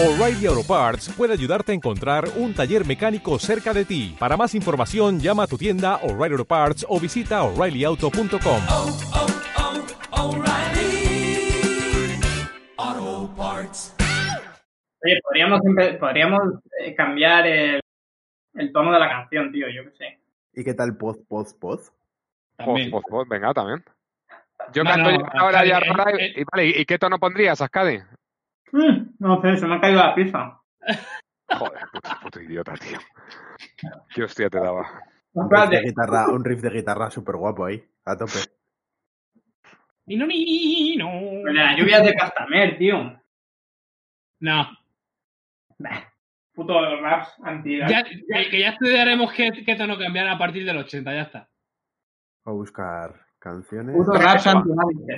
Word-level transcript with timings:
O'Reilly 0.00 0.46
Auto 0.46 0.62
Parts 0.62 1.12
puede 1.16 1.32
ayudarte 1.32 1.72
a 1.72 1.74
encontrar 1.74 2.26
un 2.36 2.54
taller 2.54 2.86
mecánico 2.86 3.36
cerca 3.40 3.74
de 3.74 3.84
ti. 3.84 4.14
Para 4.16 4.36
más 4.36 4.54
información, 4.54 5.18
llama 5.18 5.42
a 5.42 5.46
tu 5.48 5.58
tienda 5.58 5.96
O'Reilly 6.04 6.34
Auto 6.34 6.44
Parts 6.44 6.86
o 6.88 7.00
visita 7.00 7.42
oreillyauto.com. 7.42 8.60
oh, 8.70 8.98
oh, 12.78 13.34
Parts. 13.36 13.96
Oye, 15.02 15.18
podríamos, 15.98 16.60
eh, 16.80 16.94
cambiar 16.94 17.48
el, 17.48 17.80
el 18.54 18.72
tono 18.72 18.92
de 18.92 19.00
la 19.00 19.08
canción, 19.08 19.50
tío, 19.50 19.66
yo 19.68 19.82
qué 19.90 19.96
sé. 19.96 20.20
¿Y 20.52 20.62
qué 20.62 20.74
tal 20.74 20.96
post, 20.96 21.26
post, 21.26 21.58
post? 21.58 21.92
También. 22.56 22.92
Pues, 22.92 23.02
pues, 23.10 23.28
venga, 23.28 23.52
también. 23.52 23.82
Yo 24.72 24.84
No, 24.84 24.90
canto 24.90 25.10
no, 25.10 25.18
ya 25.18 25.40
ahora 25.40 25.64
ya 25.64 25.78
eh, 25.78 25.82
eh. 26.20 26.34
y, 26.36 26.44
vale, 26.44 26.66
¿y 26.68 26.84
qué 26.84 26.98
tono 27.00 27.18
pondrías, 27.18 27.60
Ascadi? 27.60 27.98
Mm, 28.72 29.14
no 29.18 29.40
sé, 29.42 29.56
se 29.56 29.66
me 29.66 29.76
ha 29.76 29.80
caído 29.80 30.00
la 30.00 30.14
pizza. 30.14 30.60
Joder, 31.48 31.82
puto, 31.92 32.10
puto 32.22 32.40
idiota, 32.40 32.74
tío. 32.74 32.98
Qué 34.14 34.22
hostia 34.24 34.50
te 34.50 34.58
daba. 34.58 35.02
Un 35.32 35.50
riff 35.50 35.70
de 35.70 35.80
guitarra, 35.82 36.28
un 36.28 36.44
riff 36.44 36.60
de 36.60 36.70
guitarra 36.70 37.10
súper 37.10 37.36
guapo 37.36 37.64
ahí, 37.64 37.82
a 38.04 38.16
tope. 38.16 38.38
Ni 40.06 40.16
no, 40.16 40.26
ni 40.26 40.96
no. 40.96 41.10
Pero 41.44 41.52
La 41.52 41.76
lluvia 41.76 41.98
es 41.98 42.04
de 42.04 42.14
Castamer, 42.14 42.78
tío. 42.78 43.20
No. 44.40 44.78
Puto 46.54 47.00
raps 47.00 47.34
anti 47.42 47.78
Ya, 47.78 48.02
que, 48.02 48.50
que 48.50 48.60
ya 48.60 48.70
estudiaremos 48.70 49.32
qué, 49.32 49.50
qué 49.64 49.76
tono 49.76 49.96
cambiar 49.98 50.28
a 50.28 50.38
partir 50.38 50.64
del 50.64 50.78
80, 50.78 51.14
ya 51.14 51.22
está. 51.22 51.48
A 52.44 52.50
buscar 52.50 53.27
canciones. 53.38 53.94
Puto 53.96 54.12
raps 54.12 54.46
anti 54.46 54.70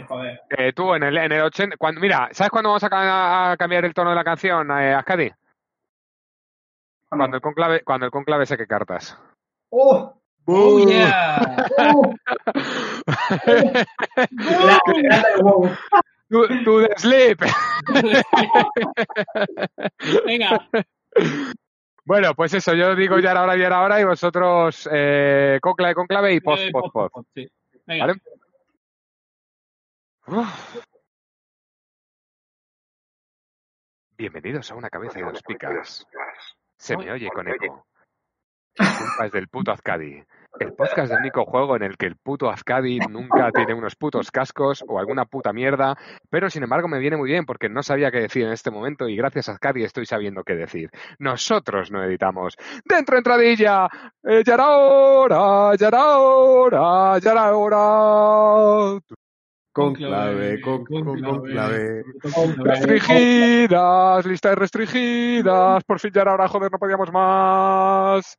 joder. 0.08 0.40
Eh, 0.50 0.72
tú, 0.72 0.94
en 0.94 1.02
el, 1.04 1.16
en 1.16 1.32
el 1.32 1.42
80, 1.42 1.76
cuando, 1.76 2.00
mira, 2.00 2.28
¿sabes 2.32 2.50
cuándo 2.50 2.70
vamos 2.70 2.82
a, 2.84 2.90
ca- 2.90 3.52
a 3.52 3.56
cambiar 3.56 3.84
el 3.84 3.94
tono 3.94 4.10
de 4.10 4.16
la 4.16 4.24
canción, 4.24 4.70
eh, 4.72 4.94
Ascadi? 4.94 5.30
Cuando 7.08 7.36
el 7.36 7.42
conclave, 7.42 7.82
cuando 7.82 8.06
el 8.06 8.12
conclave 8.12 8.46
seque 8.46 8.66
cartas. 8.66 9.16
¡Oh! 9.70 10.14
Oh, 10.46 10.88
yeah. 10.88 11.66
¡Oh! 11.94 12.14
La- 14.30 14.80
la 14.86 15.22
del 15.22 15.42
wow. 15.42 15.70
To, 16.30 16.46
to 16.64 16.80
the 16.82 16.94
sleep. 16.96 17.38
Venga, 20.26 20.68
Bueno, 22.04 22.34
pues 22.34 22.54
eso, 22.54 22.74
yo 22.74 22.94
digo 22.94 23.18
ya 23.18 23.32
era 23.32 23.42
hora, 23.42 23.56
ya 23.56 23.66
era 23.66 23.82
hora 23.82 24.00
y 24.00 24.04
vosotros 24.04 24.88
eh, 24.92 25.58
conclave, 25.60 25.94
conclave 25.94 26.34
y 26.34 26.40
post, 26.40 26.62
eh, 26.62 26.70
post, 26.72 26.92
post. 26.92 27.14
sí. 27.34 27.48
Venga. 27.90 28.06
¿Vale? 28.06 28.20
Uf. 30.28 30.86
Bienvenidos 34.16 34.70
a 34.70 34.76
una 34.76 34.88
cabeza 34.88 35.18
y 35.18 35.22
dos 35.22 35.42
picas. 35.42 36.06
Se 36.76 36.96
me 36.96 37.10
oye 37.10 37.28
con 37.30 37.48
eco. 37.48 37.88
Culpa 38.76 39.26
es 39.26 39.32
del 39.32 39.48
puto 39.48 39.72
Azcadi. 39.72 40.22
El 40.58 40.72
podcast 40.74 41.10
del 41.10 41.20
único 41.20 41.44
juego 41.44 41.76
en 41.76 41.82
el 41.84 41.96
que 41.96 42.06
el 42.06 42.16
puto 42.16 42.50
Azcadi 42.50 42.98
nunca 42.98 43.50
tiene 43.52 43.72
unos 43.72 43.94
putos 43.94 44.30
cascos 44.30 44.84
o 44.86 44.98
alguna 44.98 45.24
puta 45.24 45.52
mierda, 45.52 45.96
pero 46.28 46.50
sin 46.50 46.64
embargo 46.64 46.88
me 46.88 46.98
viene 46.98 47.16
muy 47.16 47.30
bien 47.30 47.46
porque 47.46 47.68
no 47.68 47.82
sabía 47.82 48.10
qué 48.10 48.20
decir 48.20 48.44
en 48.44 48.52
este 48.52 48.70
momento 48.70 49.08
y 49.08 49.16
gracias 49.16 49.48
a 49.48 49.52
Azcadi 49.52 49.84
estoy 49.84 50.06
sabiendo 50.06 50.42
qué 50.42 50.56
decir. 50.56 50.90
Nosotros 51.18 51.90
no 51.92 52.02
editamos. 52.02 52.56
¡Dentro 52.84 53.16
entradilla! 53.16 53.88
Eh, 54.24 54.42
¡Ya 54.44 54.54
era 54.54 54.68
hora! 54.70 55.76
¡Ya 55.76 55.88
era 55.88 56.18
hora! 56.18 57.18
¡Ya 57.20 57.30
era 57.30 57.56
hora! 57.56 59.00
Con 59.72 59.94
clave, 59.94 60.60
con, 60.60 60.84
con, 60.84 61.22
con 61.22 61.42
clave. 61.42 62.02
Restringidas, 62.58 64.26
listas 64.26 64.58
restringidas, 64.58 65.84
por 65.84 66.00
fin 66.00 66.10
ya 66.12 66.22
era 66.22 66.34
hora, 66.34 66.48
joder, 66.48 66.72
no 66.72 66.78
podíamos 66.78 67.12
más. 67.12 68.36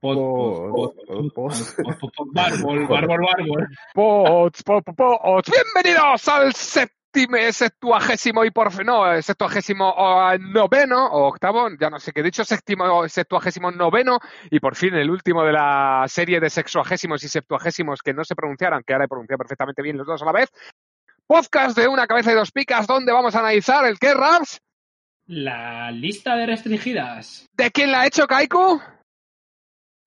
Bárbol, 0.00 0.92
bárbol, 2.86 2.86
bárbol. 2.86 3.68
Pots, 3.94 4.62
po, 4.62 4.80
po, 4.82 4.94
pots. 4.94 5.50
Bienvenidos 5.50 6.28
al 6.28 6.54
séptimo, 6.54 7.36
septuagésimo 7.50 8.44
y 8.44 8.52
por 8.52 8.70
fin, 8.70 8.86
no, 8.86 9.12
eh, 9.12 9.22
septuagésimo 9.22 9.88
o, 9.88 10.38
noveno, 10.38 11.04
o 11.06 11.26
octavo, 11.26 11.68
ya 11.80 11.90
no 11.90 11.98
sé 11.98 12.12
qué 12.12 12.20
he 12.20 12.22
dicho, 12.22 12.44
séptimo, 12.44 13.08
septuagésimo 13.08 13.72
noveno, 13.72 14.20
y 14.50 14.60
por 14.60 14.76
fin 14.76 14.94
el 14.94 15.10
último 15.10 15.42
de 15.42 15.52
la 15.52 16.04
serie 16.06 16.38
de 16.38 16.48
sexuagésimos 16.48 17.24
y 17.24 17.28
septuagésimos 17.28 18.00
que 18.00 18.14
no 18.14 18.22
se 18.24 18.36
pronunciaran, 18.36 18.84
que 18.86 18.92
ahora 18.92 19.06
he 19.06 19.08
pronunciado 19.08 19.38
perfectamente 19.38 19.82
bien 19.82 19.96
los 19.96 20.06
dos 20.06 20.22
a 20.22 20.26
la 20.26 20.32
vez. 20.32 20.48
Podcast 21.26 21.76
de 21.76 21.88
una 21.88 22.06
cabeza 22.06 22.30
y 22.30 22.36
dos 22.36 22.52
picas, 22.52 22.86
donde 22.86 23.12
vamos 23.12 23.34
a 23.34 23.40
analizar 23.40 23.84
el 23.84 23.98
que, 23.98 24.14
Raps, 24.14 24.60
La 25.26 25.90
lista 25.90 26.36
de 26.36 26.46
restringidas. 26.46 27.46
de 27.52 27.70
quién 27.72 27.90
la 27.90 28.02
ha 28.02 28.06
hecho 28.06 28.28
Kaiku. 28.28 28.80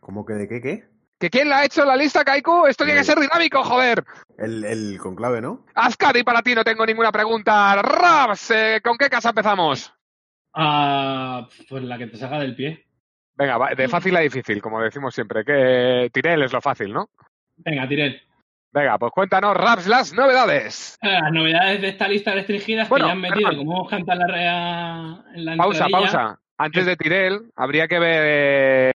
¿Cómo 0.02 0.26
que 0.26 0.34
de 0.34 0.48
qué, 0.50 0.62
qué? 0.62 0.84
¿Que 1.20 1.30
quién 1.30 1.48
la 1.50 1.60
ha 1.60 1.66
hecho 1.66 1.86
la 1.86 1.96
lista, 1.96 2.24
Kaiku? 2.26 2.66
Esto 2.66 2.84
tiene 2.84 3.00
que 3.00 3.06
ser 3.06 3.20
dinámico, 3.20 3.64
joder. 3.64 4.04
El, 4.38 4.66
el 4.66 4.98
con 5.00 5.16
clave, 5.16 5.40
¿no? 5.40 5.66
Azcadi, 5.76 6.24
para 6.24 6.42
ti 6.42 6.56
no 6.56 6.64
tengo 6.64 6.84
ninguna 6.86 7.12
pregunta. 7.12 7.80
Raps, 7.82 8.52
eh, 8.52 8.82
¿con 8.84 8.98
qué 8.98 9.08
casa 9.10 9.30
empezamos? 9.30 9.94
Ah, 10.54 11.48
pues 11.70 11.84
la 11.84 11.98
que 11.98 12.08
te 12.08 12.18
salga 12.18 12.40
del 12.40 12.56
pie. 12.56 12.86
Venga, 13.36 13.58
va, 13.58 13.70
de 13.76 13.88
fácil 13.88 14.16
a 14.18 14.20
difícil, 14.22 14.62
como 14.62 14.82
decimos 14.82 15.14
siempre, 15.16 15.46
que 15.46 16.10
Tirel 16.12 16.42
es 16.44 16.52
lo 16.52 16.60
fácil, 16.62 16.92
¿no? 16.92 17.10
Venga, 17.58 17.88
tiré. 17.88 18.22
Venga, 18.74 18.98
pues 18.98 19.12
cuéntanos, 19.14 19.56
Raps, 19.56 19.88
las 19.88 20.14
novedades. 20.14 20.98
Las 21.02 21.32
novedades 21.32 21.82
de 21.82 21.90
esta 21.90 22.08
lista 22.08 22.34
restringidas 22.34 22.90
Bueno, 22.90 23.06
que 23.06 23.10
ya 23.10 23.14
han 23.14 23.22
metido, 23.22 23.50
perdón. 23.50 23.66
como 23.66 23.78
hemos 23.78 23.90
cantado 23.90 24.22
en 24.22 24.28
la, 24.28 24.34
rea- 24.34 25.24
en 25.36 25.46
la 25.46 25.58
Pausa, 25.58 25.86
entradilla. 25.86 26.12
pausa. 26.12 26.40
Antes 26.58 26.86
de 26.86 26.96
Tirel, 26.96 27.52
habría 27.56 27.88
que 27.88 28.00
ver 28.00 28.24
eh, 28.26 28.92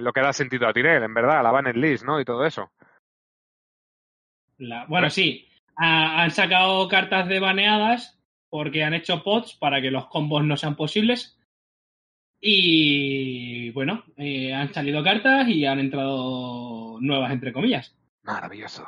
lo 0.00 0.12
que 0.12 0.20
da 0.20 0.32
sentido 0.32 0.66
a 0.68 0.72
Tirel, 0.72 1.02
en 1.02 1.14
verdad, 1.14 1.42
la 1.42 1.50
Banner 1.50 1.76
List, 1.76 2.04
¿no? 2.04 2.20
Y 2.20 2.24
todo 2.24 2.44
eso. 2.44 2.70
La- 4.58 4.86
bueno, 4.86 5.10
sí. 5.10 5.48
Ha- 5.76 6.22
han 6.22 6.30
sacado 6.30 6.86
cartas 6.88 7.28
de 7.28 7.40
baneadas 7.40 8.18
porque 8.48 8.84
han 8.84 8.94
hecho 8.94 9.22
pods 9.24 9.54
para 9.54 9.80
que 9.80 9.90
los 9.90 10.06
combos 10.06 10.44
no 10.44 10.56
sean 10.56 10.76
posibles. 10.76 11.38
Y 12.40 13.70
bueno, 13.70 14.04
eh, 14.16 14.52
han 14.52 14.72
salido 14.72 15.02
cartas 15.02 15.48
y 15.48 15.64
han 15.66 15.78
entrado 15.80 16.98
nuevas, 17.00 17.32
entre 17.32 17.52
comillas. 17.52 17.96
Maravilloso. 18.22 18.86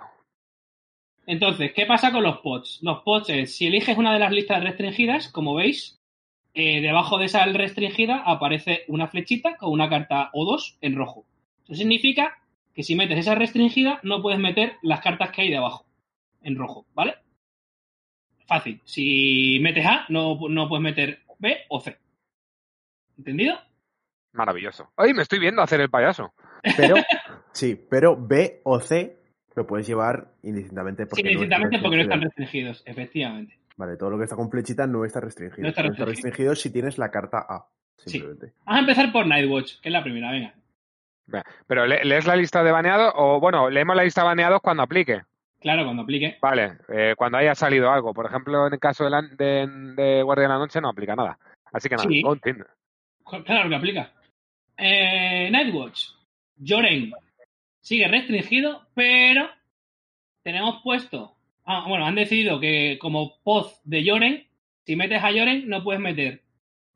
Entonces, 1.27 1.73
¿qué 1.75 1.87
pasa 1.87 2.13
con 2.13 2.23
los 2.23 2.39
pods? 2.39 2.79
Los 2.83 3.03
pods 3.03 3.31
es, 3.31 3.57
si 3.57 3.67
eliges 3.67 3.99
una 3.99 4.13
de 4.13 4.21
las 4.21 4.31
listas 4.31 4.63
restringidas, 4.63 5.29
como 5.33 5.55
veis, 5.55 5.99
eh, 6.57 6.81
debajo 6.81 7.19
de 7.19 7.27
esa 7.27 7.45
restringida 7.47 8.23
aparece 8.25 8.85
una 8.89 9.07
flechita 9.09 9.57
con 9.57 9.71
una 9.71 9.89
carta 9.89 10.31
o 10.33 10.45
dos 10.45 10.79
en 10.81 10.97
rojo. 10.97 11.25
Eso 11.65 11.75
significa 11.75 12.39
que 12.75 12.83
si 12.83 12.97
metes 12.97 13.19
esa 13.19 13.35
restringida, 13.35 14.01
no 14.03 14.23
puedes 14.23 14.41
meter 14.41 14.77
las 14.83 15.01
cartas 15.01 15.31
que 15.31 15.43
hay 15.43 15.51
debajo 15.51 15.87
en 16.43 16.57
rojo, 16.57 16.87
¿vale? 16.95 17.15
Fácil. 18.47 18.81
Si 18.85 19.59
metes 19.61 19.85
A, 19.87 20.07
no, 20.09 20.39
no 20.49 20.69
puedes 20.69 20.83
meter 20.83 21.21
B 21.39 21.59
o 21.69 21.81
C. 21.81 21.97
¿Entendido? 23.19 23.57
Maravilloso. 24.33 24.91
Ay, 24.97 25.15
me 25.15 25.23
estoy 25.23 25.39
viendo 25.39 25.63
hacer 25.63 25.81
el 25.81 25.91
payaso. 25.91 26.33
Pero, 26.77 26.95
sí, 27.53 27.75
pero 27.91 28.17
B 28.17 28.61
o 28.65 28.81
C 28.81 29.17
lo 29.55 29.67
puedes 29.67 29.87
llevar 29.87 30.29
indistintamente 30.43 31.07
porque 31.07 31.23
Sí, 31.23 31.25
no 31.25 31.31
indistintamente 31.33 31.79
porque 31.81 31.97
no 31.97 32.03
están 32.03 32.21
restringido. 32.21 32.71
restringidos, 32.71 32.83
efectivamente. 32.87 33.59
Vale, 33.77 33.97
todo 33.97 34.11
lo 34.11 34.19
que 34.19 34.25
está 34.25 34.37
con 34.37 34.51
flechita 34.51 34.87
no 34.87 35.05
está 35.05 35.21
restringido. 35.21 35.63
No 35.63 35.69
está 35.69 35.83
restringido. 35.83 36.07
restringido 36.07 36.55
si 36.55 36.71
tienes 36.73 36.97
la 36.99 37.11
carta 37.11 37.45
A, 37.49 37.67
Sí. 37.99 38.11
simplemente. 38.11 38.53
Vamos 38.65 38.77
a 38.77 38.81
empezar 38.81 39.13
por 39.13 39.27
Nightwatch, 39.27 39.81
que 39.81 39.89
es 39.89 39.93
la 39.93 40.03
primera, 40.03 40.31
venga. 40.31 40.55
Pero 41.67 41.87
¿le- 41.87 42.05
¿lees 42.05 42.27
la 42.27 42.37
lista 42.37 42.63
de 42.63 42.71
baneados? 42.71 43.13
O 43.17 43.41
bueno, 43.41 43.69
leemos 43.69 43.97
la 43.97 44.05
lista 44.05 44.21
de 44.23 44.27
baneados 44.29 44.61
cuando 44.63 44.83
aplique. 44.85 45.23
Claro, 45.61 45.85
cuando 45.85 46.03
aplique. 46.03 46.39
Vale, 46.41 46.79
eh, 46.89 47.15
cuando 47.17 47.39
haya 47.39 47.55
salido 47.55 47.91
algo. 47.91 48.15
Por 48.15 48.27
ejemplo, 48.27 48.67
en 48.67 48.75
el 48.75 48.79
caso 48.79 49.05
de, 49.05 49.11
la- 49.11 49.23
de, 49.23 49.67
de 49.97 50.23
Guardia 50.23 50.45
de 50.45 50.49
la 50.51 50.59
Noche 50.59 50.81
no 50.81 50.89
aplica 50.89 51.17
nada. 51.17 51.39
Así 51.73 51.89
que 51.89 51.97
nada, 51.97 52.09
Sí. 52.09 52.23
Claro 53.45 53.69
que 53.69 53.75
aplica. 53.75 54.13
Eh, 54.77 55.49
Nightwatch. 55.51 56.11
Joren. 56.65 57.11
Sigue 57.81 58.07
restringido, 58.09 58.87
pero 58.95 59.49
tenemos 60.45 60.81
puesto. 60.83 61.36
Ah, 61.67 61.85
bueno, 61.87 62.07
han 62.07 62.15
decidido 62.15 62.61
que 62.61 62.97
como 63.01 63.39
poz 63.43 63.81
de 63.85 64.05
Joren, 64.09 64.47
si 64.85 64.97
metes 64.97 65.23
a 65.23 65.33
Joren, 65.33 65.69
no 65.69 65.83
puedes 65.83 66.01
meter 66.01 66.43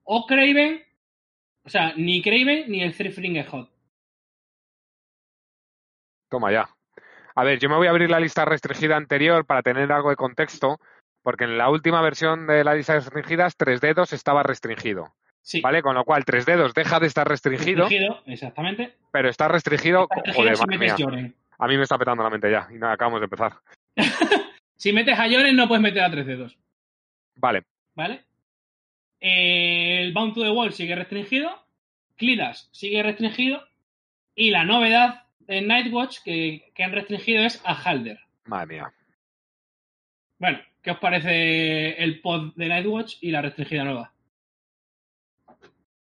o 0.05 0.27
Craven, 0.27 0.83
o 1.65 1.69
sea, 1.69 1.93
ni 1.97 2.21
Craven 2.23 2.65
ni 2.69 2.83
el 2.83 2.95
Three 2.97 3.11
Finger 3.13 3.47
Hot. 3.47 3.71
Toma 6.29 6.51
ya. 6.51 6.69
A 7.37 7.45
ver, 7.45 7.59
yo 7.59 7.69
me 7.69 7.77
voy 7.77 7.87
a 7.87 7.91
abrir 7.91 8.11
la 8.11 8.19
lista 8.19 8.45
restringida 8.45 8.97
anterior 8.97 9.45
para 9.45 9.63
tener 9.63 9.91
algo 9.93 10.11
de 10.11 10.17
contexto, 10.17 10.81
porque 11.23 11.45
en 11.45 11.59
la 11.59 11.71
última 11.71 12.03
versión 12.03 12.47
de 12.47 12.65
la 12.65 12.75
lista 12.75 12.95
restringidas, 12.95 13.57
tres 13.57 13.81
dedos 13.81 14.13
estaba 14.13 14.43
restringido. 14.43 15.15
Sí. 15.43 15.61
¿Vale? 15.61 15.81
Con 15.83 15.95
lo 15.95 16.05
cual, 16.05 16.25
tres 16.25 16.45
dedos 16.45 16.75
deja 16.75 17.01
de 17.01 17.07
estar 17.07 17.27
restringido, 17.29 17.83
Restringido, 17.85 18.23
exactamente. 18.27 18.97
pero 19.11 19.29
está 19.29 19.49
restringido. 19.49 20.03
Está 20.03 20.17
restringido 20.17 20.43
Joder, 20.43 20.57
si 20.57 20.63
madre 20.67 20.79
metes 20.79 20.99
mía. 20.99 21.07
Joren. 21.07 21.35
A 21.59 21.69
mí 21.69 21.77
me 21.77 21.83
está 21.85 21.99
petando 21.99 22.23
la 22.23 22.31
mente 22.31 22.51
ya, 22.51 22.69
y 22.71 22.75
nada, 22.75 22.95
acabamos 22.95 23.21
de 23.21 23.25
empezar. 23.25 23.53
Si 24.81 24.95
metes 24.95 25.19
a 25.19 25.29
Joren, 25.29 25.57
no 25.57 25.69
puedes 25.69 25.83
meter 25.83 26.03
a 26.03 26.11
tres 26.11 26.27
dedos. 26.27 26.59
Vale, 27.35 27.67
¿Vale? 27.95 28.25
Eh, 29.21 30.01
el 30.01 30.15
Bound 30.15 30.33
to 30.33 30.41
the 30.41 30.51
Wall 30.51 30.73
sigue 30.73 30.95
restringido, 30.95 31.51
Clidas 32.17 32.71
sigue 32.73 33.03
restringido, 33.03 33.61
y 34.35 34.51
la 34.51 34.65
novedad 34.65 35.25
de 35.41 35.61
Nightwatch 35.61 36.21
que, 36.25 36.73
que 36.75 36.83
han 36.83 36.93
restringido 36.93 37.45
es 37.45 37.61
a 37.67 37.75
Halder. 37.75 38.21
Madre 38.47 38.67
mía. 38.69 38.93
Bueno, 40.39 40.61
¿qué 40.81 40.93
os 40.93 40.99
parece 40.99 42.03
el 42.03 42.23
pod 42.23 42.55
de 42.57 42.69
Nightwatch 42.69 43.17
y 43.21 43.33
la 43.33 43.43
restringida 43.43 43.85
nueva? 43.85 44.15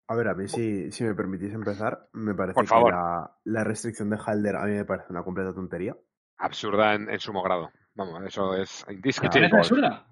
A 0.08 0.16
ver, 0.16 0.28
a 0.28 0.34
mí 0.34 0.48
si, 0.48 0.92
si 0.92 1.04
me 1.04 1.14
permitís 1.14 1.54
empezar, 1.54 2.10
me 2.14 2.34
parece 2.34 2.56
Por 2.56 2.68
que 2.68 2.90
la, 2.90 3.32
la 3.44 3.64
restricción 3.64 4.10
de 4.10 4.18
Halder 4.18 4.56
a 4.56 4.66
mí 4.66 4.74
me 4.74 4.86
parece 4.86 5.12
una 5.12 5.24
completa 5.24 5.54
tontería. 5.54 5.96
Absurda 6.40 6.96
en, 6.96 7.12
en 7.12 7.20
sumo 7.20 7.44
grado. 7.44 7.70
Vamos, 7.96 8.24
eso 8.26 8.54
es 8.56 8.84
¿Te 8.86 8.94
indiscutible. 8.94 9.50
parece 9.50 9.74
absurda? 9.74 10.08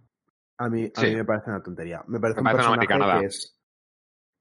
A 0.58 0.70
mí, 0.70 0.92
a 0.96 1.00
Sí. 1.00 1.08
mí 1.08 1.16
me 1.16 1.26
parece 1.26 1.50
una 1.50 1.62
tontería. 1.64 2.04
Me 2.08 2.20
parece 2.20 2.42
Me 2.42 2.42
un 2.42 2.44
parece 2.58 2.70
una 2.70 2.78
personaje 2.78 2.94
americanada. 2.94 3.20
que 3.22 3.26
es... 3.28 3.60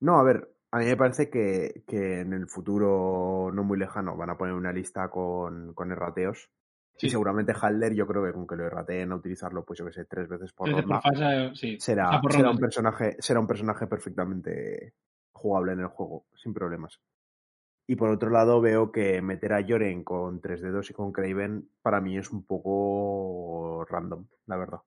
No, 0.01 0.19
a 0.19 0.23
ver, 0.23 0.49
a 0.71 0.79
mí 0.79 0.85
me 0.87 0.97
parece 0.97 1.29
que, 1.31 1.83
que 1.87 2.21
en 2.21 2.33
el 2.33 2.49
futuro 2.49 3.51
no 3.53 3.65
muy 3.65 3.79
lejano 3.79 4.17
van 4.17 4.31
a 4.31 4.37
poner 4.39 4.55
una 4.55 4.73
lista 4.73 5.09
con, 5.09 5.75
con 5.75 5.91
errateos. 5.93 6.51
Sí. 6.97 7.07
Y 7.07 7.11
seguramente 7.11 7.55
Halder, 7.59 7.95
yo 7.95 8.07
creo 8.07 8.23
que 8.25 8.33
con 8.33 8.47
que 8.47 8.55
lo 8.55 8.67
errateen 8.67 9.11
a 9.13 9.17
utilizarlo, 9.17 9.65
pues 9.65 9.79
yo 9.79 9.87
que 9.87 9.93
sé, 9.93 10.05
tres 10.05 10.29
veces 10.29 10.53
por 10.53 10.71
ronda, 10.71 11.01
sí. 11.55 11.81
será, 11.81 12.21
por 12.21 12.37
un 12.37 12.59
personaje, 12.59 13.17
será 13.19 13.41
un 13.41 13.47
personaje 13.47 13.87
perfectamente 13.87 14.95
jugable 15.33 15.73
en 15.73 15.81
el 15.81 15.87
juego, 15.87 16.27
sin 16.35 16.53
problemas. 16.53 17.01
Y 17.87 17.97
por 17.97 18.11
otro 18.11 18.31
lado, 18.31 18.61
veo 18.61 18.93
que 18.93 19.21
meter 19.23 19.53
a 19.53 19.65
Joren 19.67 20.05
con 20.05 20.41
tres 20.41 20.63
dedos 20.63 20.91
y 20.91 20.95
con 20.95 21.13
Craven 21.13 21.69
para 21.83 22.01
mí 22.01 22.17
es 22.17 22.31
un 22.31 22.45
poco 22.45 23.85
random, 23.89 24.27
la 24.47 24.57
verdad. 24.57 24.81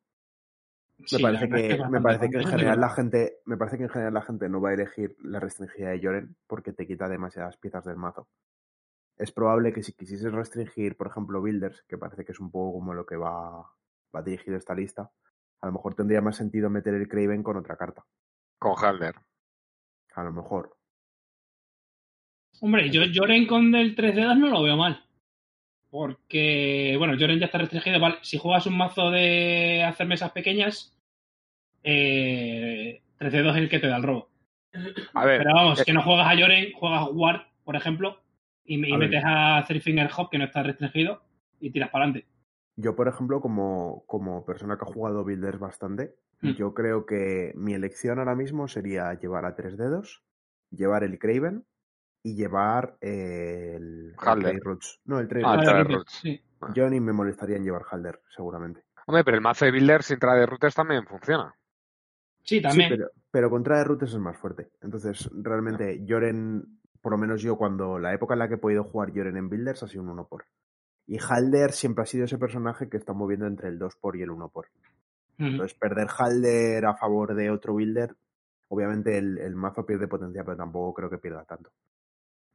Me 0.98 1.08
Sí, 1.08 1.22
parece 1.22 1.46
es 1.46 1.78
que, 1.78 1.90
me 1.90 2.02
parece 2.02 2.30
que 2.30 2.38
en 2.38 2.48
general 2.48 2.80
la 2.80 2.90
gente, 2.90 3.40
me 3.46 3.58
parece 3.58 3.78
que 3.78 3.84
en 3.84 3.90
general 3.90 4.14
la 4.14 4.22
gente 4.22 4.48
no 4.48 4.62
va 4.62 4.70
a 4.70 4.74
elegir 4.76 5.18
la 5.22 5.42
restringida 5.42 5.90
de 5.90 6.00
Joren 6.02 6.38
porque 6.48 6.72
te 6.72 6.88
quita 6.88 7.10
demasiadas 7.10 7.58
piezas 7.58 7.84
del 7.84 7.98
mazo. 7.98 8.30
Es 9.18 9.32
probable 9.32 9.74
que 9.74 9.84
si 9.84 9.94
quisieses 9.94 10.32
restringir, 10.32 10.96
por 10.96 11.08
ejemplo, 11.08 11.42
Builders, 11.42 11.84
que 11.88 11.98
parece 11.98 12.24
que 12.24 12.32
es 12.32 12.40
un 12.40 12.52
poco 12.52 12.80
como 12.80 12.94
lo 12.94 13.06
que 13.06 13.18
va, 13.18 13.70
va 14.16 14.22
dirigido 14.22 14.58
esta 14.58 14.74
lista, 14.74 15.12
a 15.62 15.68
lo 15.68 15.74
mejor 15.74 15.96
tendría 15.96 16.22
más 16.22 16.38
sentido 16.38 16.70
meter 16.70 16.94
el 16.94 17.08
Craven 17.08 17.44
con 17.44 17.58
otra 17.58 17.76
carta. 17.76 18.06
Con 18.60 18.76
Halder. 18.78 19.16
A 20.14 20.24
lo 20.24 20.32
mejor. 20.32 20.78
Hombre, 22.66 22.90
yo 22.90 23.04
Joren 23.14 23.46
con 23.46 23.76
el 23.76 23.94
3 23.94 24.16
dedos 24.16 24.38
no 24.38 24.50
lo 24.50 24.64
veo 24.64 24.76
mal. 24.76 25.06
Porque, 25.92 26.96
bueno, 26.98 27.14
Joren 27.14 27.38
ya 27.40 27.46
está 27.46 27.60
restringido. 27.60 28.00
Vale, 28.00 28.16
si 28.24 28.40
juegas 28.40 28.66
un 28.66 28.76
mazo 28.76 29.12
de 29.12 29.84
hacer 29.84 30.08
mesas 30.08 30.32
pequeñas, 30.32 30.98
eh, 31.84 33.04
3 33.20 33.32
dedos 33.32 33.56
es 33.56 33.62
el 33.62 33.70
que 33.70 33.78
te 33.78 33.88
da 33.88 33.98
el 33.98 34.04
robo. 34.04 34.30
A 35.14 35.26
ver, 35.26 35.44
Pero 35.44 35.54
vamos, 35.54 35.80
eh, 35.80 35.84
que 35.86 35.94
no 35.94 36.02
juegas 36.02 36.26
a 36.28 36.36
Joren, 36.36 36.74
juegas 36.74 37.02
a 37.02 37.10
Ward, 37.12 37.42
por 37.64 37.76
ejemplo, 37.76 38.20
y, 38.66 38.84
y 38.84 38.92
A 38.92 38.98
ver. 38.98 39.10
metes 39.10 39.24
a 39.24 39.64
Three 39.68 39.80
Finger 39.80 40.10
Hop, 40.18 40.32
que 40.32 40.40
no 40.40 40.46
está 40.46 40.64
restringido, 40.64 41.22
y 41.60 41.70
tiras 41.70 41.90
para 41.92 42.06
adelante. 42.06 42.28
Yo, 42.78 42.96
por 42.96 43.08
ejemplo, 43.08 43.42
como, 43.42 44.04
como 44.08 44.44
persona 44.44 44.76
que 44.76 44.86
ha 44.90 44.92
jugado 44.92 45.24
Builders 45.24 45.60
bastante, 45.60 46.16
Hmm. 46.42 46.52
yo 46.56 46.74
creo 46.74 47.06
que 47.06 47.54
mi 47.56 47.74
elección 47.74 48.20
ahora 48.20 48.36
mismo 48.36 48.68
sería 48.68 49.14
llevar 49.14 49.46
a 49.46 49.56
tres 49.56 49.78
dedos, 49.78 50.24
llevar 50.70 51.04
el 51.06 51.18
Craven 51.18 51.64
y 52.26 52.34
llevar 52.36 52.98
el, 53.02 54.16
Halder. 54.18 54.54
Trade 54.54 54.60
Roots. 54.64 55.00
No, 55.06 55.20
el 55.20 55.28
Trade 55.28 55.44
Ah, 55.46 55.62
el 55.62 55.86
Roots. 55.86 56.12
Sí. 56.24 56.42
Yo 56.74 56.90
ni 56.90 57.00
me 57.00 57.14
molestaría 57.14 57.56
en 57.56 57.64
llevar 57.64 57.84
Halder, 57.92 58.20
seguramente. 58.36 58.84
hombre, 59.06 59.24
pero 59.24 59.38
el 59.38 59.44
mazo 59.44 59.66
de 59.66 59.72
Builder 59.72 60.02
sin 60.02 60.18
traer 60.18 60.40
de 60.40 60.46
routes 60.48 60.74
también 60.74 61.06
funciona. 61.06 61.54
Sí, 62.42 62.64
también. 62.64 62.90
Sí, 62.90 62.96
pero, 62.98 63.12
pero 63.30 63.50
con 63.52 63.62
Trade 63.64 63.84
Roots 63.84 64.14
es 64.14 64.18
más 64.18 64.36
fuerte. 64.38 64.72
Entonces, 64.82 65.30
realmente, 65.34 66.04
Joren, 66.08 66.80
por 67.00 67.12
lo 67.12 67.20
menos 67.20 67.44
yo, 67.44 67.58
cuando 67.58 68.00
la 68.00 68.12
época 68.12 68.34
en 68.34 68.40
la 68.40 68.48
que 68.48 68.56
he 68.56 68.58
podido 68.58 68.84
jugar 68.84 69.12
Joren 69.14 69.38
en 69.38 69.48
Builders 69.48 69.84
ha 69.84 69.88
sido 69.88 70.02
un 70.02 70.10
1 70.10 70.28
por. 70.28 70.46
Y 71.06 71.20
Halder 71.20 71.74
siempre 71.74 72.02
ha 72.02 72.08
sido 72.08 72.26
ese 72.26 72.40
personaje 72.40 72.90
que 72.90 72.98
está 72.98 73.14
moviendo 73.14 73.46
entre 73.46 73.70
el 73.70 73.78
2 73.78 73.98
por 73.98 74.16
y 74.16 74.24
el 74.24 74.32
1 74.32 74.50
por. 74.50 74.66
Entonces, 75.38 75.78
perder 75.78 76.08
Halder 76.18 76.86
a 76.88 76.96
favor 76.96 77.36
de 77.36 77.52
otro 77.52 77.74
builder, 77.76 78.16
obviamente 78.70 79.16
el, 79.16 79.38
el 79.38 79.56
mazo 79.56 79.86
pierde 79.86 80.08
potencia, 80.08 80.44
pero 80.44 80.58
tampoco 80.58 80.96
creo 80.96 81.10
que 81.12 81.20
pierda 81.20 81.44
tanto. 81.46 81.70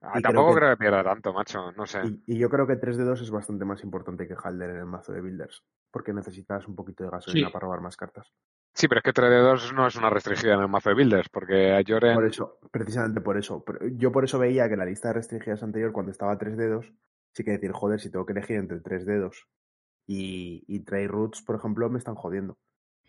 Ah, 0.02 0.12
creo 0.12 0.22
tampoco 0.22 0.50
que- 0.54 0.56
creo 0.60 0.70
que 0.70 0.76
pierda 0.78 1.04
tanto, 1.04 1.32
macho. 1.32 1.72
No 1.72 1.86
sé. 1.86 2.00
Y, 2.26 2.34
y 2.34 2.38
yo 2.38 2.48
creo 2.48 2.66
que 2.66 2.76
3 2.76 2.96
de 2.96 3.04
2 3.04 3.20
es 3.20 3.30
bastante 3.30 3.64
más 3.64 3.82
importante 3.84 4.26
que 4.26 4.34
Halder 4.42 4.70
en 4.70 4.76
el 4.76 4.86
mazo 4.86 5.12
de 5.12 5.20
builders, 5.20 5.62
porque 5.90 6.12
necesitas 6.14 6.66
un 6.66 6.74
poquito 6.74 7.04
de 7.04 7.10
gasolina 7.10 7.48
Sí. 7.48 7.52
para 7.52 7.64
robar 7.64 7.80
más 7.82 7.96
cartas. 7.96 8.32
Sí, 8.72 8.88
pero 8.88 9.00
es 9.00 9.04
que 9.04 9.12
3 9.12 9.28
de 9.30 9.38
2 9.38 9.72
no 9.74 9.86
es 9.86 9.96
una 9.96 10.08
restringida 10.10 10.54
en 10.54 10.60
el 10.60 10.68
mazo 10.68 10.88
de 10.90 10.94
Builders, 10.94 11.28
porque 11.28 11.72
a 11.74 11.82
Joren. 11.86 12.14
Por 12.14 12.24
eso, 12.24 12.58
precisamente 12.70 13.20
por 13.20 13.36
eso. 13.36 13.64
Yo 13.96 14.12
por 14.12 14.24
eso 14.24 14.38
veía 14.38 14.68
que 14.68 14.76
la 14.76 14.84
lista 14.86 15.08
de 15.08 15.14
restringidas 15.14 15.62
anterior, 15.62 15.92
cuando 15.92 16.12
estaba 16.12 16.38
3 16.38 16.56
dedos, 16.56 16.90
sí 17.34 17.44
que 17.44 17.50
decir, 17.50 17.72
joder, 17.72 18.00
si 18.00 18.10
tengo 18.10 18.24
que 18.24 18.32
elegir 18.32 18.56
entre 18.56 18.80
3 18.80 19.04
dedos 19.04 19.48
y, 20.06 20.64
y 20.66 20.80
Trade 20.84 21.08
Roots, 21.08 21.42
por 21.42 21.56
ejemplo, 21.56 21.90
me 21.90 21.98
están 21.98 22.14
jodiendo. 22.14 22.58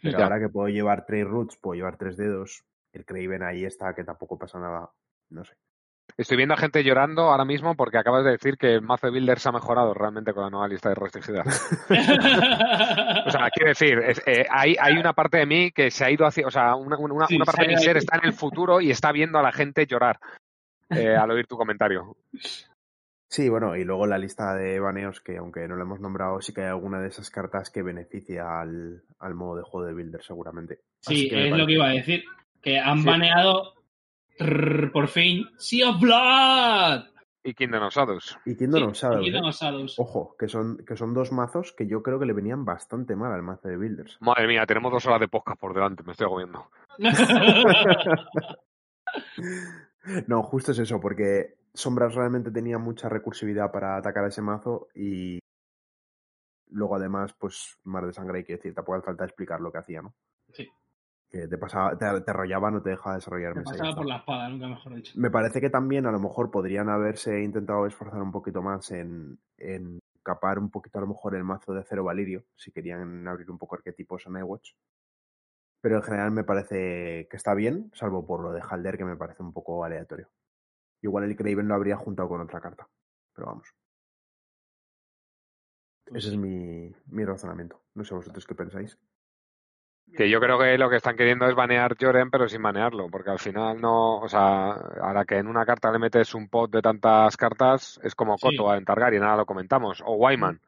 Pero 0.01 0.17
Ya. 0.17 0.23
ahora 0.25 0.39
que 0.39 0.49
puedo 0.49 0.67
llevar 0.67 1.05
Trade 1.05 1.23
Roots, 1.25 1.57
puedo 1.57 1.75
llevar 1.75 1.95
3 1.97 2.17
dedos, 2.17 2.65
el 2.91 3.05
Craven 3.05 3.43
ahí 3.43 3.63
está, 3.63 3.93
que 3.93 4.03
tampoco 4.03 4.37
pasa 4.39 4.59
nada, 4.59 4.91
no 5.29 5.45
sé. 5.45 5.53
Estoy 6.17 6.37
viendo 6.37 6.53
a 6.53 6.57
gente 6.57 6.83
llorando 6.83 7.23
ahora 7.23 7.45
mismo 7.45 7.75
porque 7.75 7.97
acabas 7.97 8.23
de 8.25 8.31
decir 8.31 8.57
que 8.57 8.73
el 8.75 8.81
mazo 8.81 9.07
de 9.07 9.13
Builders 9.13 9.45
ha 9.47 9.51
mejorado 9.51 9.93
realmente 9.93 10.33
con 10.33 10.43
la 10.43 10.49
nueva 10.49 10.67
lista 10.67 10.89
de 10.89 10.95
restringidas. 10.95 11.47
O 13.25 13.29
sea, 13.31 13.49
quiero 13.51 13.69
decir, 13.69 13.99
es- 13.99 14.21
eh, 14.25 14.45
hay, 14.49 14.75
hay 14.79 14.97
una 14.97 15.13
parte 15.13 15.37
de 15.37 15.45
mí 15.45 15.71
que 15.71 15.91
se 15.91 16.03
ha 16.05 16.11
ido 16.11 16.25
hacia, 16.25 16.45
o 16.47 16.51
sea, 16.51 16.75
una, 16.75 16.97
una- 16.97 17.27
Sí, 17.27 17.35
una 17.35 17.45
parte 17.45 17.63
se 17.63 17.67
de 17.69 17.75
mi 17.75 17.81
ser 17.81 17.97
está 17.97 18.17
en 18.17 18.25
el 18.25 18.33
futuro 18.33 18.81
y 18.81 18.91
está 18.91 19.11
viendo 19.11 19.37
a 19.39 19.43
la 19.43 19.51
gente 19.51 19.85
llorar 19.85 20.19
eh, 20.89 21.15
al 21.15 21.31
oír 21.31 21.47
tu 21.47 21.55
comentario. 21.55 22.17
Sí, 23.29 23.47
bueno, 23.47 23.75
y 23.77 23.83
luego 23.85 24.07
la 24.07 24.17
lista 24.17 24.53
de 24.55 24.79
baneos, 24.79 25.21
que 25.21 25.37
aunque 25.37 25.67
no 25.67 25.75
lo 25.75 25.83
hemos 25.83 25.99
nombrado, 26.01 26.41
sí 26.41 26.53
que 26.53 26.61
hay 26.61 26.67
alguna 26.67 26.99
de 26.99 27.07
esas 27.07 27.29
cartas 27.29 27.69
que 27.69 27.81
beneficia 27.83 28.59
al, 28.59 29.03
al 29.19 29.35
modo 29.35 29.57
de 29.57 29.63
juego 29.63 29.87
de 29.87 29.93
Builder, 29.93 30.21
seguramente. 30.21 30.79
Sí, 30.99 31.29
es 31.31 31.51
lo 31.55 31.65
que 31.65 31.73
iba 31.73 31.85
a 31.87 31.93
decir. 31.93 32.23
Que 32.61 32.77
han 32.79 32.99
Sí. 32.99 33.05
baneado 33.05 33.73
trrr, 34.45 34.91
por 34.91 35.07
fin 35.07 35.47
Sea 35.57 35.89
of 35.89 35.99
Blood. 35.99 37.05
Y 37.43 37.53
Kingdom 37.55 37.83
of 37.83 37.93
Shadows. 37.93 38.37
Y 38.45 38.55
Kingdom 38.55 38.81
Sí, 38.81 38.87
of 38.87 38.95
Shadows, 38.95 39.21
y 39.21 39.23
Kingdom 39.23 39.45
¿eh? 39.45 39.49
of 39.49 39.55
Shadows. 39.55 39.99
Ojo, 39.99 40.35
que 40.37 40.47
son, 40.47 40.77
que 40.85 40.95
son 40.95 41.13
dos 41.13 41.31
mazos 41.31 41.73
que 41.73 41.87
yo 41.87 42.03
creo 42.03 42.19
que 42.19 42.27
le 42.27 42.33
venían 42.33 42.65
bastante 42.65 43.15
mal 43.15 43.33
al 43.33 43.41
mazo 43.41 43.67
de 43.67 43.77
Builders. 43.77 44.17
Madre 44.21 44.47
mía, 44.47 44.65
tenemos 44.67 44.91
dos 44.91 45.05
horas 45.07 45.19
de 45.19 45.27
podcast 45.27 45.59
por 45.59 45.73
delante, 45.73 46.03
me 46.03 46.11
estoy 46.11 46.25
agobiando. 46.25 46.69
No, 50.27 50.41
justo 50.41 50.71
es 50.71 50.79
eso, 50.79 50.99
porque 50.99 51.57
Sombras 51.73 52.15
realmente 52.15 52.49
tenía 52.49 52.77
mucha 52.79 53.07
recursividad 53.07 53.71
para 53.71 53.97
atacar 53.97 54.25
a 54.25 54.29
ese 54.29 54.41
mazo 54.41 54.87
y 54.95 55.39
luego 56.69 56.95
además, 56.95 57.33
pues, 57.37 57.77
mar 57.83 58.05
de 58.05 58.13
sangre 58.13 58.39
hay 58.39 58.43
que 58.43 58.55
decir, 58.55 58.73
tampoco 58.73 58.97
hace 58.97 59.05
falta 59.05 59.25
explicar 59.25 59.61
lo 59.61 59.71
que 59.71 59.77
hacía, 59.77 60.01
¿no? 60.01 60.15
Sí. 60.53 60.67
Que 61.31 61.47
te 61.47 61.57
pasaba, 61.57 61.97
te, 61.97 62.21
te 62.21 62.31
arrollaba, 62.31 62.69
no 62.71 62.81
te 62.81 62.89
dejaba 62.89 63.15
desarrollar 63.15 63.55
ya 63.55 63.63
pasaba 63.63 63.95
por 63.95 64.05
la 64.05 64.17
espada, 64.17 64.49
nunca 64.49 64.67
mejor 64.67 64.95
dicho. 64.95 65.13
Me 65.15 65.31
parece 65.31 65.61
que 65.61 65.69
también 65.69 66.05
a 66.05 66.11
lo 66.11 66.19
mejor 66.19 66.51
podrían 66.51 66.89
haberse 66.89 67.41
intentado 67.41 67.85
esforzar 67.85 68.21
un 68.21 68.33
poquito 68.33 68.61
más 68.61 68.91
en, 68.91 69.39
en 69.57 69.99
capar 70.23 70.59
un 70.59 70.69
poquito 70.69 70.97
a 70.97 71.01
lo 71.01 71.07
mejor 71.07 71.35
el 71.35 71.43
mazo 71.43 71.73
de 71.73 71.83
Cero 71.83 72.03
Valirio, 72.03 72.43
si 72.55 72.71
querían 72.71 73.27
abrir 73.27 73.49
un 73.49 73.57
poco 73.57 73.75
arquetipos 73.75 74.25
en 74.27 74.37
iWatch. 74.37 74.73
Pero 75.81 75.95
en 75.95 76.03
general 76.03 76.31
me 76.31 76.43
parece 76.43 77.27
que 77.29 77.37
está 77.37 77.53
bien, 77.55 77.91
salvo 77.93 78.25
por 78.25 78.41
lo 78.41 78.51
de 78.51 78.61
Halder, 78.61 78.97
que 78.97 79.05
me 79.05 79.15
parece 79.15 79.41
un 79.41 79.53
poco 79.53 79.83
aleatorio. 79.83 80.29
Igual 81.01 81.23
el 81.23 81.35
Craven 81.35 81.67
lo 81.67 81.75
habría 81.75 81.97
juntado 81.97 82.29
con 82.29 82.41
otra 82.41 82.61
carta. 82.61 82.87
Pero 83.33 83.47
vamos, 83.47 83.73
Pues 86.05 86.25
ese 86.25 86.33
es 86.33 86.39
mi, 86.39 86.93
mi 87.07 87.25
razonamiento. 87.25 87.81
No 87.95 88.03
sé 88.03 88.13
vosotros 88.13 88.45
qué 88.45 88.53
pensáis. 88.53 88.99
Que 90.15 90.29
yo 90.29 90.41
creo 90.41 90.59
que 90.59 90.77
lo 90.77 90.89
que 90.89 90.97
están 90.97 91.15
queriendo 91.15 91.47
es 91.47 91.55
banear 91.55 91.95
Joren, 91.99 92.29
pero 92.29 92.49
sin 92.49 92.61
banearlo, 92.61 93.07
porque 93.09 93.29
al 93.29 93.39
final 93.39 93.79
no, 93.79 94.17
o 94.17 94.27
sea, 94.27 94.71
ahora 95.01 95.23
que 95.23 95.37
en 95.37 95.47
una 95.47 95.65
carta 95.65 95.89
le 95.91 95.99
metes 95.99 96.35
un 96.35 96.49
pot 96.49 96.69
de 96.69 96.81
tantas 96.81 97.37
cartas, 97.37 97.97
es 98.03 98.13
como 98.13 98.37
Sí. 98.37 98.57
Koto 98.57 98.75
en 98.75 98.83
Targaryen, 98.83 99.23
ahora 99.23 99.37
lo 99.37 99.45
comentamos, 99.45 100.01
o 100.05 100.15
Wyman. 100.15 100.59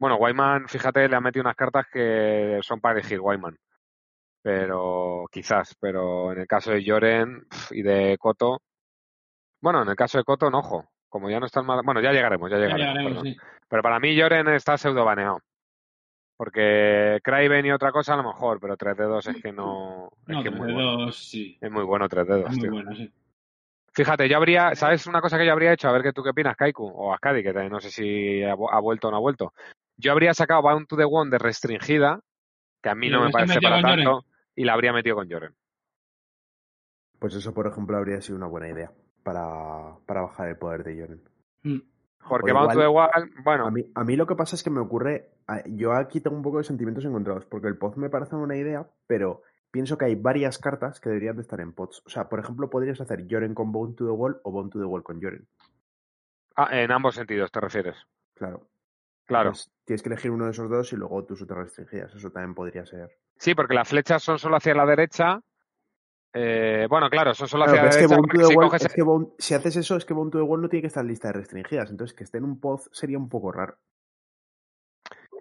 Bueno, 0.00 0.16
Wyman, 0.16 0.66
fíjate, 0.68 1.08
le 1.08 1.14
ha 1.16 1.20
metido 1.20 1.42
unas 1.42 1.54
cartas 1.56 1.86
que 1.92 2.58
son 2.62 2.80
para 2.80 2.98
elegir 2.98 3.20
Wyman. 3.20 3.56
Pero, 4.42 5.26
quizás, 5.30 5.74
pero 5.80 6.32
en 6.32 6.38
el 6.40 6.46
caso 6.46 6.70
de 6.72 6.82
Joren 6.84 7.46
y 7.70 7.82
de 7.82 8.16
Koto, 8.18 8.60
bueno, 9.60 9.82
en 9.82 9.88
el 9.88 9.96
caso 9.96 10.18
de 10.18 10.24
Koto, 10.24 10.50
no, 10.50 10.58
ojo, 10.58 10.88
como 11.08 11.28
ya 11.30 11.38
no 11.40 11.46
están 11.46 11.66
mal, 11.66 11.80
bueno, 11.84 12.00
ya 12.00 12.12
llegaremos, 12.12 12.50
ya 12.50 12.58
Ya 12.58 12.66
llegaremos. 12.76 13.22
sí. 13.22 13.36
Pero 13.68 13.82
para 13.82 14.00
mí 14.00 14.18
Joren 14.18 14.48
está 14.48 14.76
pseudo 14.78 15.04
baneado. 15.04 15.40
Porque 16.38 17.18
Craven 17.24 17.66
y 17.66 17.72
otra 17.72 17.90
cosa 17.90 18.14
a 18.14 18.16
lo 18.16 18.22
mejor, 18.22 18.60
pero 18.60 18.76
3 18.76 18.96
dedos 18.96 19.26
es 19.26 19.42
que 19.42 19.52
no. 19.52 20.08
Es 20.28 20.36
No, 20.36 20.42
que 20.42 20.48
es 20.48 20.54
tres 20.54 20.56
muy 20.56 20.72
bueno. 20.72 20.90
dedos, 20.98 21.28
sí. 21.28 21.58
Es 21.60 21.70
muy 21.70 21.82
bueno 21.82 22.08
3 22.08 22.26
dedos, 22.28 22.48
Es 22.52 22.56
muy 22.56 22.62
tío. 22.62 22.70
bueno, 22.70 22.94
sí. 22.94 23.12
Fíjate, 23.92 24.28
yo 24.28 24.36
habría, 24.36 24.76
¿sabes 24.76 25.08
una 25.08 25.20
cosa 25.20 25.36
que 25.36 25.44
yo 25.44 25.50
habría 25.52 25.72
hecho? 25.72 25.88
A 25.88 25.92
ver 25.92 26.02
qué 26.02 26.12
tú 26.12 26.22
qué 26.22 26.30
opinas, 26.30 26.56
Kaiku, 26.56 26.86
o 26.86 27.12
Ascadi, 27.12 27.42
que 27.42 27.52
no 27.52 27.80
sé 27.80 27.90
si 27.90 28.44
ha, 28.44 28.54
vu- 28.54 28.70
ha 28.70 28.78
vuelto 28.78 29.08
o 29.08 29.10
no 29.10 29.16
ha 29.16 29.20
vuelto. 29.20 29.52
Yo 29.96 30.12
habría 30.12 30.32
sacado 30.32 30.62
Bound 30.62 30.86
to 30.86 30.96
the 30.96 31.04
One 31.04 31.30
de 31.32 31.38
restringida, 31.38 32.20
que 32.80 32.88
a 32.88 32.94
mí 32.94 33.10
no 33.10 33.24
me 33.24 33.30
parece 33.30 33.60
para 33.60 33.80
tanto, 33.82 34.24
y 34.54 34.62
la 34.64 34.74
habría 34.74 34.92
metido 34.92 35.16
con 35.16 35.28
Joren. 35.28 35.52
Pues 37.18 37.34
eso, 37.34 37.52
por 37.52 37.66
ejemplo, 37.66 37.96
habría 37.96 38.20
sido 38.20 38.36
una 38.36 38.46
buena 38.46 38.68
idea 38.68 38.92
para, 39.24 39.96
para 40.06 40.20
bajar 40.22 40.48
el 40.50 40.56
poder 40.56 40.84
de 40.84 41.00
Joren. 41.00 41.22
Mm. 41.64 41.80
Porque 42.26 42.52
Bound 42.52 42.72
to 42.72 42.78
the 42.78 42.84
igual- 42.84 43.10
Wall, 43.14 43.30
bueno, 43.44 43.66
A 43.66 43.70
mí, 43.70 43.84
a 43.94 44.04
mí 44.04 44.16
lo 44.16 44.26
que 44.26 44.34
pasa 44.34 44.56
es 44.56 44.62
que 44.62 44.70
me 44.70 44.80
ocurre. 44.80 45.30
Yo 45.66 45.92
aquí 45.92 46.20
tengo 46.20 46.36
un 46.36 46.42
poco 46.42 46.58
de 46.58 46.64
sentimientos 46.64 47.04
encontrados, 47.04 47.44
porque 47.46 47.68
el 47.68 47.76
pod 47.78 47.96
me 47.96 48.10
parece 48.10 48.36
una 48.36 48.56
idea, 48.56 48.86
pero 49.06 49.42
pienso 49.70 49.96
que 49.96 50.06
hay 50.06 50.14
varias 50.14 50.58
cartas 50.58 51.00
que 51.00 51.08
deberían 51.08 51.36
de 51.36 51.42
estar 51.42 51.60
en 51.60 51.72
pods. 51.72 52.02
O 52.06 52.10
sea, 52.10 52.28
por 52.28 52.38
ejemplo, 52.40 52.68
podrías 52.70 53.00
hacer 53.00 53.26
Joren 53.30 53.54
con 53.54 53.72
Bound 53.72 53.96
to 53.96 54.04
the 54.04 54.10
Wall 54.12 54.40
o 54.44 54.50
Bound 54.50 54.72
to 54.72 54.78
the 54.78 54.84
Wall 54.84 55.02
con 55.02 55.20
Joren. 55.22 55.46
ah, 56.56 56.68
en 56.72 56.90
ambos 56.90 57.14
sentidos 57.14 57.50
te 57.52 57.60
refieres. 57.60 57.96
Claro. 58.34 58.66
Claro. 59.26 59.50
Entonces, 59.50 59.70
tienes 59.84 60.02
que 60.02 60.08
elegir 60.08 60.30
uno 60.30 60.46
de 60.46 60.50
esos 60.52 60.68
dos 60.70 60.92
y 60.92 60.96
luego 60.96 61.24
tus 61.24 61.40
otras 61.42 61.58
restringidas. 61.60 62.14
Eso 62.14 62.30
también 62.30 62.54
podría 62.54 62.84
ser. 62.86 63.10
Sí, 63.36 63.54
porque 63.54 63.74
las 63.74 63.88
flechas 63.88 64.22
son 64.22 64.38
solo 64.38 64.56
hacia 64.56 64.74
la 64.74 64.86
derecha. 64.86 65.40
Eh, 66.34 66.86
bueno, 66.90 67.08
claro, 67.08 67.34
son 67.34 67.48
solo 67.48 67.64
Claro, 67.64 67.78
hacia 67.88 67.90
pero 67.90 67.90
es 67.90 67.96
que 68.06 68.44
si, 68.46 68.54
coges- 68.54 68.86
es 68.86 68.92
que 68.92 69.42
si 69.42 69.54
haces 69.54 69.76
eso, 69.76 69.96
es 69.96 70.04
que 70.04 70.14
Bound 70.14 70.30
to 70.32 70.38
the 70.38 70.44
Wall 70.44 70.60
no 70.62 70.68
tiene 70.68 70.82
que 70.82 70.86
estar 70.88 71.02
en 71.02 71.08
lista 71.08 71.28
de 71.28 71.34
restringidas. 71.34 71.90
Entonces, 71.90 72.14
que 72.16 72.24
esté 72.24 72.38
en 72.38 72.44
un 72.44 72.60
pod 72.60 72.80
sería 72.92 73.18
un 73.18 73.28
poco 73.28 73.50
raro. 73.52 73.76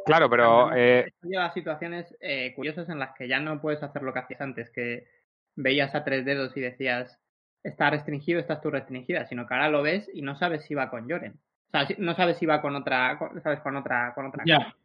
Claro, 0.05 0.29
pero 0.29 0.73
eh, 0.73 0.99
Esto 1.07 1.27
lleva 1.27 1.45
a 1.45 1.53
situaciones 1.53 2.15
eh, 2.21 2.53
curiosas 2.55 2.87
en 2.89 2.99
las 2.99 3.13
que 3.13 3.27
ya 3.27 3.39
no 3.41 3.59
puedes 3.59 3.83
hacer 3.83 4.01
lo 4.03 4.13
que 4.13 4.19
hacías 4.19 4.39
antes, 4.41 4.69
que 4.69 5.05
veías 5.55 5.93
a 5.95 6.05
tres 6.05 6.23
dedos 6.23 6.55
y 6.55 6.61
decías, 6.61 7.19
está 7.63 7.89
restringido, 7.89 8.39
estás 8.39 8.61
tú 8.61 8.69
restringida, 8.71 9.25
sino 9.25 9.45
que 9.45 9.53
ahora 9.53 9.69
lo 9.69 9.81
ves 9.83 10.09
y 10.13 10.21
no 10.21 10.37
sabes 10.37 10.63
si 10.63 10.73
va 10.75 10.89
con 10.89 11.09
Joren. 11.09 11.33
O 11.67 11.71
sea, 11.71 11.85
si- 11.85 11.95
no 11.97 12.15
sabes 12.15 12.37
si 12.37 12.45
va 12.45 12.61
con 12.61 12.75
otra, 12.77 13.17
con- 13.19 13.41
sabes, 13.41 13.59
con 13.59 13.75
otra, 13.75 14.13
con 14.15 14.27
otra. 14.27 14.43
Ya. 14.45 14.57
cosa. 14.59 14.75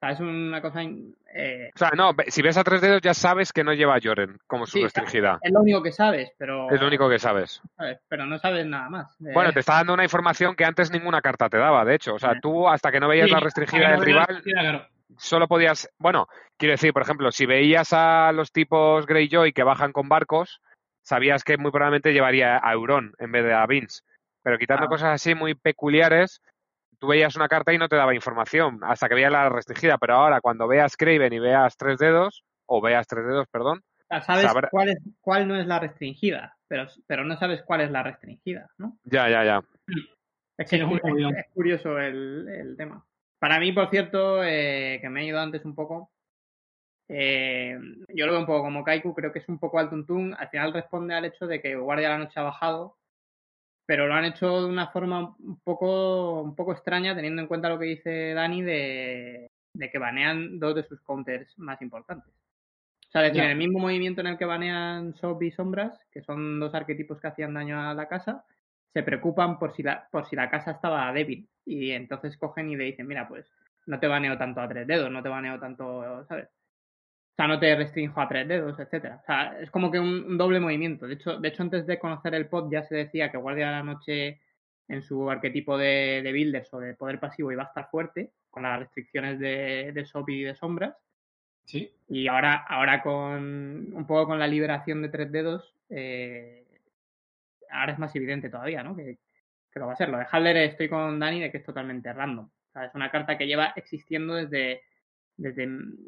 O 0.00 0.06
sea, 0.06 0.10
es 0.12 0.20
una 0.20 0.62
cosa, 0.62 0.80
eh, 0.82 1.70
o 1.74 1.78
sea, 1.78 1.90
no, 1.96 2.12
si 2.28 2.40
ves 2.40 2.56
a 2.56 2.62
tres 2.62 2.80
dedos 2.80 3.00
ya 3.02 3.14
sabes 3.14 3.52
que 3.52 3.64
no 3.64 3.72
lleva 3.74 3.96
a 3.96 4.00
Joren 4.00 4.38
como 4.46 4.64
su 4.64 4.78
Sí, 4.78 4.84
restringida. 4.84 5.40
es 5.42 5.50
lo 5.50 5.60
único 5.60 5.82
que 5.82 5.90
sabes, 5.90 6.30
pero, 6.38 6.70
Es 6.70 6.80
lo 6.80 6.86
único 6.86 7.08
que 7.08 7.18
sabes. 7.18 7.60
¿sabes? 7.76 7.98
pero 8.08 8.24
no 8.24 8.38
sabes 8.38 8.64
nada 8.64 8.88
más. 8.88 9.10
Eh, 9.20 9.32
Bueno, 9.34 9.52
te 9.52 9.58
está 9.58 9.74
dando 9.74 9.94
una 9.94 10.04
información 10.04 10.54
que 10.54 10.64
antes 10.64 10.92
ninguna 10.92 11.20
carta 11.20 11.48
te 11.48 11.58
daba, 11.58 11.84
de 11.84 11.96
hecho. 11.96 12.14
O 12.14 12.18
sea, 12.20 12.34
Sí. 12.34 12.38
tú 12.40 12.68
hasta 12.68 12.92
que 12.92 13.00
no 13.00 13.08
veías 13.08 13.26
Sí, 13.26 13.34
la 13.34 13.40
restringida 13.40 13.88
no 13.88 13.94
del 13.96 14.04
rival, 14.04 14.40
claro. 14.44 14.86
solo 15.16 15.48
podías. 15.48 15.90
Bueno, 15.98 16.28
quiero 16.56 16.74
decir, 16.74 16.92
por 16.92 17.02
ejemplo, 17.02 17.32
si 17.32 17.46
veías 17.46 17.92
a 17.92 18.30
los 18.30 18.52
tipos 18.52 19.04
Greyjoy 19.04 19.52
que 19.52 19.64
bajan 19.64 19.90
con 19.92 20.08
barcos, 20.08 20.60
sabías 21.02 21.42
que 21.42 21.56
muy 21.56 21.72
probablemente 21.72 22.12
llevaría 22.12 22.60
a 22.62 22.72
Euron 22.72 23.14
en 23.18 23.32
vez 23.32 23.42
de 23.44 23.52
a 23.52 23.66
Vince. 23.66 24.02
Pero 24.44 24.58
quitando 24.58 24.86
cosas 24.86 25.10
así 25.14 25.34
muy 25.34 25.54
peculiares, 25.56 26.40
tú 26.98 27.06
veías 27.08 27.36
una 27.36 27.48
carta 27.48 27.72
y 27.72 27.78
no 27.78 27.88
te 27.88 27.96
daba 27.96 28.14
información 28.14 28.80
hasta 28.82 29.08
que 29.08 29.14
veías 29.14 29.32
la 29.32 29.48
restringida. 29.48 29.98
Pero 29.98 30.14
ahora, 30.14 30.40
cuando 30.40 30.66
veas 30.68 30.96
Craven 30.96 31.32
y 31.32 31.38
veas 31.38 31.76
tres 31.76 31.98
dedos, 31.98 32.44
o 32.66 32.80
veas 32.80 33.06
tres 33.06 33.24
dedos, 33.26 33.46
perdón, 33.50 33.82
sabes 34.24 34.46
sabrá- 34.46 34.68
cuál, 34.70 34.88
es, 34.90 34.98
cuál 35.20 35.48
no 35.48 35.56
es 35.56 35.66
la 35.66 35.78
restringida, 35.78 36.56
pero, 36.66 36.86
pero 37.06 37.24
no 37.24 37.36
sabes 37.38 37.62
cuál 37.62 37.82
es 37.82 37.90
la 37.90 38.02
restringida, 38.02 38.68
¿no? 38.78 38.98
ya, 39.04 39.28
ya, 39.28 39.44
ya. 39.44 39.62
Es 40.58 40.68
que 40.68 40.76
es 40.76 41.46
curioso 41.54 41.98
el, 41.98 42.48
el 42.48 42.76
tema. 42.76 43.04
Para 43.38 43.60
mí, 43.60 43.70
por 43.72 43.88
cierto, 43.90 44.42
eh, 44.42 44.98
que 45.00 45.08
me 45.08 45.22
he 45.22 45.26
ido 45.26 45.38
antes 45.40 45.64
un 45.64 45.74
poco, 45.74 46.10
eh, 47.08 47.78
yo 48.08 48.26
lo 48.26 48.32
veo 48.32 48.40
un 48.40 48.46
poco 48.46 48.62
como 48.64 48.84
Kaiku, 48.84 49.14
creo 49.14 49.32
que 49.32 49.38
es 49.38 49.48
un 49.48 49.58
poco 49.58 49.78
al 49.78 49.88
tuntún. 49.88 50.34
Al 50.38 50.48
final 50.48 50.72
responde 50.72 51.14
al 51.14 51.24
hecho 51.24 51.46
de 51.46 51.62
que 51.62 51.76
Guardia 51.76 52.08
de 52.08 52.18
la 52.18 52.24
Noche 52.24 52.40
ha 52.40 52.42
bajado, 52.42 52.97
pero 53.88 54.06
lo 54.06 54.12
han 54.12 54.26
hecho 54.26 54.60
de 54.60 54.66
una 54.66 54.88
forma 54.88 55.34
un 55.38 55.60
poco, 55.60 56.42
un 56.42 56.54
poco 56.54 56.72
extraña, 56.72 57.14
teniendo 57.16 57.40
en 57.40 57.48
cuenta 57.48 57.70
lo 57.70 57.78
que 57.78 57.86
dice 57.86 58.34
Dani 58.34 58.60
de, 58.60 59.50
de 59.72 59.90
que 59.90 59.96
banean 59.96 60.58
dos 60.58 60.74
de 60.74 60.82
sus 60.82 61.00
counters 61.00 61.58
más 61.58 61.80
importantes. 61.80 62.30
O 63.08 63.10
sea, 63.10 63.24
es 63.24 63.32
decir, 63.32 63.44
en 63.44 63.52
el 63.52 63.56
mismo 63.56 63.78
movimiento 63.78 64.20
en 64.20 64.26
el 64.26 64.36
que 64.36 64.44
banean 64.44 65.14
Sob 65.14 65.42
y 65.42 65.50
Sombras, 65.52 65.98
que 66.12 66.20
son 66.20 66.60
dos 66.60 66.74
arquetipos 66.74 67.18
que 67.18 67.28
hacían 67.28 67.54
daño 67.54 67.80
a 67.80 67.94
la 67.94 68.08
casa, 68.08 68.44
se 68.92 69.02
preocupan 69.02 69.58
por 69.58 69.74
si 69.74 69.82
la, 69.82 70.06
por 70.10 70.28
si 70.28 70.36
la 70.36 70.50
casa 70.50 70.72
estaba 70.72 71.10
débil. 71.14 71.48
Y 71.64 71.92
entonces 71.92 72.36
cogen 72.36 72.68
y 72.68 72.76
le 72.76 72.84
dicen, 72.84 73.06
mira, 73.06 73.26
pues 73.26 73.50
no 73.86 73.98
te 73.98 74.06
baneo 74.06 74.36
tanto 74.36 74.60
a 74.60 74.68
tres 74.68 74.86
dedos, 74.86 75.10
no 75.10 75.22
te 75.22 75.30
baneo 75.30 75.58
tanto, 75.58 76.26
¿sabes? 76.26 76.50
O 77.38 77.40
sea, 77.40 77.46
no 77.46 77.60
te 77.60 77.76
restringo 77.76 78.20
a 78.20 78.26
tres 78.26 78.48
dedos, 78.48 78.80
etcétera. 78.80 79.20
O 79.22 79.24
sea, 79.24 79.60
es 79.60 79.70
como 79.70 79.92
que 79.92 80.00
un, 80.00 80.24
un 80.24 80.36
doble 80.36 80.58
movimiento. 80.58 81.06
De 81.06 81.14
hecho, 81.14 81.38
de 81.38 81.46
hecho, 81.46 81.62
antes 81.62 81.86
de 81.86 81.96
conocer 81.96 82.34
el 82.34 82.48
pod 82.48 82.68
ya 82.68 82.82
se 82.82 82.96
decía 82.96 83.30
que 83.30 83.38
Guardia 83.38 83.66
de 83.66 83.72
la 83.72 83.84
Noche 83.84 84.40
en 84.88 85.02
su 85.02 85.30
arquetipo 85.30 85.78
de, 85.78 86.20
de 86.24 86.32
builders 86.32 86.74
o 86.74 86.80
de 86.80 86.94
poder 86.94 87.20
pasivo 87.20 87.52
iba 87.52 87.62
a 87.62 87.66
estar 87.66 87.88
fuerte, 87.90 88.32
con 88.50 88.64
las 88.64 88.80
restricciones 88.80 89.38
de, 89.38 89.92
de 89.94 90.04
Sob 90.04 90.28
y 90.30 90.42
de 90.42 90.56
sombras. 90.56 90.96
Sí. 91.64 91.92
Y 92.08 92.26
ahora, 92.26 92.56
ahora 92.68 93.02
con 93.02 93.94
un 93.94 94.04
poco 94.08 94.26
con 94.26 94.40
la 94.40 94.48
liberación 94.48 95.00
de 95.02 95.08
tres 95.08 95.30
dedos, 95.30 95.76
eh, 95.90 96.66
ahora 97.70 97.92
es 97.92 98.00
más 98.00 98.16
evidente 98.16 98.50
todavía, 98.50 98.82
¿no? 98.82 98.96
Que, 98.96 99.16
que 99.70 99.78
lo 99.78 99.86
va 99.86 99.92
a 99.92 99.96
ser. 99.96 100.08
Lo 100.08 100.18
de 100.18 100.26
Haller 100.28 100.56
estoy 100.56 100.88
con 100.88 101.20
Dani 101.20 101.40
de 101.40 101.52
que 101.52 101.58
es 101.58 101.64
totalmente 101.64 102.12
random. 102.12 102.46
O 102.46 102.72
sea, 102.72 102.86
es 102.86 102.94
una 102.96 103.12
carta 103.12 103.38
que 103.38 103.46
lleva 103.46 103.74
existiendo 103.76 104.34
desde, 104.34 104.82
desde 105.38 105.66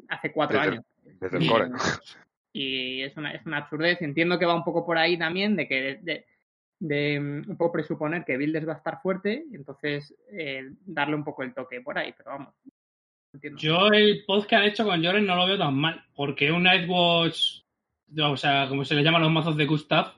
hace 0.09 0.31
cuatro 0.31 0.59
Desde- 0.59 0.71
años. 0.73 0.85
Desde 1.19 1.37
el 1.37 1.43
Y- 1.43 1.47
core. 1.49 1.69
Y 2.53 3.01
es 3.03 3.15
una, 3.15 3.31
es 3.31 3.45
una 3.45 3.59
absurdez. 3.59 4.01
Entiendo 4.01 4.37
que 4.37 4.45
va 4.45 4.53
un 4.53 4.65
poco 4.65 4.85
por 4.85 4.97
ahí 4.97 5.17
también, 5.17 5.55
de 5.55 5.67
que 5.69 5.81
de, 5.81 5.95
de- 6.01 6.25
de, 6.79 7.19
mm, 7.19 7.49
un 7.51 7.55
poco 7.57 7.71
presuponer 7.71 8.25
que 8.25 8.35
Builders 8.37 8.67
va 8.67 8.73
a 8.73 8.77
estar 8.77 9.01
fuerte, 9.01 9.45
entonces 9.53 10.13
eh, 10.33 10.69
darle 10.85 11.15
un 11.15 11.23
poco 11.23 11.43
el 11.43 11.53
toque 11.53 11.79
por 11.79 11.97
ahí, 11.97 12.13
pero 12.17 12.31
vamos. 12.31 12.53
Entiendo. 13.33 13.57
Yo 13.57 13.87
el 13.93 14.25
pod 14.25 14.45
que 14.45 14.55
han 14.57 14.63
hecho 14.65 14.83
con 14.83 15.01
Joren 15.01 15.25
no 15.25 15.37
lo 15.37 15.47
veo 15.47 15.57
tan 15.57 15.75
mal, 15.75 16.03
porque 16.13 16.51
un 16.51 16.63
Nightwatch, 16.63 17.61
o 18.21 18.35
sea, 18.35 18.67
como 18.67 18.83
se 18.83 18.95
le 18.95 19.03
llaman 19.03 19.21
los 19.21 19.31
mazos 19.31 19.55
de 19.55 19.65
Gustav, 19.65 20.13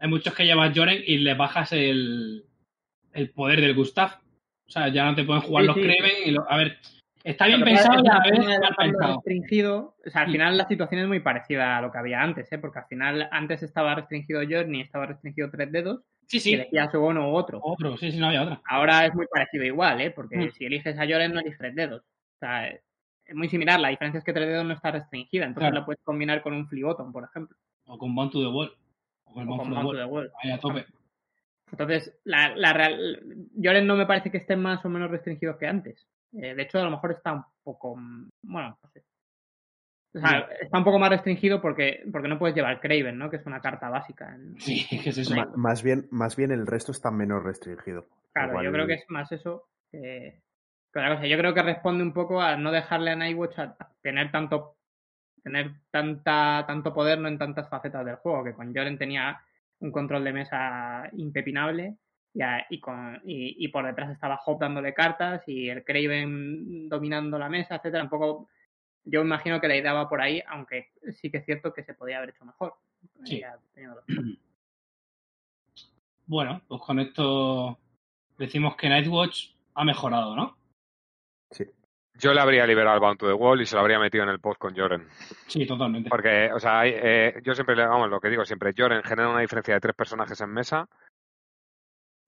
hay 0.00 0.08
muchos 0.08 0.34
que 0.34 0.44
llevan 0.44 0.74
Joren 0.74 1.04
y 1.06 1.18
le 1.18 1.34
bajas 1.34 1.72
el, 1.72 2.44
el 3.12 3.30
poder 3.30 3.60
del 3.60 3.74
Gustav. 3.76 4.18
O 4.66 4.70
sea, 4.70 4.88
ya 4.88 5.04
no 5.04 5.14
te 5.14 5.22
pueden 5.22 5.42
jugar 5.42 5.62
Sí, 5.62 5.66
los 5.68 5.76
sí. 5.76 5.82
Kraven. 5.82 6.12
Y 6.26 6.30
lo- 6.32 6.50
a 6.50 6.56
ver, 6.56 6.78
está 7.24 7.46
bien 7.46 7.62
pensado 7.64 8.02
y 8.04 8.08
a 8.08 8.14
la 8.14 8.20
vez 8.22 8.46
de 8.46 8.58
mal 8.60 8.74
pensado. 8.76 9.14
restringido, 9.16 9.96
o 10.06 10.10
sea, 10.10 10.22
al 10.22 10.30
final 10.32 10.56
la 10.56 10.68
situación 10.68 11.00
es 11.00 11.08
muy 11.08 11.20
parecida 11.20 11.76
a 11.78 11.80
lo 11.82 11.90
que 11.90 11.98
había 11.98 12.22
antes, 12.22 12.50
¿eh? 12.52 12.58
porque 12.58 12.78
al 12.78 12.86
final 12.86 13.28
antes 13.32 13.62
estaba 13.62 13.94
restringido 13.94 14.42
Journey, 14.48 14.82
estaba 14.82 15.06
restringido 15.06 15.50
tres 15.50 15.72
dedos, 15.72 16.02
Sí, 16.26 16.36
y 16.38 16.40
sí. 16.40 16.54
elegías 16.54 16.94
o 16.94 17.04
uno 17.04 17.30
u 17.30 17.34
otro. 17.34 17.60
Otro, 17.62 17.96
sí, 17.98 18.10
sí, 18.12 18.18
no 18.18 18.28
había 18.28 18.42
otra. 18.44 18.60
Ahora 18.66 19.04
es 19.06 19.14
muy 19.14 19.26
parecido 19.26 19.64
igual, 19.64 20.00
¿eh? 20.00 20.10
porque 20.10 20.36
Mm. 20.38 20.50
si 20.52 20.64
eliges 20.64 20.98
a 20.98 21.02
Joren 21.06 21.34
no 21.34 21.40
eliges 21.40 21.58
tres 21.58 21.74
dedos. 21.74 22.00
O 22.02 22.38
sea, 22.40 22.68
es 22.68 23.34
muy 23.34 23.48
similar, 23.48 23.78
la 23.80 23.88
diferencia 23.88 24.18
es 24.18 24.24
que 24.24 24.32
tres 24.32 24.46
dedos 24.48 24.64
no 24.64 24.72
está 24.74 24.90
restringida, 24.90 25.44
entonces 25.44 25.68
Claro. 25.70 25.80
la 25.80 25.86
puedes 25.86 26.02
combinar 26.02 26.40
con 26.42 26.54
un 26.54 26.66
Fliboton, 26.68 27.12
por 27.12 27.24
ejemplo, 27.24 27.56
O 27.86 27.98
con 27.98 28.14
to 28.30 28.40
the 28.40 28.46
Wall. 28.48 28.72
O 29.24 29.34
con 29.34 29.48
o 29.48 29.56
con 29.58 29.68
the 29.68 29.74
Bound 29.74 30.10
Wall. 30.12 30.30
Ahí 30.42 30.50
a 30.50 30.58
tope. 30.58 30.86
Entonces, 31.70 32.18
la, 32.24 32.54
la 32.56 32.72
real, 32.72 33.48
Joren 33.62 33.86
no 33.86 33.96
me 33.96 34.06
parece 34.06 34.30
que 34.30 34.36
estén 34.38 34.60
más 34.62 34.84
o 34.84 34.88
menos 34.88 35.10
restringidos 35.10 35.56
que 35.56 35.66
antes. 35.66 36.06
Eh, 36.36 36.54
de 36.54 36.62
hecho, 36.62 36.78
a 36.78 36.84
lo 36.84 36.90
mejor 36.90 37.12
está 37.12 37.32
un 37.32 37.44
poco. 37.62 37.94
Bueno, 38.42 38.78
no 38.82 38.88
sé. 38.90 39.04
O 40.16 40.20
sea, 40.20 40.46
está 40.60 40.78
un 40.78 40.84
poco 40.84 40.98
más 41.00 41.10
restringido 41.10 41.60
porque, 41.60 42.04
porque 42.12 42.28
no 42.28 42.38
puedes 42.38 42.54
llevar 42.54 42.80
Craven, 42.80 43.18
¿no? 43.18 43.30
Que 43.30 43.36
es 43.38 43.46
una 43.46 43.60
carta 43.60 43.88
básica. 43.90 44.32
en- 44.34 44.58
Sí, 44.60 44.86
¿qué 45.02 45.10
es 45.10 45.18
eso? 45.18 45.34
Más, 45.56 45.82
bien, 45.82 46.06
más 46.10 46.36
bien 46.36 46.52
el 46.52 46.66
resto 46.66 46.92
está 46.92 47.10
menos 47.10 47.42
restringido. 47.42 48.06
Claro, 48.32 48.50
Igual- 48.50 48.64
yo 48.64 48.72
creo 48.72 48.86
que 48.86 48.94
es 48.94 49.04
más 49.08 49.30
eso 49.32 49.68
que, 49.90 50.40
que 50.92 50.98
otra 50.98 51.16
cosa. 51.16 51.26
Yo 51.26 51.36
creo 51.36 51.52
que 51.54 51.62
responde 51.62 52.04
un 52.04 52.12
poco 52.12 52.40
a 52.40 52.56
no 52.56 52.70
dejarle 52.70 53.10
a 53.10 53.16
Nightwatch 53.16 53.58
a 53.58 53.76
tener 54.02 54.30
tanto 54.30 54.76
tener 55.42 55.72
tanta 55.90 56.64
tanto 56.66 56.94
poder 56.94 57.18
no 57.18 57.28
en 57.28 57.36
tantas 57.36 57.68
facetas 57.68 58.06
del 58.06 58.16
juego, 58.16 58.44
que 58.44 58.54
con 58.54 58.72
Joren 58.74 58.96
tenía 58.96 59.38
un 59.80 59.92
control 59.92 60.24
de 60.24 60.32
mesa 60.32 61.06
impepinable 61.12 61.98
y, 62.34 62.42
a- 62.42 62.66
y, 62.68 62.80
con, 62.80 63.20
y, 63.24 63.64
y 63.64 63.68
por 63.68 63.86
detrás 63.86 64.10
estaba 64.10 64.40
Hop 64.44 64.58
dándole 64.60 64.92
cartas 64.92 65.42
y 65.46 65.68
el 65.68 65.84
Craven 65.84 66.88
dominando 66.88 67.38
la 67.38 67.48
mesa, 67.48 67.76
etcétera. 67.76 68.02
Un 68.04 68.10
poco, 68.10 68.48
yo 69.04 69.22
imagino 69.22 69.60
que 69.60 69.68
la 69.68 69.76
idea 69.76 69.92
va 69.92 70.08
por 70.08 70.20
ahí, 70.20 70.42
aunque 70.48 70.90
sí 71.20 71.30
que 71.30 71.38
es 71.38 71.44
cierto 71.44 71.72
que 71.72 71.84
se 71.84 71.94
podía 71.94 72.18
haber 72.18 72.30
hecho 72.30 72.44
mejor. 72.44 72.74
Sí. 73.24 73.40
Ya 73.40 73.56
Bueno, 76.26 76.62
pues 76.66 76.80
con 76.82 76.98
esto 77.00 77.78
decimos 78.38 78.76
que 78.76 78.88
Nightwatch 78.88 79.50
ha 79.74 79.84
mejorado, 79.84 80.34
¿no? 80.34 80.56
Sí. 81.50 81.64
Yo 82.14 82.32
le 82.32 82.40
habría 82.40 82.66
liberado 82.66 82.94
al 82.94 83.00
Bound 83.00 83.18
to 83.18 83.26
the 83.26 83.32
Wall 83.34 83.60
y 83.60 83.66
se 83.66 83.74
lo 83.74 83.82
habría 83.82 83.98
metido 83.98 84.24
en 84.24 84.30
el 84.30 84.40
post 84.40 84.58
con 84.58 84.74
Joren. 84.74 85.06
Sí, 85.48 85.66
totalmente. 85.66 86.08
Porque, 86.08 86.50
o 86.52 86.58
sea, 86.60 86.80
hay, 86.80 86.92
eh, 86.94 87.40
yo 87.44 87.54
siempre, 87.54 87.76
le- 87.76 87.86
vamos, 87.86 88.08
lo 88.08 88.20
que 88.20 88.30
digo 88.30 88.44
siempre, 88.44 88.72
Joren 88.76 89.02
genera 89.02 89.28
una 89.28 89.40
diferencia 89.40 89.74
de 89.74 89.80
tres 89.80 89.94
personajes 89.94 90.40
en 90.40 90.50
mesa 90.50 90.88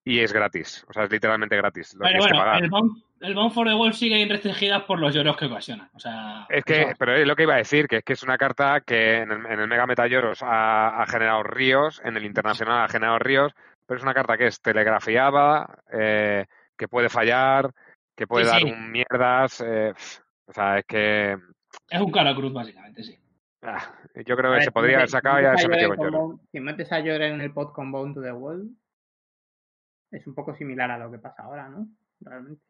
y 0.07 0.21
es 0.21 0.33
gratis. 0.33 0.87
O 0.89 0.93
sea, 0.93 1.03
es 1.05 1.11
literalmente 1.11 1.57
gratis. 1.57 1.95
Lo 1.95 2.05
Pero 2.07 2.21
bueno, 2.21 2.39
pagar. 2.39 2.63
el 2.63 2.71
Bound, 2.71 3.03
el 3.21 3.35
Bound 3.35 3.53
for 3.53 3.67
the 3.67 3.75
Wall 3.75 3.93
sigue 3.93 4.25
restringidas 4.29 4.85
por 4.85 5.01
los 5.01 5.13
lloros 5.13 5.37
que 5.37 5.47
ocasiona. 5.47 5.91
O 5.95 5.99
sea, 5.99 6.47
Es 6.49 6.63
que, 6.65 6.95
pero 6.99 7.17
es 7.17 7.27
lo 7.27 7.35
que 7.35 7.43
iba 7.43 7.55
a 7.55 7.59
decir, 7.59 7.89
que 7.89 7.97
es 7.97 8.05
que 8.05 8.13
es 8.13 8.23
una 8.23 8.39
carta 8.39 8.81
que 8.83 9.17
en 9.23 9.33
el, 9.33 9.45
en 9.47 9.61
el 9.61 9.67
Mega 9.69 9.85
Meta 9.87 10.07
Lloros 10.07 10.43
ha, 10.45 11.03
ha 11.03 11.07
generado 11.07 11.43
ríos, 11.43 12.01
en 12.05 12.17
el 12.17 12.25
Internacional 12.25 12.85
ha 12.85 12.89
generado 12.89 13.19
ríos, 13.19 13.53
pero 13.85 13.99
es 13.99 14.03
una 14.05 14.15
carta 14.15 14.37
que 14.37 14.47
es 14.47 14.61
telegrafiada, 14.63 15.83
eh, 15.93 16.47
que 16.79 16.87
puede 16.89 17.09
fallar, 17.09 17.71
que 18.15 18.27
puede 18.29 18.45
Sí, 18.45 18.51
dar 18.53 18.61
sí. 18.61 18.71
un 18.71 18.93
mierdas, 18.93 19.61
eh, 19.67 19.93
o 20.47 20.53
sea, 20.53 20.79
es 20.79 20.85
que 20.87 21.37
es 21.91 22.01
un 22.01 22.13
cara 22.13 22.33
cruz, 22.35 22.53
básicamente, 22.53 23.03
sí. 23.03 23.19
Ah, 23.63 23.83
yo 24.15 24.37
creo 24.37 24.51
que 24.51 24.57
ver, 24.57 24.63
se 24.63 24.71
podría 24.73 24.97
haber 24.99 25.09
sacado 25.09 25.41
y 25.41 25.45
haberse 25.47 25.67
metido 25.69 25.89
con 25.91 25.97
con 25.97 26.07
Lloro. 26.13 26.27
Bone- 26.29 26.39
Si 26.53 26.61
metes 26.61 26.93
a 26.93 26.99
Joren 27.01 27.35
en 27.35 27.41
el 27.41 27.53
pod 27.53 27.73
con 27.73 27.91
Bone 27.91 28.15
to 28.15 28.23
the 28.23 28.31
Wall, 28.33 28.71
es 30.11 30.27
un 30.27 30.35
poco 30.35 30.55
similar 30.55 30.91
a 30.91 30.99
lo 30.99 31.11
que 31.11 31.19
pasa 31.19 31.43
ahora, 31.43 31.69
¿no? 31.69 31.89
Realmente. 32.21 32.63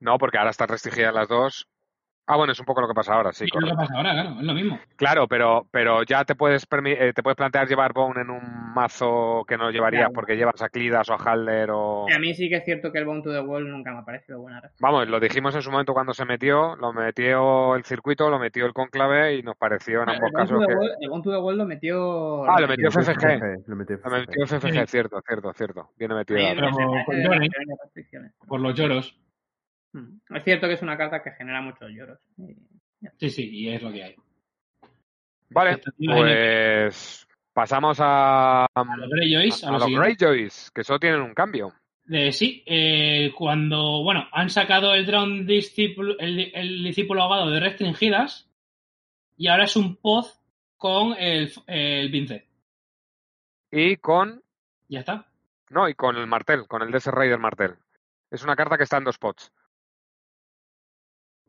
No, 0.00 0.18
porque 0.18 0.38
ahora 0.38 0.50
están 0.50 0.68
restringidas 0.68 1.14
las 1.14 1.28
dos. 1.28 1.68
Ah, 2.26 2.36
bueno, 2.36 2.52
es 2.52 2.60
un 2.60 2.66
poco 2.66 2.80
lo 2.80 2.86
que 2.88 2.94
pasa 2.94 3.14
ahora, 3.14 3.32
sí, 3.32 3.44
Y 3.44 3.48
es 3.56 3.62
lo 3.62 3.68
que 3.70 3.74
pasa 3.76 3.94
ahora, 3.96 4.12
claro, 4.12 4.30
es 4.38 4.44
lo 4.46 4.54
mismo. 4.54 4.78
Claro, 4.96 5.26
pero, 5.26 5.66
pero 5.72 6.04
ya 6.04 6.24
te 6.24 6.34
puedes, 6.36 6.66
eh, 6.86 7.12
te 7.14 7.22
puedes 7.22 7.36
plantear 7.36 7.66
llevar 7.66 7.92
Bone 7.92 8.20
en 8.20 8.30
un 8.30 8.72
mazo 8.74 9.44
que 9.46 9.56
no 9.58 9.70
llevarías 9.70 10.02
Claro. 10.02 10.14
porque 10.14 10.36
llevas 10.36 10.62
a 10.62 10.68
Klidas 10.68 11.08
o 11.10 11.14
a 11.14 11.16
Halder 11.16 11.70
o... 11.72 12.06
Y 12.08 12.12
a 12.14 12.18
mí 12.20 12.32
sí 12.34 12.48
que 12.48 12.56
es 12.56 12.64
cierto 12.64 12.92
que 12.92 12.98
el 13.00 13.04
Bone 13.06 13.22
to 13.22 13.32
the 13.32 13.40
Wall 13.40 13.68
nunca 13.68 13.92
me 13.92 13.98
ha 13.98 14.04
parecido 14.04 14.40
buena 14.40 14.60
respuesta. 14.60 14.86
Vamos, 14.86 15.08
lo 15.08 15.18
dijimos 15.20 15.54
en 15.56 15.62
su 15.62 15.70
momento 15.72 15.92
cuando 15.94 16.14
se 16.14 16.24
metió, 16.24 16.76
lo 16.76 16.92
metió 16.92 17.74
el 17.74 17.84
circuito, 17.84 18.30
lo 18.30 18.38
metió 18.38 18.66
el 18.66 18.72
conclave 18.72 19.34
y 19.36 19.42
nos 19.42 19.56
pareció 19.56 20.02
en 20.04 20.10
ambos 20.10 20.30
casos 20.32 20.64
que... 20.66 20.74
Wall- 20.74 20.90
el 21.00 21.10
Bone 21.10 21.22
to 21.24 21.30
the 21.32 21.38
Wall 21.38 21.58
lo 21.58 21.66
metió... 21.66 22.44
Ah, 22.44 22.60
lo 22.60 22.68
metió 22.68 22.88
Lo 22.88 22.96
metió 22.98 23.12
FFG. 23.14 23.68
Lo 23.68 23.76
metió 23.76 23.98
Lo 24.04 24.10
metió 24.10 24.46
FFG. 24.46 24.72
Sí. 24.72 24.86
cierto, 24.86 25.20
cierto, 25.26 25.52
cierto. 25.54 25.90
Viene 25.98 26.14
metido. 26.14 26.38
Ahí. 26.38 26.54
Pero 26.56 26.68
restricciones. 27.82 28.32
Por 28.46 28.60
los 28.60 28.74
lloros. 28.74 29.18
Mm. 29.92 30.34
Es 30.36 30.44
cierto 30.44 30.66
que 30.68 30.74
es 30.74 30.82
una 30.82 30.96
carta 30.96 31.22
que 31.22 31.32
genera 31.32 31.60
muchos 31.60 31.90
lloros. 31.90 32.18
Y- 32.38 32.56
Sí, 33.18 33.30
sí, 33.30 33.48
y 33.50 33.68
es 33.68 33.82
lo 33.82 33.90
que 33.90 34.04
hay. 34.04 34.14
Vale, 35.50 35.80
pues 35.98 37.26
pasamos 37.52 37.98
a, 38.00 38.64
A 38.64 38.84
los 38.96 39.10
Greyjoys, 39.10 39.64
a, 39.64 39.68
a 39.68 39.70
lo 39.72 39.78
los 39.78 39.86
siguiente. 39.86 40.24
Greyjoys, 40.26 40.70
que 40.72 40.84
solo 40.84 41.00
tienen 41.00 41.20
un 41.20 41.34
cambio. 41.34 41.72
Eh, 42.08 42.32
sí, 42.32 42.62
eh, 42.66 43.32
cuando, 43.36 44.02
bueno, 44.02 44.26
han 44.32 44.50
sacado 44.50 44.94
el 44.94 45.04
Drown 45.04 45.46
Disciple- 45.46 46.16
el, 46.20 46.52
el 46.54 46.84
discípulo 46.84 47.22
ahogado 47.22 47.50
de 47.50 47.60
restringidas 47.60 48.48
y 49.36 49.48
ahora 49.48 49.64
es 49.64 49.76
un 49.76 49.96
pod 49.96 50.26
con 50.76 51.14
el, 51.18 51.52
el 51.66 52.08
Vince. 52.10 52.46
Y 53.70 53.96
con... 53.96 54.42
Ya 54.88 55.00
está. 55.00 55.26
No, 55.70 55.88
y 55.88 55.94
con 55.94 56.16
el 56.16 56.26
martel, 56.26 56.66
con 56.68 56.82
el 56.82 56.90
Desert 56.90 57.16
Raider 57.16 57.38
martel. 57.38 57.74
Es 58.30 58.42
una 58.44 58.56
carta 58.56 58.76
que 58.76 58.84
está 58.84 58.98
en 58.98 59.04
dos 59.04 59.18
pots. 59.18 59.52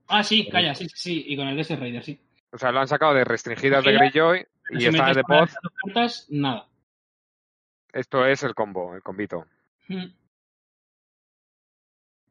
Ah, 0.08 0.24
sí, 0.24 0.48
calla, 0.50 0.76
sí, 0.76 0.88
sí, 0.90 0.96
sí, 0.96 1.26
y 1.28 1.36
con 1.38 1.48
el 1.48 1.58
DS 1.58 1.80
Raider, 1.80 2.04
sí. 2.04 2.20
O 2.52 2.58
sea, 2.58 2.72
lo 2.72 2.80
han 2.80 2.88
sacado 2.88 3.14
de 3.14 3.24
restringidas 3.24 3.84
de 3.84 3.94
Greyjoy 3.94 4.46
y 4.72 4.80
Si 4.82 4.88
está 4.88 5.14
de 5.14 5.24
pod. 5.24 5.50
cartas, 5.86 6.28
nada. 6.30 6.68
Esto 7.92 8.26
es 8.26 8.44
el 8.44 8.54
combo, 8.54 8.96
el 8.96 9.02
combito. 9.02 9.46
Mm. 9.88 10.06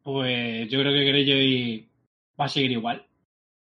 Pues 0.02 0.68
yo 0.68 0.80
creo 0.80 0.92
que 0.92 1.04
Greyjoy 1.04 1.88
va 2.40 2.44
a 2.46 2.48
seguir 2.48 2.72
igual, 2.72 3.06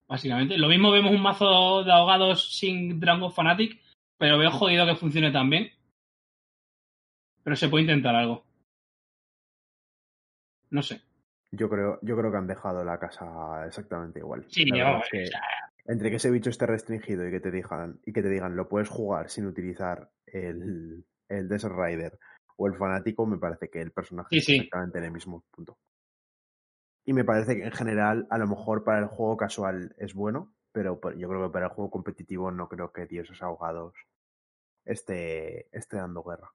básicamente. 0.08 0.58
Lo 0.58 0.67
mismo 0.67 0.91
vemos 0.91 1.12
un 1.12 1.22
mazo 1.22 1.84
de 1.84 1.91
ahogados 1.91 2.58
sin 2.58 3.00
Dragon 3.00 3.31
Fanatic, 3.31 3.79
pero 4.17 4.38
veo 4.38 4.51
jodido 4.51 4.86
que 4.86 4.96
funcione 4.96 5.31
tan 5.31 5.50
bien. 5.50 5.72
Pero 7.43 7.55
se 7.55 7.70
puede 7.70 7.84
intentar 7.84 8.15
algo. 8.15 8.46
No 10.70 10.81
sé. 10.81 11.01
Yo 11.51 11.70
creo, 11.70 12.00
yo 12.01 12.17
creo 12.17 12.31
que 12.31 12.38
han 12.38 12.48
dejado 12.48 12.84
la 12.84 12.98
casa 12.98 13.65
exactamente 13.67 14.20
igual. 14.20 14.46
Sí, 14.50 14.63
es 14.63 15.10
que 15.12 15.29
entre 15.86 16.10
que 16.10 16.15
ese 16.17 16.31
bicho 16.31 16.50
esté 16.50 16.65
restringido 16.65 17.27
y 17.27 17.31
que 17.31 17.39
te 17.39 17.51
digan, 17.51 18.00
y 18.05 18.13
que 18.13 18.22
te 18.22 18.29
digan 18.29 18.55
lo 18.55 18.70
puedes 18.70 18.89
jugar 18.89 19.29
sin 19.29 19.48
utilizar 19.48 20.10
el, 20.25 21.05
el 21.27 21.50
Desert 21.50 21.75
Rider 21.75 22.17
o 22.58 22.67
el 22.67 22.75
fanático, 22.75 23.25
me 23.25 23.38
parece 23.38 23.70
que 23.70 23.81
el 23.81 23.91
personaje 23.91 24.29
Sí, 24.31 24.38
es 24.38 24.46
sí. 24.46 24.55
exactamente 24.58 25.00
en 25.00 25.05
el 25.05 25.12
mismo 25.12 25.43
punto. 25.51 25.77
Y 27.03 27.13
me 27.13 27.25
parece 27.25 27.55
que 27.55 27.63
en 27.63 27.72
general, 27.72 28.27
a 28.29 28.38
lo 28.38 28.48
mejor 28.48 28.84
para 28.84 29.00
el 29.00 29.08
juego 29.08 29.36
casual 29.36 29.96
es 29.98 30.13
bueno, 30.13 30.53
pero 30.72 31.00
yo 31.17 31.27
creo 31.27 31.48
que 31.48 31.53
para 31.53 31.65
el 31.65 31.72
juego 31.72 31.89
competitivo 31.89 32.51
no 32.51 32.70
creo 32.70 32.91
que 32.93 33.08
Dioses 33.08 33.41
Ahogados 33.41 33.96
esté, 34.86 35.67
esté 35.75 35.98
dando 35.98 36.24
guerra 36.24 36.51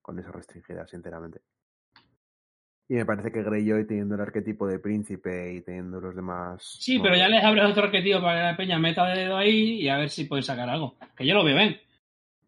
con 0.00 0.18
esa 0.18 0.32
restringida, 0.32 0.86
sinceramente. 0.86 1.42
Y 2.90 2.94
me 2.94 3.06
parece 3.06 3.30
que 3.30 3.44
Greyjoy 3.44 3.86
teniendo 3.86 4.16
el 4.16 4.20
arquetipo 4.20 4.66
de 4.66 4.80
príncipe 4.80 5.54
y 5.54 5.60
teniendo 5.60 6.00
los 6.00 6.12
demás... 6.12 6.76
Sí, 6.80 6.98
pero 6.98 7.14
ya 7.14 7.28
les 7.28 7.44
abres 7.44 7.70
otro 7.70 7.84
arquetipo 7.84 8.20
para 8.20 8.40
que 8.40 8.42
la 8.42 8.56
peña 8.56 8.80
meta 8.80 9.06
dedo 9.06 9.36
ahí 9.36 9.80
y 9.80 9.88
a 9.88 9.96
ver 9.96 10.10
si 10.10 10.24
pueden 10.24 10.42
sacar 10.42 10.68
algo. 10.68 10.96
Que 11.16 11.24
yo 11.24 11.34
lo 11.34 11.44
veo 11.44 11.54
bien. 11.54 11.78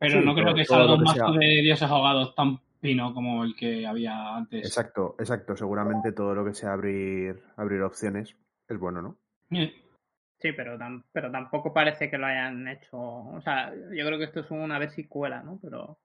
Pero 0.01 0.19
Sí, 0.19 0.27
no 0.27 0.35
creo 0.35 0.53
que 0.53 0.65
salga 0.65 0.95
un 0.95 1.05
mazo 1.05 1.31
de 1.31 1.63
dioses 1.63 1.89
ahogados 1.89 2.35
tan 2.35 2.59
pino 2.81 3.15
como 3.15 3.45
el 3.45 3.55
que 3.55 3.87
había 3.87 4.35
antes. 4.35 4.67
Exacto, 4.67 5.15
exacto. 5.21 5.57
Seguramente 5.57 6.11
todo 6.11 6.35
lo 6.35 6.45
que 6.45 6.55
sea 6.55 6.73
abrir, 6.73 7.41
abrir 7.57 7.81
opciones 7.83 8.35
es 8.69 8.79
bueno, 8.81 9.01
¿no? 9.01 9.17
Sí, 9.49 10.53
pero, 10.57 10.77
pero 11.13 11.31
tampoco 11.31 11.73
parece 11.73 12.11
que 12.11 12.19
lo 12.19 12.27
hayan 12.27 12.67
hecho. 12.67 12.99
O 12.99 13.41
sea, 13.43 13.73
yo 13.73 14.05
creo 14.05 14.19
que 14.19 14.25
esto 14.25 14.41
es 14.41 14.51
una 14.51 14.81
ver 14.81 14.91
si 14.91 15.05
cuela, 15.05 15.41
¿no? 15.45 15.61
Pero. 15.63 15.99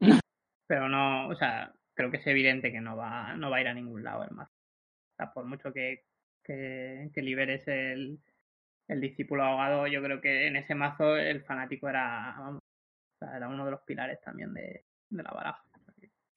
Pero 0.68 0.88
no, 0.88 1.26
o 1.26 1.34
sea, 1.34 1.72
creo 2.00 2.10
que 2.10 2.16
es 2.18 2.26
evidente 2.26 2.72
que 2.72 2.80
no 2.80 2.96
va, 2.96 3.34
no 3.36 3.50
va 3.50 3.58
a 3.58 3.60
ir 3.60 3.68
a 3.68 3.74
ningún 3.74 4.02
lado 4.02 4.24
el 4.24 4.30
mazo. 4.30 4.52
O 4.52 5.14
sea, 5.16 5.32
por 5.32 5.44
mucho 5.44 5.72
que, 5.72 6.04
que, 6.42 7.10
que 7.14 7.22
liberes 7.22 7.66
el, 7.68 8.18
el 8.88 9.00
discípulo 9.00 9.44
ahogado, 9.44 9.86
yo 9.86 10.02
creo 10.02 10.20
que 10.20 10.46
en 10.46 10.56
ese 10.56 10.74
mazo 10.74 11.16
el 11.16 11.42
fanático 11.44 11.88
era, 11.88 12.34
vamos, 12.38 12.62
o 12.62 13.18
sea, 13.18 13.36
era 13.36 13.48
uno 13.48 13.64
de 13.64 13.70
los 13.72 13.82
pilares 13.82 14.20
también 14.22 14.52
de, 14.54 14.84
de 15.10 15.22
la 15.22 15.30
baraja. 15.30 15.62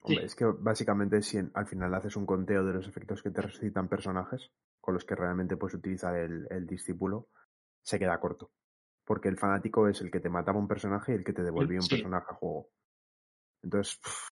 Hombre, 0.00 0.20
Sí. 0.20 0.26
es 0.26 0.34
que 0.36 0.44
básicamente 0.44 1.22
si 1.22 1.38
en- 1.38 1.50
al 1.54 1.66
final 1.66 1.94
haces 1.94 2.14
un 2.16 2.26
conteo 2.26 2.62
de 2.62 2.74
los 2.74 2.86
efectos 2.86 3.22
que 3.22 3.30
te 3.30 3.40
resucitan 3.40 3.88
personajes 3.88 4.50
con 4.78 4.92
los 4.92 5.04
que 5.06 5.14
realmente 5.14 5.56
puedes 5.56 5.76
utilizar 5.76 6.14
el, 6.14 6.46
el 6.50 6.66
discípulo, 6.66 7.28
se 7.82 7.98
queda 7.98 8.20
corto. 8.20 8.50
Porque 9.06 9.28
el 9.30 9.38
fanático 9.38 9.88
es 9.88 10.02
el 10.02 10.10
que 10.10 10.20
te 10.20 10.28
mataba 10.28 10.58
un 10.58 10.68
personaje 10.68 11.12
y 11.12 11.14
el 11.16 11.24
que 11.24 11.32
te 11.32 11.42
devolvía 11.42 11.80
un 11.80 11.88
personaje 11.88 12.26
a 12.28 12.34
juego. 12.34 12.68
Entonces, 13.62 13.96
pff, 13.96 14.28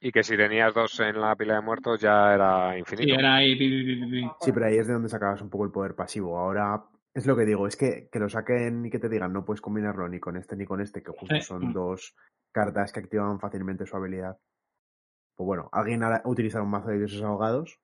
Y 0.00 0.12
que 0.12 0.22
si 0.22 0.36
tenías 0.36 0.74
dos 0.74 0.98
en 1.00 1.20
la 1.20 1.34
pila 1.36 1.54
de 1.54 1.60
muertos 1.62 2.00
ya 2.00 2.34
era 2.34 2.72
sí, 2.72 2.78
infinito. 2.80 3.14
era 3.18 3.36
ahí. 3.36 3.56
pi, 3.56 3.68
pi, 3.68 4.06
pi, 4.10 4.30
sí, 4.40 4.52
pero 4.52 4.66
ahí 4.66 4.76
es 4.76 4.86
de 4.86 4.92
donde 4.92 5.08
sacabas 5.08 5.40
un 5.40 5.48
poco 5.50 5.64
el 5.64 5.70
poder 5.70 5.94
pasivo. 5.94 6.38
Ahora, 6.38 6.84
es 7.14 7.26
lo 7.26 7.36
que 7.36 7.44
digo, 7.46 7.66
es 7.66 7.76
que, 7.76 8.08
que 8.12 8.18
lo 8.18 8.28
saquen 8.28 8.84
y 8.86 8.90
que 8.90 8.98
te 8.98 9.08
digan 9.08 9.32
no 9.32 9.44
puedes 9.44 9.60
combinarlo 9.60 10.08
ni 10.08 10.18
con 10.20 10.36
este 10.36 10.56
ni 10.56 10.66
con 10.66 10.80
este, 10.80 11.02
que 11.02 11.12
justo 11.12 11.34
Sí. 11.36 11.40
son 11.42 11.72
dos 11.72 12.14
cartas 12.52 12.92
que 12.92 13.00
activan 13.00 13.40
fácilmente 13.40 13.86
su 13.86 13.96
habilidad. 13.96 14.36
Pues 15.36 15.46
bueno, 15.46 15.68
alguien 15.72 16.02
hará 16.02 16.22
utilizar 16.26 16.60
un 16.62 16.70
mazo 16.70 16.88
de 16.88 16.98
dioses 16.98 17.22
ahogados, 17.22 17.78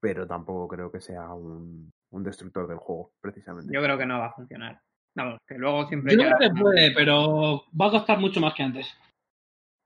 pero 0.00 0.26
tampoco 0.26 0.66
creo 0.68 0.90
que 0.90 1.00
sea 1.00 1.32
un, 1.32 1.90
un 2.10 2.22
destructor 2.24 2.66
del 2.66 2.78
juego, 2.78 3.12
precisamente. 3.20 3.72
Yo 3.72 3.82
creo 3.82 3.96
que 3.96 4.06
no 4.06 4.18
va 4.18 4.26
a 4.26 4.32
funcionar. 4.32 4.80
Vamos, 5.14 5.38
que 5.46 5.56
luego 5.56 5.86
siempre 5.88 6.14
Yo 6.16 6.22
creo 6.22 6.38
que 6.38 6.60
puede, 6.60 6.92
pero 6.94 7.62
va 7.80 7.86
a 7.86 7.90
costar 7.90 8.18
mucho 8.18 8.40
más 8.40 8.54
que 8.54 8.62
antes. 8.62 8.86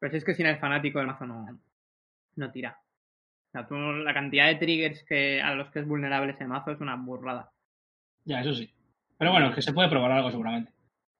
Pues 0.04 0.12
es 0.12 0.22
que 0.22 0.34
sin 0.34 0.44
el 0.44 0.58
fanático 0.58 1.00
el 1.00 1.06
mazo 1.06 1.24
no, 1.24 1.58
no 2.36 2.52
tira. 2.52 2.78
O 3.48 3.50
sea, 3.52 3.66
tú, 3.66 3.74
la 3.74 4.12
cantidad 4.12 4.48
de 4.48 4.56
triggers 4.56 5.02
que, 5.04 5.40
a 5.40 5.54
los 5.54 5.70
que 5.70 5.78
es 5.78 5.88
vulnerable 5.88 6.32
ese 6.32 6.46
mazo 6.46 6.72
es 6.72 6.80
una 6.82 6.94
burrada. 6.94 7.50
Ya, 8.26 8.42
eso 8.42 8.52
sí. 8.52 8.70
Pero 9.16 9.30
bueno, 9.30 9.48
es 9.48 9.54
que 9.54 9.62
se 9.62 9.72
puede 9.72 9.88
probar 9.88 10.12
algo 10.12 10.30
seguramente. 10.30 10.70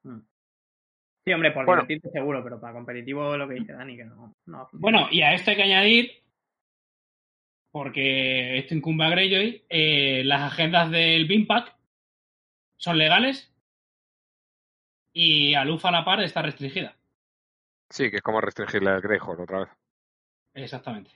Sí, 0.02 1.32
hombre, 1.32 1.52
por 1.52 1.64
Bueno. 1.64 1.80
divertirte 1.80 2.10
seguro, 2.10 2.44
pero 2.44 2.60
para 2.60 2.74
competitivo 2.74 3.38
lo 3.38 3.48
que 3.48 3.54
dice 3.54 3.72
Dani, 3.72 3.96
que 3.96 4.04
no, 4.04 4.36
no. 4.44 4.68
Bueno, 4.72 5.08
y 5.10 5.22
a 5.22 5.32
esto 5.32 5.52
hay 5.52 5.56
que 5.56 5.62
añadir, 5.62 6.22
porque 7.70 8.58
esto 8.58 8.74
incumbe 8.74 9.06
a 9.06 9.08
Greyjoy, 9.08 9.64
eh, 9.70 10.24
las 10.26 10.52
agendas 10.52 10.90
del 10.90 11.26
Bimpack 11.26 11.74
son 12.76 12.98
legales 12.98 13.50
y 15.14 15.54
Alufa 15.54 15.88
a 15.88 15.92
la 15.92 16.04
par 16.04 16.22
está 16.22 16.42
restringida. 16.42 16.94
Sí, 17.94 18.10
que 18.10 18.16
es 18.16 18.22
como 18.22 18.40
restringirle 18.40 18.90
al 18.90 19.00
Greyhawk 19.00 19.38
otra 19.38 19.60
vez. 19.60 19.68
Exactamente. 20.54 21.12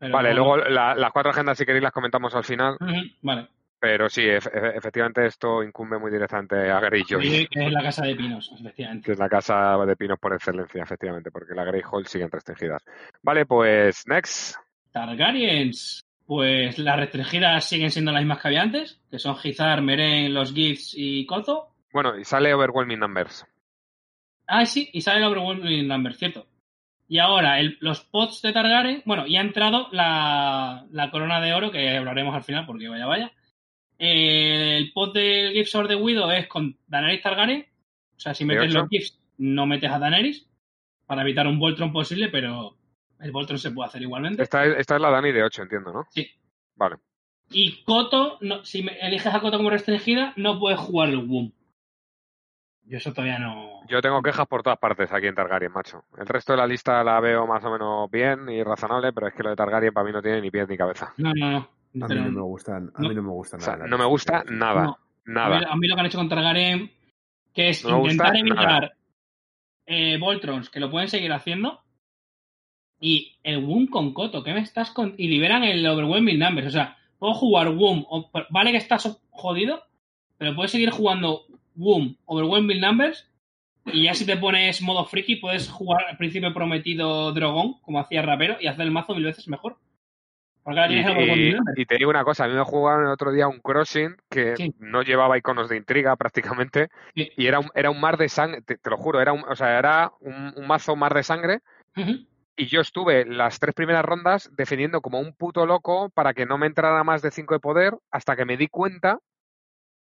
Pero 0.00 0.12
Vale, 0.12 0.34
luego 0.34 0.56
la- 0.56 0.96
las 0.96 1.12
cuatro 1.12 1.30
agendas 1.30 1.56
si 1.56 1.64
queréis 1.64 1.84
las 1.84 1.92
comentamos 1.92 2.34
al 2.34 2.42
final, 2.42 2.76
Vale. 3.22 3.46
pero 3.78 4.08
sí, 4.08 4.22
ef- 4.22 4.50
efe- 4.52 4.76
efectivamente 4.76 5.24
esto 5.24 5.62
incumbe 5.62 5.98
muy 6.00 6.10
directamente 6.10 6.68
a 6.68 6.80
Greyjoy, 6.80 7.18
Greyjoy, 7.20 7.46
que 7.48 7.66
es 7.66 7.72
la 7.72 7.82
casa 7.82 8.06
de 8.06 8.16
pinos, 8.16 8.50
efectivamente. 8.58 9.06
que 9.06 9.12
es 9.12 9.18
la 9.20 9.28
casa 9.28 9.76
de 9.86 9.96
pinos 9.96 10.18
por 10.18 10.32
excelencia, 10.34 10.82
efectivamente, 10.82 11.30
porque 11.30 11.54
la 11.54 11.62
Greyhawk 11.64 12.04
siguen 12.06 12.30
restringidas. 12.32 12.82
Vale, 13.22 13.46
pues 13.46 14.04
next. 14.08 14.56
Targaryens. 14.90 16.04
Pues 16.26 16.76
las 16.80 16.96
restringidas 16.98 17.64
siguen 17.64 17.90
siendo 17.92 18.10
las 18.10 18.20
mismas 18.22 18.42
que 18.42 18.48
había 18.48 18.62
antes, 18.62 19.00
que 19.10 19.20
son 19.20 19.36
Gizar, 19.36 19.80
Meren, 19.80 20.34
los 20.34 20.52
Gifts 20.52 20.92
y 20.96 21.24
Kozo. 21.24 21.68
Bueno, 21.92 22.18
y 22.18 22.24
sale 22.24 22.52
Overwhelming 22.52 22.98
Numbers. 22.98 23.46
Ah, 24.48 24.64
sí, 24.66 24.88
y 24.92 25.00
sale 25.02 25.18
el 25.18 25.24
Overwhelming 25.24 25.86
Number, 25.86 26.14
cierto. 26.14 26.46
Y 27.06 27.18
ahora, 27.18 27.60
el- 27.60 27.76
los 27.80 28.00
pots 28.00 28.42
de 28.42 28.52
Targaryen, 28.52 29.02
bueno, 29.06 29.26
y 29.26 29.36
ha 29.36 29.40
entrado 29.40 29.88
la, 29.92 30.86
la 30.90 31.10
corona 31.10 31.40
de 31.40 31.52
oro, 31.54 31.70
que 31.70 31.96
hablaremos 31.96 32.34
al 32.34 32.42
final, 32.42 32.66
porque 32.66 32.88
vaya, 32.88 33.06
vaya. 33.06 33.32
Eh, 33.98 34.76
el 34.76 34.92
pot 34.92 35.14
del 35.14 35.52
Gifts 35.52 35.74
of 35.74 35.88
the 35.88 35.94
Widow 35.96 36.30
es 36.30 36.46
con 36.46 36.76
Daenerys 36.86 37.22
Targaryen. 37.22 37.66
O 38.16 38.20
sea, 38.20 38.34
si 38.34 38.44
metes 38.44 38.72
los 38.74 38.88
Gifts, 38.90 39.18
no 39.38 39.66
metes 39.66 39.90
a 39.90 39.98
Daenerys, 39.98 40.48
para 41.06 41.22
evitar 41.22 41.46
un 41.46 41.58
Voltron 41.58 41.92
posible, 41.92 42.28
pero 42.28 42.76
el 43.20 43.30
Voltron 43.32 43.58
se 43.58 43.70
puede 43.70 43.88
hacer 43.88 44.02
igualmente. 44.02 44.42
Esta 44.42 44.64
es, 44.64 44.76
esta 44.78 44.96
es 44.96 45.00
la 45.00 45.10
Dani 45.10 45.32
de 45.32 45.42
8, 45.42 45.62
entiendo, 45.62 45.92
¿no? 45.92 46.06
Sí. 46.10 46.28
Vale. 46.76 46.96
Y 47.50 47.82
Koto, 47.84 48.38
no, 48.42 48.64
si 48.64 48.82
me- 48.82 48.98
eliges 49.00 49.34
a 49.34 49.40
Koto 49.40 49.56
como 49.56 49.70
restringida, 49.70 50.32
no 50.36 50.58
puedes 50.58 50.78
jugar 50.78 51.08
el 51.08 51.16
WUM. 51.18 51.52
Yo 52.88 52.96
eso 52.96 53.12
todavía 53.12 53.38
no. 53.38 53.80
Yo 53.88 54.00
tengo 54.00 54.22
quejas 54.22 54.46
por 54.46 54.62
todas 54.62 54.78
partes 54.78 55.12
aquí 55.12 55.26
en 55.26 55.34
Targaryen, 55.34 55.72
macho. 55.72 56.04
El 56.16 56.26
resto 56.26 56.52
de 56.52 56.58
la 56.58 56.66
lista 56.66 57.04
la 57.04 57.20
veo 57.20 57.46
más 57.46 57.62
o 57.64 57.70
menos 57.70 58.10
bien 58.10 58.48
y 58.48 58.62
razonable, 58.62 59.12
pero 59.12 59.28
es 59.28 59.34
que 59.34 59.42
lo 59.42 59.50
de 59.50 59.56
Targaryen 59.56 59.92
para 59.92 60.06
mí 60.06 60.12
no 60.12 60.22
tiene 60.22 60.40
ni 60.40 60.50
pies 60.50 60.68
ni 60.68 60.76
cabeza. 60.76 61.12
No, 61.18 61.32
no, 61.34 61.50
no. 61.50 61.68
A 62.04 62.08
mí 62.08 62.14
no 62.14 62.30
me 62.30 62.40
gustan, 62.42 62.90
a 62.94 63.00
mí 63.00 63.14
no 63.14 63.22
me 63.22 63.30
gusta 63.30 63.56
O 63.56 63.60
nada. 63.60 63.76
sea, 63.78 63.86
no 63.86 63.98
me 63.98 64.04
gusta 64.04 64.44
nada. 64.48 64.82
A 64.84 64.86
mí, 64.86 64.94
nada. 65.26 65.58
a 65.70 65.76
mí 65.76 65.86
lo 65.88 65.94
que 65.94 66.00
han 66.00 66.06
hecho 66.06 66.18
con 66.18 66.28
Targaryen, 66.28 66.90
que 67.54 67.68
es 67.70 67.84
No 67.84 68.00
intentar 68.02 68.36
evitar 68.36 68.92
eh, 69.86 70.16
Voltrons, 70.18 70.70
que 70.70 70.80
lo 70.80 70.90
pueden 70.90 71.08
seguir 71.08 71.32
haciendo, 71.32 71.80
y 73.00 73.36
el 73.42 73.64
Womb 73.64 73.90
con 73.90 74.12
Coto, 74.12 74.42
que 74.42 74.52
me 74.52 74.60
estás 74.60 74.90
con... 74.90 75.14
Y 75.16 75.28
liberan 75.28 75.62
el 75.62 75.86
Overwhelming 75.86 76.38
Numbers. 76.38 76.66
O 76.68 76.70
sea, 76.70 76.96
puedo 77.18 77.32
jugar 77.34 77.68
Womb, 77.68 78.04
o- 78.08 78.30
vale 78.50 78.70
que 78.72 78.76
estás 78.78 79.20
jodido, 79.30 79.82
pero 80.36 80.54
puedes 80.54 80.72
seguir 80.72 80.90
jugando 80.90 81.42
Womb, 81.78 82.16
Overwhelming 82.26 82.80
Numbers, 82.80 83.26
y 83.86 84.04
ya 84.04 84.12
si 84.14 84.26
te 84.26 84.36
pones 84.36 84.82
modo 84.82 85.06
friki, 85.06 85.36
puedes 85.36 85.68
jugar 85.70 86.04
al 86.08 86.16
Príncipe 86.18 86.50
Prometido 86.50 87.32
Drogon, 87.32 87.80
como 87.80 88.00
hacía 88.00 88.20
Rapero, 88.20 88.56
y 88.60 88.66
hacer 88.66 88.82
el 88.82 88.90
mazo 88.90 89.14
mil 89.14 89.24
veces 89.24 89.48
mejor. 89.48 89.76
Porque 90.62 90.80
ahora 90.80 90.92
Y, 90.92 90.96
tienes 90.96 91.06
el 91.10 91.16
Overwhelming 91.16 91.46
y- 91.48 91.54
Numbers. 91.54 91.78
y 91.78 91.86
te 91.86 91.96
digo 91.96 92.10
una 92.10 92.24
cosa, 92.24 92.44
a 92.44 92.48
mí 92.48 92.54
me 92.54 92.64
jugaron 92.64 93.06
el 93.06 93.12
otro 93.12 93.32
día 93.32 93.48
un 93.48 93.60
crossing 93.60 94.16
que 94.28 94.56
Sí. 94.56 94.74
no 94.80 95.00
llevaba 95.02 95.38
iconos 95.38 95.70
de 95.70 95.76
intriga 95.78 96.14
prácticamente 96.16 96.88
Sí. 97.14 97.30
y 97.36 97.46
era 97.46 97.60
un, 97.60 97.70
era 97.74 97.90
un 97.90 98.00
mar 98.00 98.18
de 98.18 98.28
sangre, 98.28 98.60
te, 98.60 98.76
te 98.76 98.90
lo 98.90 98.98
juro, 98.98 99.20
era 99.22 99.32
un, 99.32 99.44
o 99.48 99.56
sea, 99.56 99.78
era 99.78 100.12
un, 100.20 100.52
un 100.56 100.66
mazo 100.66 100.94
mar 100.96 101.14
de 101.14 101.22
sangre 101.22 101.60
y 102.56 102.66
yo 102.66 102.80
estuve 102.82 103.24
las 103.24 103.58
tres 103.60 103.74
primeras 103.74 104.04
rondas 104.04 104.50
defendiendo 104.56 105.00
como 105.00 105.18
un 105.20 105.32
puto 105.32 105.64
loco 105.64 106.10
para 106.10 106.34
que 106.34 106.44
no 106.44 106.58
me 106.58 106.66
entrara 106.66 107.02
más 107.04 107.22
de 107.22 107.30
5 107.30 107.54
de 107.54 107.60
poder 107.60 107.94
hasta 108.10 108.36
que 108.36 108.44
me 108.44 108.56
di 108.58 108.68
cuenta, 108.68 109.18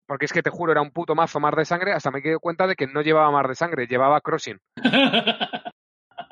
porque 0.07 0.25
es 0.25 0.33
que 0.33 0.41
te 0.41 0.49
juro, 0.49 0.71
era 0.71 0.81
un 0.81 0.91
puto 0.91 1.13
mazo 1.13 1.39
mar 1.39 1.55
de 1.55 1.65
sangre, 1.65 1.93
hasta 1.93 2.09
me 2.11 2.21
di 2.21 2.33
cuenta 2.35 2.65
de 2.65 2.75
que 2.75 2.87
no 2.87 3.01
llevaba 3.01 3.29
mar 3.31 3.47
de 3.47 3.55
sangre, 3.55 3.87
llevaba 3.87 4.21
crossing. 4.21 4.59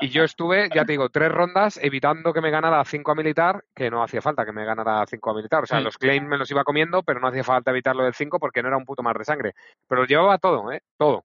Y 0.01 0.09
yo 0.09 0.23
estuve, 0.23 0.69
ya 0.73 0.83
te 0.83 0.91
digo, 0.91 1.09
tres 1.09 1.31
rondas 1.31 1.79
evitando 1.81 2.33
que 2.33 2.41
me 2.41 2.51
ganara 2.51 2.83
5 2.83 3.11
a 3.11 3.15
militar, 3.15 3.63
que 3.73 3.89
no 3.89 4.03
hacía 4.03 4.21
falta 4.21 4.43
que 4.45 4.51
me 4.51 4.65
ganara 4.65 5.05
5 5.07 5.31
a 5.31 5.33
militar. 5.33 5.63
O 5.63 5.65
sea, 5.65 5.77
Sí. 5.77 5.83
los 5.85 5.97
claims 5.97 6.27
me 6.27 6.37
los 6.37 6.51
iba 6.51 6.63
comiendo, 6.63 7.01
pero 7.03 7.19
no 7.19 7.27
hacía 7.27 7.43
falta 7.43 7.71
evitarlo 7.71 8.03
del 8.03 8.13
5 8.13 8.37
porque 8.39 8.61
no 8.61 8.67
era 8.67 8.77
un 8.77 8.83
puto 8.85 9.03
mar 9.03 9.17
de 9.17 9.23
sangre. 9.23 9.53
Pero 9.87 10.01
lo 10.01 10.07
llevaba 10.07 10.37
todo, 10.37 10.69
¿eh? 10.71 10.81
Todo. 10.97 11.23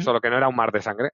Solo 0.00 0.20
que 0.20 0.28
no 0.28 0.36
era 0.36 0.48
un 0.48 0.56
mar 0.56 0.72
de 0.72 0.82
sangre. 0.82 1.10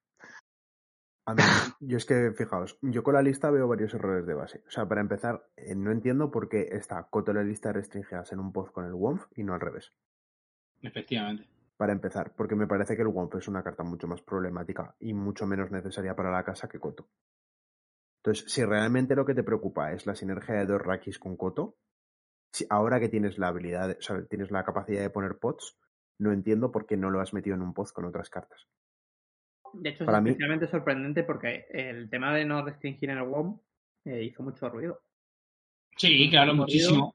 A 1.27 1.33
mí, 1.33 1.37
yo 1.81 1.97
es 1.97 2.05
que, 2.05 2.31
fijaos, 2.35 2.77
yo 2.81 3.03
con 3.03 3.13
la 3.13 3.21
lista 3.21 3.51
veo 3.51 3.67
varios 3.67 3.93
errores 3.93 4.25
de 4.25 4.33
base. 4.33 4.63
O 4.67 4.71
sea, 4.71 4.87
para 4.87 5.01
empezar, 5.01 5.43
eh, 5.55 5.75
no 5.75 5.91
entiendo 5.91 6.31
por 6.31 6.49
qué 6.49 6.67
está 6.71 7.05
Coto 7.09 7.31
en 7.31 7.37
la 7.37 7.43
lista 7.43 7.71
restringidas 7.71 8.31
en 8.31 8.39
un 8.39 8.51
post 8.51 8.73
con 8.73 8.85
el 8.85 8.93
WOMF 8.93 9.25
y 9.35 9.43
no 9.43 9.53
al 9.53 9.61
revés. 9.61 9.93
Efectivamente. 10.81 11.45
Para 11.77 11.93
empezar, 11.93 12.33
porque 12.35 12.55
me 12.55 12.67
parece 12.67 12.95
que 12.95 13.03
el 13.03 13.07
WOMF 13.09 13.35
es 13.35 13.47
una 13.47 13.63
carta 13.63 13.83
mucho 13.83 14.07
más 14.07 14.21
problemática 14.21 14.95
y 14.99 15.13
mucho 15.13 15.45
menos 15.45 15.69
necesaria 15.71 16.15
para 16.15 16.31
la 16.31 16.43
casa 16.43 16.67
que 16.67 16.79
Coto. 16.79 17.07
Entonces, 18.23 18.51
si 18.51 18.63
realmente 18.65 19.15
lo 19.15 19.25
que 19.25 19.35
te 19.35 19.43
preocupa 19.43 19.93
es 19.93 20.05
la 20.05 20.15
sinergia 20.15 20.55
de 20.55 20.65
dos 20.65 20.81
Rakis 20.81 21.19
con 21.19 21.37
Coto, 21.37 21.75
si 22.51 22.65
ahora 22.69 22.99
que 22.99 23.09
tienes 23.09 23.37
la 23.37 23.49
habilidad, 23.49 23.95
o 23.97 24.01
sea, 24.01 24.25
tienes 24.25 24.49
la 24.51 24.63
capacidad 24.65 25.01
de 25.01 25.09
poner 25.11 25.37
pots, 25.37 25.77
no 26.19 26.31
entiendo 26.31 26.71
por 26.71 26.87
qué 26.87 26.97
no 26.97 27.11
lo 27.11 27.21
has 27.21 27.33
metido 27.33 27.55
en 27.55 27.61
un 27.61 27.73
post 27.73 27.93
con 27.93 28.05
otras 28.05 28.29
cartas. 28.29 28.67
De 29.73 29.89
hecho, 29.89 30.05
Para 30.05 30.17
es 30.17 30.23
mí- 30.23 30.29
especialmente 30.31 30.67
sorprendente 30.67 31.23
porque 31.23 31.67
el 31.69 32.09
tema 32.09 32.33
de 32.33 32.45
no 32.45 32.65
restringir 32.65 33.09
en 33.11 33.19
el 33.19 33.27
WOM 33.27 33.59
eh, 34.05 34.23
hizo 34.23 34.41
mucho 34.41 34.67
ruido. 34.69 35.01
Sí, 35.95 36.29
claro, 36.29 36.53
muchísimo. 36.55 37.13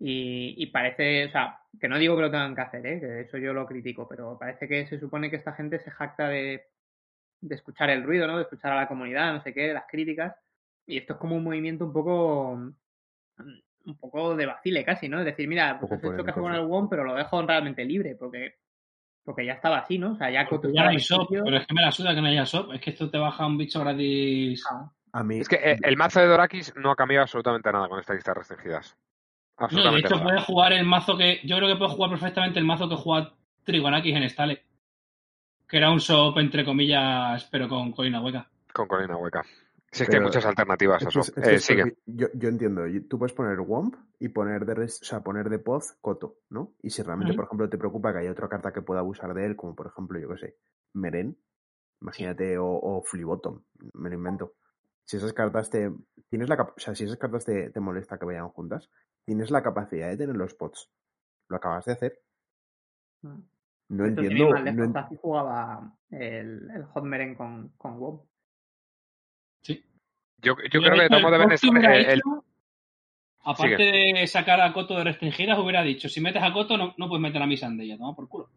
Y, 0.00 0.54
y 0.60 0.66
parece, 0.66 1.26
o 1.26 1.30
sea, 1.30 1.60
que 1.80 1.88
no 1.88 1.98
digo 1.98 2.16
que 2.16 2.22
lo 2.22 2.30
tengan 2.30 2.54
que 2.54 2.60
hacer, 2.60 2.86
¿eh? 2.86 3.00
que 3.00 3.20
eso 3.20 3.38
yo 3.38 3.52
lo 3.52 3.66
critico, 3.66 4.06
pero 4.08 4.38
parece 4.38 4.68
que 4.68 4.86
se 4.86 4.98
supone 4.98 5.30
que 5.30 5.36
esta 5.36 5.52
gente 5.52 5.78
se 5.78 5.90
jacta 5.90 6.28
de, 6.28 6.66
de 7.40 7.54
escuchar 7.54 7.90
el 7.90 8.02
ruido, 8.02 8.26
¿no? 8.26 8.36
De 8.36 8.42
escuchar 8.42 8.72
a 8.72 8.76
la 8.76 8.88
comunidad, 8.88 9.32
no 9.32 9.42
sé 9.42 9.52
qué, 9.52 9.72
las 9.72 9.86
críticas. 9.88 10.34
Y 10.86 10.98
esto 10.98 11.14
es 11.14 11.18
como 11.18 11.36
un 11.36 11.44
movimiento 11.44 11.84
un 11.84 11.92
poco 11.92 12.52
un 13.84 13.98
poco 13.98 14.36
de 14.36 14.46
vacile 14.46 14.84
casi, 14.84 15.08
¿no? 15.08 15.18
Es 15.18 15.24
decir, 15.24 15.48
mira, 15.48 15.78
pues 15.80 15.92
has 15.92 16.04
hecho 16.04 16.24
caso 16.24 16.40
con 16.40 16.54
el 16.54 16.66
WOM, 16.66 16.88
pero 16.88 17.04
lo 17.04 17.14
dejo 17.14 17.42
realmente 17.42 17.84
libre, 17.84 18.14
porque 18.14 18.56
porque 19.24 19.46
ya 19.46 19.52
estaba 19.52 19.78
así, 19.78 19.98
¿no? 19.98 20.12
O 20.12 20.16
sea, 20.16 20.30
ya 20.30 20.46
Porque 20.48 20.72
ya 20.72 20.84
no 20.84 20.90
hay 20.90 20.98
pero 21.44 21.56
es 21.56 21.66
que 21.66 21.74
me 21.74 21.82
la 21.82 21.92
suda 21.92 22.14
que 22.14 22.20
no 22.20 22.26
haya 22.26 22.44
SOP. 22.44 22.74
Es 22.74 22.80
que 22.80 22.90
esto 22.90 23.08
te 23.08 23.18
baja 23.18 23.46
un 23.46 23.56
bicho 23.56 23.80
gratis. 23.80 24.64
Ah, 24.68 24.90
A 25.12 25.22
mí, 25.22 25.38
Es 25.38 25.48
que 25.48 25.56
eh, 25.56 25.78
el 25.82 25.96
mazo 25.96 26.20
de 26.20 26.26
Dorakis 26.26 26.74
no 26.76 26.90
ha 26.90 26.96
cambiado 26.96 27.22
absolutamente 27.22 27.70
nada 27.70 27.88
con 27.88 28.00
esta 28.00 28.14
lista 28.14 28.32
de 28.32 28.38
restringidas. 28.40 28.96
No, 29.70 29.92
de 29.92 29.98
hecho 30.00 30.14
nada. 30.16 30.24
puede 30.24 30.40
jugar 30.40 30.72
el 30.72 30.84
mazo 30.86 31.16
que. 31.16 31.40
Yo 31.44 31.56
creo 31.56 31.68
que 31.68 31.76
puede 31.76 31.90
jugar 31.92 32.10
perfectamente 32.10 32.58
el 32.58 32.64
mazo 32.64 32.88
que 32.88 32.96
juega 32.96 33.34
Trigonakis 33.64 34.16
en 34.16 34.28
Stale. 34.28 34.62
Que 35.68 35.76
era 35.78 35.90
un 35.90 36.00
SOP 36.00 36.38
entre 36.38 36.64
comillas, 36.64 37.44
pero 37.50 37.68
con 37.68 37.92
colina 37.92 38.20
hueca. 38.22 38.50
Con 38.72 38.86
colina 38.88 39.16
hueca. 39.16 39.42
Si 39.90 40.02
es 40.04 40.08
que 40.08 40.16
hay 40.16 40.22
muchas 40.22 40.46
alternativas. 40.46 41.02
Es 41.02 41.08
Eso. 41.08 41.20
Eh, 41.40 41.54
es 41.54 41.64
sigue. 41.64 41.96
Yo, 42.06 42.28
yo 42.34 42.48
entiendo, 42.48 42.82
tú 43.08 43.18
puedes 43.18 43.34
poner 43.34 43.60
Womp 43.60 43.94
y 44.18 44.28
poner 44.28 44.64
de, 44.64 44.74
res- 44.74 45.00
o 45.02 45.04
sea, 45.04 45.20
poner 45.20 45.50
de 45.50 45.58
Poz 45.58 45.96
Coto, 46.00 46.38
¿no? 46.48 46.72
Y 46.82 46.88
si 46.90 47.02
realmente, 47.02 47.34
por 47.36 47.44
ejemplo, 47.44 47.68
te 47.68 47.76
preocupa 47.76 48.12
que 48.12 48.20
haya 48.20 48.32
otra 48.32 48.48
carta 48.48 48.72
que 48.72 48.80
pueda 48.80 49.00
abusar 49.00 49.34
de 49.34 49.44
él, 49.44 49.54
como 49.56 49.74
por 49.74 49.86
ejemplo, 49.88 50.18
yo 50.18 50.28
qué 50.30 50.38
sé, 50.38 50.56
Meren, 50.94 51.36
imagínate, 52.00 52.56
o, 52.58 52.66
o 52.68 53.02
Flibottom, 53.02 53.62
me 53.94 54.08
lo 54.08 54.14
invento. 54.16 54.54
Si 55.04 55.16
esas 55.18 55.32
cartas 55.34 55.68
te. 55.68 55.90
Tienes 56.30 56.48
la 56.48 56.54
o 56.62 56.72
sea, 56.78 56.94
si 56.94 57.04
esas 57.04 57.18
cartas 57.18 57.44
te, 57.44 57.68
te 57.70 57.80
molesta 57.80 58.18
que 58.18 58.24
vayan 58.24 58.48
juntas, 58.48 58.88
tienes 59.24 59.50
la 59.50 59.62
capacidad 59.62 60.08
de 60.08 60.16
tener 60.16 60.36
los 60.36 60.54
pots. 60.54 60.90
Lo 61.48 61.56
acabas 61.56 61.84
de 61.84 61.92
hacer. 61.92 62.22
ah. 63.24 63.36
No 63.88 64.06
Esto 64.06 64.22
entiendo. 64.22 64.54
no 64.72 64.84
en- 64.84 64.96
así 64.96 65.16
jugaba 65.20 65.92
el, 66.10 66.70
el 66.70 66.84
Hotmeren 66.84 67.34
con, 67.34 67.68
con 67.76 67.98
WOM. 67.98 68.20
Sí. 69.62 69.84
Yo, 70.38 70.54
yo 70.56 70.62
Yo 70.62 70.80
creo 70.80 70.92
que 70.94 71.00
de 71.00 72.12
el 72.12 72.20
Aparte 73.44 73.82
de 73.82 74.26
sacar 74.28 74.60
a 74.60 74.72
Coto 74.72 74.96
de 74.96 75.04
restringidas, 75.04 75.58
hubiera 75.58 75.82
dicho: 75.82 76.08
si 76.08 76.20
metes 76.20 76.42
a 76.42 76.52
Coto, 76.52 76.76
no, 76.78 76.94
no 76.96 77.08
puedes 77.08 77.20
meter 77.20 77.42
a 77.42 77.46
mi 77.46 77.56
Sandella, 77.56 77.98
toma 77.98 78.14
por 78.14 78.28
culo. 78.28 78.48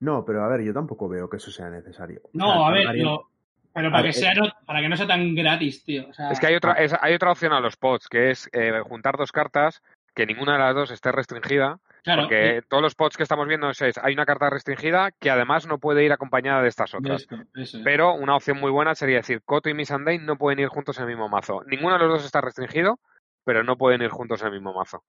No, 0.00 0.24
pero 0.24 0.44
a 0.44 0.48
ver, 0.48 0.62
yo 0.62 0.74
tampoco 0.74 1.08
veo 1.08 1.30
que 1.30 1.36
eso 1.38 1.50
sea 1.50 1.70
necesario. 1.70 2.20
O 2.24 2.30
No, 2.34 2.46
sea, 2.52 2.66
a 2.66 2.70
ver, 2.72 2.96
lo- 2.96 3.30
pero 3.74 3.90
para 3.90 3.98
A 3.98 4.02
que, 4.02 4.06
ver, 4.08 4.14
sea, 4.14 4.32
eh, 4.32 4.36
no- 4.36 4.52
para 4.64 4.80
que 4.80 4.88
no 4.88 4.96
sea 4.96 5.06
tan 5.06 5.34
gratis, 5.34 5.84
tío. 5.84 6.08
O 6.08 6.12
sea, 6.14 6.30
Es 6.30 6.40
que 6.40 6.46
hay 6.46 6.54
otra, 6.54 6.72
Ah. 6.72 6.82
es- 6.82 6.96
hay 7.00 7.12
otra 7.14 7.32
opción 7.32 7.52
a 7.52 7.60
los 7.60 7.76
pods, 7.76 8.08
que 8.08 8.30
es 8.30 8.48
eh, 8.52 8.80
juntar 8.84 9.16
dos 9.18 9.32
cartas, 9.32 9.82
que 10.14 10.26
ninguna 10.26 10.52
de 10.52 10.58
las 10.60 10.74
dos 10.76 10.90
esté 10.92 11.10
restringida, 11.10 11.80
claro, 12.04 12.22
porque 12.22 12.62
todos 12.68 12.82
los 12.82 12.94
pods 12.94 13.16
que 13.16 13.24
estamos 13.24 13.48
viendo 13.48 13.68
es, 13.68 13.82
hay 14.00 14.14
una 14.14 14.24
carta 14.24 14.48
restringida 14.48 15.10
que 15.10 15.28
además 15.28 15.66
no 15.66 15.78
puede 15.78 16.04
ir 16.04 16.12
acompañada 16.12 16.62
de 16.62 16.68
estas 16.68 16.94
eh, 16.94 16.98
otras. 16.98 17.22
esto, 17.22 17.34
eso 17.56 17.78
es. 17.78 17.84
Pero 17.84 18.14
una 18.14 18.36
opción 18.36 18.60
muy 18.60 18.70
buena 18.70 18.94
sería 18.94 19.16
decir, 19.16 19.42
Koto 19.44 19.68
y 19.70 19.74
Missandei 19.74 20.18
no 20.18 20.36
pueden 20.38 20.60
ir 20.60 20.68
juntos 20.68 20.96
en 20.98 21.02
el 21.02 21.08
mismo 21.10 21.28
mazo. 21.28 21.62
Ninguno 21.66 21.94
de 21.94 21.98
los 21.98 22.08
dos 22.18 22.24
está 22.24 22.40
restringido, 22.40 23.00
pero 23.44 23.64
no 23.64 23.76
pueden 23.76 24.02
ir 24.02 24.10
juntos 24.10 24.40
en 24.42 24.46
el 24.48 24.52
mismo 24.54 24.72
mazo. 24.72 25.02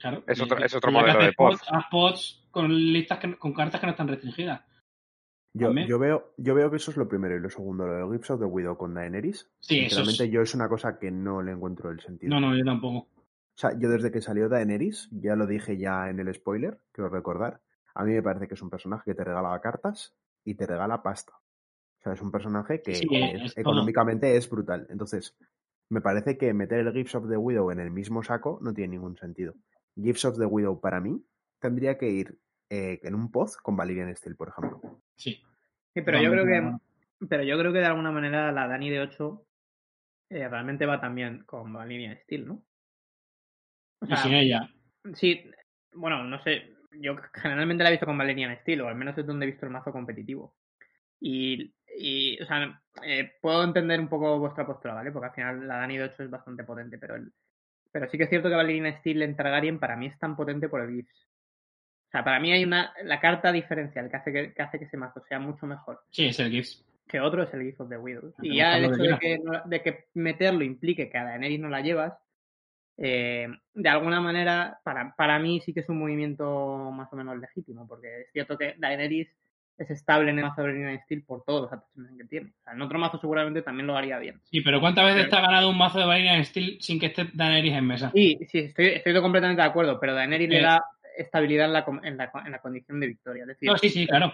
Claro, 0.00 0.24
es 0.26 0.40
otro- 0.40 0.58
es 0.64 0.74
otro 0.74 0.90
modelo 0.90 1.22
de 1.22 1.32
pods, 1.34 1.60
haz 1.70 1.84
pods 1.90 2.48
con 2.50 2.74
listas 2.74 3.18
que, 3.18 3.36
con 3.36 3.52
cartas 3.52 3.78
que 3.80 3.86
no 3.86 3.90
están 3.92 4.08
restringidas. 4.08 4.62
Yo, 5.54 5.70
yo, 5.72 5.98
veo, 5.98 6.32
yo 6.38 6.54
veo 6.54 6.70
que 6.70 6.76
eso 6.76 6.90
es 6.90 6.96
lo 6.96 7.06
primero. 7.08 7.36
Y 7.36 7.40
lo 7.40 7.50
segundo, 7.50 7.86
lo 7.86 8.08
de 8.08 8.16
Gifts 8.16 8.30
of 8.30 8.40
the 8.40 8.46
Widow 8.46 8.76
con 8.76 8.94
Daenerys. 8.94 9.50
Sí, 9.60 9.80
eso 9.80 9.96
Sinceramente, 9.96 10.24
es. 10.24 10.30
yo 10.30 10.40
es 10.42 10.54
una 10.54 10.68
cosa 10.68 10.98
que 10.98 11.10
no 11.10 11.42
le 11.42 11.52
encuentro 11.52 11.90
el 11.90 12.00
sentido. 12.00 12.30
No, 12.34 12.40
no, 12.40 12.56
yo 12.56 12.64
tampoco. 12.64 12.98
O 13.08 13.54
sea, 13.54 13.78
yo 13.78 13.90
desde 13.90 14.10
que 14.10 14.22
salió 14.22 14.48
Daenerys, 14.48 15.08
ya 15.12 15.36
lo 15.36 15.46
dije 15.46 15.76
ya 15.76 16.08
en 16.08 16.18
el 16.20 16.32
spoiler, 16.34 16.78
quiero 16.90 17.10
recordar, 17.10 17.60
a 17.94 18.02
mí 18.04 18.12
me 18.14 18.22
parece 18.22 18.48
que 18.48 18.54
es 18.54 18.62
un 18.62 18.70
personaje 18.70 19.02
que 19.10 19.14
te 19.14 19.24
regala 19.24 19.60
cartas 19.60 20.14
y 20.42 20.54
te 20.54 20.66
regala 20.66 21.02
pasta. 21.02 21.32
O 21.34 22.02
sea, 22.02 22.14
es 22.14 22.22
un 22.22 22.30
personaje 22.32 22.80
que 22.80 22.94
Sí, 22.94 23.06
es- 23.12 23.42
es 23.42 23.54
todo. 23.54 23.60
económicamente 23.60 24.34
es 24.36 24.48
brutal. 24.48 24.86
Entonces, 24.88 25.36
me 25.90 26.00
parece 26.00 26.38
que 26.38 26.54
meter 26.54 26.78
el 26.80 26.92
Gifts 26.94 27.14
of 27.16 27.28
the 27.28 27.36
Widow 27.36 27.70
en 27.70 27.78
el 27.80 27.90
mismo 27.90 28.22
saco 28.22 28.58
no 28.62 28.72
tiene 28.72 28.92
ningún 28.96 29.16
sentido. 29.18 29.52
Gifts 29.96 30.24
of 30.24 30.38
the 30.38 30.46
Widow 30.46 30.80
para 30.80 30.98
mí 31.00 31.22
tendría 31.60 31.98
que 31.98 32.08
ir 32.08 32.38
eh, 32.72 33.00
en 33.02 33.14
un 33.14 33.30
poz 33.30 33.56
con 33.58 33.76
Valerian 33.76 34.14
Steel, 34.16 34.36
por 34.36 34.48
ejemplo. 34.48 34.84
Sí. 35.16 35.42
Sí, 35.94 36.02
pero 36.02 36.18
yo 36.18 36.30
creo 36.30 36.44
que 36.46 36.78
pero 37.28 37.44
yo 37.44 37.58
creo 37.58 37.72
que 37.72 37.78
de 37.78 37.86
alguna 37.86 38.10
manera 38.10 38.50
la 38.50 38.66
Dani 38.66 38.90
de 38.90 39.00
8 39.00 39.46
eh, 40.30 40.48
realmente 40.48 40.86
va 40.86 41.00
también 41.00 41.44
con 41.44 41.72
Valinia 41.72 42.16
Steel, 42.22 42.46
¿no? 42.46 42.64
O 44.00 44.06
Y 44.06 44.16
sea, 44.16 44.16
sin 44.16 44.34
ella. 44.34 44.68
sí, 45.14 45.50
bueno, 45.92 46.24
no 46.24 46.42
sé, 46.42 46.74
yo 46.92 47.16
generalmente 47.34 47.82
la 47.84 47.90
he 47.90 47.92
visto 47.92 48.06
con 48.06 48.18
Valerian 48.18 48.56
Steel, 48.60 48.80
o 48.82 48.88
al 48.88 48.96
menos 48.96 49.16
es 49.18 49.26
donde 49.26 49.46
he 49.46 49.50
visto 49.50 49.66
el 49.66 49.72
mazo 49.72 49.92
competitivo. 49.92 50.56
Y, 51.20 51.74
y 51.98 52.42
o 52.42 52.46
sea, 52.46 52.82
eh, 53.04 53.32
puedo 53.40 53.64
entender 53.64 54.00
un 54.00 54.08
poco 54.08 54.38
vuestra 54.38 54.66
postura, 54.66 54.94
¿vale? 54.94 55.12
Porque 55.12 55.28
al 55.28 55.34
final 55.34 55.68
la 55.68 55.76
Dani 55.78 55.98
de 55.98 56.04
8 56.04 56.24
es 56.24 56.30
bastante 56.30 56.64
potente, 56.64 56.98
pero 56.98 57.16
el, 57.16 57.32
pero 57.92 58.08
sí 58.08 58.18
que 58.18 58.24
es 58.24 58.30
cierto 58.30 58.48
que 58.48 58.56
Valerian 58.56 58.98
Steel 59.00 59.22
en 59.22 59.36
Targaryen 59.36 59.80
para 59.80 59.96
mí 59.96 60.06
es 60.06 60.18
tan 60.18 60.36
potente 60.36 60.68
por 60.68 60.82
el 60.82 60.90
GIFs. 60.94 61.28
O 62.12 62.14
sea, 62.14 62.24
para 62.24 62.38
mí 62.40 62.52
hay 62.52 62.62
una 62.64 62.92
la 63.04 63.18
carta 63.20 63.50
diferencial 63.50 64.10
que 64.10 64.16
hace 64.18 64.32
que, 64.32 64.52
que 64.52 64.62
hace 64.62 64.78
que 64.78 64.84
ese 64.84 64.98
mazo 64.98 65.22
sea 65.28 65.38
mucho 65.38 65.64
mejor 65.66 66.00
Sí, 66.10 66.26
es 66.26 66.38
el 66.40 66.50
GIFs. 66.50 66.84
que 67.08 67.20
otro 67.20 67.42
es 67.44 67.54
el 67.54 67.62
GIF 67.62 67.80
of 67.80 67.88
the. 67.88 67.94
Aunque 67.94 68.32
Y 68.42 68.56
ya 68.56 68.76
el 68.76 68.84
hecho 68.84 69.02
de 69.02 69.18
que, 69.18 69.38
no- 69.38 69.62
de 69.64 69.82
que 69.82 70.04
meterlo 70.14 70.62
implique 70.62 71.08
que 71.08 71.16
a 71.18 71.24
Daenerys 71.24 71.60
no 71.60 71.70
la 71.70 71.80
llevas, 71.80 72.12
eh, 72.98 73.48
de 73.74 73.88
alguna 73.88 74.20
manera, 74.20 74.78
para, 74.84 75.14
para 75.16 75.38
mí 75.38 75.60
sí 75.64 75.72
que 75.72 75.80
es 75.80 75.88
un 75.88 75.98
movimiento 76.00 76.90
más 76.92 77.10
o 77.12 77.16
menos 77.16 77.38
legítimo, 77.38 77.86
porque 77.88 78.20
es 78.22 78.32
cierto 78.32 78.58
que 78.58 78.74
Daenerys 78.76 79.28
es 79.78 79.90
estable 79.90 80.30
en 80.30 80.38
el 80.38 80.44
mazo 80.44 80.60
de 80.62 80.68
Valyrian 80.68 81.00
Steel 81.04 81.24
por 81.24 81.42
todos 81.44 81.62
los 81.62 81.72
attachments 81.72 82.18
que 82.18 82.24
tiene. 82.28 82.50
O 82.60 82.62
sea, 82.62 82.74
en 82.74 82.82
otro 82.82 82.98
mazo 82.98 83.18
seguramente 83.18 83.62
también 83.62 83.86
lo 83.86 83.96
haría 83.96 84.18
bien. 84.18 84.38
Sí, 84.50 84.60
pero 84.60 84.80
¿cuántas 84.80 85.06
veces 85.06 85.30
te 85.30 85.36
ha 85.36 85.40
ganado 85.40 85.70
un 85.70 85.78
mazo 85.78 85.98
de 85.98 86.04
Valyrian 86.04 86.44
Steel 86.44 86.76
sin 86.80 87.00
que 87.00 87.06
esté 87.06 87.26
Daenerys 87.32 87.72
en 87.72 87.86
mesa? 87.86 88.10
Sí, 88.14 88.38
sí, 88.48 88.58
estoy, 88.58 88.86
estoy 88.88 89.18
completamente 89.20 89.62
de 89.62 89.68
acuerdo, 89.68 89.98
pero 89.98 90.14
Daenerys 90.14 90.50
le 90.50 90.58
Eh. 90.58 90.62
da 90.62 90.84
estabilidad 91.16 91.66
en 91.66 91.72
la, 91.72 91.84
en, 92.02 92.16
la, 92.16 92.32
en 92.44 92.52
la 92.52 92.60
condición 92.60 93.00
de 93.00 93.06
victoria. 93.06 93.42
Es 93.42 93.48
decir, 93.48 93.68
No, 93.68 93.76
sí, 93.76 93.88
sí, 93.90 94.06
claro. 94.06 94.32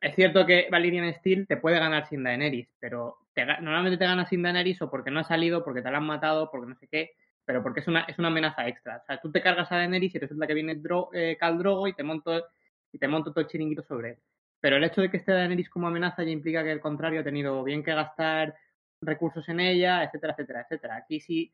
es 0.00 0.14
cierto 0.14 0.46
que 0.46 0.68
Valyrian 0.70 1.12
Steel 1.14 1.46
te 1.46 1.56
puede 1.56 1.78
ganar 1.78 2.06
sin 2.06 2.22
Daenerys, 2.22 2.68
pero 2.78 3.18
te 3.32 3.44
normalmente 3.44 3.98
te 3.98 4.04
gana 4.06 4.26
sin 4.26 4.42
Daenerys 4.42 4.82
o 4.82 4.90
porque 4.90 5.10
no 5.10 5.20
ha 5.20 5.24
salido, 5.24 5.64
porque 5.64 5.82
te 5.82 5.90
la 5.90 5.98
han 5.98 6.06
matado, 6.06 6.50
porque 6.50 6.68
no 6.68 6.76
sé 6.76 6.88
qué, 6.88 7.12
pero 7.44 7.62
porque 7.62 7.80
es 7.80 7.88
una, 7.88 8.00
es 8.02 8.18
una 8.18 8.28
amenaza 8.28 8.66
extra. 8.66 8.98
O 8.98 9.04
sea, 9.06 9.20
tú 9.20 9.30
te 9.30 9.40
cargas 9.40 9.70
a 9.70 9.76
Daenerys 9.76 10.14
y 10.14 10.18
resulta 10.18 10.46
que 10.46 10.54
viene 10.54 10.74
Dro, 10.74 11.10
eh, 11.12 11.36
Khal 11.38 11.58
Drogo 11.58 11.86
y 11.86 11.92
te 11.94 12.02
monto 12.02 12.46
y 12.92 12.98
te 12.98 13.08
monto 13.08 13.30
todo 13.30 13.42
el 13.42 13.48
chiringuito 13.48 13.82
sobre 13.82 14.10
él. 14.10 14.16
Pero 14.60 14.76
el 14.76 14.84
hecho 14.84 15.00
de 15.00 15.10
que 15.10 15.18
esté 15.18 15.32
Daenerys 15.32 15.68
como 15.68 15.86
amenaza 15.86 16.22
ya 16.22 16.30
implica 16.30 16.64
que 16.64 16.72
el 16.72 16.80
contrario 16.80 17.20
ha 17.20 17.24
tenido 17.24 17.62
bien 17.62 17.84
que 17.84 17.94
gastar 17.94 18.56
recursos 19.02 19.46
en 19.48 19.60
ella, 19.60 20.02
etcétera, 20.02 20.32
etcétera, 20.32 20.60
etcétera. 20.62 20.96
Aquí 20.96 21.20
sí, 21.20 21.52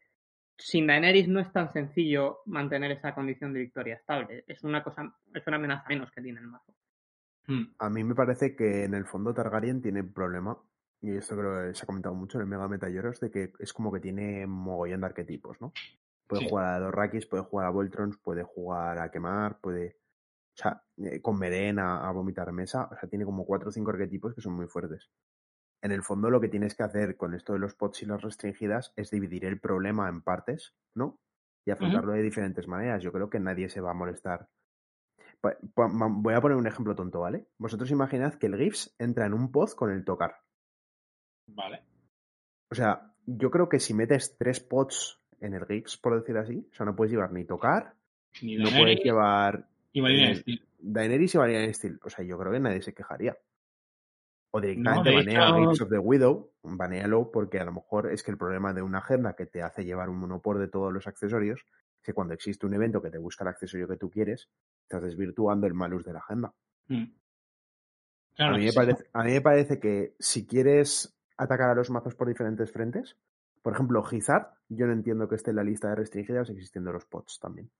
sin 0.58 0.86
Daenerys 0.86 1.28
no 1.28 1.40
es 1.40 1.52
tan 1.52 1.72
sencillo 1.72 2.38
mantener 2.46 2.92
esa 2.92 3.14
condición 3.14 3.52
de 3.52 3.60
victoria 3.60 3.96
estable. 3.96 4.44
Es 4.46 4.62
una 4.64 4.82
cosa, 4.82 5.14
es 5.34 5.46
una 5.46 5.56
amenaza 5.56 5.84
menos 5.88 6.10
que 6.12 6.22
tiene 6.22 6.40
el 6.40 6.46
mazo. 6.48 6.74
Mm. 7.48 7.74
A 7.78 7.90
mí 7.90 8.04
me 8.04 8.14
parece 8.14 8.54
que 8.54 8.84
en 8.84 8.94
el 8.94 9.06
fondo 9.06 9.34
Targaryen 9.34 9.82
tiene 9.82 10.00
un 10.02 10.12
problema, 10.12 10.56
y 11.00 11.16
esto 11.16 11.36
creo 11.36 11.66
que 11.66 11.74
se 11.74 11.82
ha 11.82 11.86
comentado 11.86 12.14
mucho 12.14 12.38
en 12.38 12.42
el 12.42 12.48
Mega 12.48 12.68
Metayoros, 12.68 13.18
de 13.20 13.30
que 13.30 13.52
es 13.58 13.72
como 13.72 13.92
que 13.92 13.98
tiene 14.00 14.46
mogollón 14.46 15.00
de 15.00 15.06
arquetipos, 15.06 15.60
¿no? 15.60 15.72
Puede 16.28 16.44
Sí. 16.44 16.48
jugar 16.48 16.74
a 16.74 16.78
Dorrakis, 16.78 17.26
puede 17.26 17.42
jugar 17.42 17.66
a 17.66 17.70
Voltrons, 17.70 18.16
puede 18.18 18.44
jugar 18.44 18.98
a 18.98 19.10
quemar, 19.10 19.58
puede. 19.60 19.96
O 20.54 20.56
sea, 20.56 20.82
eh, 20.98 21.20
con 21.20 21.38
Meren 21.38 21.78
a, 21.78 22.06
a 22.08 22.12
vomitar 22.12 22.52
mesa. 22.52 22.88
O 22.92 22.96
sea, 22.96 23.08
tiene 23.08 23.24
como 23.24 23.44
cuatro 23.44 23.70
o 23.70 23.72
cinco 23.72 23.90
arquetipos 23.90 24.34
que 24.34 24.40
son 24.40 24.52
muy 24.54 24.66
fuertes. 24.66 25.10
En 25.82 25.90
el 25.92 26.02
fondo, 26.02 26.30
lo 26.30 26.40
que 26.40 26.48
tienes 26.48 26.74
que 26.76 26.84
hacer 26.84 27.16
con 27.16 27.34
esto 27.34 27.52
de 27.52 27.58
los 27.58 27.74
pots 27.74 28.02
y 28.02 28.06
las 28.06 28.22
restringidas 28.22 28.92
es 28.96 29.10
dividir 29.10 29.44
el 29.44 29.58
problema 29.58 30.08
en 30.08 30.22
partes, 30.22 30.74
¿no? 30.94 31.18
Y 31.66 31.70
afrontarlo 31.72 32.12
de 32.12 32.22
diferentes 32.22 32.66
maneras. 32.68 33.02
Yo 33.02 33.12
creo 33.12 33.28
que 33.28 33.40
nadie 33.40 33.68
se 33.68 33.80
va 33.80 33.90
a 33.90 33.94
molestar. 33.94 34.48
Pa- 35.40 35.56
pa- 35.74 35.88
ma- 35.88 36.08
Voy 36.10 36.34
a 36.34 36.40
poner 36.40 36.56
un 36.56 36.66
ejemplo 36.68 36.94
tonto, 36.94 37.20
¿vale? 37.20 37.46
Vosotros 37.58 37.90
imaginad 37.90 38.34
que 38.34 38.46
el 38.46 38.56
GIFs 38.56 38.94
entra 38.98 39.26
en 39.26 39.34
un 39.34 39.50
pod 39.50 39.70
con 39.72 39.90
el 39.90 40.04
tocar. 40.04 40.36
Vale. 41.48 41.82
O 42.70 42.74
sea, 42.74 43.12
yo 43.26 43.50
creo 43.50 43.68
que 43.68 43.80
si 43.80 43.92
metes 43.92 44.36
tres 44.38 44.60
pots 44.60 45.20
en 45.40 45.54
el 45.54 45.66
GIFs, 45.66 45.96
por 45.98 46.18
decir 46.18 46.36
así, 46.36 46.66
o 46.70 46.74
sea, 46.74 46.86
no 46.86 46.94
puedes 46.94 47.10
llevar 47.12 47.32
ni 47.32 47.44
tocar, 47.44 47.94
Ni 48.40 48.56
no 48.56 48.68
puedes 48.70 49.00
llevar 49.02 49.68
y 49.92 50.00
Steel. 50.36 50.68
Daenerys 50.78 51.34
y 51.34 51.38
Valyrian 51.38 51.74
Steel. 51.74 52.00
O 52.04 52.08
sea, 52.08 52.24
yo 52.24 52.38
creo 52.38 52.52
que 52.52 52.60
nadie 52.60 52.80
se 52.82 52.94
quejaría. 52.94 53.36
O 54.54 54.60
directamente 54.60 55.10
de 55.10 55.16
banea 55.16 55.72
hecho- 55.72 55.84
of 55.84 55.90
the 55.90 55.98
Widow, 55.98 56.52
banealo 56.62 57.30
porque 57.32 57.58
a 57.58 57.64
lo 57.64 57.72
mejor 57.72 58.12
es 58.12 58.22
que 58.22 58.30
el 58.30 58.36
problema 58.38 58.72
de 58.74 58.82
una 58.82 58.98
agenda 58.98 59.34
que 59.34 59.46
te 59.46 59.62
hace 59.62 59.84
llevar 59.84 60.08
un 60.10 60.18
monopor 60.18 60.58
de 60.58 60.68
todos 60.68 60.92
los 60.92 61.06
accesorios 61.06 61.64
es 62.00 62.02
que 62.04 62.12
cuando 62.12 62.34
existe 62.34 62.66
un 62.66 62.74
evento 62.74 63.00
que 63.00 63.10
te 63.10 63.16
busca 63.18 63.44
el 63.44 63.48
accesorio 63.48 63.88
que 63.88 63.96
tú 63.96 64.10
quieres, 64.10 64.50
estás 64.82 65.02
desvirtuando 65.02 65.66
el 65.66 65.72
malus 65.74 66.04
de 66.04 66.12
la 66.12 66.18
agenda. 66.18 66.52
Mm. 66.88 67.04
Claro, 68.34 68.54
a, 68.54 68.58
mí 68.58 68.64
me 68.64 68.70
sí. 68.70 68.76
parece, 68.76 69.06
a 69.12 69.22
mí 69.24 69.32
me 69.32 69.40
parece 69.40 69.80
que 69.80 70.14
si 70.18 70.46
quieres 70.46 71.16
atacar 71.38 71.70
a 71.70 71.74
los 71.74 71.90
mazos 71.90 72.14
por 72.14 72.28
diferentes 72.28 72.70
frentes, 72.70 73.16
por 73.62 73.72
ejemplo, 73.74 74.02
Gizard, 74.02 74.48
yo 74.68 74.86
no 74.86 74.92
entiendo 74.92 75.28
que 75.28 75.36
esté 75.36 75.50
en 75.50 75.56
la 75.56 75.64
lista 75.64 75.88
de 75.88 75.94
restringidas 75.96 76.50
existiendo 76.50 76.92
los 76.92 77.06
pots 77.06 77.38
también. 77.40 77.70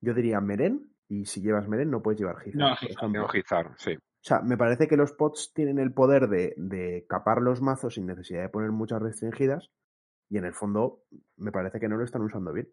Yo 0.00 0.14
diría 0.14 0.40
Meren, 0.40 0.92
y 1.08 1.26
si 1.26 1.40
llevas 1.40 1.68
Meren 1.68 1.90
no 1.90 2.02
puedes 2.02 2.18
llevar 2.20 2.40
Gizard. 2.40 2.78
No, 3.12 3.22
por 3.22 3.32
Gizard, 3.32 3.72
sí. 3.76 3.96
O 4.28 4.34
sea, 4.36 4.40
me 4.42 4.58
parece 4.58 4.88
que 4.88 4.98
los 4.98 5.12
pots 5.12 5.54
tienen 5.54 5.78
el 5.78 5.90
poder 5.94 6.28
de, 6.28 6.52
de 6.58 7.06
capar 7.08 7.40
los 7.40 7.62
mazos 7.62 7.94
sin 7.94 8.04
necesidad 8.06 8.42
de 8.42 8.50
poner 8.50 8.70
muchas 8.72 9.00
restringidas, 9.00 9.70
y 10.28 10.36
en 10.36 10.44
el 10.44 10.52
fondo 10.52 11.00
me 11.38 11.50
parece 11.50 11.80
que 11.80 11.88
no 11.88 11.96
lo 11.96 12.04
están 12.04 12.20
usando 12.20 12.52
bien. 12.52 12.68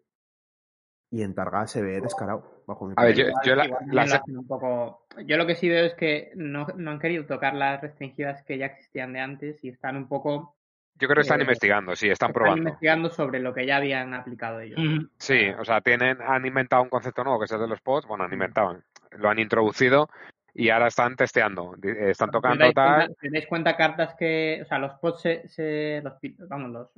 Y 1.10 1.22
en 1.22 1.34
Targa 1.34 1.66
se 1.66 1.80
ve 1.80 2.02
descarado, 2.02 2.62
bajo 2.66 2.86
mi 2.86 2.92
A 2.98 3.04
ver, 3.04 3.14
yo, 3.14 3.24
la- 3.54 3.64
la 3.90 4.02
lo 4.02 4.06
se- 4.06 4.16
hacen 4.16 4.36
un 4.36 4.46
poco... 4.46 5.06
Yo 5.24 5.38
lo 5.38 5.46
que 5.46 5.54
sí 5.54 5.66
veo 5.66 5.86
es 5.86 5.94
que 5.94 6.30
no, 6.34 6.66
no 6.76 6.90
han 6.90 6.98
querido 6.98 7.24
tocar 7.24 7.54
las 7.54 7.80
restringidas 7.80 8.42
que 8.42 8.58
ya 8.58 8.66
existían 8.66 9.14
de 9.14 9.20
antes 9.20 9.64
y 9.64 9.70
están 9.70 9.96
un 9.96 10.08
poco 10.08 10.58
yo 10.98 11.08
creo 11.08 11.14
que 11.16 11.22
están 11.22 11.40
eh, 11.40 11.44
investigando, 11.44 11.96
sí, 11.96 12.10
están 12.10 12.32
están 12.32 12.34
probando. 12.34 12.68
investigando 12.68 13.08
sobre 13.08 13.40
lo 13.40 13.54
que 13.54 13.64
ya 13.64 13.78
habían 13.78 14.12
aplicado 14.12 14.60
ellos. 14.60 14.78
Sí, 15.16 15.48
o 15.58 15.64
sea, 15.64 15.80
tienen, 15.80 16.20
han 16.20 16.44
inventado 16.44 16.82
un 16.82 16.90
concepto 16.90 17.24
nuevo 17.24 17.38
que 17.38 17.46
es 17.46 17.52
el 17.52 17.60
de 17.60 17.68
los 17.68 17.80
pods, 17.80 18.06
bueno, 18.06 18.24
han 18.24 18.32
inventado, 18.34 18.78
lo 19.12 19.30
han 19.30 19.38
introducido 19.38 20.10
y 20.56 20.70
ahora 20.70 20.86
están 20.88 21.16
testeando, 21.16 21.74
eh, 21.82 22.10
están 22.10 22.30
tocando 22.30 22.72
tal. 22.72 23.06
cuenta- 23.06 23.14
dais 23.30 23.46
cuenta 23.46 23.76
cartas 23.76 24.14
que, 24.18 24.60
o 24.62 24.66
sea, 24.66 24.78
los 24.78 24.92
pods 25.00 25.20
se, 25.20 25.48
se- 25.48 26.00
los, 26.02 26.14
vamos, 26.48 26.70
los, 26.70 26.90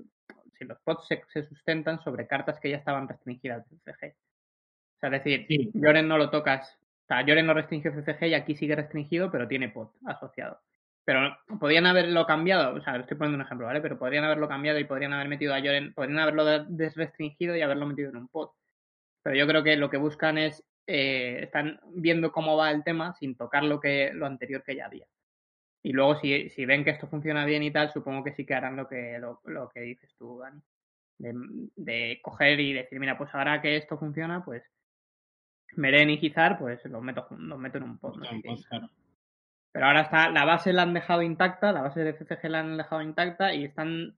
si 0.58 0.64
los 0.64 0.78
pods 0.80 1.06
se, 1.06 1.22
se 1.28 1.42
sustentan 1.44 2.00
sobre 2.02 2.26
cartas 2.26 2.58
que 2.60 2.70
ya 2.70 2.76
estaban 2.76 3.08
restringidas 3.08 3.68
del 3.68 3.80
CG. 3.80 4.14
O 4.14 4.98
sea, 5.00 5.08
es 5.10 5.24
decir, 5.24 5.46
Sí. 5.48 5.70
Lloren 5.74 6.08
no 6.08 6.18
lo 6.18 6.30
tocas, 6.30 6.76
o 7.04 7.06
sea, 7.06 7.22
Lloren 7.22 7.46
no 7.46 7.54
restringe 7.54 7.90
CCG 7.90 8.26
y 8.28 8.34
aquí 8.34 8.54
sigue 8.56 8.74
restringido, 8.76 9.30
pero 9.30 9.46
tiene 9.48 9.68
pod 9.68 9.88
asociado. 10.06 10.60
Pero 11.04 11.38
podrían 11.58 11.86
haberlo 11.86 12.26
cambiado, 12.26 12.74
o 12.74 12.80
sea, 12.82 12.96
estoy 12.96 13.16
poniendo 13.16 13.36
un 13.36 13.46
ejemplo, 13.46 13.66
¿vale? 13.66 13.80
Pero 13.80 13.98
podrían 13.98 14.24
haberlo 14.24 14.46
cambiado 14.46 14.78
y 14.78 14.84
podrían 14.84 15.14
haber 15.14 15.28
metido 15.28 15.54
a 15.54 15.58
Lloren, 15.58 15.94
podrían 15.94 16.18
haberlo 16.18 16.44
de- 16.44 16.64
desrestringido 16.68 17.56
y 17.56 17.62
haberlo 17.62 17.86
metido 17.86 18.10
en 18.10 18.16
un 18.18 18.28
pod. 18.28 18.50
Pero 19.22 19.34
yo 19.36 19.46
creo 19.46 19.62
que 19.64 19.76
lo 19.76 19.88
que 19.88 19.96
buscan 19.96 20.36
es, 20.36 20.62
eh, 20.88 21.40
están 21.42 21.78
viendo 21.94 22.32
cómo 22.32 22.56
va 22.56 22.70
el 22.70 22.82
tema 22.82 23.14
sin 23.14 23.36
tocar 23.36 23.62
lo 23.62 23.78
que 23.78 24.10
lo 24.14 24.24
anterior 24.24 24.62
que 24.64 24.74
ya 24.74 24.86
había. 24.86 25.06
Y 25.82 25.92
luego 25.92 26.18
si, 26.18 26.48
si 26.50 26.64
ven 26.64 26.82
que 26.82 26.90
esto 26.90 27.06
funciona 27.06 27.44
bien 27.44 27.62
y 27.62 27.70
tal, 27.70 27.92
supongo 27.92 28.24
que 28.24 28.32
sí 28.32 28.46
que 28.46 28.54
harán 28.54 28.74
lo 28.74 28.88
que, 28.88 29.18
lo, 29.18 29.40
lo 29.44 29.68
que 29.68 29.80
dices 29.80 30.14
tú, 30.18 30.38
Dani. 30.38 30.60
De, 31.18 31.34
de 31.76 32.20
coger 32.22 32.58
y 32.60 32.72
decir, 32.72 32.98
mira, 32.98 33.18
pues 33.18 33.34
ahora 33.34 33.60
que 33.60 33.76
esto 33.76 33.98
funciona, 33.98 34.44
pues 34.44 34.62
Meren 35.76 36.10
y 36.10 36.18
Gizar, 36.18 36.58
pues 36.58 36.82
los 36.86 37.02
meto, 37.02 37.26
los 37.30 37.58
meto 37.58 37.78
en 37.78 37.84
un 37.84 37.98
pod. 37.98 38.16
no. 38.16 38.28
Pues, 38.42 38.66
claro. 38.66 38.88
Pero 39.72 39.86
ahora 39.86 40.02
está, 40.02 40.30
la 40.30 40.44
base 40.44 40.72
la 40.72 40.82
han 40.82 40.94
dejado 40.94 41.22
intacta, 41.22 41.72
la 41.72 41.82
base 41.82 42.02
de 42.02 42.14
CCG 42.14 42.48
la 42.48 42.60
han 42.60 42.76
dejado 42.78 43.02
intacta 43.02 43.52
y 43.52 43.64
están 43.64 44.16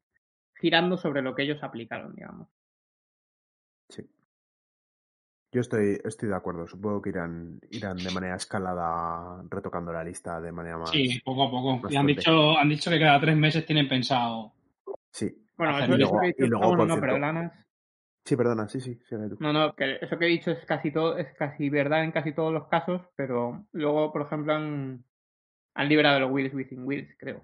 girando 0.55 0.97
sobre 0.97 1.23
lo 1.23 1.35
que 1.35 1.43
ellos 1.43 1.63
aplicaron, 1.63 2.15
digamos. 2.15 2.49
Sí. 3.89 4.09
Yo 5.53 5.61
estoy, 5.63 6.01
estoy 6.05 6.29
de 6.29 6.37
acuerdo. 6.37 6.69
Supongo 6.69 7.03
que 7.03 7.11
irán, 7.11 7.61
irán 7.71 7.97
de 7.97 8.11
manera 8.13 8.37
escalada 8.37 9.43
retocando 9.51 9.93
la 9.93 10.05
lista 10.05 10.41
de 10.41 10.53
manera 10.53 10.79
más. 10.79 10.91
Sí, 10.91 11.21
poco 11.25 11.45
a 11.45 11.51
poco. 11.51 11.89
Y 11.91 11.97
han 11.97 12.07
dicho, 12.07 12.57
han 12.57 12.69
dicho 12.69 12.89
que 12.91 13.01
cada 13.01 13.21
tres 13.21 13.37
meses 13.37 13.67
tienen 13.67 13.89
pensado. 13.89 14.53
Sí. 15.11 15.35
Bueno, 15.57 15.77
eso, 15.79 15.81
y 15.81 15.89
eso 15.89 15.97
luego- 15.99 16.21
que 16.21 16.27
he 16.27 16.29
dicho, 16.29 16.45
y 16.45 16.49
luego, 16.49 16.65
ah, 16.65 16.77
no, 16.77 16.85
cierto- 16.87 17.01
perdonas. 17.01 17.53
Sí, 18.25 18.37
perdona, 18.37 18.69
sí, 18.69 18.81
sí, 18.81 18.95
sí, 19.09 19.17
tú. 19.29 19.37
No, 19.41 19.53
no, 19.53 19.75
que 19.75 19.97
eso 20.01 20.19
que 20.19 20.27
he 20.27 20.29
dicho 20.29 20.51
es 20.53 20.65
casi 20.67 20.93
todo, 20.93 21.17
es 21.17 21.35
casi 21.37 21.69
verdad 21.71 22.05
en 22.05 22.13
casi 22.13 22.33
todos 22.33 22.53
los 22.53 22.69
casos, 22.69 23.01
pero 23.17 23.65
luego, 23.73 24.13
por 24.13 24.23
ejemplo, 24.23 24.53
han, 24.55 25.03
han 25.75 25.89
liberado 25.89 26.21
los 26.21 26.31
Wheels 26.31 26.55
Within 26.55 26.85
Wheels, 26.87 27.09
creo, 27.19 27.41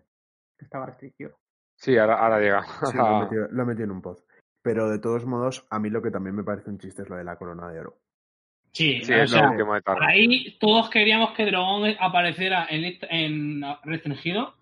que 0.56 0.64
estaba 0.66 0.86
restringido. 0.86 1.38
Sí, 1.76 1.96
ahora, 1.96 2.18
ahora 2.20 2.38
llega. 2.40 2.62
Sí, 2.62 2.96
lo 2.96 3.06
he, 3.16 3.24
metido, 3.24 3.48
lo 3.50 3.62
he 3.62 3.66
metido 3.66 3.84
en 3.86 3.90
un 3.90 4.02
pod. 4.02 4.18
Pero 4.66 4.90
de 4.90 4.98
todos 4.98 5.24
modos, 5.26 5.64
a 5.70 5.78
mí 5.78 5.90
lo 5.90 6.02
que 6.02 6.10
también 6.10 6.34
me 6.34 6.42
parece 6.42 6.70
un 6.70 6.78
chiste 6.80 7.02
es 7.02 7.08
lo 7.08 7.14
de 7.14 7.22
la 7.22 7.36
corona 7.36 7.70
de 7.70 7.78
oro. 7.78 8.00
Sí, 8.72 9.00
Sí, 9.04 9.12
o 9.12 9.16
es 9.16 9.30
lo 9.30 9.38
sea, 9.38 9.50
último 9.50 9.74
de 9.74 9.80
tarde. 9.80 10.00
ahí 10.04 10.58
todos 10.58 10.90
queríamos 10.90 11.34
que 11.36 11.46
Drogon 11.46 11.94
apareciera 12.00 12.66
en, 12.68 13.62
restringido 13.84 14.56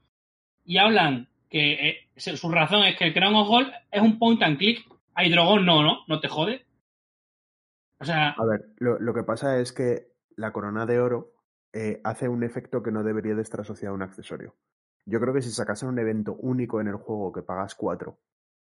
y 0.62 0.76
hablan 0.76 1.30
que 1.48 1.88
eh, 1.88 1.96
su 2.16 2.52
razón 2.52 2.84
es 2.84 2.98
que 2.98 3.06
el 3.06 3.14
Crown 3.14 3.34
of 3.34 3.48
Gold 3.48 3.72
es 3.90 4.02
un 4.02 4.18
point 4.18 4.42
and 4.42 4.58
click. 4.58 4.86
Hay 5.14 5.30
Drogon 5.30 5.64
no, 5.64 5.82
¿no? 5.82 6.00
No 6.06 6.20
te 6.20 6.28
jode. 6.28 6.66
O 7.98 8.04
sea, 8.04 8.32
A 8.32 8.44
ver, 8.44 8.66
lo, 8.76 8.98
lo 9.00 9.14
que 9.14 9.22
pasa 9.22 9.58
es 9.58 9.72
que 9.72 10.08
la 10.36 10.52
corona 10.52 10.84
de 10.84 11.00
oro 11.00 11.32
eh, 11.72 12.02
hace 12.04 12.28
un 12.28 12.44
efecto 12.44 12.82
que 12.82 12.92
no 12.92 13.04
debería 13.04 13.34
de 13.34 13.40
estar 13.40 13.62
asociado 13.62 13.94
a 13.94 13.96
un 13.96 14.02
accesorio. 14.02 14.54
Yo 15.06 15.18
creo 15.18 15.32
que 15.32 15.40
si 15.40 15.50
sacasen 15.50 15.88
un 15.88 15.98
evento 15.98 16.34
único 16.34 16.78
en 16.82 16.88
el 16.88 16.96
juego 16.96 17.32
que 17.32 17.40
pagas 17.40 17.74
4, 17.74 18.18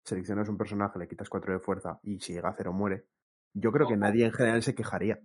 seleccionas 0.06 0.48
un 0.48 0.56
personaje, 0.56 0.98
le 0.98 1.08
quitas 1.08 1.28
4 1.28 1.52
de 1.52 1.58
fuerza 1.58 1.98
y 2.02 2.20
si 2.20 2.32
llega 2.32 2.48
a 2.48 2.54
0 2.56 2.72
muere, 2.72 3.04
yo 3.52 3.72
creo 3.72 3.86
que 3.88 3.96
nadie 3.96 4.24
en 4.24 4.32
general 4.32 4.62
se 4.62 4.74
quejaría. 4.74 5.18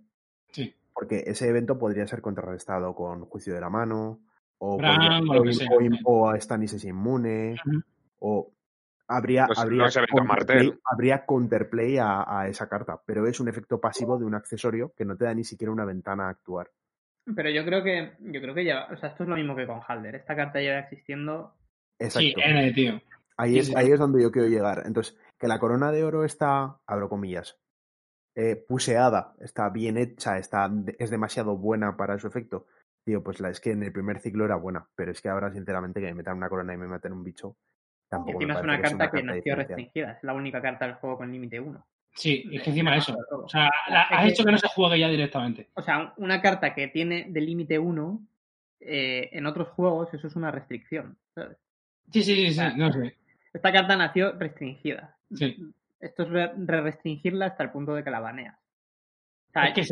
sí. 0.50 0.74
Porque 0.94 1.22
ese 1.26 1.48
evento 1.48 1.78
podría 1.78 2.06
ser 2.06 2.20
contrarrestado 2.20 2.94
con 2.94 3.24
juicio 3.24 3.54
de 3.54 3.60
la 3.62 3.70
mano, 3.70 4.20
o, 4.58 4.76
podría- 4.76 5.98
o 6.04 6.28
a 6.28 6.38
Stannis 6.38 6.74
es 6.74 6.84
inmune, 6.84 7.56
o 8.18 8.52
habría, 9.08 9.46
Los- 9.48 9.58
habría, 9.58 9.84
counterplay, 9.84 10.26
martel. 10.26 10.80
habría 10.84 11.24
counterplay 11.24 11.96
a, 11.98 12.24
a 12.40 12.46
esa 12.48 12.68
carta, 12.68 13.00
pero 13.06 13.26
es 13.26 13.40
un 13.40 13.48
efecto 13.48 13.80
pasivo 13.80 14.18
de 14.18 14.26
un 14.26 14.34
accesorio 14.34 14.92
que 14.94 15.06
no 15.06 15.16
te 15.16 15.24
da 15.24 15.32
ni 15.34 15.44
siquiera 15.44 15.72
una 15.72 15.86
ventana 15.86 16.26
a 16.26 16.30
actuar. 16.30 16.70
Pero 17.34 17.48
yo 17.48 17.64
creo 17.64 17.82
que, 17.82 18.12
yo 18.20 18.40
creo 18.42 18.54
que 18.54 18.64
ya, 18.66 18.86
o 18.92 18.96
sea, 18.98 19.08
esto 19.08 19.22
es 19.22 19.28
lo 19.30 19.36
mismo 19.36 19.56
que 19.56 19.66
con 19.66 19.80
Halder. 19.86 20.16
Esta 20.16 20.36
carta 20.36 20.60
lleva 20.60 20.80
existiendo. 20.80 21.54
Exacto. 21.98 22.20
Sí, 22.20 22.34
N, 22.36 22.72
tío. 22.72 23.00
Ahí, 23.36 23.58
es, 23.58 23.74
ahí 23.76 23.90
es 23.90 23.98
donde 23.98 24.22
yo 24.22 24.30
quiero 24.30 24.48
llegar. 24.48 24.82
Entonces, 24.86 25.16
que 25.38 25.48
la 25.48 25.58
corona 25.58 25.90
de 25.92 26.04
oro 26.04 26.24
está, 26.24 26.78
abro 26.86 27.08
comillas, 27.08 27.58
eh, 28.34 28.56
puseada, 28.56 29.34
está 29.40 29.68
bien 29.68 29.96
hecha, 29.98 30.38
está, 30.38 30.70
es 30.98 31.10
demasiado 31.10 31.56
buena 31.56 31.96
para 31.96 32.18
su 32.18 32.26
efecto. 32.26 32.66
Tío, 33.04 33.22
pues 33.22 33.40
la 33.40 33.50
es 33.50 33.60
que 33.60 33.72
en 33.72 33.82
el 33.82 33.92
primer 33.92 34.20
ciclo 34.20 34.44
era 34.44 34.56
buena, 34.56 34.88
pero 34.94 35.10
es 35.10 35.20
que 35.20 35.28
ahora, 35.28 35.52
sinceramente, 35.52 36.00
que 36.00 36.06
me 36.06 36.14
metan 36.14 36.36
una 36.36 36.48
corona 36.48 36.72
y 36.72 36.76
me 36.76 36.86
metan 36.86 37.12
un 37.12 37.24
bicho, 37.24 37.56
tampoco 38.08 38.34
Encima 38.40 38.54
es 38.54 38.62
una 38.62 38.76
que 38.76 38.82
carta 38.82 38.96
sea 38.96 39.06
que, 39.10 39.12
carta 39.16 39.26
nació 39.26 39.34
diferencial. 39.42 39.56
restringida. 39.78 40.12
Es 40.12 40.22
la 40.22 40.34
única 40.34 40.62
carta 40.62 40.86
del 40.86 40.94
juego 40.96 41.16
con 41.18 41.32
límite 41.32 41.58
1. 41.60 41.84
Sí, 42.14 42.44
es 42.52 42.62
que 42.62 42.70
encima 42.70 42.96
eso. 42.96 43.16
O 43.32 43.48
sea, 43.48 43.70
la- 43.88 44.02
has 44.02 44.28
hecho 44.30 44.44
que 44.44 44.52
no 44.52 44.58
se 44.58 44.68
juegue 44.68 44.98
ya 45.00 45.08
directamente. 45.08 45.70
O 45.74 45.82
sea, 45.82 46.12
una 46.18 46.40
carta 46.42 46.74
que 46.74 46.88
tiene 46.88 47.26
de 47.28 47.40
límite 47.40 47.78
1, 47.78 48.20
eh, 48.80 49.30
en 49.32 49.46
otros 49.46 49.68
juegos 49.68 50.12
eso 50.14 50.26
es 50.26 50.36
una 50.36 50.50
restricción. 50.50 51.16
¿sabes? 51.34 51.56
Sí, 52.12 52.22
sí, 52.22 52.34
sí, 52.34 52.52
sí, 52.54 52.60
no 52.76 52.92
sé. 52.92 53.16
Esta 53.52 53.72
carta 53.72 53.96
nació 53.96 54.32
restringida. 54.32 55.16
Sí. 55.34 55.56
Esto 56.00 56.22
es 56.24 56.28
re- 56.30 56.52
re-restringirla 56.56 57.46
hasta 57.46 57.62
el 57.62 57.70
punto 57.70 57.94
de 57.94 58.02
que 58.02 58.10
la 58.10 58.20
baneas. 58.20 58.56
O 59.48 59.52
sea, 59.52 59.66
Es 59.66 59.74
que 59.74 59.80
es 59.82 59.90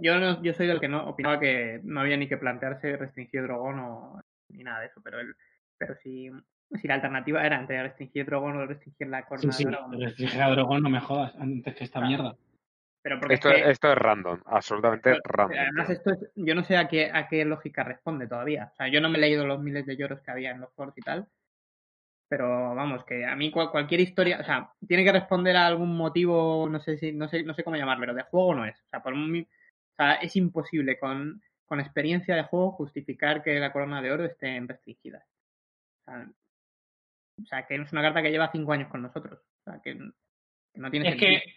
yo, 0.00 0.18
no- 0.18 0.42
yo 0.42 0.54
soy 0.54 0.66
del 0.66 0.80
que 0.80 0.88
no 0.88 1.06
opinaba 1.08 1.38
que 1.38 1.80
no 1.84 2.00
había 2.00 2.16
ni 2.16 2.26
que 2.28 2.38
plantearse 2.38 2.96
restringir 2.96 3.42
Drogon 3.42 3.78
o 3.78 4.20
ni 4.48 4.64
nada 4.64 4.80
de 4.80 4.86
eso, 4.86 5.00
pero 5.02 5.20
el, 5.20 5.34
pero 5.78 5.94
si, 5.96 6.30
si 6.80 6.88
la 6.88 6.94
alternativa 6.94 7.44
era 7.44 7.58
entre 7.60 7.82
restringir 7.82 8.24
Drogon 8.26 8.56
o 8.56 8.66
restringir 8.66 9.08
la 9.08 9.20
Sí, 9.20 9.26
corona 9.28 9.52
sí. 9.52 9.64
de 9.64 9.70
Drogon. 9.70 10.00
Restringir 10.00 10.42
a 10.42 10.50
Dragón, 10.50 10.82
no 10.82 10.88
me 10.90 11.00
jodas, 11.00 11.34
antes 11.36 11.74
que 11.74 11.84
esta 11.84 12.00
Claro. 12.00 12.08
mierda. 12.08 12.36
Pero 13.04 13.18
porque 13.18 13.34
Esto, 13.34 13.50
es 13.50 13.62
que- 13.62 13.70
esto 13.70 13.92
es 13.92 13.98
random, 13.98 14.40
absolutamente 14.46 15.10
Pero, 15.10 15.20
random. 15.24 15.58
Además, 15.58 15.86
tío. 15.88 15.96
esto 15.96 16.10
es, 16.12 16.30
yo 16.36 16.54
no 16.54 16.64
sé 16.64 16.76
a 16.76 16.88
qué, 16.88 17.10
a 17.12 17.28
qué 17.28 17.44
lógica 17.44 17.82
responde 17.84 18.26
todavía. 18.28 18.70
O 18.72 18.76
sea, 18.76 18.88
yo 18.88 19.00
no 19.00 19.10
me 19.10 19.18
he 19.18 19.20
leído 19.20 19.44
los 19.46 19.60
miles 19.60 19.84
de 19.86 19.96
lloros 19.96 20.20
que 20.22 20.30
había 20.30 20.52
en 20.52 20.60
los 20.60 20.72
foros 20.74 20.96
y 20.96 21.02
tal. 21.02 21.26
Pero 22.32 22.74
vamos, 22.74 23.04
que 23.04 23.26
a 23.26 23.36
mí 23.36 23.50
cual- 23.50 23.70
cualquier 23.70 24.00
historia, 24.00 24.38
o 24.40 24.44
sea, 24.44 24.70
tiene 24.88 25.04
que 25.04 25.12
responder 25.12 25.54
a 25.54 25.66
algún 25.66 25.94
motivo, 25.94 26.66
no 26.66 26.80
sé 26.80 26.96
si, 26.96 27.12
no 27.12 27.28
sé, 27.28 27.42
no 27.42 27.52
sé 27.52 27.62
cómo 27.62 27.76
llamarlo, 27.76 28.00
pero 28.04 28.14
de 28.14 28.22
juego 28.22 28.54
no 28.54 28.64
es. 28.64 28.74
O 28.74 28.88
sea, 28.88 29.02
por 29.02 29.12
o 29.12 29.44
sea, 29.98 30.14
es 30.14 30.34
imposible 30.36 30.98
con, 30.98 31.42
con 31.66 31.78
experiencia 31.78 32.34
de 32.34 32.44
juego 32.44 32.72
justificar 32.72 33.42
que 33.42 33.60
la 33.60 33.70
corona 33.70 34.00
de 34.00 34.12
oro 34.12 34.24
esté 34.24 34.56
en 34.56 34.66
restringida. 34.66 35.26
O 36.00 36.04
sea, 36.06 36.26
o 37.42 37.44
sea, 37.44 37.66
que 37.66 37.74
es 37.74 37.92
una 37.92 38.00
carta 38.00 38.22
que 38.22 38.30
lleva 38.30 38.50
cinco 38.50 38.72
años 38.72 38.88
con 38.88 39.02
nosotros. 39.02 39.38
O 39.38 39.70
sea, 39.70 39.82
que, 39.82 39.92
que 40.72 40.80
no 40.80 40.90
tiene 40.90 41.08
Es 41.10 41.18
sentido. 41.18 41.38
que, 41.38 41.54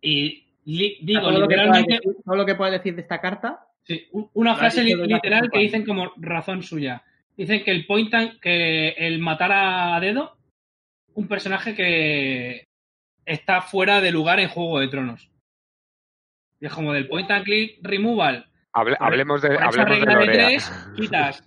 y 0.00 0.46
li- 0.64 0.94
O 0.94 0.96
sea, 0.96 1.06
digo, 1.06 1.30
lo 1.32 1.36
que 1.48 1.54
literalmente, 1.54 1.92
decir, 1.96 2.16
todo 2.24 2.36
lo 2.36 2.46
que 2.46 2.54
puedes 2.54 2.72
decir 2.72 2.94
de 2.94 3.02
esta 3.02 3.20
carta 3.20 3.66
sí, 3.82 4.08
un- 4.12 4.30
una 4.32 4.54
frase 4.56 4.82
literal 4.84 5.50
que 5.50 5.58
dicen 5.58 5.84
como 5.84 6.14
razón 6.16 6.62
suya. 6.62 7.02
Dicen 7.36 7.64
que 7.64 7.70
el 7.72 7.86
point 7.86 8.12
and- 8.14 8.38
que 8.40 8.90
el 8.90 9.18
matar 9.18 9.50
a 9.52 9.98
dedo, 10.00 10.36
un 11.14 11.26
personaje 11.28 11.74
que 11.74 12.64
está 13.24 13.62
fuera 13.62 14.00
de 14.00 14.12
lugar 14.12 14.38
en 14.40 14.48
Juego 14.48 14.80
de 14.80 14.88
Tronos. 14.88 15.30
Y 16.60 16.66
es 16.66 16.72
como 16.72 16.92
del 16.92 17.08
point 17.08 17.30
and 17.30 17.44
click 17.44 17.78
removal. 17.82 18.46
Hable- 18.72 18.96
hablemos 19.00 19.42
de, 19.42 19.48
hablemos 19.56 19.76
de 19.76 19.84
regla 19.84 20.18
de 20.18 20.26
tres, 20.32 20.88
quitas 20.96 21.44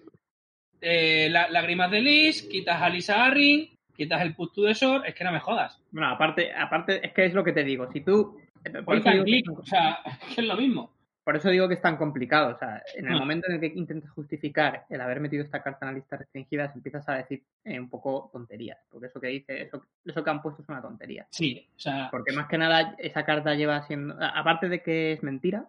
eh, 0.81 1.27
la- 1.31 1.49
lágrimas 1.49 1.89
de 1.91 2.01
Lis, 2.01 2.43
quitas 2.43 2.81
a 2.81 2.89
Lisa 2.89 3.25
Arryn, 3.25 3.69
quitas 3.95 4.21
el 4.21 4.35
Put 4.35 4.53
to 4.53 4.63
the 4.65 4.75
Sword, 4.75 5.05
es 5.07 5.15
que 5.15 5.23
no 5.23 5.31
me 5.31 5.39
jodas. 5.39 5.81
Bueno, 5.91 6.09
aparte, 6.09 6.53
aparte, 6.53 7.05
es 7.05 7.13
que 7.13 7.25
es 7.25 7.33
lo 7.33 7.43
que 7.43 7.51
te 7.53 7.63
digo. 7.63 7.91
Si 7.91 8.01
tú. 8.01 8.39
Por 8.63 8.83
Point 8.85 9.07
and 9.07 9.23
click, 9.23 9.49
o 9.59 9.65
sea, 9.65 9.99
es 10.37 10.45
lo 10.45 10.55
mismo. 10.57 10.91
Por 11.27 11.35
eso 11.35 11.49
digo 11.49 11.67
que 11.67 11.73
es 11.73 11.81
tan 11.81 11.97
complicado. 11.97 12.55
O 12.55 12.57
sea, 12.57 12.81
en 12.95 13.05
el 13.05 13.15
Hmm. 13.15 13.19
momento 13.19 13.47
en 13.49 13.55
el 13.55 13.59
que 13.59 13.77
intentas 13.77 14.09
justificar 14.11 14.85
el 14.89 15.01
haber 15.01 15.19
metido 15.19 15.43
esta 15.43 15.61
carta 15.61 15.79
en 15.85 15.91
la 15.91 15.97
lista 15.97 16.15
restringida, 16.15 16.71
empiezas 16.73 17.09
a 17.09 17.15
decir 17.15 17.43
eh, 17.65 17.77
un 17.77 17.89
poco 17.89 18.29
tonterías. 18.31 18.77
Porque 18.89 19.07
eso 19.07 19.19
que 19.19 19.27
dice, 19.27 19.63
eso, 19.63 19.83
eso 20.05 20.23
que 20.23 20.29
han 20.29 20.41
puesto 20.41 20.61
es 20.61 20.69
una 20.69 20.81
tontería. 20.81 21.27
Sí, 21.29 21.67
o 21.75 21.79
sea, 21.79 22.07
Porque 22.11 22.31
más 22.31 22.47
que 22.47 22.57
nada, 22.57 22.95
esa 22.97 23.25
carta 23.25 23.55
lleva 23.55 23.85
siendo. 23.87 24.15
Aparte 24.21 24.69
de 24.69 24.81
que 24.81 25.11
es 25.11 25.21
mentira, 25.21 25.67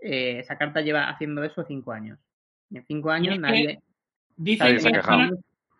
eh, 0.00 0.38
esa 0.38 0.56
carta 0.56 0.80
lleva 0.80 1.08
haciendo 1.08 1.42
eso 1.42 1.64
cinco 1.64 1.90
años. 1.90 2.20
Y 2.70 2.76
en 2.76 2.84
cinco 2.86 3.10
años 3.10 3.34
es 3.34 3.34
que 3.34 3.40
nadie. 3.40 3.80
dicen 4.36 4.76
Nadie 4.76 4.92
que, 4.92 4.98
esto 5.00 5.16
no, 5.16 5.30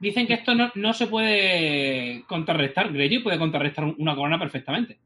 dicen 0.01 0.27
que 0.27 0.35
esto 0.35 0.55
no, 0.57 0.73
no 0.75 0.93
se 0.93 1.07
puede 1.07 2.25
contrarrestar. 2.27 2.93
Greyjoy 2.93 3.23
puede 3.23 3.39
contrarrestar 3.39 3.85
una 3.97 4.17
corona 4.17 4.41
perfectamente. 4.41 4.99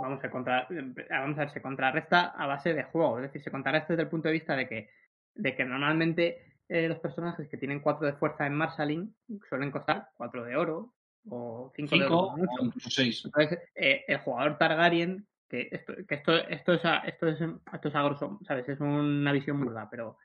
Vamos 0.00 0.22
a, 0.24 0.30
contra, 0.30 0.66
vamos 1.10 1.38
a 1.38 1.40
ver, 1.40 1.50
se 1.50 1.62
contrarresta 1.62 2.26
a 2.26 2.46
base 2.46 2.74
de 2.74 2.84
juego. 2.84 3.18
Es 3.18 3.24
decir, 3.24 3.42
se 3.42 3.50
contrarresta 3.50 3.92
desde 3.92 4.04
el 4.04 4.08
punto 4.08 4.28
de 4.28 4.34
vista 4.34 4.56
de 4.56 4.68
que, 4.68 4.90
de 5.34 5.54
que 5.54 5.64
normalmente 5.64 6.56
eh, 6.68 6.88
los 6.88 6.98
personajes 6.98 7.48
que 7.48 7.56
tienen 7.56 7.80
4 7.80 8.06
de 8.06 8.12
fuerza 8.14 8.46
en 8.46 8.54
Marshalling 8.54 9.14
suelen 9.48 9.70
costar 9.70 10.08
4 10.16 10.44
de 10.44 10.56
oro 10.56 10.94
o 11.28 11.72
5 11.74 11.96
de 11.96 12.04
oro. 12.06 12.36
Mucho. 12.36 12.52
o 12.60 12.64
incluso 12.64 12.90
seis. 12.90 13.22
Entonces, 13.24 13.58
eh, 13.74 14.04
el 14.06 14.18
jugador 14.18 14.58
Targaryen, 14.58 15.26
que 15.48 15.68
esto, 15.70 15.94
que 16.06 16.14
esto, 16.14 16.34
esto 16.36 16.72
es 16.74 16.84
a, 16.84 16.98
esto 16.98 17.26
es, 17.28 17.40
esto 17.40 17.88
es 17.88 17.94
a 17.94 18.02
grosso, 18.02 18.38
¿sabes? 18.46 18.68
Es 18.68 18.80
una 18.80 19.32
visión 19.32 19.60
burda, 19.62 19.88
pero 19.90 20.16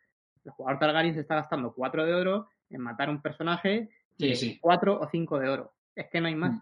el 0.43 0.51
jugador 0.51 0.79
Targaryen 0.79 1.13
se 1.13 1.21
está 1.21 1.36
gastando 1.36 1.73
4 1.73 2.05
de 2.05 2.13
oro 2.13 2.47
en 2.69 2.81
matar 2.81 3.07
a 3.07 3.12
un 3.12 3.21
personaje 3.21 3.89
Sí, 4.17 4.27
de 4.29 4.36
sí. 4.36 4.59
4 4.62 4.99
o 4.99 5.09
5 5.09 5.39
de 5.39 5.49
oro. 5.49 5.73
Es 5.95 6.07
que 6.09 6.21
no 6.21 6.27
hay 6.27 6.36
más. 6.36 6.62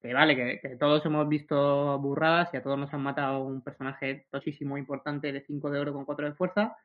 Que 0.00 0.14
vale, 0.14 0.60
que, 0.60 0.76
todos 0.76 1.04
hemos 1.06 1.28
visto 1.28 1.98
burradas 1.98 2.50
y 2.54 2.56
a 2.56 2.62
todos 2.62 2.78
nos 2.78 2.92
han 2.94 3.02
matado 3.02 3.42
un 3.42 3.62
personaje 3.62 4.26
tosísimo 4.30 4.78
importante 4.78 5.32
de 5.32 5.40
5 5.40 5.70
de 5.70 5.80
oro 5.80 5.92
con 5.92 6.04
4 6.04 6.26
de 6.26 6.34
fuerza, 6.34 6.76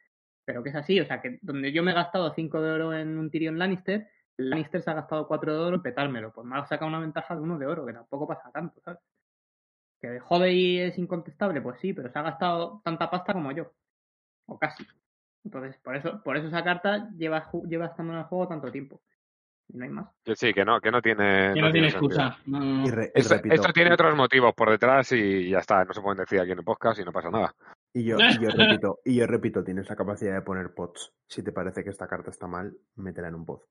pero 0.46 0.64
que 0.64 0.70
es 0.70 0.76
así, 0.76 1.00
o 1.00 1.06
sea, 1.06 1.22
que 1.22 1.38
donde 1.42 1.72
yo 1.72 1.84
me 1.84 1.92
he 1.92 1.94
gastado 1.94 2.34
5 2.34 2.62
de 2.62 2.72
oro 2.72 2.94
en 2.94 3.18
un 3.18 3.30
Tyrion 3.30 3.60
Lannister, 3.60 4.10
Lannister 4.38 4.82
se 4.82 4.90
ha 4.90 4.96
gastado 4.96 5.28
4 5.28 5.54
de 5.54 5.60
oro 5.60 5.76
en 5.76 5.84
petármelo, 5.84 6.34
pues 6.34 6.48
me 6.48 6.58
ha 6.58 6.66
sacado 6.66 6.90
una 6.90 7.00
ventaja 7.00 7.36
de 7.36 7.42
1 7.42 7.60
de 7.60 7.68
oro, 7.68 7.86
que 7.86 7.94
tampoco 7.94 8.28
pasa 8.28 8.52
tanto, 8.52 8.82
¿sabes? 8.82 9.00
Que 10.02 10.20
jode 10.20 10.54
y 10.54 10.80
es 10.80 10.98
incontestable, 10.98 11.62
pues 11.62 11.80
sí, 11.80 11.94
pero 11.94 12.12
se 12.12 12.20
ha 12.20 12.24
gastado 12.24 12.82
tanta 12.84 13.10
pasta 13.12 13.34
como 13.34 13.52
yo, 13.52 13.74
o 14.48 14.58
casi. 14.60 14.86
Entonces, 15.44 15.78
por 15.78 15.96
eso, 15.96 16.22
por 16.24 16.38
eso 16.38 16.48
esa 16.48 16.64
carta 16.64 17.10
lleva, 17.18 17.50
lleva 17.68 17.88
estando 17.88 18.14
en 18.14 18.20
el 18.20 18.26
juego 18.26 18.48
tanto 18.48 18.72
tiempo. 18.72 19.02
Y 19.70 19.78
no 19.78 19.84
hay 19.86 19.90
más. 19.92 20.10
Que 20.24 20.36
sí, 20.36 20.54
que 20.54 20.64
no, 20.66 20.80
que 20.82 20.92
no 20.92 21.02
tiene. 21.02 21.54
Que 21.54 21.62
no 21.62 21.72
tiene 21.72 21.88
excusa. 21.88 22.38
No, 22.46 22.60
no, 22.60 22.66
no. 22.66 22.88
Y, 22.88 22.92
re- 22.92 23.12
y 23.16 23.20
Esto, 23.20 23.36
repito, 23.36 23.56
esto 23.56 23.74
tiene 23.74 23.94
otros 23.94 24.16
motivos 24.16 24.54
por 24.54 24.70
detrás 24.70 25.12
y 25.14 25.50
ya 25.50 25.60
está. 25.60 25.84
No 25.86 25.94
se 25.94 26.02
pueden 26.02 26.18
decir 26.20 26.40
aquí 26.40 26.52
en 26.52 26.60
el 26.60 26.64
podcast 26.66 27.00
y 27.00 27.04
no 27.06 27.12
pasa 27.12 27.30
nada. 27.30 27.54
y 27.94 28.04
yo, 28.04 28.18
y 28.20 28.40
yo 28.40 28.50
repito, 28.56 29.00
y 29.06 29.16
yo 29.16 29.26
repito, 29.28 29.64
tienes 29.64 29.90
la 29.90 29.96
capacidad 29.96 30.34
de 30.34 30.42
poner 30.42 30.74
pots. 30.74 31.12
Si 31.28 31.44
te 31.44 31.52
parece 31.52 31.84
que 31.84 31.90
esta 31.90 32.08
carta 32.08 32.30
está 32.30 32.48
mal, 32.48 32.74
métela 32.96 33.30
en 33.30 33.36
un 33.36 33.46
pod. 33.46 33.62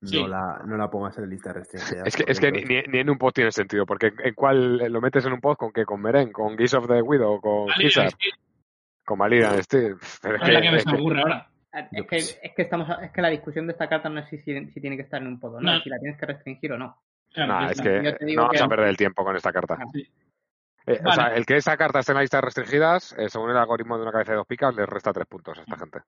No, 0.00 0.08
Sí. 0.08 0.24
la, 0.28 0.62
no 0.64 0.76
la 0.76 0.88
pongas 0.88 1.18
en 1.18 1.28
lista 1.28 1.52
restringida. 1.52 2.04
Es 2.04 2.14
que, 2.16 2.24
es 2.28 2.38
que 2.38 2.52
ni, 2.52 2.98
en 3.00 3.10
un 3.10 3.18
pod 3.18 3.32
tiene 3.32 3.50
sentido, 3.50 3.84
porque 3.84 4.12
¿en 4.22 4.34
cuál 4.34 4.76
lo 4.76 5.00
metes 5.00 5.26
en 5.26 5.32
un 5.32 5.40
pod? 5.40 5.56
¿Con 5.56 5.72
qué? 5.72 5.84
¿Con 5.84 6.00
Meren? 6.00 6.30
¿Con 6.30 6.56
Geese 6.56 6.76
of 6.76 6.86
the 6.86 7.02
Widow? 7.02 7.40
¿Con 7.40 7.66
sí, 7.76 7.88
¿Con 9.04 9.18
Maliran 9.18 9.60
Steel? 9.62 9.96
Pero 10.22 10.36
es 10.36 10.42
es 10.42 10.54
la 10.54 10.60
que 10.60 10.70
me 10.70 10.98
ocurre 11.00 11.20
ahora. 11.20 11.50
Es 11.72 11.84
Yo 11.92 12.06
que, 12.06 12.16
es 12.16 12.40
que 12.56 12.62
estamos 12.62 12.88
es 13.02 13.10
que 13.10 13.20
la 13.22 13.28
discusión 13.28 13.66
de 13.66 13.72
esta 13.72 13.88
carta 13.88 14.08
no 14.08 14.20
es 14.20 14.28
si, 14.28 14.38
si, 14.38 14.66
si 14.70 14.80
tiene 14.80 14.96
que 14.96 15.02
estar 15.02 15.20
en 15.20 15.28
un 15.28 15.38
podo, 15.40 15.60
no, 15.60 15.70
No. 15.72 15.76
es 15.78 15.82
si 15.84 15.90
la 15.90 15.98
tienes 15.98 16.18
que 16.18 16.26
restringir 16.26 16.72
o 16.72 16.78
no. 16.78 16.96
Claro, 17.32 17.60
ya 17.66 17.70
es 17.72 17.80
que 17.80 18.34
no 18.34 18.42
vamos 18.42 18.56
que- 18.56 18.62
a 18.64 18.68
perder 18.68 18.88
el 18.88 18.96
tiempo 18.96 19.22
con 19.24 19.36
esta 19.36 19.52
carta. 19.52 19.76
Ah, 19.78 19.84
Sí. 19.92 20.08
Eh, 20.86 21.00
O 21.04 21.12
sea, 21.12 21.34
el 21.34 21.44
que 21.44 21.56
esta 21.56 21.76
carta 21.76 21.98
esté 21.98 22.12
en 22.12 22.16
la 22.16 22.22
lista 22.22 22.38
de 22.38 22.42
restringidas, 22.42 23.14
eh, 23.18 23.28
según 23.28 23.50
el 23.50 23.58
algoritmo 23.58 23.96
de 23.98 24.02
una 24.04 24.12
cabeza 24.12 24.32
de 24.32 24.38
dos 24.38 24.46
picas, 24.46 24.74
le 24.74 24.86
resta 24.86 25.12
tres 25.12 25.26
puntos 25.26 25.58
a 25.58 25.60
esta 25.60 25.76
gente. 25.76 25.98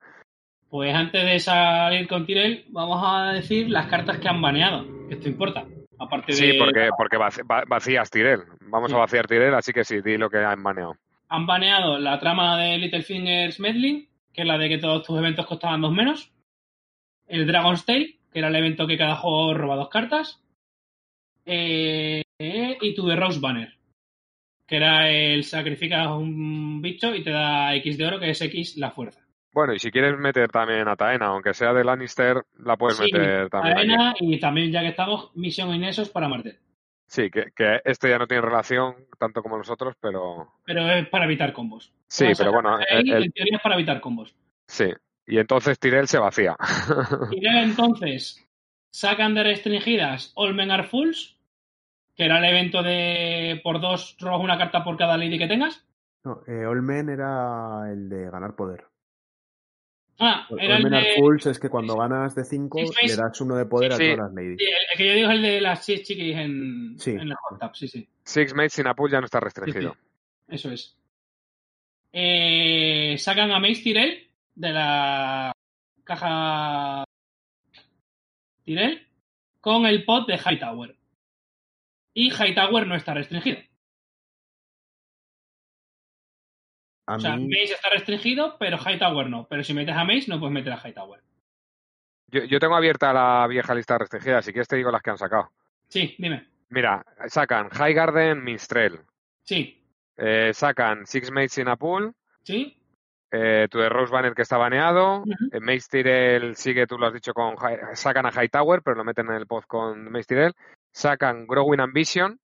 Pues 0.70 0.94
antes 0.94 1.22
de 1.22 1.38
salir 1.38 2.08
con 2.08 2.24
Tyrell, 2.24 2.64
vamos 2.70 3.02
a 3.04 3.32
decir 3.32 3.68
las 3.68 3.86
cartas 3.88 4.18
que 4.18 4.28
han 4.28 4.40
baneado. 4.40 4.86
Esto 5.10 5.28
importa. 5.28 5.64
Aparte 5.98 6.32
de. 6.32 6.38
Sí, 6.38 6.52
porque, 6.58 6.88
porque 6.96 7.18
va- 7.18 7.64
vacías 7.68 8.08
Tirel. 8.10 8.44
Vamos 8.62 8.90
Sí. 8.90 8.96
a 8.96 9.00
vaciar 9.00 9.26
Tirel, 9.26 9.52
así 9.54 9.72
que 9.74 9.84
sí, 9.84 10.00
di 10.00 10.16
lo 10.16 10.30
que 10.30 10.38
han 10.38 10.62
baneado. 10.62 10.94
Han 11.28 11.44
baneado 11.46 11.98
la 11.98 12.18
trama 12.18 12.56
de 12.56 12.78
Littlefingers 12.78 13.60
Medley, 13.60 14.08
que 14.32 14.42
es 14.42 14.46
la 14.46 14.58
de 14.58 14.68
que 14.68 14.78
todos 14.78 15.06
tus 15.06 15.18
eventos 15.18 15.46
costaban 15.46 15.80
dos 15.80 15.92
menos. 15.92 16.32
El 17.26 17.46
Dragon's 17.46 17.84
Tale, 17.84 18.18
que 18.32 18.38
era 18.38 18.48
el 18.48 18.56
evento 18.56 18.86
que 18.86 18.98
cada 18.98 19.16
juego 19.16 19.54
roba 19.54 19.76
dos 19.76 19.88
cartas. 19.88 20.42
Eh, 21.46 22.22
eh, 22.38 22.78
y 22.80 22.94
tu 22.94 23.06
The 23.08 23.16
Rose 23.16 23.40
Banner, 23.40 23.72
que 24.66 24.76
era 24.76 25.10
el 25.10 25.44
sacrificas 25.44 26.08
un 26.08 26.80
bicho 26.80 27.14
y 27.14 27.22
te 27.22 27.30
da 27.30 27.74
X 27.76 27.98
de 27.98 28.06
oro, 28.06 28.20
que 28.20 28.30
es 28.30 28.40
X 28.40 28.76
la 28.76 28.90
fuerza. 28.90 29.20
Bueno, 29.52 29.74
y 29.74 29.80
si 29.80 29.90
quieres 29.90 30.16
meter 30.16 30.48
también 30.48 30.86
a 30.86 30.94
Taena, 30.94 31.26
aunque 31.26 31.54
sea 31.54 31.72
de 31.72 31.82
Lannister, 31.82 32.44
la 32.58 32.76
puedes 32.76 32.98
Sí, 32.98 33.04
meter 33.04 33.48
también 33.50 33.78
aquí. 33.78 33.90
Arena 33.90 34.14
y 34.20 34.38
también, 34.38 34.70
ya 34.70 34.80
que 34.82 34.88
estamos, 34.88 35.34
Misión 35.34 35.74
Inesos 35.74 36.08
para 36.10 36.28
Martel. 36.28 36.58
Sí, 37.12 37.28
que, 37.28 37.46
que 37.56 37.80
este 37.84 38.08
ya 38.08 38.18
no 38.18 38.28
tiene 38.28 38.42
relación 38.42 38.94
tanto 39.18 39.42
como 39.42 39.58
los 39.58 39.68
otros, 39.68 39.96
pero 40.00 40.52
Pero 40.64 40.88
es 40.88 41.08
para 41.08 41.24
evitar 41.24 41.52
combos. 41.52 41.92
sí, 42.06 42.26
pero 42.38 42.52
bueno, 42.52 42.78
el- 42.88 43.10
el- 43.10 43.24
en 43.24 43.32
teoría 43.32 43.56
es 43.56 43.62
para 43.62 43.74
evitar 43.74 44.00
combos. 44.00 44.32
sí. 44.68 44.92
Y 45.26 45.38
entonces 45.38 45.78
Tirel 45.78 46.06
se 46.08 46.18
vacía. 46.18 46.56
Luego 47.32 47.58
entonces 47.62 48.44
sacan 48.92 49.34
de 49.34 49.42
restringidas 49.44 50.32
All 50.36 50.54
Men 50.54 50.70
Are 50.70 50.84
Fools, 50.84 51.36
que 52.16 52.24
era 52.26 52.38
el 52.38 52.44
evento 52.44 52.82
de 52.82 53.60
por 53.64 53.80
dos 53.80 54.16
robas 54.20 54.40
una 54.42 54.58
carta 54.58 54.82
por 54.84 54.96
cada 54.96 55.16
lady 55.16 55.38
que 55.38 55.46
tengas. 55.48 55.84
No, 56.24 56.42
eh, 56.46 56.66
Olmen 56.66 57.08
era 57.08 57.90
el 57.90 58.08
de 58.08 58.28
ganar 58.30 58.54
poder. 58.54 58.84
Ah, 60.22 60.46
era 60.58 60.76
el 60.76 60.82
Colmenar 60.82 61.02
de... 61.02 61.14
Fools 61.16 61.46
es 61.46 61.58
que 61.58 61.68
cuando 61.70 61.96
ganas 61.96 62.34
de 62.34 62.44
5 62.44 62.78
Six 62.78 63.10
le 63.10 63.16
das 63.16 63.40
uno 63.40 63.56
de 63.56 63.64
poder 63.66 63.92
Sí, 63.94 64.02
a 64.04 64.16
todas 64.16 64.18
las 64.18 64.34
ladies. 64.34 64.56
Sí, 64.58 64.64
el, 64.66 64.70
el 64.92 64.98
que 64.98 65.06
yo 65.08 65.14
digo 65.14 65.28
es 65.30 65.34
el 65.36 65.42
de 65.42 65.60
las 65.62 65.84
seis 65.84 66.02
chiquis 66.02 66.36
en, 66.36 66.94
Sí. 66.98 67.10
en 67.12 67.20
el 67.20 67.34
hot 67.34 67.58
tub, 67.58 67.74
sí, 67.74 67.88
sí. 67.88 68.08
Six 68.24 68.54
Mates 68.54 68.74
sin 68.74 68.86
Apul 68.86 69.10
ya 69.10 69.18
no 69.20 69.24
está 69.24 69.38
Sí, 69.38 69.44
restringido. 69.44 69.92
sí. 69.94 69.98
Eso 70.54 70.70
es. 70.72 70.96
Eh, 72.12 73.16
sacan 73.18 73.50
a 73.52 73.60
Mace 73.60 73.82
Tyrell 73.82 74.28
de 74.54 74.72
la 74.72 75.52
caja 76.04 77.04
Tyrell 78.64 79.06
con 79.60 79.86
el 79.86 80.04
pot 80.04 80.26
de 80.28 80.36
Hightower. 80.38 80.96
Y 82.14 82.30
Hightower 82.30 82.86
no 82.86 82.94
está 82.96 83.14
restringido. 83.14 83.58
A 87.10 87.16
O 87.16 87.20
sea, 87.20 87.36
mí, 87.36 87.48
Mace 87.48 87.72
está 87.74 87.88
restringido, 87.90 88.56
pero 88.58 88.78
Hightower 88.78 89.28
no. 89.28 89.46
Pero 89.48 89.64
si 89.64 89.74
metes 89.74 89.96
a 89.96 90.04
Mace, 90.04 90.26
no 90.28 90.38
puedes 90.38 90.52
meter 90.54 90.72
a 90.72 90.76
Hightower. 90.78 91.20
Yo, 92.28 92.44
yo 92.44 92.60
tengo 92.60 92.76
abierta 92.76 93.12
la 93.12 93.46
vieja 93.48 93.74
lista 93.74 93.98
restringida, 93.98 94.38
así 94.38 94.52
que 94.52 94.62
te 94.62 94.76
digo 94.76 94.90
las 94.92 95.02
que 95.02 95.10
han 95.10 95.18
sacado. 95.18 95.50
Sí, 95.88 96.14
dime. 96.18 96.46
Mira, 96.68 97.04
sacan 97.26 97.68
High 97.70 97.94
Garden 97.94 98.44
Minstrel, 98.44 99.00
Sí, 99.42 99.82
eh, 100.16 100.52
sacan 100.54 101.04
Six 101.06 101.32
Mates 101.32 101.54
sin 101.54 101.66
Apul, 101.66 102.14
sí. 102.44 102.76
eh, 103.32 103.66
tu 103.68 103.78
de 103.78 103.88
Rose 103.88 104.12
Banner 104.12 104.34
que 104.34 104.42
está 104.42 104.56
baneado, 104.56 105.22
Ujú. 105.22 105.34
eh, 105.50 105.58
Mace 105.58 105.88
Tyrell 105.90 106.54
sigue, 106.54 106.86
tú 106.86 106.96
lo 106.96 107.08
has 107.08 107.12
dicho, 107.14 107.34
con 107.34 107.56
sacan 107.94 108.26
a 108.26 108.30
Hightower, 108.30 108.82
pero 108.82 108.94
lo 108.96 109.02
meten 109.02 109.26
en 109.30 109.34
el 109.34 109.48
pod 109.48 109.64
con 109.64 110.12
Mace 110.12 110.26
Tyrell, 110.26 110.54
sacan 110.92 111.48
Growing 111.48 111.80
Ambition, 111.80 112.38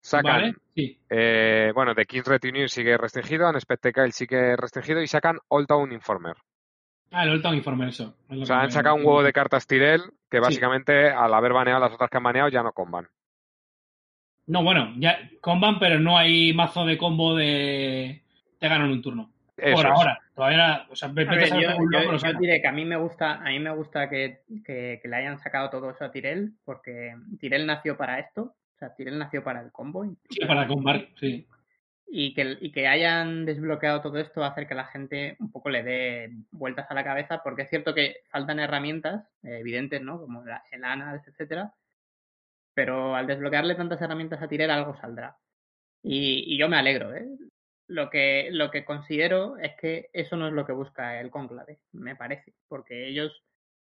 sacan, 0.00 0.32
Vale, 0.32 0.54
sí. 0.74 0.98
eh, 1.10 1.72
bueno, 1.74 1.94
The 1.94 2.06
King's 2.06 2.26
Retinue 2.26 2.68
sigue 2.68 2.96
restringido, 2.96 3.48
Unspectacle 3.48 4.12
sigue 4.12 4.56
restringido 4.56 5.00
y 5.02 5.06
sacan 5.06 5.38
Old 5.48 5.66
Town 5.66 5.92
Informer. 5.92 6.36
Ah, 7.12 7.24
el 7.24 7.30
Old 7.30 7.42
Town 7.42 7.54
Informer, 7.56 7.88
eso. 7.88 8.16
Es 8.28 8.38
O 8.42 8.46
sea, 8.46 8.60
han 8.60 8.66
me- 8.66 8.72
sacado 8.72 8.94
un 8.96 9.04
huevo 9.04 9.22
de 9.22 9.32
cartas 9.32 9.66
Tyrell 9.66 10.02
que 10.30 10.38
Sí. 10.38 10.42
básicamente 10.42 11.10
al 11.10 11.34
haber 11.34 11.52
baneado 11.52 11.80
las 11.80 11.92
otras 11.92 12.08
que 12.08 12.16
han 12.16 12.22
baneado 12.22 12.48
ya 12.48 12.62
no 12.62 12.72
comban. 12.72 13.08
No, 14.46 14.62
bueno, 14.64 14.92
ya 14.96 15.18
comban, 15.40 15.78
pero 15.78 15.98
no 16.00 16.16
hay 16.18 16.52
mazo 16.52 16.84
de 16.84 16.98
combo 16.98 17.36
de. 17.36 18.22
Te 18.58 18.68
ganan 18.68 18.90
un 18.90 19.02
turno. 19.02 19.30
Eso 19.56 19.76
Por 19.76 19.86
es. 19.86 19.92
ahora. 19.92 20.18
Todavía. 20.34 20.86
O 20.90 20.96
sea, 20.96 21.08
A 21.08 21.12
ver, 21.12 21.28
yo, 21.28 21.60
yo- 21.60 22.12
loco 22.12 22.38
diré 22.40 22.60
que 22.62 22.66
a 22.68 22.72
mí 22.72 22.84
me 22.84 22.96
gusta, 22.96 23.34
a 23.34 23.44
mí 23.50 23.58
me 23.58 23.70
gusta 23.74 24.08
que, 24.08 24.40
que- 24.64 24.98
que 25.02 25.08
le 25.08 25.16
hayan 25.16 25.38
sacado 25.38 25.68
todo 25.70 25.90
eso 25.90 26.04
a 26.04 26.10
Tirel, 26.10 26.54
porque 26.64 27.14
Tirel 27.38 27.66
nació 27.66 27.96
para 27.96 28.18
esto, 28.18 28.54
sea, 28.80 28.94
Tirel 28.96 29.18
nació 29.18 29.44
para 29.44 29.60
el 29.60 29.70
combo 29.70 30.04
Sí, 30.28 30.40
para 30.46 30.66
combar, 30.66 31.08
sí. 31.20 31.46
y 32.08 32.34
que, 32.34 32.58
y 32.60 32.72
que 32.72 32.88
hayan 32.88 33.44
desbloqueado 33.46 34.00
todo 34.00 34.18
esto 34.18 34.40
va 34.40 34.48
a 34.48 34.50
hacer 34.50 34.66
que 34.66 34.74
la 34.74 34.86
gente 34.86 35.36
un 35.38 35.52
poco 35.52 35.70
le 35.70 35.82
dé 35.84 36.30
vueltas 36.50 36.90
a 36.90 36.94
la 36.94 37.04
cabeza, 37.04 37.42
porque 37.44 37.62
es 37.62 37.70
cierto 37.70 37.94
que 37.94 38.16
faltan 38.30 38.58
herramientas 38.58 39.24
eh, 39.44 39.58
evidentes, 39.60 40.02
¿no? 40.02 40.18
Como 40.20 40.44
la- 40.44 40.64
el 40.72 40.82
ANAS, 40.84 41.26
etcétera, 41.28 41.72
pero 42.74 43.14
al 43.14 43.26
desbloquearle 43.26 43.74
tantas 43.74 44.00
herramientas 44.00 44.40
a 44.42 44.48
Tirel 44.48 44.70
algo 44.70 44.96
saldrá. 45.00 45.36
Y, 46.02 46.54
y 46.54 46.58
yo 46.58 46.68
me 46.68 46.76
alegro, 46.76 47.14
¿eh? 47.14 47.28
Lo 47.88 48.08
que, 48.08 48.48
lo 48.52 48.70
que 48.70 48.84
considero 48.84 49.58
es 49.58 49.74
que 49.76 50.08
eso 50.12 50.36
no 50.36 50.46
es 50.46 50.52
lo 50.54 50.64
que 50.64 50.72
busca 50.72 51.20
el 51.20 51.30
conclave, 51.30 51.80
me 51.92 52.14
parece, 52.16 52.54
porque 52.68 53.08
ellos, 53.08 53.32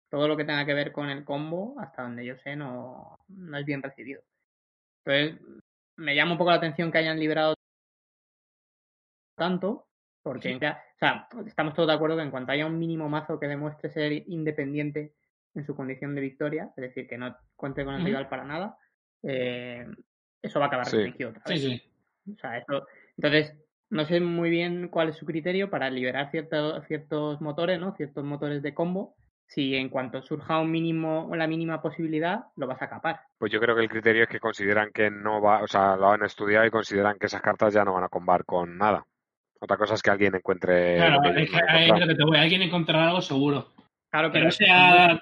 todo 0.09 0.27
lo 0.27 0.36
que 0.38 0.43
tenga 0.43 0.65
que 0.65 0.73
ver 0.73 0.91
con 0.91 1.09
el 1.09 1.23
combo, 1.23 1.75
hasta 1.79 2.03
donde 2.03 2.25
yo 2.25 2.36
sé, 2.43 2.55
no, 2.57 3.17
no 3.29 3.57
es 3.57 3.65
bien 3.65 3.81
recibido. 3.81 4.21
Entonces, 5.06 5.39
me 5.97 6.16
llama 6.16 6.32
un 6.34 6.38
poco 6.38 6.49
la 6.51 6.58
atención 6.58 6.91
que 6.91 6.97
hayan 6.97 7.20
liberado 7.20 7.53
tanto, 9.38 9.88
porque 10.24 10.56
o 10.56 10.60
sea, 10.60 10.84
estamos 11.45 11.74
todos 11.74 11.88
de 11.88 11.93
acuerdo 11.93 12.16
que 12.18 12.24
en 12.24 12.32
cuanto 12.32 12.51
haya 12.51 12.66
un 12.66 12.80
mínimo 12.80 13.08
mazo 13.10 13.39
que 13.39 13.47
demuestre 13.47 13.89
ser 13.91 14.12
independiente 14.28 15.14
en 15.53 15.66
su 15.66 15.76
condición 15.76 16.16
de 16.16 16.22
victoria, 16.22 16.72
es 16.76 16.82
decir, 16.82 17.08
que 17.08 17.18
no 17.18 17.36
cuente 17.56 17.86
con 17.86 17.95
el 17.95 18.03
rival 18.03 18.28
para 18.28 18.43
nada, 18.43 18.78
eh, 19.24 19.88
eso 20.41 20.60
va 20.60 20.66
a 20.66 20.68
acabar 20.68 20.88
Sí. 20.88 20.97
restringido 20.97 21.30
otra 21.30 21.43
vez. 21.47 21.62
sí. 21.62 21.82
O 22.34 22.38
sea, 22.39 22.58
eso, 22.58 22.88
entonces, 23.18 23.53
no 23.91 24.06
sé 24.06 24.20
muy 24.20 24.49
bien 24.49 24.88
cuál 24.88 25.10
es 25.10 25.16
su 25.18 25.26
criterio 25.26 25.70
para 25.70 25.89
liberar 25.91 26.32
cierto- 26.32 26.82
ciertos 26.84 27.39
motores, 27.39 27.80
¿no? 27.80 27.95
Ciertos 27.95 28.24
motores 28.24 28.64
de 28.64 28.74
combo. 28.74 29.16
Si 29.48 29.76
en 29.76 29.89
cuanto 29.89 30.22
surja 30.22 30.60
un 30.60 30.72
mínimo, 30.72 31.30
la 31.36 31.48
mínima 31.48 31.82
posibilidad, 31.82 32.46
lo 32.56 32.68
vas 32.68 32.82
a 32.82 32.89
capar. 32.89 33.22
Pues 33.38 33.52
yo 33.52 33.60
creo 33.60 33.76
que 33.76 33.84
el 33.84 33.89
criterio 33.89 34.24
es 34.24 34.30
que 34.30 34.39
consideran 34.39 34.91
que 34.91 35.10
no 35.12 35.41
va, 35.41 35.62
o 35.62 35.68
sea, 35.68 35.96
lo 35.96 36.10
han 36.12 36.24
estudiado 36.24 36.66
y 36.66 36.72
consideran 36.72 37.18
que 37.20 37.28
esas 37.28 37.41
cartas 37.41 37.74
ya 37.74 37.84
no 37.86 37.93
van 37.93 38.04
a 38.04 38.10
combar 38.10 38.43
con 38.46 38.78
nada. 38.78 39.06
Otra 39.60 39.78
cosa 39.78 39.93
es 39.93 40.02
que 40.02 40.12
alguien 40.12 40.36
encuentre 40.36 40.98
Claro, 40.98 41.22
lo 41.22 41.34
que 41.34 41.43
es 41.43 41.50
que 41.52 41.58
no 41.58 41.64
han 41.68 41.70
ahí 41.70 41.84
es 41.84 41.89
encontrado. 41.89 42.00
lo 42.00 42.08
que 42.08 42.16
te 42.16 42.26
voy. 42.26 42.38
Alguien 42.38 42.62
encontrará 42.64 43.08
algo 43.08 43.22
seguro. 43.22 43.68
Claro, 44.12 44.28
Que 44.30 44.34
pero 44.34 44.46
no 44.46 44.52
sea 44.52 45.20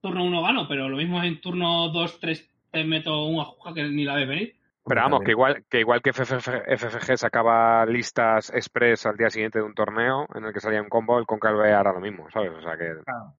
turno 0.00 0.24
1 0.24 0.42
gano, 0.42 0.68
pero 0.68 0.88
lo 0.88 0.96
mismo 0.96 1.20
es 1.20 1.28
en 1.28 1.40
turno 1.40 1.88
2, 1.88 2.20
3 2.20 2.50
te 2.70 2.84
meto 2.84 3.24
un 3.26 3.40
ajuja 3.40 3.72
que 3.74 3.82
ni 3.84 4.04
la 4.04 4.14
ves 4.16 4.28
venir. 4.28 4.56
Pero 4.88 5.00
vamos, 5.00 5.22
que 5.24 5.32
igual 5.32 5.64
que 5.68 5.80
igual 5.80 6.00
que 6.00 6.12
FFG, 6.12 6.76
FFG 6.78 7.16
sacaba 7.18 7.84
listas 7.86 8.50
express 8.54 9.06
al 9.06 9.16
día 9.16 9.30
siguiente 9.30 9.58
de 9.58 9.64
un 9.64 9.74
torneo 9.74 10.26
en 10.34 10.44
el 10.44 10.52
que 10.52 10.60
salía 10.60 10.80
un 10.80 10.88
combo, 10.88 11.18
el 11.18 11.26
Concalve 11.26 11.72
hará 11.72 11.92
lo 11.92 12.00
mismo, 12.00 12.30
¿sabes? 12.30 12.52
O 12.52 12.60
sea 12.62 12.76
que 12.76 12.92
claro, 13.04 13.34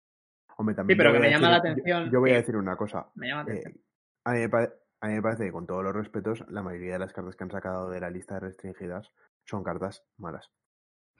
hombre, 0.57 0.75
también 0.75 0.97
pero 0.97 1.09
yo 1.09 1.13
que 1.13 1.19
voy 1.19 1.27
me 1.29 1.33
a 1.33 1.37
llama 1.39 1.49
la 1.51 1.57
decir- 1.61 1.71
atención 1.71 2.11
Yo, 2.11 2.19
voy 2.19 2.31
a 2.31 2.35
decir 2.35 2.55
una 2.57 2.75
cosa. 2.75 3.07
me 3.15 3.27
llama 3.27 3.43
la 3.43 3.51
atención. 3.51 3.73
Eh, 3.73 3.81
a, 4.25 4.31
mí 4.33 4.39
me 4.39 4.49
pare- 4.49 4.73
a 5.01 5.07
mí 5.07 5.13
me 5.13 5.21
parece 5.21 5.45
que 5.45 5.51
con 5.51 5.65
todos 5.65 5.83
los 5.83 5.95
respetos, 5.95 6.43
la 6.49 6.61
mayoría 6.61 6.93
de 6.93 6.99
las 6.99 7.13
cartas 7.13 7.35
que 7.35 7.43
han 7.43 7.51
sacado 7.51 7.89
de 7.89 7.99
la 7.99 8.09
lista 8.09 8.35
de 8.35 8.41
restringidas 8.41 9.11
son 9.45 9.63
cartas 9.63 10.03
malas. 10.17 10.51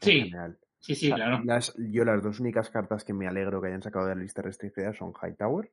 en 0.02 0.04
Sí, 0.06 0.22
general. 0.26 0.60
sí, 0.80 0.94
sí, 0.96 1.12
O 1.12 1.16
sea, 1.18 1.26
claro. 1.26 1.44
las- 1.46 1.74
yo 1.78 2.06
las 2.06 2.22
dos 2.22 2.40
únicas 2.40 2.70
cartas 2.70 3.04
que 3.04 3.14
me 3.14 3.28
alegro 3.28 3.62
que 3.62 3.68
hayan 3.70 3.82
sacado 3.82 4.06
de 4.08 4.16
la 4.16 4.22
lista 4.22 4.42
restringida 4.44 4.94
son 4.94 5.14
Hightower 5.14 5.72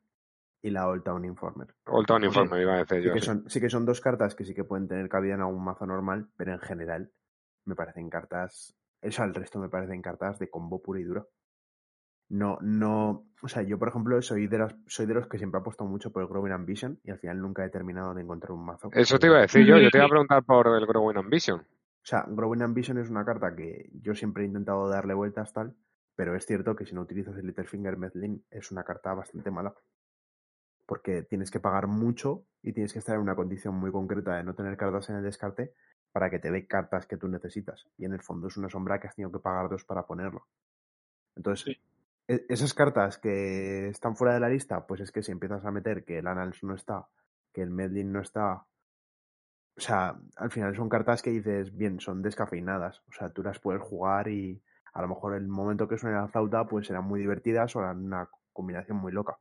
y 0.62 0.70
la 0.70 0.88
Old 0.88 1.02
Town 1.04 1.24
Informer. 1.26 1.74
Old 1.86 2.06
Town 2.06 2.24
Informe 2.24 2.62
iba 2.62 2.74
a 2.74 2.78
decir 2.78 3.00
Sí 3.02 3.06
yo. 3.08 3.12
que, 3.12 3.20
sí. 3.20 3.26
son, 3.26 3.50
sí 3.50 3.60
que 3.60 3.68
son 3.68 3.84
dos 3.84 4.00
cartas 4.00 4.34
que 4.34 4.44
sí 4.46 4.54
que 4.54 4.64
pueden 4.64 4.88
tener 4.88 5.08
cabida 5.10 5.34
en 5.34 5.40
algún 5.42 5.62
mazo 5.62 5.84
normal, 5.84 6.28
pero 6.38 6.52
en 6.54 6.60
general 6.60 7.10
me 7.66 7.74
parecen 7.74 8.08
cartas. 8.08 8.74
Eso 9.02 9.22
al 9.22 9.34
resto 9.34 9.58
me 9.58 9.68
parecen 9.68 10.00
cartas 10.00 10.38
de 10.38 10.48
combo 10.48 10.80
puro 10.80 10.98
y 10.98 11.04
duro. 11.04 11.28
No, 12.34 12.58
no. 12.62 13.26
O 13.42 13.48
sea, 13.48 13.62
yo 13.62 13.78
por 13.78 13.88
ejemplo 13.88 14.20
soy 14.20 14.48
de 14.48 14.58
las, 14.58 14.74
soy 14.86 15.06
de 15.06 15.14
los 15.14 15.28
que 15.28 15.38
siempre 15.38 15.58
ha 15.58 15.60
apostado 15.60 15.88
mucho 15.88 16.10
por 16.10 16.22
el 16.22 16.28
Growing 16.28 16.52
Ambition 16.52 16.98
y 17.04 17.10
al 17.12 17.18
final 17.18 17.40
nunca 17.40 17.64
he 17.64 17.68
terminado 17.70 18.12
de 18.12 18.22
encontrar 18.22 18.50
un 18.50 18.64
mazo. 18.64 18.90
Eso 18.92 19.14
que- 19.16 19.20
te 19.20 19.26
iba 19.28 19.36
a 19.38 19.42
decir 19.42 19.64
yo, 19.64 19.78
yo 19.78 19.88
te 19.90 19.98
iba 19.98 20.06
a 20.06 20.08
preguntar 20.10 20.42
por 20.42 20.66
el 20.66 20.84
Growing 20.86 21.16
Ambition. 21.18 21.60
O 21.60 22.06
sea, 22.06 22.24
Growing 22.26 22.62
Ambition 22.62 22.98
es 22.98 23.08
una 23.08 23.24
carta 23.24 23.54
que 23.54 23.88
yo 24.02 24.14
siempre 24.16 24.42
he 24.42 24.46
intentado 24.46 24.88
darle 24.88 25.14
vueltas 25.14 25.52
tal, 25.52 25.76
pero 26.16 26.34
es 26.34 26.44
cierto 26.44 26.74
que 26.74 26.86
si 26.86 26.94
no 26.94 27.02
utilizas 27.02 27.36
el 27.36 27.46
Littlefinger 27.46 27.96
Medlin 27.96 28.44
es 28.50 28.72
una 28.72 28.82
carta 28.82 29.14
bastante 29.14 29.50
mala. 29.52 29.72
Porque 30.86 31.22
tienes 31.22 31.50
que 31.52 31.60
pagar 31.60 31.86
mucho 31.86 32.44
y 32.62 32.72
tienes 32.72 32.92
que 32.92 32.98
estar 32.98 33.14
en 33.14 33.22
una 33.22 33.36
condición 33.36 33.74
muy 33.76 33.90
concreta 33.92 34.36
de 34.36 34.44
no 34.44 34.54
tener 34.54 34.76
cartas 34.76 35.08
en 35.08 35.16
el 35.16 35.22
descarte 35.22 35.72
para 36.12 36.30
que 36.30 36.38
te 36.40 36.50
dé 36.50 36.66
cartas 36.66 37.06
que 37.06 37.16
tú 37.16 37.28
necesitas. 37.28 37.86
Y 37.96 38.04
en 38.04 38.12
el 38.12 38.22
fondo 38.22 38.48
es 38.48 38.56
una 38.56 38.68
sombra 38.68 38.98
que 39.00 39.06
has 39.06 39.14
tenido 39.14 39.30
que 39.32 39.38
pagar 39.38 39.68
dos 39.68 39.84
para 39.84 40.04
ponerlo. 40.06 40.46
Entonces, 41.36 41.64
Sí. 41.76 41.80
E- 42.28 42.46
esas 42.48 42.74
cartas 42.74 43.18
que 43.18 43.88
están 43.88 44.16
fuera 44.16 44.34
de 44.34 44.40
la 44.40 44.48
lista, 44.48 44.86
pues 44.86 45.00
es 45.00 45.12
que 45.12 45.22
si 45.22 45.32
empiezas 45.32 45.64
a 45.64 45.70
meter 45.70 46.04
que 46.04 46.18
el 46.18 46.26
Annals 46.26 46.62
no 46.62 46.74
está, 46.74 47.08
que 47.52 47.62
el 47.62 47.70
Medlin 47.70 48.12
no 48.12 48.20
está, 48.20 48.66
o 49.76 49.80
sea, 49.80 50.16
al 50.36 50.50
final 50.50 50.76
son 50.76 50.88
cartas 50.88 51.20
que 51.22 51.30
dices, 51.30 51.76
bien, 51.76 51.98
son 52.00 52.22
descafeinadas. 52.22 53.02
O 53.08 53.12
sea, 53.12 53.30
tú 53.30 53.42
las 53.42 53.58
puedes 53.58 53.82
jugar 53.82 54.28
y 54.28 54.62
a 54.92 55.02
lo 55.02 55.08
mejor 55.08 55.34
el 55.34 55.48
momento 55.48 55.88
que 55.88 55.98
suene 55.98 56.16
la 56.16 56.28
flauta, 56.28 56.64
pues 56.66 56.86
serán 56.86 57.04
muy 57.04 57.20
divertidas 57.20 57.74
o 57.74 57.80
harán 57.80 58.04
una 58.04 58.28
combinación 58.52 58.98
muy 58.98 59.10
loca. 59.10 59.38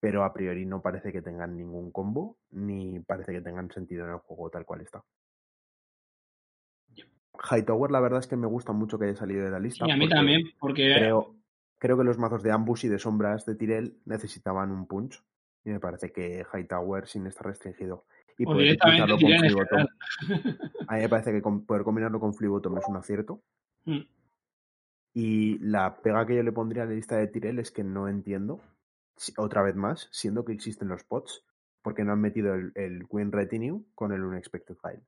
Pero 0.00 0.24
a 0.24 0.32
priori 0.32 0.66
no 0.66 0.82
parece 0.82 1.12
que 1.12 1.22
tengan 1.22 1.56
ningún 1.56 1.92
combo, 1.92 2.38
ni 2.50 2.98
parece 3.00 3.32
que 3.32 3.40
tengan 3.40 3.70
sentido 3.70 4.04
en 4.06 4.12
el 4.12 4.18
juego 4.18 4.50
tal 4.50 4.64
cual 4.64 4.80
está. 4.80 5.04
Hightower, 7.50 7.92
la 7.92 8.00
verdad 8.00 8.18
es 8.18 8.26
que 8.26 8.36
me 8.36 8.48
gusta 8.48 8.72
mucho 8.72 8.98
que 8.98 9.06
haya 9.06 9.16
salido 9.16 9.44
de 9.44 9.50
la 9.50 9.60
lista. 9.60 9.84
Sí, 9.84 9.90
a 9.90 9.96
mí 9.96 10.08
también, 10.08 10.42
porque 10.58 10.94
Creo, 10.94 11.37
creo 11.78 11.96
que 11.96 12.04
los 12.04 12.18
mazos 12.18 12.42
de 12.42 12.52
ambush 12.52 12.86
y 12.86 12.88
de 12.88 12.98
sombras 12.98 13.46
de 13.46 13.54
Tirel 13.54 14.00
necesitaban 14.04 14.70
un 14.70 14.86
punch. 14.86 15.22
Y 15.64 15.70
me 15.70 15.80
parece 15.80 16.12
que 16.12 16.44
Hightower 16.52 17.06
sin 17.06 17.26
estar 17.26 17.46
restringido 17.46 18.06
y 18.38 18.44
o 18.44 18.52
poder 18.52 18.76
utilizarlo 18.76 19.16
con 19.18 19.30
general. 19.30 19.88
A 20.86 20.94
mí 20.94 21.00
me 21.02 21.08
parece 21.08 21.32
que 21.32 21.42
con- 21.42 21.66
poder 21.66 21.82
combinarlo 21.82 22.20
con 22.20 22.32
Fleabottom 22.34 22.78
es 22.78 22.84
un 22.88 22.96
acierto. 22.96 23.42
Mm. 23.84 24.00
Y 25.14 25.58
la 25.58 26.00
pega 26.00 26.24
que 26.26 26.36
yo 26.36 26.42
le 26.42 26.52
pondría 26.52 26.84
a 26.84 26.86
la 26.86 26.92
lista 26.92 27.16
de 27.16 27.26
Tyrell 27.26 27.58
es 27.58 27.70
que 27.72 27.82
no 27.82 28.08
entiendo, 28.08 28.60
si- 29.16 29.32
otra 29.36 29.62
vez 29.62 29.74
más, 29.74 30.08
siendo 30.12 30.44
que 30.44 30.52
existen 30.52 30.88
los 30.88 31.02
pots, 31.04 31.44
porque 31.82 32.04
no 32.04 32.12
han 32.12 32.20
metido 32.20 32.54
el, 32.54 32.70
el 32.76 33.08
Queen 33.08 33.32
Retinue 33.32 33.82
con 33.94 34.12
el 34.12 34.22
Unexpected 34.22 34.76
File. 34.76 35.02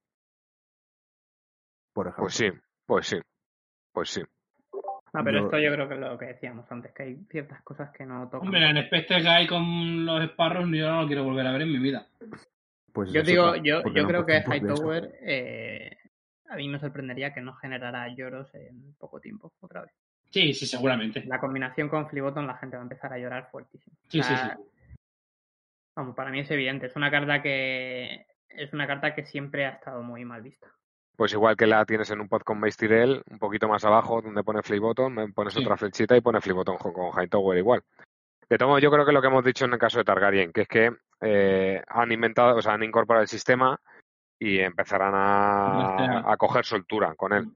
Por 1.92 2.06
ejemplo. 2.08 2.24
Pues 2.24 2.34
sí, 2.34 2.46
pues 2.86 3.06
sí, 3.06 3.16
pues 3.92 4.10
sí. 4.10 4.22
No, 5.12 5.24
pero 5.24 5.38
Yo- 5.38 5.44
esto 5.46 5.58
yo 5.58 5.72
creo 5.72 5.88
que 5.88 5.94
es 5.94 6.00
lo 6.00 6.18
que 6.18 6.26
decíamos 6.26 6.70
antes, 6.70 6.92
que 6.92 7.02
hay 7.02 7.16
ciertas 7.30 7.62
cosas 7.62 7.90
que 7.90 8.06
no 8.06 8.28
tocan. 8.28 8.46
Hombre, 8.48 8.68
en 8.68 8.86
Spectre 8.86 9.22
Guy 9.22 9.46
con 9.46 10.06
los 10.06 10.24
Sparrows 10.30 10.70
yo 10.70 10.88
no 10.90 11.02
lo 11.02 11.06
quiero 11.06 11.24
volver 11.24 11.46
a 11.46 11.52
ver 11.52 11.62
en 11.62 11.72
mi 11.72 11.78
vida. 11.78 12.06
Pues 12.92 13.12
Yo 13.12 13.22
digo, 13.22 13.56
yo, 13.56 13.82
yo 13.82 14.02
no 14.02 14.08
creo 14.08 14.26
que. 14.26 14.42
Hightower 14.46 15.12
eh, 15.20 15.96
a 16.48 16.56
mí 16.56 16.68
me 16.68 16.78
sorprendería 16.80 17.32
que 17.32 17.40
no 17.40 17.54
generara 17.54 18.08
lloros 18.08 18.52
en 18.54 18.94
poco 18.98 19.20
tiempo, 19.20 19.52
otra 19.60 19.82
vez. 19.82 19.92
Sí, 20.30 20.54
sí, 20.54 20.66
seguramente. 20.66 21.24
La 21.26 21.40
combinación 21.40 21.88
con 21.88 22.08
Fliboton 22.08 22.46
la 22.46 22.56
gente 22.56 22.76
va 22.76 22.82
a 22.82 22.84
empezar 22.84 23.12
a 23.12 23.18
llorar 23.18 23.48
fuertísimo. 23.50 23.96
O 23.96 24.10
Sí, 24.10 24.22
sí, 24.22 24.34
sí. 24.34 24.96
Vamos, 25.96 26.14
para 26.14 26.30
mí 26.30 26.40
es 26.40 26.50
evidente. 26.50 26.86
Es 26.86 26.96
una 26.96 27.10
carta 27.10 27.42
que 27.42 28.26
es 28.48 28.72
una 28.72 28.86
carta 28.86 29.14
que 29.14 29.24
siempre 29.26 29.66
ha 29.66 29.70
estado 29.70 30.02
muy 30.02 30.24
mal 30.24 30.42
vista. 30.42 30.68
Pues 31.20 31.34
igual 31.34 31.54
que 31.54 31.66
la 31.66 31.84
tienes 31.84 32.10
en 32.12 32.22
un 32.22 32.28
pod 32.30 32.40
con 32.40 32.58
Mace 32.58 32.78
Tyrell, 32.78 33.22
un 33.30 33.38
poquito 33.38 33.68
más 33.68 33.84
abajo, 33.84 34.22
donde 34.22 34.42
pone 34.42 34.62
Flip 34.62 34.80
Button, 34.80 35.12
me 35.12 35.28
pones 35.28 35.52
Sí. 35.52 35.60
otra 35.60 35.76
flechita 35.76 36.16
y 36.16 36.22
pone 36.22 36.40
Flip 36.40 36.56
Button 36.56 36.78
con, 36.78 36.94
con 36.94 37.10
Hightower 37.12 37.58
igual. 37.58 37.82
De 38.48 38.56
todo 38.56 38.70
modo, 38.70 38.78
yo 38.78 38.90
creo 38.90 39.04
que 39.04 39.12
lo 39.12 39.20
que 39.20 39.26
hemos 39.28 39.44
dicho 39.44 39.66
en 39.66 39.74
el 39.74 39.78
caso 39.78 39.98
de 39.98 40.04
Targaryen, 40.04 40.50
que 40.50 40.62
es 40.62 40.68
que 40.68 40.90
eh, 41.20 41.82
han 41.88 42.10
inventado, 42.10 42.56
o 42.56 42.62
sea, 42.62 42.72
han 42.72 42.82
incorporado 42.84 43.20
el 43.20 43.28
sistema 43.28 43.78
y 44.38 44.60
empezarán 44.60 45.12
a, 45.14 46.32
a 46.32 46.36
coger 46.38 46.64
soltura 46.64 47.14
con 47.16 47.34
él. 47.34 47.50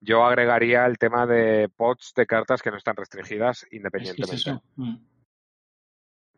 Yo 0.00 0.24
agregaría 0.24 0.86
el 0.86 0.96
tema 0.96 1.26
de 1.26 1.68
pods 1.68 2.14
de 2.16 2.24
cartas 2.24 2.62
que 2.62 2.70
no 2.70 2.78
están 2.78 2.96
restringidas 2.96 3.64
Es 3.64 3.68
que 3.68 3.76
es 3.76 3.78
independientemente. 3.78 4.36
eso. 4.36 4.62
Mm. 4.76 4.96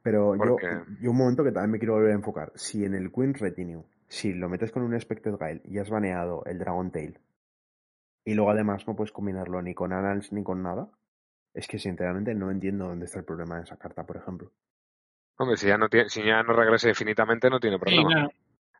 Pero 0.02 0.34
yo, 0.34 0.56
yo 1.00 1.10
un 1.12 1.16
momento 1.16 1.44
que 1.44 1.52
también 1.52 1.70
me 1.70 1.78
quiero 1.78 1.94
volver 1.94 2.10
a 2.10 2.14
enfocar. 2.14 2.50
Si 2.56 2.84
en 2.84 2.94
el 2.94 3.12
Queen's 3.12 3.38
Retinue, 3.38 3.84
si 4.14 4.32
lo 4.32 4.48
metes 4.48 4.70
con 4.70 4.82
un 4.82 4.94
Expected 4.94 5.34
Guile 5.38 5.60
y 5.64 5.78
has 5.78 5.90
baneado 5.90 6.44
el 6.46 6.58
Dragon 6.58 6.90
Tail, 6.92 7.18
y 8.24 8.34
luego 8.34 8.50
además 8.50 8.86
no 8.86 8.94
puedes 8.94 9.12
combinarlo 9.12 9.60
ni 9.60 9.74
con 9.74 9.92
Annals 9.92 10.32
ni 10.32 10.42
con 10.44 10.62
nada, 10.62 10.88
es 11.52 11.66
que 11.66 11.78
sinceramente 11.78 12.34
no 12.34 12.50
entiendo 12.50 12.86
dónde 12.86 13.06
está 13.06 13.18
el 13.18 13.24
problema 13.24 13.56
de 13.56 13.64
esa 13.64 13.76
carta, 13.76 14.04
por 14.06 14.16
ejemplo. 14.16 14.52
Hombre, 15.36 15.56
si 15.56 15.66
ya 15.66 15.76
no 15.76 15.88
tiene, 15.88 16.08
si 16.08 16.22
ya 16.24 16.42
no 16.44 16.52
regresa 16.52 16.88
infinitamente, 16.88 17.50
no 17.50 17.58
tiene 17.58 17.76
Sí, 17.76 17.80
problema. 17.80 18.08
claro. 18.08 18.30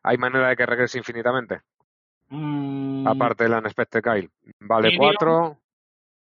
¿Hay 0.03 0.17
manera 0.17 0.47
de 0.49 0.55
que 0.55 0.65
regrese 0.65 0.97
infinitamente? 0.99 1.61
Mm, 2.29 3.05
Aparte 3.07 3.43
del 3.43 3.53
Unexpected 3.53 4.01
Kyle. 4.01 4.29
Vale 4.61 4.89
Tyrion. 4.89 5.13
4, 5.17 5.57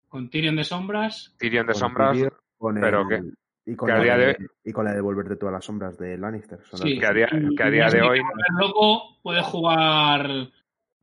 Con 0.09 0.29
Tyrion 0.29 0.55
de 0.57 0.63
sombras. 0.63 1.33
Tyrion 1.37 1.65
de 1.67 1.73
Con 1.73 1.79
sombras, 1.79 2.11
Tyrion, 2.13 2.33
con 2.57 2.75
pero 2.79 3.01
el- 3.01 3.07
que- 3.07 3.31
y 3.67 3.75
con 3.75 3.89
la 3.89 3.99
de, 3.99 4.17
de- 4.17 4.37
y 4.63 4.71
con 4.71 4.85
la 4.85 4.91
de 4.91 4.97
devolverte 4.97 5.35
todas 5.35 5.53
las 5.53 5.65
sombras 5.65 5.97
de 5.97 6.17
Lannister. 6.17 6.59
Son 6.65 6.79
Sí. 6.79 6.95
las 6.95 6.99
que 6.99 7.05
a 7.05 7.13
día, 7.13 7.27
que 7.55 7.63
a 7.63 7.69
día 7.69 7.85
de 7.85 7.91
si 7.91 7.97
hoy 7.99 8.21
loco, 8.59 9.17
puedes 9.21 9.45
jugar 9.45 10.27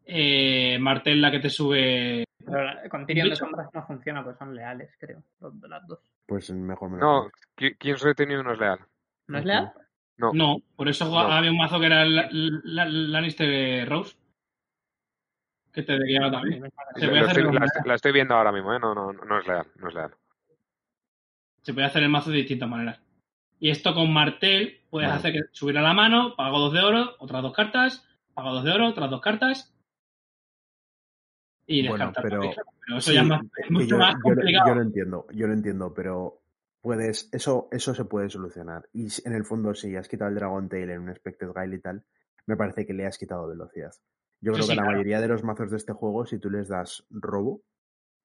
eh, 0.06 0.78
Martel, 0.80 1.20
la 1.20 1.30
que 1.30 1.38
te 1.40 1.50
sube. 1.50 2.24
Pero 2.44 2.62
la- 2.64 2.88
con 2.88 3.06
Tyrion 3.06 3.30
de 3.30 3.36
sombras 3.36 3.68
no 3.72 3.86
funciona, 3.86 4.22
pues 4.24 4.36
son 4.36 4.54
leales, 4.54 4.90
creo. 4.98 5.22
Las 5.68 5.86
dos. 5.86 6.00
Pues 6.26 6.50
mejor 6.50 6.90
me 6.90 6.98
lo 6.98 7.04
No. 7.24 7.30
Ki- 7.56 7.74
King's 7.76 8.02
Retinue 8.02 8.42
no 8.42 8.52
es 8.52 8.58
leal. 8.58 8.78
¿No 9.28 9.38
es 9.38 9.44
leal? 9.44 9.72
No. 10.16 10.32
No, 10.32 10.56
por 10.76 10.88
eso 10.88 11.06
No. 11.06 11.18
había 11.20 11.50
un 11.50 11.56
mazo 11.58 11.80
que 11.80 11.86
era 11.86 12.04
la, 12.04 12.28
la- 12.30 12.84
Lannister 12.86 13.88
Rose. 13.88 14.16
Que 15.72 15.82
te 15.82 15.98
guiaba 16.04 16.30
también. 16.30 16.64
Hacer 16.94 17.16
estoy- 17.16 17.58
la 17.84 17.94
estoy 17.94 18.12
viendo 18.12 18.34
ahora 18.34 18.52
mismo, 18.52 18.72
¿eh? 18.74 18.78
No, 18.78 18.94
no, 18.94 19.12
no 19.12 19.38
es 19.40 19.46
leal, 19.46 19.66
no 19.76 19.88
es 19.88 19.94
leal. 19.94 20.14
Se 21.64 21.72
puede 21.74 21.86
hacer 21.86 22.02
el 22.02 22.08
mazo 22.10 22.30
de 22.30 22.36
distintas 22.38 22.68
maneras. 22.68 23.00
Y 23.58 23.70
esto 23.70 23.94
con 23.94 24.12
Martel 24.12 24.80
puedes 24.90 25.08
Vale. 25.08 25.18
hacer 25.18 25.32
que 25.32 25.40
subir 25.52 25.78
a 25.78 25.82
la 25.82 25.94
mano, 25.94 26.34
pago 26.36 26.58
dos 26.58 26.72
de 26.72 26.80
oro, 26.80 27.16
otras 27.18 27.42
dos 27.42 27.52
cartas, 27.54 28.06
pago 28.34 28.52
dos 28.52 28.64
de 28.64 28.72
oro, 28.72 28.88
otras 28.88 29.10
dos 29.10 29.20
cartas. 29.20 29.74
Y 31.66 31.86
Bueno, 31.88 32.06
descartar 32.06 32.22
pero- 32.22 32.40
claro. 32.52 32.62
Pero 32.86 32.98
eso 32.98 33.08
Sí, 33.10 33.14
ya 33.16 33.22
es, 33.22 33.26
más, 33.26 33.40
es 33.56 33.70
mucho 33.70 33.86
yo, 33.86 33.98
más 33.98 34.14
complicado. 34.20 34.68
yo 34.68 34.74
lo 34.74 34.82
entiendo, 34.82 35.26
yo 35.32 35.46
lo 35.46 35.52
entiendo, 35.54 35.94
pero 35.94 36.42
puedes, 36.82 37.30
eso, 37.32 37.68
eso 37.72 37.94
se 37.94 38.04
puede 38.04 38.28
solucionar. 38.28 38.86
Y 38.92 39.06
en 39.24 39.32
el 39.32 39.46
fondo, 39.46 39.72
si 39.74 39.96
has 39.96 40.06
quitado 40.06 40.28
el 40.28 40.34
Dragon 40.36 40.68
Tail 40.68 40.90
en 40.90 41.00
un 41.00 41.08
Expected 41.08 41.48
Guile 41.56 41.76
y 41.76 41.80
tal, 41.80 42.04
me 42.46 42.56
parece 42.58 42.84
que 42.84 42.92
le 42.92 43.06
has 43.06 43.16
quitado 43.16 43.48
velocidad. 43.48 43.92
Yo 44.42 44.52
Sí, 44.52 44.56
creo 44.56 44.62
sí, 44.64 44.68
que 44.68 44.76
la 44.76 44.82
claro. 44.82 44.90
mayoría 44.98 45.20
de 45.22 45.28
los 45.28 45.42
mazos 45.44 45.70
de 45.70 45.78
este 45.78 45.94
juego, 45.94 46.26
si 46.26 46.38
tú 46.38 46.50
les 46.50 46.68
das 46.68 47.06
robo, 47.08 47.62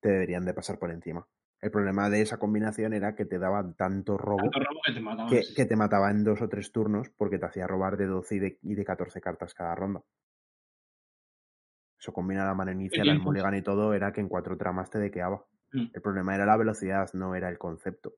te 0.01 0.09
deberían 0.09 0.43
de 0.43 0.53
pasar 0.53 0.77
por 0.77 0.91
encima. 0.91 1.25
El 1.61 1.71
problema 1.71 2.09
de 2.09 2.21
esa 2.21 2.37
combinación 2.37 2.93
era 2.93 3.15
que 3.15 3.25
te 3.25 3.37
daban 3.37 3.75
tanto 3.75 4.17
robo 4.17 4.37
Tanto 4.49 4.59
robo 4.59 4.79
que 4.85 4.93
te 4.93 5.01
mataban. 5.01 5.29
que, 5.29 5.41
que 5.55 5.65
te 5.65 5.75
mataba 5.75 6.09
en 6.11 6.23
dos 6.23 6.41
o 6.41 6.47
tres 6.47 6.71
turnos 6.71 7.09
porque 7.09 7.37
te 7.37 7.45
hacía 7.45 7.67
robar 7.67 7.97
de 7.97 8.05
12 8.05 8.35
y 8.35 8.39
de, 8.39 8.59
y 8.63 8.75
de 8.75 8.85
14 8.85 9.19
cartas 9.19 9.53
cada 9.53 9.75
ronda. 9.75 10.01
Eso 11.99 12.13
combina 12.13 12.45
la 12.45 12.53
mano 12.53 12.71
inicial, 12.71 13.07
el 13.07 13.15
tiempos. 13.15 13.25
mulligan 13.33 13.55
y 13.55 13.61
todo, 13.61 13.93
era 13.93 14.13
que 14.13 14.21
en 14.21 14.29
cuatro 14.29 14.57
tramas 14.57 14.89
te 14.89 14.99
dequeaba. 14.99 15.43
Mm. 15.73 15.87
El 15.93 16.01
problema 16.01 16.33
era 16.33 16.45
la 16.45 16.55
velocidad, 16.55 17.09
no 17.13 17.35
era 17.35 17.49
el 17.49 17.57
concepto. 17.57 18.13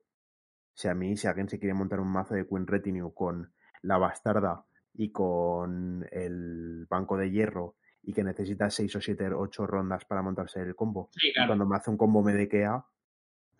Si 0.74 0.88
a 0.88 0.94
mí, 0.94 1.16
si 1.16 1.26
alguien 1.26 1.48
se 1.48 1.58
quiere 1.58 1.74
montar 1.74 1.98
un 2.00 2.12
mazo 2.12 2.34
de 2.34 2.46
Queen 2.46 2.66
Retinue 2.66 3.12
con 3.12 3.52
la 3.82 3.98
bastarda 3.98 4.64
y 4.94 5.10
con 5.10 6.06
el 6.12 6.86
banco 6.88 7.16
de 7.16 7.30
hierro 7.30 7.74
y 8.04 8.12
que 8.12 8.22
necesita 8.22 8.70
6 8.70 8.96
o 8.96 9.00
7 9.00 9.28
o 9.32 9.40
8 9.40 9.66
rondas 9.66 10.04
para 10.04 10.22
montarse 10.22 10.60
el 10.60 10.74
combo, 10.76 11.08
Sí, 11.12 11.32
y 11.34 11.46
cuando 11.46 11.66
me 11.66 11.76
hace 11.76 11.90
un 11.90 11.96
combo 11.96 12.22
me 12.22 12.34
dequea, 12.34 12.84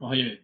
Pues 0.03 0.12
oye, 0.12 0.42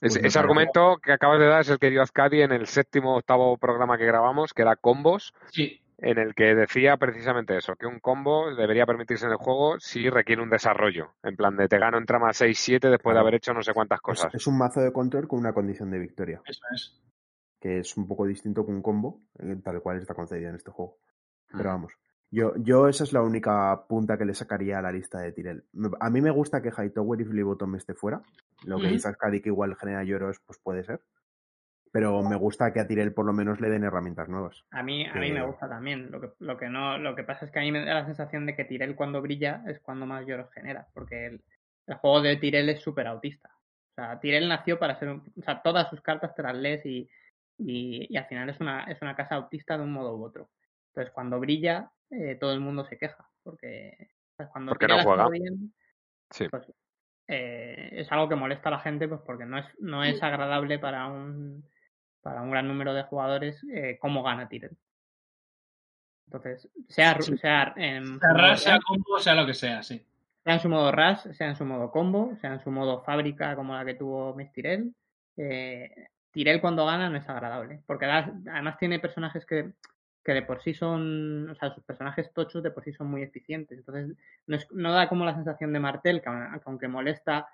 Ese, 0.00 0.18
Pues 0.20 0.24
ese 0.24 0.38
argumento 0.38 0.96
que 1.02 1.12
acabas 1.12 1.38
de 1.38 1.46
dar 1.46 1.60
es 1.60 1.68
el 1.70 1.78
que 1.78 1.90
dio 1.90 2.02
Azcadi 2.02 2.42
en 2.42 2.50
el 2.52 2.66
séptimo 2.66 3.14
o 3.14 3.18
octavo 3.18 3.56
programa 3.56 3.96
que 3.96 4.04
grabamos, 4.04 4.52
que 4.52 4.62
era 4.62 4.74
combos, 4.74 5.32
sí, 5.52 5.80
en 5.98 6.18
el 6.18 6.34
que 6.34 6.54
decía 6.56 6.96
precisamente 6.96 7.56
eso, 7.56 7.76
que 7.76 7.86
un 7.86 8.00
combo 8.00 8.52
debería 8.54 8.84
permitirse 8.84 9.24
en 9.26 9.30
el 9.30 9.38
juego 9.38 9.78
si 9.78 10.10
requiere 10.10 10.42
un 10.42 10.50
desarrollo. 10.50 11.14
En 11.22 11.36
plan 11.36 11.56
de 11.56 11.68
te 11.68 11.78
gano 11.78 11.98
en 11.98 12.04
trama 12.04 12.30
6-7 12.32 12.90
después 12.90 13.14
de 13.14 13.20
haber 13.20 13.36
hecho 13.36 13.54
no 13.54 13.62
sé 13.62 13.72
cuántas 13.72 13.98
es, 13.98 14.02
cosas. 14.02 14.34
es 14.34 14.46
un 14.48 14.58
mazo 14.58 14.80
de 14.80 14.92
control 14.92 15.28
con 15.28 15.38
una 15.38 15.52
condición 15.54 15.90
de 15.92 15.98
victoria, 16.00 16.42
eso 16.44 16.60
es. 16.74 17.00
que 17.60 17.78
es 17.78 17.96
un 17.96 18.06
poco 18.08 18.26
distinto 18.26 18.66
que 18.66 18.72
un 18.72 18.82
combo, 18.82 19.22
eh, 19.38 19.56
tal 19.64 19.80
cual 19.80 19.98
está 19.98 20.14
concedido 20.14 20.50
en 20.50 20.56
este 20.56 20.70
juego. 20.72 20.98
Pero 21.52 21.62
Mm. 21.70 21.72
vamos, 21.72 21.92
yo, 22.30 22.52
yo 22.58 22.88
esa 22.88 23.04
es 23.04 23.12
la 23.12 23.22
única 23.22 23.86
punta 23.88 24.18
que 24.18 24.24
le 24.24 24.34
sacaría 24.34 24.78
a 24.78 24.82
la 24.82 24.92
lista 24.92 25.20
de 25.20 25.32
Tyrell. 25.32 25.64
Me- 25.72 25.90
A 26.00 26.10
mí 26.10 26.20
me 26.20 26.30
gusta 26.30 26.60
que 26.62 26.70
Hightower 26.70 27.20
y 27.20 27.24
Flibotom 27.24 27.74
esté 27.76 27.94
fuera. 27.94 28.20
Lo 28.64 28.78
que 28.78 28.88
dice 28.92 29.08
Azcadi 29.08 29.40
que 29.40 29.48
igual 29.50 29.76
genera 29.76 30.02
lloros, 30.04 30.40
pues 30.46 30.58
puede 30.58 30.84
ser. 30.84 31.00
Pero 31.92 32.22
me 32.22 32.36
gusta 32.36 32.72
que 32.72 32.80
a 32.80 32.86
Tyrell 32.86 33.14
por 33.14 33.24
lo 33.24 33.32
menos 33.32 33.60
le 33.60 33.70
den 33.70 33.84
herramientas 33.84 34.28
nuevas. 34.28 34.64
A 34.70 34.82
mí, 34.82 35.06
a 35.06 35.14
mí 35.14 35.30
me 35.32 35.40
gusta 35.46 35.68
también. 35.68 36.10
Lo 36.10 36.20
que, 36.20 36.30
lo 36.40 36.56
que 36.58 36.68
no, 36.68 36.98
lo 36.98 37.14
que 37.14 37.22
pasa 37.24 37.46
es 37.46 37.50
que 37.50 37.58
a 37.58 37.62
mí 37.62 37.72
me 37.72 37.84
da 37.84 37.94
la 37.94 38.04
sensación 38.04 38.44
de 38.44 38.54
que 38.54 38.64
Tyrell 38.64 38.96
cuando 38.96 39.22
brilla 39.22 39.62
es 39.66 39.80
cuando 39.80 40.04
más 40.04 40.26
lloros 40.26 40.50
genera, 40.52 40.86
porque 40.92 41.26
el, 41.26 41.44
el 41.86 41.94
juego 41.96 42.20
de 42.20 42.36
Tyrell 42.36 42.68
es 42.68 42.82
súper 42.82 43.06
autista. 43.06 43.48
O 43.54 43.94
sea, 43.94 44.20
Tyrell 44.20 44.48
nació 44.48 44.78
para 44.78 44.98
ser 44.98 45.08
un, 45.08 45.22
o 45.38 45.42
sea, 45.42 45.62
todas 45.62 45.88
sus 45.88 46.02
cartas 46.02 46.34
te 46.34 46.42
las 46.42 46.54
lees 46.54 46.84
y, 46.84 47.08
y, 47.56 48.06
y 48.12 48.16
al 48.18 48.26
final 48.26 48.50
es 48.50 48.60
una, 48.60 48.84
es 48.84 49.00
una 49.00 49.16
casa 49.16 49.36
autista 49.36 49.78
de 49.78 49.84
un 49.84 49.92
modo 49.92 50.14
u 50.18 50.24
otro. 50.24 50.50
Entonces 50.96 51.12
cuando 51.12 51.38
brilla, 51.38 51.90
eh, 52.10 52.36
todo 52.40 52.52
el 52.54 52.60
mundo 52.60 52.86
se 52.86 52.96
queja, 52.96 53.28
porque 53.42 54.08
sea, 54.38 54.48
cuando 54.48 54.70
Porque 54.72 54.88
no 54.88 55.02
juega. 55.02 55.28
bien, 55.28 55.74
Sí. 56.30 56.48
pues 56.48 56.72
eh, 57.28 57.90
es 57.92 58.10
algo 58.10 58.28
que 58.30 58.34
molesta 58.36 58.68
a 58.70 58.72
la 58.72 58.78
gente 58.80 59.06
pues 59.08 59.20
porque 59.26 59.44
no 59.44 59.58
es, 59.58 59.66
no 59.78 60.02
es 60.04 60.22
agradable 60.22 60.78
para 60.78 61.06
un 61.08 61.68
para 62.22 62.40
un 62.42 62.50
gran 62.50 62.66
número 62.66 62.94
de 62.94 63.02
jugadores 63.04 63.62
eh, 63.72 63.98
cómo 64.00 64.22
gana 64.22 64.48
Tyrell. 64.48 64.76
Entonces, 66.26 66.68
sea, 66.88 67.20
Sí. 67.20 67.36
sea 67.36 67.72
en 67.76 68.18
Sea 68.56 68.78
combo, 68.84 69.18
sea 69.20 69.34
lo 69.34 69.46
que 69.46 69.54
sea, 69.54 69.82
sí. 69.82 70.02
sea 70.44 70.54
en 70.54 70.60
su 70.60 70.68
modo 70.68 70.90
rush, 70.92 71.32
sea 71.34 71.48
en 71.48 71.56
su 71.56 71.64
modo 71.64 71.90
combo, 71.90 72.34
sea 72.40 72.54
en 72.54 72.60
su 72.60 72.70
modo 72.70 73.02
fábrica 73.04 73.54
como 73.54 73.74
la 73.74 73.84
que 73.84 73.94
tuvo 73.94 74.34
Miss 74.34 74.50
Tyrell, 74.52 74.92
eh, 75.36 76.08
Tyrell 76.32 76.60
cuando 76.60 76.84
gana 76.86 77.08
no 77.10 77.16
es 77.18 77.28
agradable, 77.28 77.82
porque 77.86 78.06
además 78.06 78.76
tiene 78.78 78.98
personajes 78.98 79.44
que, 79.46 79.72
que 80.26 80.34
de 80.34 80.42
por 80.42 80.60
sí 80.60 80.74
son, 80.74 81.48
o 81.50 81.54
sea, 81.54 81.72
sus 81.72 81.84
personajes 81.84 82.32
tochos 82.34 82.60
de 82.64 82.72
por 82.72 82.82
sí 82.82 82.92
son 82.92 83.06
muy 83.06 83.22
eficientes, 83.22 83.78
entonces 83.78 84.16
no, 84.48 84.56
es- 84.56 84.66
no 84.72 84.92
da 84.92 85.08
como 85.08 85.24
la 85.24 85.34
sensación 85.36 85.72
de 85.72 85.78
Martel, 85.78 86.20
que 86.20 86.28
aun- 86.28 86.52
que 86.58 86.62
aunque 86.66 86.88
molesta, 86.88 87.46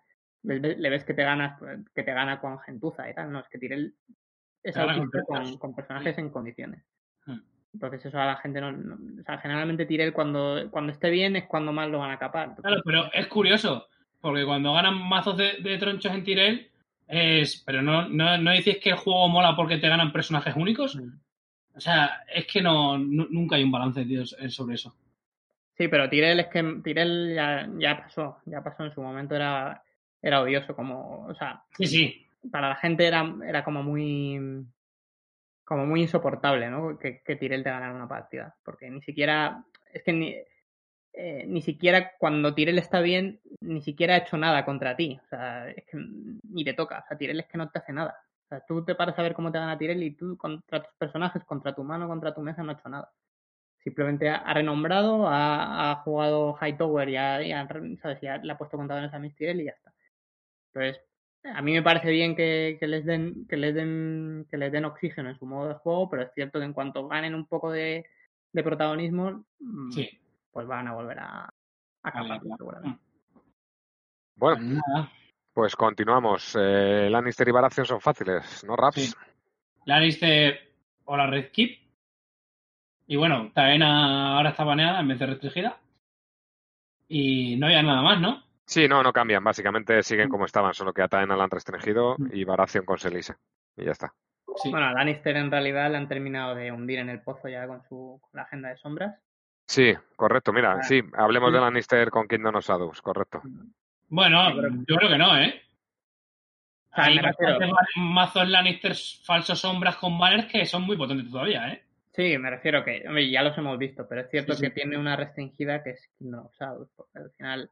le, 0.42 0.58
ve- 0.58 0.76
le 0.78 0.88
ves 0.90 1.04
que 1.04 1.12
te 1.12 1.22
ganas, 1.22 1.60
que 1.94 2.02
te 2.02 2.14
gana 2.14 2.40
con 2.40 2.58
gentuza 2.60 3.08
y 3.10 3.14
tal, 3.14 3.30
no, 3.30 3.40
es 3.40 3.48
que 3.50 3.58
Tyrell 3.58 3.94
es 4.62 4.74
autista 4.76 5.22
con, 5.58 5.74
personajes 5.74 6.16
en 6.16 6.30
condiciones. 6.30 6.82
Hmm. 7.26 7.40
Entonces 7.74 8.06
eso 8.06 8.18
a 8.18 8.24
la 8.26 8.36
gente 8.36 8.60
no, 8.62 8.72
no- 8.72 9.20
o 9.20 9.24
sea, 9.24 9.36
generalmente 9.38 9.84
Tyrell 9.86 10.12
cuando, 10.14 10.68
cuando 10.70 10.92
esté 10.92 11.10
bien 11.10 11.36
es 11.36 11.44
cuando 11.44 11.72
más 11.72 11.90
lo 11.90 11.98
van 11.98 12.10
a 12.12 12.18
capar. 12.18 12.48
Entonces, 12.48 12.64
Claro, 12.64 12.82
pero 12.86 13.12
es 13.12 13.26
curioso, 13.26 13.86
porque 14.20 14.44
cuando 14.46 14.72
ganan 14.72 14.96
mazos 15.08 15.36
de, 15.36 15.58
de 15.62 15.76
tronchos 15.78 16.12
en 16.12 16.24
Tyrell, 16.24 16.70
es. 17.06 17.62
Pero 17.66 17.82
no, 17.82 18.08
no, 18.08 18.38
no 18.38 18.50
dices 18.52 18.78
que 18.78 18.90
el 18.90 18.96
juego 18.96 19.28
mola 19.28 19.54
porque 19.54 19.76
te 19.76 19.88
ganan 19.88 20.12
personajes 20.12 20.56
únicos. 20.56 20.96
Mm. 20.96 21.18
O 21.74 21.80
sea, 21.80 22.24
es 22.32 22.46
que 22.46 22.60
no, 22.60 22.98
nu- 22.98 23.28
nunca 23.30 23.56
hay 23.56 23.64
un 23.64 23.72
balance, 23.72 24.04
tío, 24.04 24.24
sobre 24.26 24.74
eso. 24.74 24.94
Sí, 25.76 25.88
pero 25.88 26.08
Tyrell 26.08 26.40
es 26.40 26.46
que 26.48 26.62
Tyrell 26.84 27.34
ya, 27.34 27.68
ya 27.78 28.02
pasó, 28.02 28.38
ya 28.46 28.62
pasó 28.62 28.84
en 28.84 28.92
su 28.92 29.00
momento, 29.02 29.34
era, 29.34 29.82
era 30.20 30.42
odioso, 30.42 30.76
como, 30.76 31.26
o 31.26 31.34
sea, 31.34 31.62
Sí, 31.78 31.86
sí. 31.86 32.26
para 32.50 32.68
la 32.68 32.76
gente 32.76 33.06
era, 33.06 33.24
era 33.46 33.64
como 33.64 33.82
muy 33.82 34.64
como 35.64 35.86
muy 35.86 36.02
insoportable, 36.02 36.68
¿no? 36.68 36.98
Que, 36.98 37.22
que 37.22 37.36
Tyrell 37.36 37.62
te 37.62 37.70
ganara 37.70 37.94
una 37.94 38.08
partida. 38.08 38.54
Porque 38.64 38.90
ni 38.90 39.00
siquiera, 39.00 39.64
es 39.92 40.02
que 40.02 40.12
ni, 40.12 40.36
eh, 41.14 41.44
ni 41.46 41.62
siquiera 41.62 42.12
cuando 42.18 42.52
Tyrell 42.54 42.78
está 42.78 43.00
bien, 43.00 43.40
ni 43.60 43.80
siquiera 43.80 44.14
ha 44.14 44.18
hecho 44.18 44.36
nada 44.36 44.64
contra 44.66 44.96
ti. 44.96 45.18
O 45.24 45.28
sea, 45.28 45.70
es 45.70 45.84
que 45.86 45.96
ni 45.96 46.64
te 46.64 46.74
toca. 46.74 46.98
O 47.04 47.08
sea, 47.08 47.16
Tyrell 47.16 47.40
es 47.40 47.46
que 47.46 47.56
no 47.58 47.70
te 47.70 47.78
hace 47.78 47.92
nada. 47.92 48.14
O 48.52 48.54
sea, 48.54 48.66
tú 48.66 48.84
te 48.84 48.94
paras 48.94 49.18
a 49.18 49.22
ver 49.22 49.32
cómo 49.32 49.50
te 49.50 49.58
gana 49.58 49.78
Tyrell 49.78 50.02
y 50.02 50.10
tú 50.14 50.36
contra 50.36 50.82
tus 50.82 50.92
personajes, 50.96 51.42
contra 51.44 51.74
tu 51.74 51.82
mano, 51.84 52.06
contra 52.06 52.34
tu 52.34 52.42
mesa, 52.42 52.62
no 52.62 52.72
ha 52.72 52.74
hecho 52.74 52.88
nada. 52.90 53.10
Simplemente 53.82 54.28
ha, 54.28 54.52
renombrado, 54.52 55.26
ha, 55.26 55.90
ha 55.90 55.96
jugado 56.02 56.54
Hightower 56.60 57.08
y, 57.08 57.16
ha, 57.16 57.42
y 57.42 57.52
ha- 57.52 57.66
¿sabes? 58.02 58.22
Y 58.22 58.26
ha- 58.26 58.36
le 58.36 58.52
ha 58.52 58.58
puesto 58.58 58.76
contadores 58.76 59.12
a 59.14 59.18
Miss 59.18 59.34
Tyrell 59.36 59.62
y 59.62 59.64
ya 59.64 59.70
está. 59.70 59.94
Entonces, 60.74 61.02
a 61.44 61.62
mí 61.62 61.72
me 61.72 61.82
parece 61.82 62.10
bien 62.10 62.36
que, 62.36 62.76
que 62.78 62.86
les 62.86 63.06
den 63.06 63.46
que 63.48 63.56
les 63.56 63.74
den 63.74 64.46
que 64.50 64.58
les 64.58 64.70
den 64.70 64.84
oxígeno 64.84 65.30
en 65.30 65.38
su 65.38 65.46
modo 65.46 65.68
de 65.68 65.74
juego, 65.76 66.10
pero 66.10 66.22
es 66.24 66.32
cierto 66.34 66.58
que 66.58 66.66
en 66.66 66.74
cuanto 66.74 67.08
ganen 67.08 67.34
un 67.34 67.46
poco 67.46 67.70
de, 67.72 68.04
de 68.52 68.62
protagonismo, 68.62 69.44
mm, 69.60 69.92
Sí. 69.92 70.10
pues 70.50 70.66
van 70.66 70.88
a 70.88 70.94
volver 70.94 71.18
a, 71.20 71.44
a 71.44 71.50
acabar, 72.02 72.38
seguramente. 72.58 73.02
Bueno, 74.36 74.56
Pues 74.56 74.60
nada. 74.60 75.10
Pues 75.52 75.76
continuamos. 75.76 76.56
Eh, 76.58 77.08
Lannister 77.10 77.48
y 77.48 77.52
Baratheon 77.52 77.86
son 77.86 78.00
fáciles, 78.00 78.64
¿no, 78.66 78.76
Raps? 78.76 78.96
Sí. 79.10 79.14
Lannister 79.84 80.58
o 81.04 81.16
la 81.16 81.26
Red 81.26 81.50
Keep. 81.52 81.78
Y 83.08 83.16
bueno, 83.16 83.50
Taena 83.54 84.36
ahora 84.36 84.50
está 84.50 84.64
baneada 84.64 85.00
en 85.00 85.08
vez 85.08 85.18
de 85.18 85.26
restringida. 85.26 85.78
Y 87.08 87.56
no 87.56 87.66
había 87.66 87.82
nada 87.82 88.00
más, 88.02 88.20
¿no? 88.20 88.42
Sí, 88.64 88.88
no, 88.88 89.02
no 89.02 89.12
cambian. 89.12 89.44
Básicamente 89.44 90.02
siguen 90.02 90.28
como 90.28 90.46
estaban, 90.46 90.72
solo 90.72 90.92
que 90.94 91.02
a 91.02 91.08
Taena 91.08 91.36
la 91.36 91.44
han 91.44 91.50
restringido 91.50 92.14
Mm. 92.18 92.28
y 92.32 92.44
Baratheon 92.44 92.84
con 92.86 92.98
Selise. 92.98 93.34
Y 93.76 93.84
ya 93.84 93.92
está. 93.92 94.14
Sí. 94.56 94.70
Bueno, 94.70 94.86
a 94.86 94.92
Lannister 94.92 95.36
en 95.36 95.50
realidad 95.50 95.90
le 95.90 95.96
han 95.98 96.08
terminado 96.08 96.54
de 96.54 96.70
hundir 96.72 97.00
en 97.00 97.08
el 97.10 97.20
pozo 97.20 97.48
ya 97.48 97.66
con 97.66 97.82
su 97.88 98.18
con 98.20 98.30
la 98.32 98.42
agenda 98.42 98.68
de 98.70 98.76
sombras. 98.76 99.14
Sí, 99.66 99.94
correcto. 100.16 100.52
Mira, 100.52 100.74
Ah. 100.78 100.82
sí, 100.82 101.00
hablemos 101.14 101.50
Sí. 101.50 101.54
de 101.54 101.60
Lannister 101.60 102.10
con 102.10 102.26
Kingdom 102.28 102.54
of 102.56 102.64
Shadows, 102.64 103.02
correcto. 103.02 103.42
Bueno, 104.14 104.50
Yo 104.50 104.58
creo- 104.58 104.70
yo 104.86 104.96
creo 104.96 105.08
que 105.10 105.18
no, 105.18 105.38
¿eh? 105.38 105.62
O 106.90 106.94
sea, 106.94 107.04
Hay 107.04 107.16
me 107.16 107.22
refiero- 107.22 107.52
bastantes 107.58 107.78
mazos 107.96 108.48
Lannister 108.50 108.94
falsos 109.24 109.58
sombras 109.58 109.96
con 109.96 110.18
banners 110.18 110.52
que 110.52 110.66
son 110.66 110.82
muy 110.82 110.98
potentes 110.98 111.30
todavía, 111.30 111.72
¿eh? 111.72 111.82
Sí, 112.12 112.36
me 112.36 112.50
refiero 112.50 112.84
que, 112.84 113.02
hombre, 113.08 113.30
ya 113.30 113.40
los 113.42 113.56
hemos 113.56 113.78
visto, 113.78 114.06
pero 114.06 114.20
es 114.20 114.30
cierto 114.30 114.52
Sí, 114.52 114.58
sí. 114.60 114.66
que 114.66 114.74
tiene 114.74 114.98
una 114.98 115.16
restringida 115.16 115.82
que 115.82 115.90
es 115.92 116.10
Kingdom 116.18 116.44
of 116.44 116.54
Shadows, 116.54 116.90
porque 116.94 117.18
al 117.20 117.30
final 117.30 117.70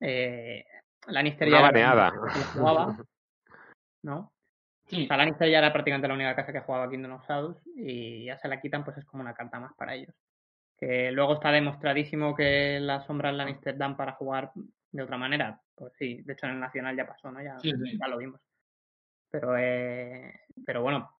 eh, 0.00 0.64
Lannister 1.08 1.46
Una 1.48 1.56
ya 1.58 1.62
baneada. 1.62 2.10
jugaba, 2.54 2.96
¿no? 4.02 4.32
Sí. 4.86 5.04
O 5.04 5.06
sea, 5.08 5.16
Lannister 5.18 5.50
ya 5.50 5.58
era 5.58 5.72
prácticamente 5.74 6.08
la 6.08 6.14
única 6.14 6.34
casa 6.34 6.52
que 6.52 6.60
jugaba 6.60 6.88
Kingdom 6.90 7.12
of 7.12 7.28
Shadows 7.28 7.58
y 7.76 8.24
ya 8.24 8.38
se 8.38 8.48
la 8.48 8.60
quitan, 8.62 8.82
pues 8.82 8.96
es 8.96 9.04
como 9.04 9.22
una 9.22 9.34
carta 9.34 9.60
más 9.60 9.74
para 9.74 9.94
ellos. 9.94 10.14
Que 10.78 11.12
luego 11.12 11.34
está 11.34 11.52
demostradísimo 11.52 12.34
que 12.34 12.80
las 12.80 13.04
sombras 13.04 13.34
Lannister 13.34 13.76
dan 13.76 13.94
para 13.96 14.12
jugar 14.12 14.52
de 14.90 15.02
otra 15.02 15.18
manera. 15.18 15.60
Pues 15.82 15.94
sí, 15.98 16.22
de 16.22 16.32
hecho 16.34 16.46
en 16.46 16.52
el 16.52 16.60
Nacional 16.60 16.96
ya 16.96 17.04
pasó, 17.08 17.32
¿no? 17.32 17.42
Ya, 17.42 17.58
Sí, 17.58 17.72
sí. 17.72 17.98
ya 17.98 18.06
lo 18.06 18.16
vimos. 18.18 18.40
Pero, 19.32 19.56
eh, 19.58 20.42
pero 20.64 20.80
bueno, 20.80 21.10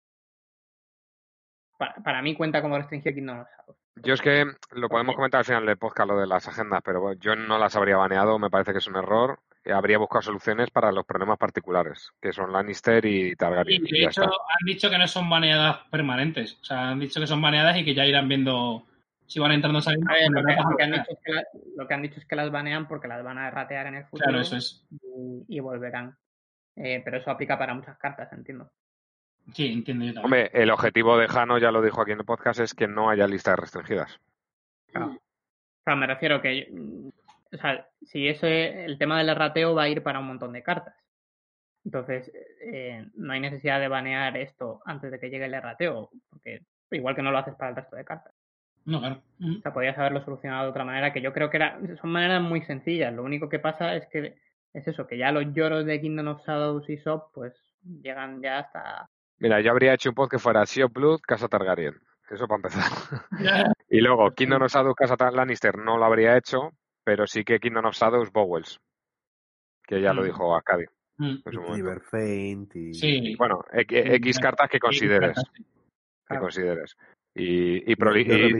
para, 1.76 1.94
para 1.96 2.22
mí 2.22 2.36
cuenta 2.36 2.62
como 2.62 2.78
restringido 2.78 3.12
Kingdom 3.12 3.40
of 3.40 3.48
Shadows. 3.48 3.76
Yo 3.96 4.14
es 4.14 4.20
que 4.22 4.46
lo 4.70 4.88
podemos 4.88 5.16
comentar 5.16 5.40
al 5.40 5.44
final 5.44 5.66
del 5.66 5.78
podcast, 5.78 6.10
lo 6.10 6.20
de 6.20 6.28
las 6.28 6.46
agendas, 6.46 6.80
pero 6.84 7.00
bueno, 7.00 7.18
yo 7.20 7.34
no 7.34 7.58
las 7.58 7.74
habría 7.74 7.96
baneado, 7.96 8.38
me 8.38 8.50
parece 8.50 8.70
que 8.70 8.78
es 8.78 8.86
un 8.86 8.94
error. 8.94 9.40
Habría 9.64 9.98
buscado 9.98 10.22
soluciones 10.22 10.70
para 10.70 10.92
los 10.92 11.04
problemas 11.04 11.38
particulares, 11.38 12.12
que 12.20 12.32
son 12.32 12.52
Lannister 12.52 13.04
y 13.04 13.34
Targaryen. 13.34 13.82
Y 13.84 13.88
y 13.88 13.92
de 13.94 14.00
ya 14.02 14.08
hecho, 14.10 14.22
está. 14.22 14.32
han 14.60 14.66
dicho 14.66 14.90
que 14.90 14.98
no 14.98 15.08
son 15.08 15.28
baneadas 15.28 15.78
permanentes. 15.90 16.56
O 16.60 16.64
sea, 16.64 16.90
han 16.90 17.00
dicho 17.00 17.18
que 17.18 17.26
son 17.26 17.42
baneadas 17.42 17.76
y 17.78 17.84
que 17.84 17.94
ya 17.94 18.06
irán 18.06 18.28
viendo 18.28 18.86
si 19.32 19.40
van 19.40 19.52
entrando. 19.52 19.78
A 19.78 19.82
ver, 19.92 19.98
con 20.26 20.34
lo, 20.34 20.42
que, 20.44 20.54
ratas 20.54 20.66
lo 20.70 20.76
que 20.76 20.82
han 20.84 20.92
dicho 20.92 21.10
es 21.10 21.18
que 21.24 21.32
la- 21.32 21.44
lo 21.76 21.88
que 21.88 21.94
han 21.94 22.02
dicho 22.02 22.20
es 22.20 22.26
que 22.26 22.36
las 22.36 22.50
banean 22.50 22.86
porque 22.88 23.08
las 23.08 23.22
van 23.24 23.38
a 23.38 23.50
ratear 23.50 23.86
en 23.86 23.94
el 23.96 24.04
futuro 24.04 24.24
Claro, 24.28 24.40
eso 24.42 24.56
es. 24.56 24.86
y, 24.90 25.56
y 25.56 25.60
volverán. 25.60 26.16
Eh, 26.76 27.00
pero 27.04 27.18
eso 27.18 27.30
aplica 27.30 27.58
para 27.58 27.74
muchas 27.74 27.98
cartas, 27.98 28.32
entiendo. 28.32 28.70
Sí, 29.52 29.72
entiendo 29.72 30.04
yo 30.04 30.14
también. 30.14 30.24
Hombre, 30.24 30.50
el 30.62 30.70
objetivo 30.70 31.16
de 31.18 31.28
Jano, 31.28 31.58
ya 31.58 31.70
lo 31.72 31.82
dijo 31.82 32.00
aquí 32.00 32.12
en 32.12 32.20
el 32.20 32.24
podcast, 32.24 32.60
es 32.60 32.74
que 32.74 32.86
no 32.86 33.10
haya 33.10 33.26
listas 33.26 33.58
restringidas. 33.58 34.20
O 34.94 35.18
sea, 35.84 35.96
me 35.96 36.06
refiero 36.06 36.40
que, 36.40 36.68
o 37.52 37.56
sea, 37.56 37.88
si 38.02 38.28
ese, 38.28 38.84
el 38.84 38.98
tema 38.98 39.18
del 39.18 39.30
errateo 39.30 39.74
va 39.74 39.82
a 39.84 39.88
ir 39.88 40.02
para 40.02 40.20
un 40.20 40.26
montón 40.28 40.52
de 40.52 40.62
cartas. 40.62 40.94
Entonces, 41.84 42.30
eh, 42.64 43.04
no 43.16 43.32
hay 43.32 43.40
necesidad 43.40 43.80
de 43.80 43.88
banear 43.88 44.36
esto 44.36 44.80
antes 44.84 45.10
de 45.10 45.18
que 45.18 45.28
llegue 45.28 45.46
el 45.46 45.54
errateo, 45.54 46.10
porque 46.30 46.62
igual 46.92 47.16
que 47.16 47.22
no 47.22 47.32
lo 47.32 47.38
haces 47.38 47.54
para 47.56 47.70
el 47.70 47.76
resto 47.76 47.96
de 47.96 48.04
cartas. 48.04 48.32
No, 48.84 48.98
claro. 49.00 49.22
Mm. 49.38 49.58
O 49.58 49.60
sea, 49.62 49.72
podías 49.72 49.96
haberlo 49.98 50.24
solucionado 50.24 50.64
de 50.64 50.70
otra 50.70 50.84
manera, 50.84 51.12
que 51.12 51.20
yo 51.22 51.32
creo 51.32 51.50
que 51.50 51.56
era, 51.58 51.78
son 52.00 52.10
maneras 52.10 52.42
muy 52.42 52.62
sencillas. 52.62 53.12
Lo 53.14 53.22
único 53.22 53.48
que 53.48 53.58
pasa 53.58 53.94
es 53.96 54.06
que 54.08 54.36
es 54.72 54.88
eso, 54.88 55.06
que 55.06 55.18
ya 55.18 55.30
los 55.32 55.52
lloros 55.54 55.84
de 55.84 56.00
Kingdom 56.00 56.28
of 56.28 56.46
Shadows 56.46 56.88
y 56.88 56.96
Sop, 56.98 57.30
pues 57.34 57.54
llegan 58.02 58.40
ya 58.42 58.60
hasta... 58.60 59.08
Mira, 59.38 59.60
yo 59.60 59.70
habría 59.70 59.94
hecho 59.94 60.08
un 60.10 60.14
pod 60.14 60.28
que 60.28 60.38
fuera 60.38 60.64
Sea 60.66 60.86
of 60.86 60.92
Blood, 60.92 61.20
Casa 61.26 61.48
Targaryen. 61.48 61.94
Eso 62.30 62.46
para 62.46 62.56
empezar. 62.56 62.90
y 63.90 64.00
luego, 64.00 64.30
Kingdom 64.30 64.62
of 64.62 64.72
Shadows, 64.72 64.94
Casa 64.94 65.16
Lannister 65.30 65.76
no 65.76 65.98
lo 65.98 66.04
habría 66.04 66.36
hecho, 66.36 66.70
pero 67.04 67.26
sí 67.26 67.44
que 67.44 67.60
Kingdom 67.60 67.86
of 67.86 67.94
Shadows, 67.94 68.32
Bowells. 68.32 68.78
Que 69.86 70.00
ya 70.00 70.12
lo 70.14 70.22
Mm. 70.22 70.24
dijo 70.26 70.54
Arcadi 70.54 70.84
Mm. 71.18 71.34
y... 72.74 72.94
Sí. 72.94 73.36
Bueno, 73.36 73.60
X, 73.72 74.02
X 74.06 74.38
cartas 74.38 74.70
que 74.70 74.78
consideres. 74.78 75.36
Que 76.28 76.38
consideres. 76.38 76.96
Y, 77.34 77.90
y, 77.90 77.94
y- 77.94 77.96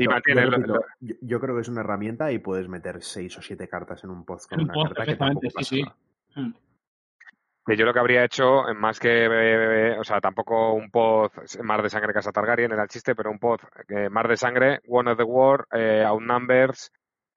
mantiene 0.09 0.45
yo 0.45 0.51
repito, 0.51 0.73
lo- 0.75 0.81
yo- 1.01 1.14
yo 1.20 1.41
creo 1.41 1.55
que 1.55 1.61
es 1.61 1.68
una 1.68 1.81
herramienta 1.83 2.33
y 2.33 2.39
puedes 2.39 2.68
meter 2.68 3.03
seis 3.03 3.37
o 3.37 3.43
siete 3.43 3.68
cartas 3.68 4.03
en 4.05 4.11
un 4.11 4.25
post 4.25 4.49
con 4.49 4.61
En 4.61 4.64
una 4.64 4.75
post, 4.75 4.95
carta 4.95 5.05
que 5.12 5.16
tampoco 5.18 5.41
perfectamente, 5.41 5.55
pasa 5.55 5.68
sí. 5.68 6.41
Mm. 6.41 7.75
yo 7.79 7.85
lo 7.87 7.93
que 7.93 7.99
habría 8.01 8.25
hecho, 8.25 8.68
en 8.68 8.77
más 8.79 8.99
que, 8.99 9.27
eh, 9.31 9.99
o 9.99 10.05
sea, 10.05 10.20
tampoco 10.20 10.73
un 10.73 10.91
pod 10.91 11.31
Mar 11.62 11.83
de 11.83 11.91
Sangre 11.91 12.12
Casa 12.14 12.33
Targaryen 12.33 12.73
era 12.73 12.83
el 12.83 12.89
chiste, 12.89 13.14
pero 13.14 13.31
un 13.31 13.39
pod 13.39 13.61
eh, 13.89 14.09
Mar 14.09 14.27
de 14.27 14.37
Sangre, 14.39 14.81
One 14.89 15.11
of 15.12 15.18
the 15.18 15.23
War, 15.25 15.66
eh, 15.73 16.03
Outnumbers, 16.07 16.91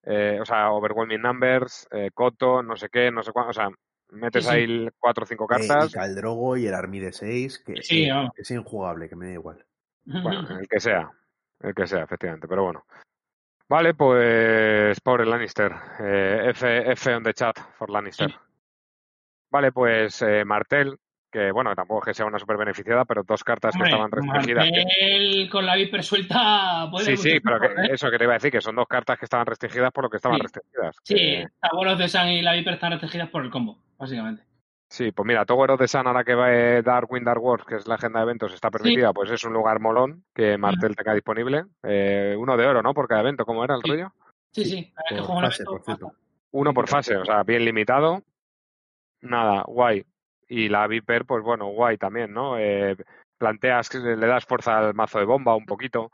eh, 0.03 0.39
o 0.41 0.45
sea, 0.45 0.71
Overwhelming 0.71 1.21
Numbers, 1.21 1.87
eh, 1.91 2.11
Coto, 2.13 2.63
no 2.63 2.75
sé 2.77 2.87
qué, 2.89 3.11
no 3.11 3.23
sé 3.23 3.31
cuánto, 3.33 3.49
o 3.49 3.53
sea, 3.53 3.69
metes 4.11 4.45
Sí, 4.45 4.49
sí. 4.49 4.55
ahí 4.55 4.89
cuatro 4.97 5.23
o 5.25 5.27
cinco 5.27 5.43
Eh, 5.51 5.65
y 5.65 5.67
cartas, 5.67 5.93
Caldrogo 5.93 6.55
y 6.57 6.65
el 6.67 6.73
Army 6.73 6.99
de 7.01 7.11
6, 7.11 7.59
que 7.59 7.81
Sí, 7.83 8.05
eh, 8.05 8.29
es 8.37 8.51
injugable, 8.51 9.09
que 9.09 9.15
me 9.17 9.27
da 9.27 9.33
igual. 9.33 9.65
bueno, 10.05 10.59
el 10.59 10.67
que 10.67 10.79
sea, 10.79 11.11
el 11.61 11.73
que 11.73 11.87
sea, 11.87 12.03
efectivamente, 12.03 12.47
pero 12.47 12.63
bueno. 12.63 12.85
Vale, 13.67 13.93
pues 13.95 14.99
pobre 15.01 15.25
Lannister, 15.25 15.71
eh, 15.99 16.43
F, 16.51 16.91
F 16.91 17.15
on 17.15 17.23
the 17.23 17.33
chat 17.33 17.57
for 17.77 17.89
Lannister. 17.89 18.29
Sí. 18.29 18.37
Vale, 19.51 19.71
pues 19.71 20.21
eh, 20.21 20.45
Martel, 20.45 20.97
que 21.31 21.51
bueno, 21.51 21.73
tampoco 21.75 22.01
es 22.01 22.05
que 22.05 22.13
sea 22.13 22.25
una 22.27 22.37
super 22.37 22.57
beneficiada, 22.57 23.05
pero 23.05 23.23
dos 23.23 23.43
cartas 23.43 23.73
Hombre, 23.73 23.89
que 23.89 23.93
estaban 23.95 24.11
restringidas. 24.11 24.65
que- 24.65 24.71
Martel 24.85 25.49
con 25.51 25.65
la 25.65 25.75
viper 25.75 26.03
suelta 26.03 26.87
puede 26.91 27.05
Sí, 27.05 27.17
sí, 27.17 27.39
pero 27.39 27.59
que, 27.59 27.67
¿eh? 27.67 27.87
eso 27.91 28.11
que 28.11 28.17
te 28.19 28.23
iba 28.25 28.33
a 28.33 28.37
decir, 28.37 28.51
que 28.51 28.61
son 28.61 28.75
dos 28.75 28.87
cartas 28.87 29.17
que 29.17 29.25
estaban 29.25 29.45
restringidas 29.47 29.91
por 29.91 30.03
lo 30.03 30.09
que 30.11 30.17
estaban 30.17 30.37
Sí. 30.37 30.43
restringidas. 30.43 30.95
Sí, 31.03 31.15
Que- 31.15 31.45
Taboros 31.59 31.97
de 31.97 32.07
San 32.07 32.29
y 32.29 32.41
la 32.43 32.53
viper 32.53 32.75
están 32.75 32.91
restringidas 32.91 33.29
por 33.29 33.43
el 33.43 33.49
combo, 33.49 33.79
básicamente. 33.97 34.43
Sí, 34.89 35.11
pues 35.11 35.25
mira, 35.27 35.45
Tower 35.45 35.71
of 35.71 35.79
the 35.79 35.87
Sun, 35.87 36.07
ahora 36.07 36.23
que 36.23 36.35
va 36.35 36.53
eh, 36.53 36.81
Darkwing 36.81 37.23
Dark 37.23 37.43
Wars, 37.43 37.65
que 37.65 37.75
es 37.75 37.87
la 37.87 37.95
agenda 37.95 38.19
de 38.19 38.23
eventos, 38.25 38.53
está 38.53 38.69
permitida, 38.71 39.13
pues 39.13 39.29
es 39.31 39.43
un 39.43 39.53
lugar 39.53 39.79
molón 39.79 40.23
que 40.33 40.57
Martel 40.57 40.95
tenga 40.95 41.13
disponible. 41.13 41.65
Eh, 41.83 42.35
uno 42.37 42.55
de 42.57 42.65
oro, 42.65 42.81
¿no? 42.81 42.93
Por 42.93 43.07
cada 43.07 43.21
evento, 43.21 43.45
¿cómo 43.45 43.63
era 43.63 43.75
el 43.75 43.81
Sí. 43.83 43.89
rollo? 43.91 44.11
Sí, 44.51 44.63
Sí, 44.63 44.69
sí, 44.77 44.93
que 45.09 45.15
fase, 45.21 45.63
evento, 45.63 45.83
por. 45.99 46.13
Uno 46.51 46.73
por 46.73 46.87
Sí, 46.87 46.91
fase, 46.93 47.17
o 47.17 47.25
sea, 47.25 47.43
bien 47.43 47.65
limitado. 47.65 48.21
Nada, 49.21 49.63
guay. 49.67 50.05
Y 50.47 50.69
la 50.69 50.87
Viper, 50.87 51.25
pues 51.25 51.43
bueno, 51.43 51.65
guay 51.67 51.97
también, 51.97 52.31
¿no? 52.33 52.57
Eh, 52.57 52.95
planteas, 53.37 53.89
que 53.89 53.97
le 53.97 54.27
das 54.27 54.45
fuerza 54.45 54.77
al 54.77 54.93
mazo 54.93 55.19
de 55.19 55.25
bomba 55.25 55.55
un 55.55 55.65
poquito. 55.65 56.11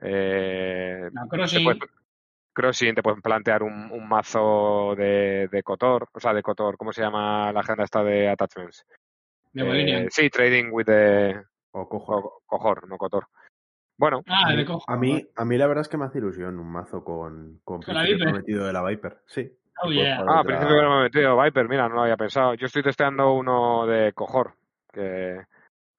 Eh, 0.00 1.08
puedes- 1.30 1.78
Crossing, 2.58 2.92
te 2.94 3.02
pueden 3.04 3.22
plantear 3.22 3.62
un, 3.62 3.88
un 3.92 4.08
mazo 4.08 4.94
de, 4.96 5.46
de 5.48 5.62
Cotor, 5.62 6.08
o 6.12 6.18
sea, 6.18 6.34
de 6.34 6.42
Cotor, 6.42 6.76
¿cómo 6.76 6.92
se 6.92 7.02
llama 7.02 7.52
la 7.52 7.60
agenda 7.60 7.84
esta 7.84 8.02
de 8.02 8.28
attachments? 8.28 8.84
de. 9.52 10.04
Eh, 10.04 10.08
sí, 10.10 10.28
Trading 10.28 10.70
with 10.72 10.86
the 10.86 11.40
O 11.70 11.88
cojo. 11.88 12.20
co- 12.20 12.42
Cojor, 12.46 12.88
no 12.88 12.98
Cotor. 12.98 13.28
Bueno, 13.96 14.22
Ah, 14.26 14.46
a, 14.46 14.50
de 14.50 14.56
mí, 14.56 14.64
cojo. 14.64 14.84
a, 14.88 14.96
mí, 14.96 15.24
a 15.36 15.44
mí 15.44 15.56
la 15.56 15.66
verdad 15.68 15.82
es 15.82 15.88
que 15.88 15.96
me 15.98 16.06
hace 16.06 16.18
ilusión 16.18 16.58
un 16.58 16.70
mazo 16.70 17.04
con, 17.04 17.60
con 17.62 17.80
¿Con 17.80 17.94
la 17.94 18.00
Príncipe 18.02 18.14
Viper? 18.14 18.28
prometido 18.32 18.66
de 18.66 18.72
la 18.72 18.82
Viper. 18.84 19.18
Sí. 19.26 19.52
Oh, 19.80 19.92
yeah. 19.92 20.16
ah, 20.18 20.40
otra- 20.40 20.42
principio 20.42 20.74
que 20.74 20.82
no 20.82 20.90
me 20.96 21.00
he 21.00 21.02
metido 21.04 21.40
Viper, 21.40 21.68
mira, 21.68 21.88
no 21.88 21.94
lo 21.94 22.02
había 22.02 22.16
pensado. 22.16 22.54
Yo 22.54 22.66
estoy 22.66 22.82
testeando 22.82 23.32
uno 23.34 23.86
de 23.86 24.12
Cojor, 24.14 24.54
que, 24.92 25.42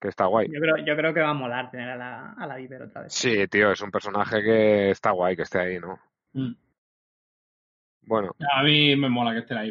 que 0.01 0.07
está 0.09 0.25
guay. 0.25 0.51
Yo 0.51 0.59
creo, 0.59 0.75
yo 0.77 0.95
creo 0.97 1.13
que 1.13 1.21
va 1.21 1.29
a 1.29 1.33
molar 1.33 1.71
tener 1.71 1.89
a 1.91 1.95
la, 1.95 2.33
a 2.33 2.45
la 2.47 2.55
Viper 2.57 2.81
otra 2.83 3.03
vez. 3.03 3.13
Sí, 3.13 3.47
tío, 3.47 3.71
es 3.71 3.81
un 3.81 3.91
personaje 3.91 4.41
que 4.43 4.91
está 4.91 5.11
guay 5.11 5.37
que 5.37 5.43
esté 5.43 5.59
ahí, 5.59 5.79
¿no? 5.79 5.97
Mm. 6.33 6.53
Bueno, 8.03 8.35
A 8.53 8.63
mí 8.63 8.95
me 8.95 9.09
mola 9.09 9.33
que 9.33 9.39
esté 9.39 9.53
la 9.53 9.63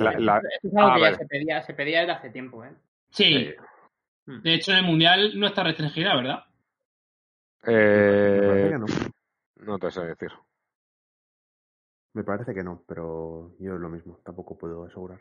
la- 0.00 0.18
la- 0.18 0.38
Esto 0.38 0.68
es 0.68 0.76
algo 0.76 0.90
ah, 0.90 0.94
que 0.94 1.00
ya 1.02 1.14
se 1.14 1.26
pedía, 1.26 1.62
se 1.62 1.74
pedía 1.74 2.00
desde 2.00 2.12
hace 2.12 2.30
tiempo, 2.30 2.64
¿eh? 2.64 2.72
Sí, 3.10 3.34
eh, 3.34 3.56
de 4.26 4.54
hecho 4.54 4.72
en 4.72 4.78
el 4.78 4.84
mundial 4.84 5.38
no 5.38 5.46
está 5.46 5.62
restringida, 5.62 6.16
¿verdad? 6.16 6.44
Me 7.62 7.72
parece 8.46 8.66
eh, 8.66 8.70
que 8.70 8.78
no. 8.78 8.86
no 9.66 9.78
te 9.78 9.90
sé 9.90 10.00
decir. 10.06 10.30
Me 12.14 12.24
parece 12.24 12.54
que 12.54 12.62
no, 12.62 12.82
pero 12.88 13.54
yo 13.58 13.74
es 13.74 13.80
lo 13.80 13.88
mismo. 13.88 14.18
Tampoco 14.24 14.56
puedo 14.56 14.84
asegurar. 14.84 15.20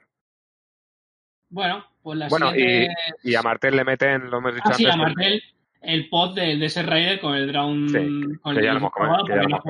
Bueno, 1.49 1.86
pues 2.01 2.18
la 2.18 2.30
Bueno, 2.30 2.51
siguiente 2.51 2.95
Y 3.24 3.36
a 3.36 3.41
Martel 3.41 3.76
le 3.76 3.84
meten, 3.84 4.30
lo 4.30 4.38
hemos 4.38 4.55
dicho 4.55 4.70
Ah, 4.70 4.74
sí, 4.74 4.86
antes, 4.86 4.93
a 4.99 5.03
Martel, 5.03 5.43
el 5.82 6.09
pod 6.09 6.36
de 6.36 6.63
ese 6.65 6.84
Raider 6.84 7.19
con 7.19 7.36
el 7.36 7.47
Drown. 7.47 7.89
Sí, 7.89 8.38
con 8.41 8.53
que 8.53 8.59
el 8.59 8.65
ya 8.65 8.71
lo 8.73 8.77
hemos 8.80 8.91
comentado, 8.91 9.27
ya 9.27 9.36
lo 9.36 9.43
hemos 9.43 9.63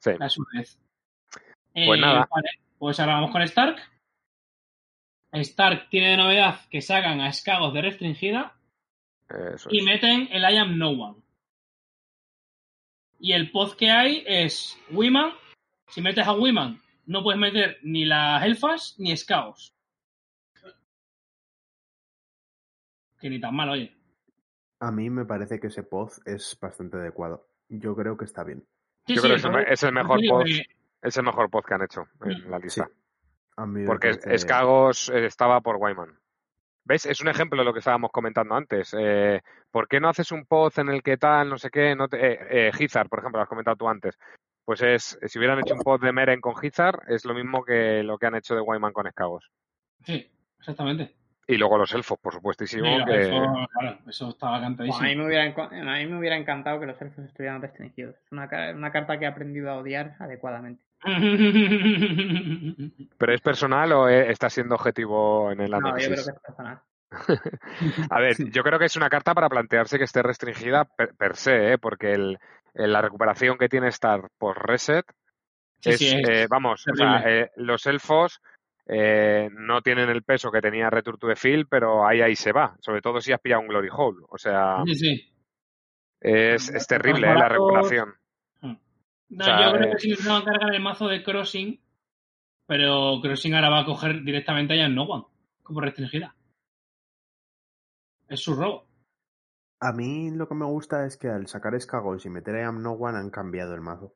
Sí. 0.00 0.10
Pues 0.16 0.78
Eh, 1.74 2.00
nada. 2.00 2.28
Vale, 2.30 2.50
pues 2.78 2.98
ahora 3.00 3.14
vamos 3.14 3.30
con 3.32 3.42
Stark. 3.42 3.76
Stark 5.32 5.88
tiene 5.90 6.10
de 6.10 6.16
novedad 6.16 6.60
que 6.70 6.80
sacan 6.80 7.20
a 7.20 7.32
Skagos 7.32 7.74
de 7.74 7.82
restringida 7.82 8.56
Eso 9.28 9.68
y 9.70 9.78
es. 9.78 9.84
meten 9.84 10.28
el 10.32 10.42
I 10.42 10.56
am 10.56 10.78
no 10.78 10.90
one. 10.90 11.18
Y 13.20 13.32
el 13.32 13.50
pod 13.50 13.74
que 13.76 13.90
hay 13.90 14.24
es 14.26 14.78
Wiman. 14.90 15.32
Si 15.88 16.00
metes 16.00 16.26
a 16.26 16.32
Wiman, 16.32 16.80
no 17.06 17.22
puedes 17.22 17.40
meter 17.40 17.78
ni 17.82 18.04
las 18.04 18.42
elfas 18.44 18.94
ni 18.98 19.14
Skagos. 19.16 19.74
Que 23.20 23.28
ni 23.28 23.40
tan 23.40 23.54
mal, 23.54 23.68
oye. 23.70 23.97
A 24.80 24.90
mí 24.92 25.10
me 25.10 25.24
parece 25.24 25.58
que 25.58 25.68
ese 25.68 25.82
pod 25.82 26.10
es 26.24 26.56
bastante 26.60 26.96
adecuado. 26.98 27.46
Yo 27.68 27.94
creo 27.96 28.16
que 28.16 28.24
está 28.24 28.44
bien. 28.44 28.64
Sí, 29.06 29.14
Yo 29.16 29.22
sí, 29.22 29.28
creo 29.28 29.36
que 29.64 29.72
es 29.72 29.82
el, 29.82 29.88
es 29.88 29.92
mejor 29.92 30.18
que- 30.20 30.62
es 31.02 31.16
el 31.16 31.24
mejor 31.24 31.50
pod 31.50 31.64
que 31.64 31.74
han 31.74 31.82
hecho 31.82 32.04
Mm. 32.20 32.30
en 32.30 32.50
la 32.50 32.56
Sí. 32.58 32.62
lista. 32.64 32.88
A 33.56 33.66
mí 33.66 33.80
me 33.80 33.86
Porque 33.86 34.10
parece- 34.10 34.34
Escagos 34.34 35.08
eh, 35.10 35.26
estaba 35.26 35.60
por 35.60 35.76
Wyman. 35.76 36.16
¿Ves? 36.84 37.04
Es 37.06 37.20
un 37.20 37.28
ejemplo 37.28 37.58
de 37.58 37.64
lo 37.66 37.72
que 37.72 37.80
estábamos 37.80 38.10
comentando 38.12 38.54
antes. 38.54 38.94
Eh, 38.98 39.42
¿Por 39.70 39.88
qué 39.88 40.00
no 40.00 40.08
haces 40.08 40.32
un 40.32 40.46
pod 40.46 40.72
en 40.78 40.88
el 40.88 41.02
que 41.02 41.18
tal, 41.18 41.50
no 41.50 41.58
sé 41.58 41.68
qué? 41.70 41.94
No 41.94 42.08
te, 42.08 42.16
eh, 42.34 42.38
eh, 42.68 42.70
Hizar, 42.78 43.08
por 43.10 43.18
ejemplo, 43.18 43.38
lo 43.38 43.42
has 43.42 43.48
comentado 43.48 43.76
tú 43.76 43.88
antes. 43.88 44.18
Pues 44.64 44.80
es, 44.82 45.18
si 45.26 45.38
hubieran 45.38 45.58
hecho 45.58 45.74
un 45.74 45.80
pod 45.82 46.00
de 46.00 46.12
Meren 46.12 46.40
con 46.40 46.54
Hizar, 46.62 47.02
es 47.08 47.24
lo 47.26 47.34
mismo 47.34 47.62
que 47.64 48.02
lo 48.02 48.16
que 48.16 48.26
han 48.26 48.36
hecho 48.36 48.54
de 48.54 48.60
Wyman 48.62 48.92
con 48.92 49.06
Escagos. 49.06 49.50
Sí, 50.04 50.30
exactamente. 50.60 51.14
Y 51.48 51.56
luego 51.56 51.78
los 51.78 51.92
elfos, 51.94 52.18
por 52.20 52.34
supuestísimo. 52.34 52.84
Sí, 52.84 53.04
que... 53.06 53.22
eso, 53.22 53.68
claro, 53.72 53.98
eso 54.06 54.28
estaba 54.28 54.52
Bueno, 54.58 54.66
cantadísimo. 54.66 55.06
a, 55.06 55.08
mí 55.08 55.16
me 55.16 55.26
hubiera, 55.26 55.44
a 55.44 55.96
mí 55.98 56.06
me 56.06 56.18
hubiera 56.18 56.36
encantado 56.36 56.78
que 56.78 56.84
los 56.86 57.00
elfos 57.00 57.24
estuvieran 57.24 57.62
restringidos. 57.62 58.16
Es 58.16 58.32
una, 58.32 58.48
una 58.74 58.92
carta 58.92 59.18
que 59.18 59.24
he 59.24 59.28
aprendido 59.28 59.70
a 59.70 59.78
odiar 59.78 60.14
adecuadamente. 60.18 60.82
¿Pero 63.18 63.32
es 63.34 63.40
personal 63.40 63.92
o 63.92 64.08
eh, 64.08 64.30
está 64.30 64.50
siendo 64.50 64.74
objetivo 64.74 65.50
en 65.50 65.60
el 65.62 65.70
No, 65.70 65.78
yo 65.78 65.86
análisis? 65.88 66.12
creo 66.12 66.24
que 66.24 66.30
es 66.32 66.40
personal. 66.40 66.80
A 68.10 68.20
ver, 68.20 68.36
yo 68.52 68.62
creo 68.62 68.78
que 68.78 68.84
es 68.84 68.96
una 68.96 69.08
carta 69.08 69.32
para 69.34 69.48
plantearse 69.48 69.96
que 69.96 70.04
esté 70.04 70.22
restringida 70.22 70.84
per, 70.84 71.14
per 71.16 71.34
se, 71.36 71.72
¿eh? 71.72 71.78
porque 71.78 72.12
el, 72.12 72.38
el- 72.74 72.92
la 72.92 73.00
recuperación 73.00 73.56
que 73.56 73.70
tiene 73.70 73.88
Star 73.88 74.28
por 74.38 74.66
reset 74.66 75.06
Sí, 75.80 75.90
es, 75.92 75.98
sí, 75.98 76.20
es 76.22 76.28
eh, 76.28 76.46
vamos, 76.50 76.86
o 76.88 76.94
sea, 76.96 77.22
eh, 77.24 77.50
los 77.56 77.86
elfos 77.86 78.42
eh, 78.88 79.50
no 79.52 79.82
tienen 79.82 80.08
el 80.08 80.22
peso 80.22 80.50
que 80.50 80.62
tenía 80.62 80.88
Return 80.88 81.18
to 81.18 81.28
the 81.28 81.36
Field, 81.36 81.66
pero 81.68 82.06
ahí 82.06 82.22
ahí 82.22 82.34
se 82.34 82.52
va, 82.52 82.74
sobre 82.80 83.02
todo 83.02 83.20
si 83.20 83.32
has 83.32 83.40
pillado 83.40 83.60
un 83.60 83.68
Glory 83.68 83.88
Hole, 83.92 84.24
o 84.28 84.38
sea, 84.38 84.82
Sí, 84.86 84.94
sí. 84.94 85.32
es, 86.20 86.70
es 86.70 86.86
terrible 86.86 87.30
eh, 87.30 87.34
la. 87.34 87.48
No, 89.30 89.42
O 89.42 89.44
sea, 89.44 89.66
yo 89.72 89.78
creo 89.78 89.92
que 89.92 89.98
sí 89.98 90.14
van 90.26 90.40
a 90.40 90.44
cargar 90.44 90.74
el 90.74 90.80
mazo 90.80 91.06
de 91.06 91.22
Crossing, 91.22 91.78
pero 92.66 93.20
Crossing 93.20 93.54
ahora 93.54 93.68
va 93.68 93.80
a 93.80 93.84
coger 93.84 94.22
directamente 94.22 94.72
a 94.72 94.84
Jan 94.84 94.94
No 94.94 95.30
como 95.62 95.80
restringida. 95.82 96.34
Es 98.26 98.40
su 98.40 98.54
robo. 98.54 98.86
A 99.80 99.92
mí 99.92 100.30
lo 100.30 100.48
que 100.48 100.54
me 100.54 100.64
gusta 100.64 101.04
es 101.04 101.18
que 101.18 101.28
al 101.28 101.46
sacar 101.46 101.74
Escagos 101.74 102.24
y 102.24 102.30
meter 102.30 102.56
a 102.56 102.72
No 102.72 102.92
One 102.92 103.18
han 103.18 103.30
cambiado 103.30 103.74
el 103.74 103.82
mazo. 103.82 104.14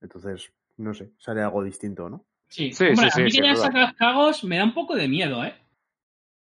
Entonces, 0.00 0.52
no 0.76 0.94
sé, 0.94 1.12
sale 1.18 1.42
algo 1.42 1.64
distinto, 1.64 2.08
¿no? 2.08 2.24
Sí, 2.48 2.72
Sí, 2.72 2.86
Hombre, 2.86 3.10
sí, 3.10 3.20
a 3.20 3.24
mí 3.24 3.30
sí, 3.30 3.40
que 3.40 3.46
ya 3.46 3.56
sacas 3.56 3.94
cagos 3.94 4.42
me 4.44 4.56
da 4.56 4.64
un 4.64 4.74
poco 4.74 4.96
de 4.96 5.06
miedo, 5.08 5.44
¿eh? 5.44 5.54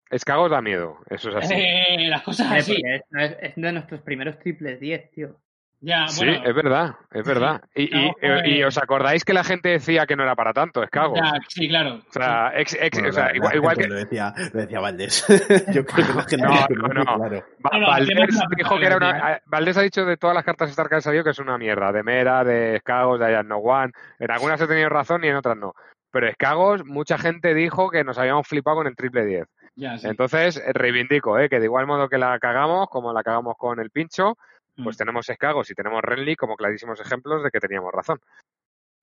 Escagos 0.09 0.49
da 0.49 0.61
miedo, 0.61 0.97
eso 1.09 1.29
es 1.29 1.35
así. 1.35 1.53
Eh, 1.55 2.07
las 2.07 2.21
cosas 2.21 2.49
así. 2.51 2.81
es, 2.83 3.01
es- 3.11 3.37
es 3.41 3.55
de 3.55 3.71
nuestros 3.73 4.01
primeros 4.01 4.39
triples 4.39 4.79
10, 4.79 5.11
tío. 5.11 5.39
Ya, 5.80 6.07
Sí, 6.07 6.25
es 6.28 6.55
verdad, 6.55 6.95
es 7.11 7.23
verdad. 7.23 7.61
Y, 7.75 7.84
y- 7.95 8.11
No, 8.21 8.45
y 8.45 8.63
os 8.63 8.78
acordáis 8.80 9.23
que 9.23 9.34
la 9.34 9.43
gente 9.43 9.69
decía 9.69 10.07
que 10.07 10.15
no 10.15 10.23
era 10.23 10.36
para 10.36 10.51
tanto, 10.51 10.82
Escagos. 10.82 11.19
ya, 11.23 11.34
sí, 11.47 11.69
claro. 11.69 11.99
O 12.09 12.11
sea, 12.11 12.51
ex- 12.55 12.73
ex- 12.82 12.97
Bueno, 12.97 13.09
o 13.09 13.11
sea, 13.13 13.25
la- 13.34 13.34
la 13.49 13.55
igual, 13.55 13.78
que 13.78 13.88
Lo 13.88 13.95
decía, 13.95 14.34
lo 14.53 14.59
decía 14.61 14.80
Valdés. 14.80 15.25
Yo 15.75 15.86
creo 15.86 16.07
que 16.07 16.13
la 16.13 16.23
gente 16.23 16.38
No, 16.38 16.55
lo 16.55 16.65
tiene 16.67 16.82
no, 16.82 16.88
muy 16.88 16.95
no. 16.95 17.15
claro. 17.17 17.45
Va- 17.63 17.69
No, 17.73 17.80
no, 17.80 17.88
Valdés 17.89 18.39
dijo 18.57 18.80
que 18.80 18.86
era 18.88 18.97
una. 18.97 19.11
referencia. 19.11 19.36
eh, 19.38 19.41
Valdés 19.45 19.78
ha 19.78 19.82
dicho 19.84 20.05
de 20.05 20.17
todas 20.17 20.36
las 20.36 20.43
cartas 20.43 20.69
Star 20.71 20.89
que 20.89 20.95
han 20.95 21.01
salido 21.03 21.23
que 21.23 21.30
es 21.30 21.39
una 21.39 21.57
mierda. 21.59 21.91
De 21.91 22.01
Mera, 22.01 22.43
de 22.43 22.78
Escagos, 22.78 23.19
de 23.19 23.36
Am 23.36 23.47
No 23.47 23.57
One. 23.57 23.91
En 24.17 24.32
algunas 24.32 24.59
he 24.59 24.67
tenido 24.67 24.89
razón 24.89 25.23
y 25.23 25.28
en 25.28 25.36
otras 25.36 25.57
no. 25.57 25.73
Pero 26.11 26.28
Escagos, 26.28 26.86
mucha 26.86 27.19
gente 27.19 27.53
dijo 27.53 27.91
que 27.91 28.03
nos 28.03 28.17
habíamos 28.17 28.47
flipado 28.47 28.78
con 28.78 28.88
el 28.88 28.95
triple 28.95 29.25
10. 29.25 29.45
Ya, 29.75 29.95
sí. 29.99 30.07
Entonces, 30.07 30.57
eh, 30.57 30.73
reivindico, 30.73 31.38
¿eh? 31.38 31.49
que 31.49 31.59
de 31.59 31.65
igual 31.65 31.86
modo 31.86 32.09
que 32.09 32.17
la 32.17 32.39
cagamos, 32.39 32.88
como 32.89 33.13
la 33.13 33.21
cagamos 33.21 33.55
con 33.59 33.80
el 33.80 33.91
pincho, 33.91 34.36
pues 34.84 34.95
Mm. 34.95 34.99
tenemos 34.99 35.30
Escagos 35.30 35.69
y 35.71 35.73
tenemos 35.75 36.01
Renly 36.01 36.36
como 36.36 36.55
clarísimos 36.55 36.99
ejemplos 36.99 37.43
de 37.43 37.49
que 37.51 37.59
teníamos 37.59 37.91
razón. 37.93 38.19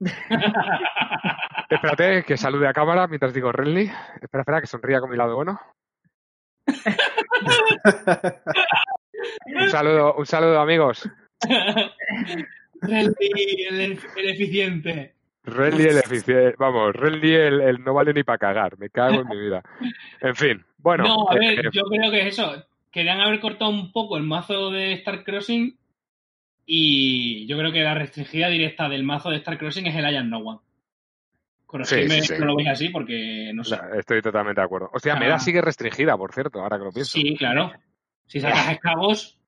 Espérate, 1.71 2.25
que 2.25 2.37
salude 2.37 2.67
a 2.69 2.73
cámara 2.73 3.07
mientras 3.07 3.33
digo 3.35 3.53
Renly. 3.53 3.91
Espera, 4.21 4.43
espera, 4.43 4.61
que 4.61 4.67
sonría 4.67 5.01
con 5.01 5.11
mi 5.11 5.17
lado 5.17 5.37
bueno. 5.37 5.61
Un 9.47 9.71
saludo, 9.71 10.15
un 10.15 10.27
saludo, 10.27 10.61
amigos. 10.61 11.09
Renly, 12.83 13.67
el, 13.69 13.99
el 14.17 14.29
eficiente. 14.29 15.15
Renly 15.45 15.85
el 15.85 15.99
eficiente. 15.99 16.55
Vamos, 16.59 16.95
Renly 16.95 17.35
el, 17.35 17.61
el 17.61 17.83
no 17.85 17.95
vale 17.95 18.13
ni 18.13 18.23
para 18.23 18.39
cagar. 18.39 18.79
Me 18.79 18.91
cago 18.91 19.21
en 19.23 19.29
mi 19.29 19.39
vida. 19.39 19.63
En 20.21 20.35
fin, 20.35 20.65
bueno. 20.79 21.05
no, 21.05 21.31
a 21.31 21.35
ver, 21.35 21.67
eh, 21.67 21.71
yo 21.73 21.83
creo 21.85 22.11
que 22.11 22.21
es 22.29 22.39
eso. 22.39 22.65
Querían 22.95 23.21
haber 23.21 23.41
cortado 23.41 23.71
un 23.73 23.91
poco 23.93 24.17
el 24.17 24.23
mazo 24.23 24.71
de 24.71 24.93
Star 24.95 25.25
Crossing 25.25 25.77
y 26.65 27.47
yo 27.49 27.59
creo 27.59 27.73
que 27.73 27.83
la 27.83 27.95
restringida 27.95 28.49
directa 28.49 28.89
del 28.89 29.03
mazo 29.03 29.31
de 29.31 29.37
Star 29.39 29.59
Crossing 29.59 29.87
es 29.89 29.97
el 29.97 30.11
I 30.11 30.17
Am 30.17 30.31
No 30.31 30.39
One. 30.39 30.61
Corregidme 31.67 32.09
Sí, 32.09 32.21
sí, 32.23 32.35
sí. 32.35 32.41
no 32.41 32.47
lo 32.47 32.57
veis 32.57 32.69
así 32.69 32.89
porque 32.91 33.51
no 33.53 33.65
sé. 33.65 33.77
estoy 33.99 34.23
totalmente 34.23 34.61
de 34.61 34.65
acuerdo. 34.65 34.91
Hostia, 34.93 35.15
Ah. 35.15 35.19
Mera 35.19 35.39
sigue 35.41 35.61
restringida, 35.61 36.17
por 36.17 36.33
cierto, 36.33 36.61
ahora 36.63 36.79
que 36.79 36.85
lo 36.85 36.93
pienso. 36.93 37.13
Sí, 37.19 37.37
claro. 37.37 37.73
Si 38.27 38.41
sacas 38.41 38.71
esclavos, 38.71 39.39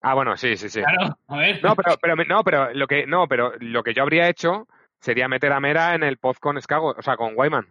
Ah, 0.00 0.14
bueno, 0.14 0.36
sí, 0.36 0.56
sí, 0.56 0.68
sí. 0.70 0.80
claro, 0.80 1.18
a 1.26 1.36
ver. 1.38 1.62
No, 1.62 1.74
pero, 1.76 1.96
pero, 2.00 2.14
no, 2.16 2.42
pero 2.44 2.72
lo 2.72 2.86
que, 2.86 3.04
no, 3.06 3.26
pero 3.28 3.52
lo 3.58 3.82
que 3.82 3.92
yo 3.94 4.02
habría 4.04 4.28
hecho 4.28 4.66
sería 5.00 5.26
meter 5.28 5.52
a 5.52 5.60
Mera 5.60 5.94
en 5.96 6.04
el 6.04 6.18
pod 6.18 6.36
con 6.36 6.56
Escago, 6.56 6.94
o 6.96 7.02
sea, 7.02 7.16
con 7.16 7.34
Wyman. 7.36 7.66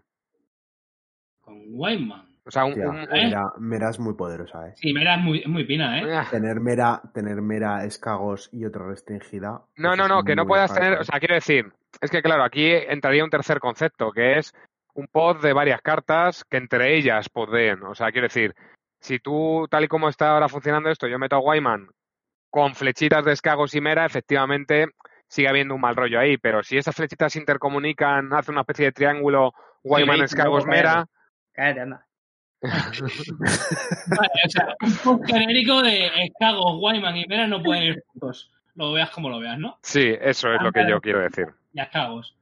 Con 1.39 1.55
Wyman. 1.69 2.26
O 2.47 2.51
sea, 2.51 2.63
un, 2.63 2.73
Tía, 2.75 2.87
un- 2.87 2.97
¿eh? 3.01 3.25
Mera, 3.25 3.53
Mera 3.57 3.89
es 3.89 3.99
muy 3.99 4.13
poderosa, 4.13 4.69
¿eh? 4.69 4.73
Sí, 4.77 4.93
Mera 4.93 5.15
es 5.15 5.21
muy, 5.21 5.39
es 5.39 5.47
muy 5.47 5.65
pina, 5.65 5.99
¿eh? 5.99 6.25
Tener 6.31 6.61
Mera, 6.61 7.01
tener 7.13 7.41
Mera, 7.41 7.83
Escagos 7.83 8.49
y 8.53 8.63
otra 8.63 8.87
restringida. 8.87 9.63
No, 9.75 9.93
eso 9.93 10.07
no, 10.07 10.07
no, 10.07 10.23
que 10.23 10.35
no 10.35 10.47
puedas 10.47 10.73
tener, 10.73 10.97
o 10.97 11.03
sea, 11.03 11.19
quiero 11.19 11.35
decir, 11.35 11.71
es 11.99 12.09
que 12.09 12.21
claro, 12.21 12.43
aquí 12.43 12.71
entraría 12.71 13.23
un 13.23 13.29
tercer 13.29 13.59
concepto, 13.59 14.11
que 14.11 14.37
es 14.37 14.53
un 14.93 15.07
pod 15.07 15.41
de 15.41 15.51
varias 15.51 15.81
cartas 15.81 16.45
que 16.49 16.57
entre 16.57 16.95
ellas 16.95 17.27
podeen. 17.29 17.83
O 17.83 17.93
sea, 17.93 18.11
quiero 18.11 18.27
decir, 18.27 18.55
si 18.99 19.19
tú, 19.19 19.67
tal 19.69 19.83
y 19.83 19.87
como 19.89 20.07
está 20.07 20.31
ahora 20.31 20.47
funcionando 20.47 20.89
esto, 20.89 21.07
yo 21.07 21.19
meto 21.19 21.35
a 21.35 21.39
Wyman 21.39 21.89
con 22.49 22.75
flechitas 22.75 23.25
de 23.25 23.33
escagos 23.33 23.75
y 23.75 23.81
mera, 23.81 24.05
efectivamente 24.05 24.87
sigue 25.27 25.49
habiendo 25.49 25.75
un 25.75 25.81
mal 25.81 25.97
rollo 25.97 26.17
ahí, 26.19 26.37
pero 26.37 26.63
si 26.63 26.77
esas 26.77 26.95
flechitas 26.95 27.33
se 27.33 27.39
intercomunican, 27.39 28.31
hace 28.33 28.51
una 28.51 28.61
especie 28.61 28.85
de 28.85 28.91
triángulo 28.93 29.51
Wyman, 29.83 30.19
veis, 30.19 30.31
escagos, 30.31 30.65
luego, 30.65 30.71
mera, 30.71 31.05
Cállate, 31.51 31.81
anda. 31.81 32.06
Vale, 32.61 34.29
o 34.45 34.49
sea, 34.49 34.75
un 34.81 34.97
post 34.97 35.25
genérico 35.31 35.81
de 35.81 36.07
Escagos, 36.23 36.79
Wyman 36.81 37.17
y 37.17 37.25
Mera 37.27 37.47
no 37.47 37.61
pueden 37.61 37.83
ir 37.83 38.03
juntos. 38.07 38.51
Lo 38.75 38.93
veas 38.93 39.09
como 39.11 39.29
lo 39.29 39.39
veas, 39.39 39.57
¿no? 39.57 39.77
sí, 39.81 40.15
eso 40.19 40.53
es 40.53 40.61
lo 40.61 40.71
que 40.71 40.87
yo 40.87 41.01
quiero 41.01 41.19
decir. 41.21 41.47
Y 41.73 41.81
Escagos. 41.81 42.35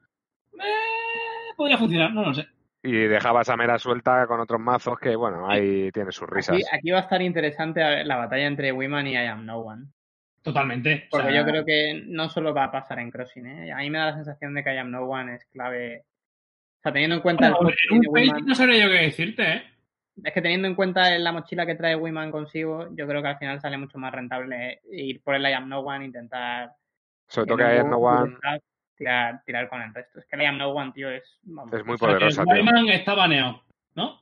Eh, 0.53 1.53
podría 1.55 1.77
funcionar, 1.77 2.13
no 2.13 2.23
lo 2.23 2.33
sé. 2.33 2.47
Y 2.83 2.91
dejabas 2.91 3.49
a 3.49 3.57
mera 3.57 3.79
suelta 3.79 4.27
con 4.27 4.39
otros 4.39 4.59
mazos 4.61 4.99
que, 4.99 5.15
bueno, 5.15 5.49
ahí 5.49 5.91
tiene 5.91 6.11
sus 6.11 6.29
risas. 6.29 6.55
Aquí, 6.55 6.63
aquí 6.71 6.91
va 6.91 6.99
a 6.99 7.01
estar 7.01 7.21
interesante 7.21 8.03
la 8.03 8.17
batalla 8.17 8.45
entre 8.45 8.71
Wiman 8.71 9.07
y 9.07 9.13
I 9.13 9.25
Am 9.25 9.45
No 9.45 9.57
One. 9.57 9.87
Totalmente. 10.43 11.07
o 11.07 11.09
Porque 11.09 11.31
sea, 11.31 11.41
yo 11.41 11.45
creo 11.47 11.65
que 11.65 12.03
no 12.05 12.29
solo 12.29 12.53
va 12.53 12.65
a 12.65 12.71
pasar 12.71 12.99
en 12.99 13.09
Crossing, 13.09 13.47
¿eh? 13.47 13.71
A 13.71 13.77
mí 13.77 13.89
me 13.89 13.97
da 13.97 14.05
la 14.07 14.13
sensación 14.13 14.53
de 14.53 14.63
que 14.63 14.75
I 14.75 14.77
Am 14.77 14.91
No 14.91 15.01
One 15.01 15.33
es 15.33 15.45
clave. 15.45 16.03
O 16.77 16.81
sea, 16.83 16.93
teniendo 16.93 17.15
en 17.15 17.21
cuenta 17.23 17.49
bueno, 17.49 17.69
el 17.69 17.75
en 17.97 18.35
un 18.35 18.45
no 18.45 18.53
sabría 18.53 18.85
yo 18.85 18.91
qué 18.91 18.99
decirte, 18.99 19.51
¿eh? 19.51 19.63
Es 20.23 20.33
que 20.33 20.41
teniendo 20.41 20.67
en 20.67 20.75
cuenta 20.75 21.17
la 21.19 21.31
mochila 21.31 21.65
que 21.65 21.75
trae 21.75 21.95
Wiman 21.95 22.31
consigo, 22.31 22.87
yo 22.95 23.05
creo 23.07 23.21
que 23.21 23.27
al 23.27 23.37
final 23.37 23.59
sale 23.59 23.77
mucho 23.77 23.97
más 23.97 24.13
rentable 24.13 24.81
ir 24.91 25.21
por 25.21 25.35
el 25.35 25.43
I 25.43 25.53
Am 25.53 25.67
No 25.67 25.81
One, 25.81 26.05
intentar 26.05 26.71
Sobre 27.27 27.47
todo 27.47 27.57
que 27.57 27.63
teniendo 27.65 27.85
hay 27.85 27.91
no 27.91 27.97
one 27.99 28.37
tirar, 28.97 29.41
tirar 29.45 29.67
con 29.69 29.81
el 29.81 29.93
resto. 29.93 30.19
Es 30.19 30.25
que 30.25 30.35
el 30.37 30.43
I 30.43 30.45
Am 30.45 30.57
No 30.57 30.69
One, 30.69 30.93
tío, 30.93 31.09
es. 31.09 31.39
vamos, 31.43 31.73
es 31.73 31.85
muy 31.85 31.97
poderosa, 31.97 32.43
tío. 32.45 32.53
Wyman 32.53 32.87
está 32.89 33.13
baneado, 33.13 33.61
¿no? 33.95 34.21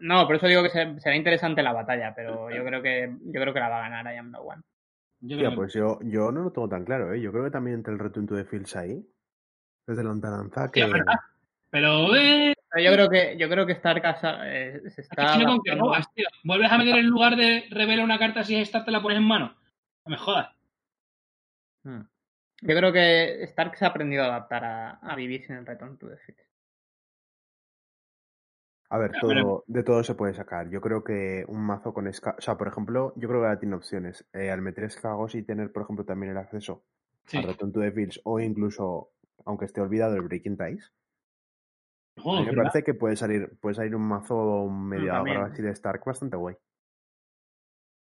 No, 0.00 0.26
por 0.26 0.36
eso 0.36 0.46
digo 0.46 0.62
que 0.62 0.70
se- 0.70 0.98
será 1.00 1.14
interesante 1.14 1.62
la 1.62 1.74
batalla, 1.74 2.14
pero 2.16 2.50
yo 2.50 2.64
creo 2.64 2.80
que 2.80 3.14
yo 3.22 3.40
creo 3.40 3.52
que 3.52 3.60
la 3.60 3.68
va 3.68 3.84
a 3.84 3.88
ganar 3.90 4.14
I 4.14 4.16
Am 4.16 4.30
No 4.30 4.40
One. 4.40 4.62
Yo 5.20 5.36
Tía, 5.36 5.38
creo 5.38 5.50
que- 5.50 5.56
pues 5.56 5.74
yo, 5.74 5.98
yo 6.04 6.32
no 6.32 6.42
lo 6.44 6.52
tengo 6.52 6.70
tan 6.70 6.86
claro, 6.86 7.12
¿eh? 7.12 7.20
Yo 7.20 7.30
creo 7.32 7.44
que 7.44 7.50
también 7.50 7.76
entre 7.76 7.92
el 7.92 7.98
Return 7.98 8.26
to 8.26 8.34
the 8.34 8.44
Fields 8.46 8.74
ahí, 8.76 9.06
desde 9.86 10.02
lontananza, 10.02 10.70
que... 10.72 10.80
Sí. 10.82 10.90
Pero, 11.70 12.16
eh, 12.16 12.54
Pero 12.56 12.59
yo 12.78 12.92
creo 12.92 13.08
que 13.08 13.36
yo 13.38 13.48
creo 13.48 13.66
que 13.66 13.72
Stark 13.72 14.04
ha- 14.06 14.40
eh, 14.44 14.80
se 14.90 15.00
está 15.00 15.32
tiene 15.32 15.44
con 15.46 15.60
que 15.62 15.70
adaptando- 15.72 15.84
robas, 15.84 16.14
tío. 16.14 16.26
Vuelves 16.44 16.70
a 16.72 16.78
meter 16.78 16.96
en 16.98 17.06
lugar 17.06 17.36
de 17.36 17.64
revela 17.70 18.04
una 18.04 18.18
carta 18.18 18.44
si 18.44 18.54
es 18.56 18.62
Star 18.62 18.84
te 18.84 18.90
la 18.90 19.02
pones 19.02 19.18
en 19.18 19.24
mano. 19.24 19.56
No 20.04 20.10
me 20.10 20.16
jodas. 20.16 20.54
Hmm. 21.84 22.02
Yo 22.62 22.76
creo 22.76 22.92
que 22.92 23.42
Stark 23.44 23.76
se 23.76 23.84
ha 23.84 23.88
aprendido 23.88 24.22
a 24.22 24.26
adaptar 24.26 24.64
a, 24.64 24.90
a 25.00 25.16
vivir 25.16 25.42
sin 25.46 25.56
el 25.56 25.66
Return 25.66 25.96
to 25.98 26.08
the 26.08 26.16
Fields. 26.18 26.44
A 28.92 28.98
ver, 28.98 29.12
todo, 29.20 29.64
de 29.68 29.82
todo 29.84 30.02
se 30.02 30.14
puede 30.16 30.34
sacar. 30.34 30.68
Yo 30.68 30.80
creo 30.80 31.04
que 31.04 31.44
un 31.46 31.60
mazo 31.64 31.94
con 31.94 32.08
esca... 32.08 32.34
O 32.36 32.40
sea, 32.40 32.56
por 32.58 32.66
ejemplo, 32.66 33.12
yo 33.16 33.28
creo 33.28 33.40
que 33.40 33.46
ahora 33.46 33.60
tiene 33.60 33.76
opciones. 33.76 34.26
Eh, 34.32 34.50
al 34.50 34.62
meter 34.62 34.82
escagos 34.84 35.36
y 35.36 35.42
tener, 35.44 35.70
por 35.70 35.84
ejemplo, 35.84 36.04
también 36.04 36.32
el 36.32 36.38
acceso 36.38 36.84
Sí. 37.26 37.36
al 37.38 37.44
Return 37.44 37.72
to 37.72 37.80
the 37.80 37.92
Fields 37.92 38.20
o 38.24 38.40
incluso, 38.40 39.12
aunque 39.46 39.66
esté 39.66 39.80
olvidado, 39.80 40.16
el 40.16 40.22
Breaking 40.22 40.56
Ties. 40.58 40.92
Me 42.16 42.52
parece 42.52 42.82
que 42.82 42.94
puede 42.94 43.16
salir, 43.16 43.50
puede 43.60 43.74
salir 43.74 43.94
un 43.96 44.06
mazo 44.06 44.68
medio 44.68 45.14
agro 45.14 45.44
así 45.46 45.62
de 45.62 45.70
Stark 45.70 46.02
bastante 46.04 46.36
guay. 46.36 46.54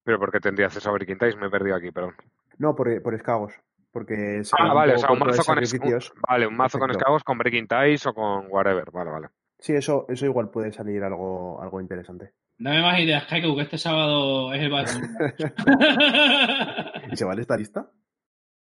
Pero 0.04 0.18
porque 0.18 0.40
tendría 0.40 0.66
acceso 0.66 0.88
a 0.88 0.92
Breaking 0.92 1.18
Ties, 1.18 1.36
me 1.36 1.48
he 1.48 1.50
perdido 1.50 1.76
aquí, 1.76 1.90
perdón. 1.90 2.14
No, 2.56 2.74
por, 2.74 3.02
por 3.02 3.14
escagos. 3.14 3.52
Porque 3.92 4.42
se 4.44 4.54
Ah, 4.58 4.72
vale, 4.72 4.94
o 4.94 4.98
sea, 4.98 5.10
un 5.12 5.18
mazo 5.18 5.42
con 5.44 5.58
es- 5.58 5.70
sacrificios. 5.70 6.12
un- 6.14 6.20
Vale, 6.28 6.46
un 6.46 6.56
mazo 6.56 6.78
con 6.78 6.90
escagos 6.90 7.24
con 7.24 7.38
Breaking 7.38 7.66
Ties 7.68 8.06
o 8.06 8.14
con 8.14 8.46
whatever. 8.50 8.90
Vale, 8.90 9.10
vale. 9.10 9.28
Sí, 9.58 9.74
eso, 9.74 10.06
eso 10.08 10.24
igual 10.24 10.50
puede 10.50 10.72
salir 10.72 11.02
algo, 11.02 11.60
algo 11.60 11.80
interesante. 11.80 12.32
Dame 12.58 12.82
más 12.82 12.98
ideas, 13.00 13.26
Kaiku, 13.26 13.54
que 13.56 13.62
este 13.62 13.78
sábado 13.78 14.52
es 14.52 14.62
el 14.62 14.70
Battle. 14.70 15.00
¿Y 17.12 17.16
se 17.16 17.24
vale 17.24 17.42
esta 17.42 17.56
lista? 17.56 17.90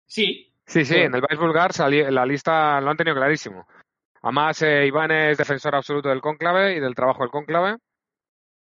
sí, 0.06 0.46
Sí, 0.66 0.86
sí, 0.86 0.98
en 0.98 1.16
el 1.16 1.22
Vice 1.22 1.42
Vulgar 1.42 1.74
sali- 1.74 2.12
la 2.12 2.28
lista 2.28 2.80
lo 2.80 2.92
han 2.92 2.98
tenido 2.98 3.16
clarísimo. 3.16 3.66
Además, 4.22 4.62
eh, 4.62 4.86
Iván 4.88 5.12
es 5.12 5.38
defensor 5.38 5.76
absoluto 5.76 6.10
del 6.10 6.22
cónclave 6.22 6.76
y 6.76 6.80
del 6.80 6.96
trabajo 6.96 7.24
del 7.24 7.32
cónclave. 7.32 7.78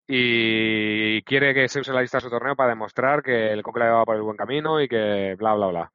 Y 0.08 1.22
quiere 1.24 1.54
que 1.54 1.68
se 1.70 1.80
use 1.80 1.94
la 1.94 2.02
lista 2.02 2.18
de 2.18 2.22
su 2.24 2.30
torneo 2.30 2.56
para 2.56 2.70
demostrar 2.72 3.24
que 3.24 3.52
el 3.52 3.64
cónclave 3.64 3.92
va 3.92 4.04
por 4.06 4.16
el 4.16 4.22
buen 4.22 4.36
camino 4.38 4.82
y 4.82 4.88
que 4.88 5.36
bla, 5.38 5.54
bla, 5.54 5.68
bla. 5.68 5.92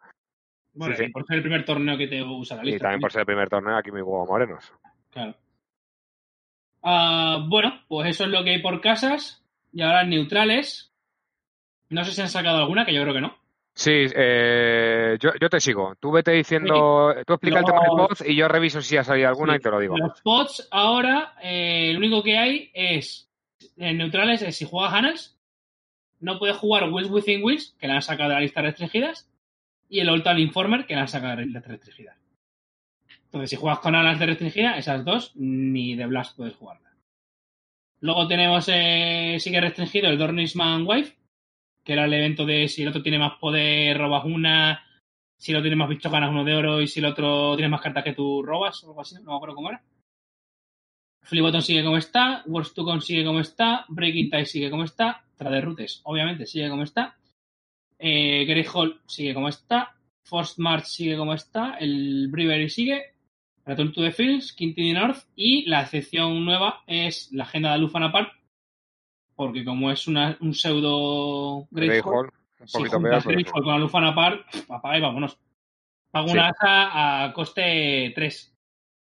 bueno, 0.73 0.95
Sí, 0.97 1.03
sí. 1.03 1.09
y 1.09 1.13
por 1.13 1.27
ser 1.27 1.37
el 1.37 1.43
primer 1.43 1.65
torneo 1.65 1.99
que 1.99 2.07
te 2.09 2.23
usa 2.23 2.57
la 2.57 2.63
Y 2.63 2.67
lista. 2.67 2.85
también 2.85 3.01
por 3.01 3.13
ser 3.13 3.21
el 3.21 3.27
primer 3.27 3.49
torneo 3.49 3.77
aquí 3.77 3.91
mi 3.91 4.01
huevo 4.01 4.25
morenos. 4.27 4.73
Claro. 5.11 5.35
Ah, 6.83 7.45
bueno, 7.49 7.81
pues 7.89 8.09
eso 8.11 8.25
es 8.25 8.31
lo 8.31 8.43
que 8.45 8.51
hay 8.51 8.63
por 8.63 8.81
casas. 8.81 9.45
Y 9.73 9.83
ahora 9.83 10.05
neutrales. 10.05 10.93
No 11.91 12.05
sé 12.05 12.13
si 12.13 12.21
han 12.23 12.29
sacado 12.29 12.59
alguna, 12.59 12.87
que 12.87 12.95
yo 12.95 13.03
creo 13.03 13.15
que 13.15 13.21
no. 13.21 13.37
Sí, 13.79 13.91
eh, 14.15 15.19
yo, 15.21 15.33
yo 15.39 15.51
te 15.51 15.61
sigo. 15.61 15.95
Tú 16.01 16.11
vete 16.11 16.31
diciendo, 16.33 17.15
tú 17.27 17.35
explica 17.35 17.59
el 17.59 17.65
tema 17.67 17.81
del 17.83 17.91
Los- 17.95 18.09
pod 18.21 18.27
y 18.27 18.35
yo 18.35 18.49
reviso 18.49 18.81
si 18.81 18.97
ha 18.97 19.05
salido 19.05 19.29
alguna 19.29 19.53
Sí. 19.53 19.59
y 19.59 19.63
te 19.63 19.71
lo 19.71 19.79
digo. 19.81 19.99
Los 19.99 20.17
spots 20.19 20.67
ahora, 20.71 21.35
eh, 21.43 21.91
lo 21.93 21.99
único 21.99 22.23
que 22.23 22.39
hay 22.39 22.71
es. 22.73 23.31
En 23.77 23.99
neutrales 23.99 24.41
es 24.41 24.57
si 24.57 24.65
juegas 24.65 24.95
Hannes, 24.95 25.39
no 26.21 26.39
puedes 26.39 26.57
jugar 26.57 26.91
Wheels 26.91 27.11
Within 27.11 27.45
Wheels, 27.45 27.77
que 27.79 27.87
la 27.87 27.97
han 27.97 28.03
sacado 28.03 28.31
de 28.31 28.37
la 28.37 28.41
lista 28.41 28.63
restringidas, 28.63 29.29
y 29.91 30.01
el 30.01 30.09
Oltan 30.09 30.39
Informer, 30.39 30.87
que 30.87 30.95
la 30.95 31.03
han 31.03 31.09
sacado 31.09 31.33
de 31.33 31.37
la 31.37 31.43
lista 31.43 31.61
restringida. 31.69 32.17
Entonces, 33.27 33.51
si 33.51 33.57
juegas 33.57 33.81
con 33.81 33.95
alas 33.95 34.19
de 34.19 34.25
restringida, 34.25 34.79
esas 34.79 35.05
dos, 35.05 35.33
ni 35.37 35.95
de 35.97 36.07
Blast 36.07 36.35
puedes 36.35 36.55
jugarla. 36.57 36.91
Luego 38.01 38.27
tenemos, 38.27 38.71
eh, 38.73 39.37
sigue 39.39 39.61
restringido 39.61 40.09
el 40.09 40.17
Dornisman 40.17 40.87
Wife, 40.87 41.15
que 41.87 41.93
era 41.93 42.05
el 42.05 42.13
evento 42.13 42.45
de 42.45 42.67
si 42.69 42.83
el 42.83 42.89
otro 42.89 43.01
tiene 43.01 43.19
más 43.19 43.39
poder, 43.39 43.97
robas 43.97 44.25
una, 44.25 44.85
si 45.37 45.53
el 45.53 45.59
otro 45.59 45.67
tiene 45.67 45.77
más 45.77 45.89
bichos, 45.89 46.11
ganas 46.11 46.31
uno 46.31 46.43
de 46.43 46.57
oro, 46.57 46.81
y 46.81 46.89
si 46.89 46.99
el 46.99 47.07
otro 47.07 47.55
tiene 47.55 47.69
más 47.69 47.81
cartas 47.81 48.03
que 48.03 48.13
tú 48.13 48.43
robas, 48.43 48.83
o 48.83 48.89
algo 48.89 49.01
así, 49.01 49.15
no 49.23 49.31
me 49.31 49.37
acuerdo 49.37 49.55
cómo 49.55 49.69
era. 49.69 49.83
Fliboton 51.23 51.63
sigue 51.63 51.85
como 51.85 51.97
está, 51.97 52.43
Wars 52.47 52.75
2 52.75 53.05
sigue 53.05 53.25
como 53.25 53.39
está, 53.39 53.85
Breaking 53.89 54.31
Tie 54.31 54.47
sigue 54.47 54.69
como 54.69 54.83
está, 54.83 55.25
Trader 55.37 55.65
Rutes 55.65 56.01
obviamente 56.05 56.45
sigue 56.47 56.69
como 56.69 56.83
está, 56.83 57.17
eh, 57.99 58.45
Greyhall 58.45 59.01
sigue 59.07 59.33
como 59.33 59.49
está, 59.49 59.95
Forced 60.25 60.59
March 60.59 60.87
sigue 60.87 61.17
como 61.17 61.35
está, 61.35 61.77
el 61.79 62.29
Brewery 62.29 62.69
sigue, 62.69 63.15
Return 63.65 63.93
to 63.93 64.03
the 64.03 64.13
Fields, 64.13 64.53
Quintini 64.53 64.93
North 64.93 65.25
y 65.37 65.69
la 65.69 65.83
excepción 65.83 66.45
nueva 66.45 66.83
es 66.87 67.33
la 67.33 67.45
agenda 67.45 67.73
de 67.73 67.79
Lufana 67.79 68.13
Park, 68.13 68.33
porque 69.37 69.65
como 69.65 69.91
es 69.91 70.09
una, 70.09 70.37
un 70.41 70.55
pseudo 70.55 71.67
Greyhall, 71.71 72.31
un 72.61 72.67
si 72.69 72.85
juntas. 72.85 73.25
Greyhall 73.27 73.53
con 73.63 73.67
la 73.69 73.79
Lufana 73.79 74.15
Park, 74.15 74.45
apaga 74.69 74.99
y 74.99 75.01
vámonos. 75.03 75.39
Pago 76.11 76.29
Sí. 76.29 76.35
una 76.35 76.49
asa 76.49 77.25
a 77.25 77.33
coste 77.33 78.13
3. 78.15 78.53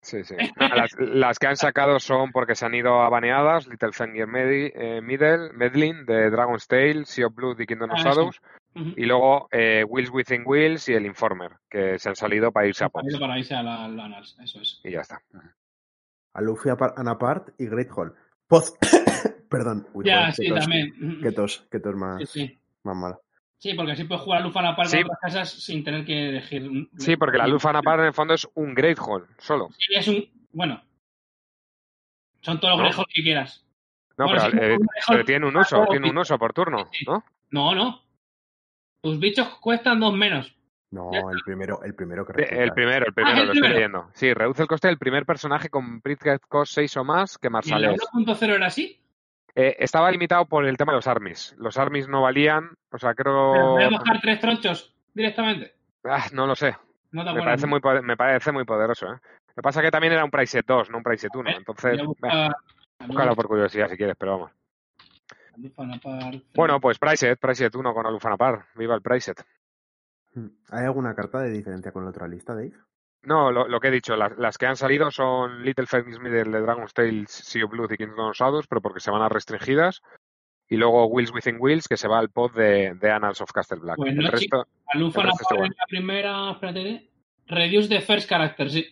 Sí, 0.01 0.23
sí. 0.23 0.36
Las, 0.57 0.91
las 0.97 1.39
que 1.39 1.47
han 1.47 1.57
sacado 1.57 1.99
son 1.99 2.32
porque 2.32 2.55
se 2.55 2.65
han 2.65 2.73
ido 2.73 3.01
a 3.01 3.09
baneadas, 3.09 3.67
Little 3.67 3.91
Finger 3.91 4.27
Medi- 4.27 4.71
eh, 4.73 5.01
Middle, 5.01 5.51
Medlin, 5.53 6.05
de 6.05 6.30
Dragon's 6.30 6.67
Tale, 6.67 7.03
Sea 7.05 7.27
of 7.27 7.36
Blood 7.36 7.59
y 7.59 7.65
Kingdom 7.65 7.91
of 7.91 7.97
Ah, 7.99 8.03
Shadows, 8.03 8.39
y 8.75 9.05
luego 9.05 9.49
eh, 9.51 9.84
Wheels 9.86 10.09
Within 10.11 10.43
Wheels 10.45 10.88
y 10.88 10.93
el 10.93 11.05
Informer, 11.05 11.51
que 11.69 11.99
se 11.99 12.07
han 12.07 12.15
salido 12.15 12.51
para 12.51 12.67
irse 12.67 12.86
a 12.86 12.89
Pops. 12.89 13.17
para 13.19 13.38
irse 13.39 13.55
a 13.55 13.61
la, 13.63 13.89
la 13.89 14.05
Anals, 14.05 14.38
eso 14.41 14.61
es. 14.61 14.80
Y 14.86 14.91
ya 14.91 15.01
está. 15.01 15.21
A 16.34 16.41
Luffy 16.41 16.69
Apar- 16.69 16.93
Anapart 16.95 17.49
y 17.59 17.65
Great 17.65 17.89
Hall. 17.93 18.13
Poz. 18.47 18.73
Perdón. 19.50 19.88
Uy, 19.93 20.06
ya, 20.06 20.32
joder, 20.32 20.34
sí, 20.34 20.43
qué 20.43 20.50
tos, 20.50 20.60
también. 20.60 21.20
Qué 21.22 21.32
tos, 21.32 21.68
qué 21.72 21.80
tos 21.80 21.95
más, 21.95 22.30
Sí, 22.30 22.47
sí. 22.47 22.60
más 22.84 22.95
mala. 22.95 23.20
Sí, 23.58 23.74
porque 23.74 23.91
así 23.91 24.06
puedes 24.06 24.24
jugar 24.24 24.41
a 24.41 24.45
Lufana 24.45 24.76
Park 24.76 24.89
Sí. 24.89 24.97
en 24.97 25.06
otras 25.06 25.20
casas 25.22 25.50
sin 25.52 25.84
tener 25.84 26.06
que 26.06 26.30
elegir. 26.30 26.70
Sí, 26.97 27.18
porque 27.18 27.38
la 27.38 27.47
luz 27.47 27.66
Anapar 27.66 28.00
en 28.00 28.06
el 28.08 28.14
fondo 28.14 28.34
es 28.34 28.47
un 28.54 28.74
Great 28.74 28.97
Hall, 29.00 29.28
solo. 29.38 29.68
Sí, 29.78 29.93
es 29.95 30.08
un. 30.08 30.24
Bueno. 30.54 30.82
Son 32.41 32.60
todos 32.60 32.74
los 32.76 32.80
¿No? 32.80 32.84
Greyhawk 32.89 33.08
que 33.14 33.22
quieras. 33.24 33.66
No, 34.18 34.26
Bueno, 34.26 34.41
pero, 34.52 34.52
sí, 34.52 34.58
eh, 34.84 34.88
pero 35.10 35.26
tiene 35.26 35.45
un 35.47 35.58
uso, 35.58 35.82
Ah, 35.84 35.88
tiene 35.89 36.10
un 36.10 36.18
uso 36.18 36.38
por 36.38 36.54
turno. 36.54 36.89
¿no? 37.08 37.24
No, 37.52 37.76
no. 37.76 38.02
Tus 39.02 39.20
bichos 39.20 39.47
cuestan 39.60 40.00
dos 40.00 40.14
menos. 40.14 40.56
No, 40.91 41.12
el 41.32 41.39
primero, 41.45 41.84
el 41.84 41.93
primero 41.95 42.26
que 42.26 42.34
De- 42.34 42.41
resulta. 42.43 42.64
El 42.64 42.72
primero, 42.74 43.06
el 43.06 43.14
primero, 43.14 43.36
Ah, 43.38 43.39
el 43.41 43.45
lo 43.47 43.54
estoy 43.54 43.62
primero. 43.62 43.76
leyendo. 43.76 44.10
Sí, 44.14 44.34
reduce 44.34 44.62
el 44.64 44.68
coste 44.68 44.88
del 44.88 44.97
primer 44.97 45.26
personaje 45.26 45.70
con 45.70 46.00
Bridget 46.02 46.41
Cost 46.47 46.74
6 46.74 46.97
o 46.97 47.04
más 47.04 47.38
que 47.38 47.47
¿Y 47.47 47.50
en 47.50 47.52
la 47.54 47.58
Marsales. 47.58 48.02
1.0 48.14 48.56
era 48.56 48.68
así? 48.68 49.00
Eh, 49.56 49.76
estaba 49.80 50.12
limitado 50.12 50.45
por 50.45 50.66
el 50.66 50.78
tema 50.78 50.91
de 50.93 50.97
los 50.97 51.08
armies. 51.08 51.56
Los 51.58 51.78
armies 51.78 52.08
no 52.08 52.22
valían, 52.22 52.72
o 52.91 52.97
sea, 52.97 53.14
Pero 53.14 53.52
creo... 53.54 53.70
voy 53.72 53.84
a 53.84 53.89
bajar 53.89 54.20
tres 54.22 54.39
tronchos 54.39 54.95
directamente. 55.14 55.74
Ah, 56.04 56.26
no 56.34 56.45
lo 56.47 56.56
sé. 56.56 56.76
No 57.12 57.26
te 57.26 57.34
Me 57.34 57.41
parece, 57.41 57.66
muy, 57.68 57.80
poder- 57.80 58.04
me 58.04 58.16
parece 58.16 58.52
muy 58.52 58.64
poderoso, 58.66 59.08
¿eh? 59.08 59.18
Lo 59.47 59.54
que 59.56 59.62
pasa 59.64 59.80
es 59.82 59.86
que 59.88 59.91
también 59.91 60.14
era 60.14 60.24
un 60.24 60.32
price 60.32 60.52
set 60.60 60.66
2, 60.66 60.89
no 60.91 60.97
un 60.97 61.04
price 61.04 61.22
set 61.28 61.36
1. 61.36 61.50
Eh, 61.50 61.54
Entonces, 61.58 62.00
búscalo 63.06 63.36
por 63.36 63.47
curiosidad 63.47 63.89
si 63.89 63.97
quieres, 63.97 64.16
pero 64.18 64.34
vamos. 64.34 64.52
Bueno, 66.56 66.80
pues 66.80 66.97
price 67.00 67.18
set, 67.28 67.39
price 67.39 67.64
set 67.66 67.76
1 67.76 67.93
con 67.93 68.06
Alufana 68.06 68.38
Par. 68.38 68.66
Viva 68.76 68.95
el 68.95 69.02
price 69.02 69.34
set. 69.34 69.45
Hmm. 70.34 70.47
¿Hay 70.70 70.86
alguna 70.86 71.16
carta 71.16 71.39
de 71.41 71.50
diferencia 71.50 71.91
con 71.91 72.04
la 72.04 72.12
otra 72.12 72.28
lista, 72.28 72.54
Dave? 72.54 72.74
No, 73.24 73.51
lo, 73.51 73.67
lo 73.67 73.80
que 73.80 73.89
he 73.89 73.91
dicho, 73.91 74.15
las, 74.15 74.38
las 74.38 74.57
que 74.57 74.65
han 74.65 74.78
salido 74.78 75.11
son 75.11 75.63
Little 75.63 75.88
Phoenix 75.88 76.20
Middle 76.20 76.51
de 76.51 76.61
Dragon's 76.61 76.93
Tale, 76.93 77.26
Sea 77.28 77.65
of 77.65 77.72
Blood 77.72 77.91
y 77.91 77.97
Kingdom 77.97 78.30
of 78.30 78.38
Shadows, 78.38 78.67
pero 78.67 78.82
porque 78.82 79.01
se 79.01 79.11
van 79.11 79.22
a 79.22 79.30
restringidas. 79.30 80.01
Y 80.70 80.78
luego 80.78 81.07
Wheels 81.07 81.34
Within 81.34 81.57
Wheels, 81.59 81.88
que 81.88 81.97
se 81.97 82.07
va 82.07 82.20
al 82.20 82.30
pod 82.30 82.53
de, 82.53 82.93
de 82.93 83.11
Annals 83.11 83.41
of 83.41 83.51
Castle 83.51 83.80
Black. 83.80 83.97
Pues 83.97 84.13
el 84.13 84.28
resto, 84.28 84.65
el 84.93 85.09
la 85.09 85.86
primera. 85.88 86.51
Espérate. 86.51 87.09
Reduce 87.47 87.89
the 87.89 88.01
first 88.01 88.30
character, 88.30 88.70
sí. 88.70 88.86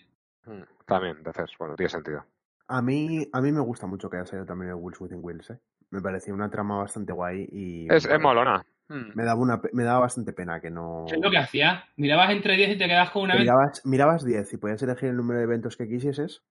mm, 0.46 0.64
también, 0.86 1.18
entonces, 1.18 1.52
bueno, 1.60 1.76
tiene 1.76 1.90
sentido. 1.90 2.26
A 2.68 2.82
mí, 2.82 3.28
a 3.32 3.40
mí 3.40 3.52
me 3.52 3.62
gusta 3.62 3.86
mucho 3.86 4.10
que 4.10 4.18
haya 4.18 4.26
salido 4.26 4.48
también 4.48 4.72
el 4.72 4.76
Wheels 4.76 5.00
Within 5.00 5.20
Wheels, 5.22 5.52
¿eh? 5.52 5.60
Me 5.92 6.02
parecía 6.02 6.34
una 6.34 6.50
trama 6.50 6.80
bastante 6.80 7.14
guay 7.14 7.48
y... 7.52 7.86
Es, 7.86 8.04
es 8.04 8.08
bueno, 8.08 8.24
molona. 8.24 8.66
Mm. 8.90 9.12
Me 9.16 9.24
daba, 9.26 9.40
una, 9.42 9.62
me 9.74 9.84
daba 9.84 10.00
bastante 10.00 10.32
pena 10.34 10.60
que 10.62 10.70
no... 10.72 11.06
¿Qué 11.10 11.16
es 11.16 11.22
lo 11.22 11.30
que 11.30 11.38
hacía? 11.38 11.84
Mirabas 11.98 12.30
entre 12.32 12.56
10 12.56 12.70
y 12.72 12.78
te 12.78 12.88
quedabas 12.88 13.10
con 13.12 13.24
una 13.24 13.34
vez. 13.34 13.42
Mirabas, 13.44 13.86
mirabas 13.86 14.24
10 14.26 14.54
y 14.54 14.58
podías 14.58 14.82
elegir 14.84 15.10
el 15.10 15.18
número 15.18 15.40
de 15.40 15.44
eventos 15.46 15.76
que 15.76 15.88
quisieses 15.88 16.42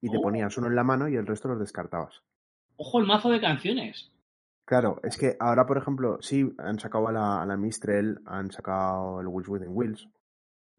y 0.00 0.08
te 0.10 0.16
Oh. 0.18 0.22
ponías 0.22 0.56
uno 0.56 0.68
en 0.68 0.76
la 0.76 0.84
mano 0.84 1.08
y 1.08 1.16
el 1.16 1.26
resto 1.26 1.48
los 1.48 1.58
descartabas. 1.58 2.22
Ojo, 2.76 3.00
el 3.00 3.06
mazo 3.06 3.28
de 3.30 3.40
canciones. 3.40 4.12
Claro, 4.64 5.00
es 5.02 5.18
que 5.18 5.36
ahora, 5.40 5.66
por 5.66 5.78
ejemplo, 5.78 6.18
sí, 6.22 6.48
han 6.58 6.78
sacado 6.78 7.08
a 7.08 7.12
la, 7.12 7.42
a 7.42 7.46
la 7.46 7.56
Mistrel, 7.56 8.20
han 8.24 8.52
sacado 8.52 9.20
el 9.20 9.26
Wheels 9.26 9.48
Within 9.48 9.68
Wheels. 9.70 10.08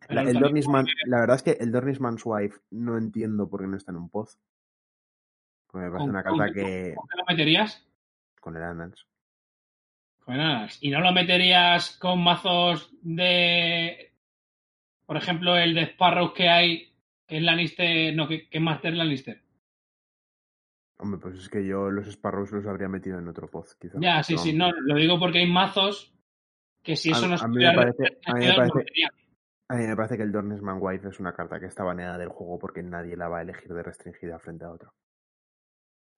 La- 0.07 0.22
el 0.22 0.28
también- 0.28 0.41
Dornisman, 0.43 0.86
la 1.07 1.20
verdad 1.20 1.36
es 1.36 1.43
que 1.43 1.57
el 1.59 1.72
Dornisman's 1.74 2.22
Wife 2.26 2.57
no 2.72 2.97
entiendo 2.97 3.49
por 3.49 3.59
qué 3.62 3.68
no 3.68 3.76
está 3.76 3.91
en 3.91 3.97
un 3.97 4.09
poz. 4.09 4.39
Me 5.74 5.82
parece 5.82 5.97
¿Con- 5.99 6.09
una 6.09 6.24
carta 6.24 6.45
que... 6.53 6.93
¿Con 6.95 7.07
qué 7.07 7.18
lo 7.18 7.24
meterías? 7.28 7.86
con 8.39 8.55
el 8.57 8.64
Annals. 8.64 9.05
¿Y 10.82 10.90
no 10.90 11.02
lo 11.02 11.12
meterías 11.12 11.98
con 11.98 12.24
mazos 12.24 12.92
de. 13.02 14.14
Por 15.06 15.18
ejemplo, 15.18 15.58
el 15.58 15.74
de 15.74 15.82
Sparrow 15.84 16.34
que 16.34 16.48
hay, 16.50 16.94
que 17.28 17.38
es 17.38 17.44
Lannister. 17.44 18.16
No, 18.16 18.28
que, 18.28 18.48
que 18.50 18.58
es 18.58 18.64
Master 18.64 18.94
Lannister. 18.94 19.42
Hombre, 20.98 21.20
pues 21.20 21.40
es 21.40 21.50
que 21.50 21.66
yo 21.66 21.90
los 21.90 22.08
Sparrows 22.08 22.52
los 22.52 22.66
habría 22.68 22.88
metido 22.88 23.18
en 23.18 23.28
otro 23.28 23.50
poz, 23.50 23.76
quizá. 23.76 23.98
Ya, 24.00 24.22
sí, 24.24 24.38
sí, 24.38 24.54
no, 24.54 24.72
lo 24.72 24.96
digo 24.96 25.20
porque 25.20 25.40
hay 25.40 25.52
mazos 25.52 26.14
que 26.84 26.96
si 26.96 27.10
A- 27.10 27.14
eso 27.14 27.28
no 27.28 27.36
a 27.36 27.48
mí 27.48 27.58
me 27.58 27.74
parece- 27.74 28.20
a 28.26 28.34
mí 28.34 28.46
me 28.46 28.54
parece-. 28.54 28.86
A 29.70 29.76
mí 29.76 29.88
me 29.88 29.96
parece 29.96 30.18
que 30.18 30.24
el 30.24 30.32
Dornisman 30.34 30.78
Wife 30.82 31.08
es 31.08 31.20
una 31.20 31.34
carta 31.34 31.60
que 31.60 31.66
está 31.66 31.84
baneada 31.84 32.18
del 32.18 32.28
juego 32.30 32.60
porque 32.60 32.84
nadie 32.84 33.16
la 33.16 33.30
va 33.30 33.40
a 33.40 33.42
elegir 33.42 33.74
de 33.74 33.82
restringida 33.82 34.38
frente 34.38 34.66
a 34.66 34.72
otra. 34.72 34.92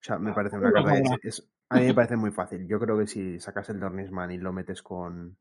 O 0.03 0.05
sea, 0.05 0.19
me 0.19 0.31
Ah, 0.31 0.35
parece 0.35 0.57
una 0.57 0.71
carta 0.73 0.93
que 0.93 0.99
bueno. 1.01 1.15
es, 1.23 1.39
es- 1.39 1.49
a 1.69 1.79
mí 1.79 1.85
me 1.85 1.93
parece 1.93 2.17
muy 2.17 2.31
fácil. 2.31 2.67
Yo 2.67 2.77
creo 2.77 2.99
que 2.99 3.07
si 3.07 3.39
sacas 3.39 3.69
el 3.69 3.79
Dornisman 3.79 4.31
y 4.31 4.37
lo 4.37 4.51
metes 4.51 4.83
con 4.83 5.37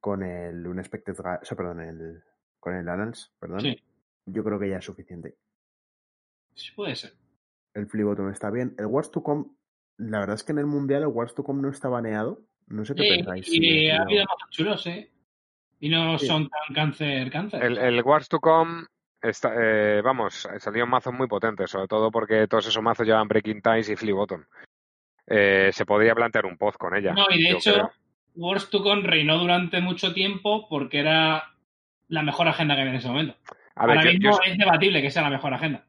con 0.00 0.22
el 0.22 0.66
Unexpected 0.66 1.12
o 1.20 1.22
sea, 1.44 1.56
perdón, 1.58 1.80
el 1.82 2.22
con 2.58 2.74
el 2.74 2.88
Annals, 2.88 3.34
perdón, 3.38 3.60
Sí, 3.60 3.82
yo 4.24 4.42
creo 4.42 4.58
que 4.58 4.70
ya 4.70 4.78
es 4.78 4.84
suficiente. 4.84 5.36
sí, 6.54 6.72
puede 6.74 6.96
ser. 6.96 7.12
El 7.74 7.86
Fliboton 7.86 8.30
está 8.32 8.50
bien. 8.50 8.74
El 8.78 8.86
Wars 8.86 9.10
to 9.10 9.22
Come, 9.22 9.44
la 9.98 10.20
verdad 10.20 10.36
es 10.36 10.42
que 10.44 10.52
en 10.52 10.58
el 10.58 10.66
Mundial 10.66 11.02
el 11.02 11.08
Wars 11.08 11.34
to 11.34 11.44
Come 11.44 11.60
no 11.60 11.68
está 11.68 11.88
baneado. 11.90 12.42
No 12.68 12.84
sé 12.86 12.94
qué 12.94 13.02
Sí, 13.02 13.08
pensáis. 13.10 13.48
y 13.48 13.50
si 13.50 13.90
ha 13.90 13.98
no- 13.98 14.02
habido 14.04 14.24
mazos 14.24 14.50
chulos, 14.50 14.86
¿eh? 14.86 15.12
Y 15.80 15.88
no 15.90 16.18
Sí. 16.18 16.26
son 16.26 16.48
tan 16.48 16.74
cáncer, 16.74 17.30
cáncer. 17.30 17.62
El, 17.62 17.76
el 17.78 18.02
Wars 18.02 18.28
to 18.28 18.40
Come, 18.40 18.86
está, 19.22 19.52
eh, 19.56 20.00
vamos, 20.02 20.48
salieron 20.58 20.90
mazos 20.90 21.12
muy 21.12 21.26
potentes, 21.28 21.70
sobre 21.70 21.88
todo 21.88 22.10
porque 22.10 22.46
todos 22.46 22.66
esos 22.66 22.82
mazos 22.82 23.06
llevan 23.06 23.28
Breaking 23.28 23.62
Ties 23.62 23.88
y 23.90 23.96
Flea 23.96 24.14
Bottom. 24.14 24.44
Eh, 25.26 25.70
se 25.72 25.86
podría 25.86 26.14
plantear 26.14 26.46
un 26.46 26.56
pod 26.56 26.74
con 26.74 26.94
ella. 26.96 27.12
No, 27.12 27.26
y 27.30 27.42
de 27.42 27.50
hecho, 27.52 27.72
creo. 27.72 27.92
Wars 28.36 28.70
to 28.70 28.82
Con 28.82 29.04
reinó 29.04 29.38
durante 29.38 29.80
mucho 29.80 30.12
tiempo 30.12 30.68
porque 30.68 31.00
era 31.00 31.52
la 32.08 32.22
mejor 32.22 32.48
agenda 32.48 32.74
que 32.74 32.80
había 32.82 32.92
en 32.92 32.98
ese 32.98 33.08
momento. 33.08 33.36
A 33.76 33.82
Ahora 33.84 34.02
mismo 34.02 34.30
yo- 34.32 34.38
es 34.44 34.58
debatible 34.58 35.00
que 35.02 35.10
sea 35.10 35.22
la 35.22 35.30
mejor 35.30 35.54
agenda. 35.54 35.84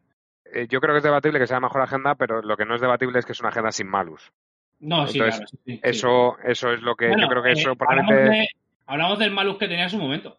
eh, 0.53 0.67
yo 0.69 0.81
creo 0.81 0.93
que 0.93 0.97
es 0.97 1.03
debatible 1.03 1.39
que 1.39 1.47
sea 1.47 1.57
la 1.57 1.61
mejor 1.67 1.81
agenda, 1.81 2.15
pero 2.15 2.41
lo 2.41 2.57
que 2.57 2.65
no 2.65 2.75
es 2.75 2.81
debatible 2.81 3.17
es 3.19 3.25
que 3.25 3.31
es 3.31 3.39
una 3.39 3.49
agenda 3.49 3.71
sin 3.71 3.87
malus. 3.87 4.31
No, 4.79 5.07
sí, 5.07 5.17
claro. 5.19 5.31
sí, 5.33 5.45
sí, 5.47 5.57
sí. 5.65 5.79
Eso, 5.83 6.37
eso 6.43 6.71
es 6.73 6.81
lo 6.81 6.95
que 6.95 7.07
Bueno, 7.07 7.23
yo 7.23 7.29
creo 7.29 7.43
que 7.43 7.49
eh, 7.49 7.53
eso 7.53 7.69
hablamos, 7.79 8.05
probablemente. 8.07 8.37
de- 8.39 8.47
hablamos 8.87 9.19
del 9.19 9.31
malus 9.31 9.57
que 9.57 9.67
tenía 9.67 9.83
en 9.85 9.89
su 9.89 9.97
momento. 9.97 10.37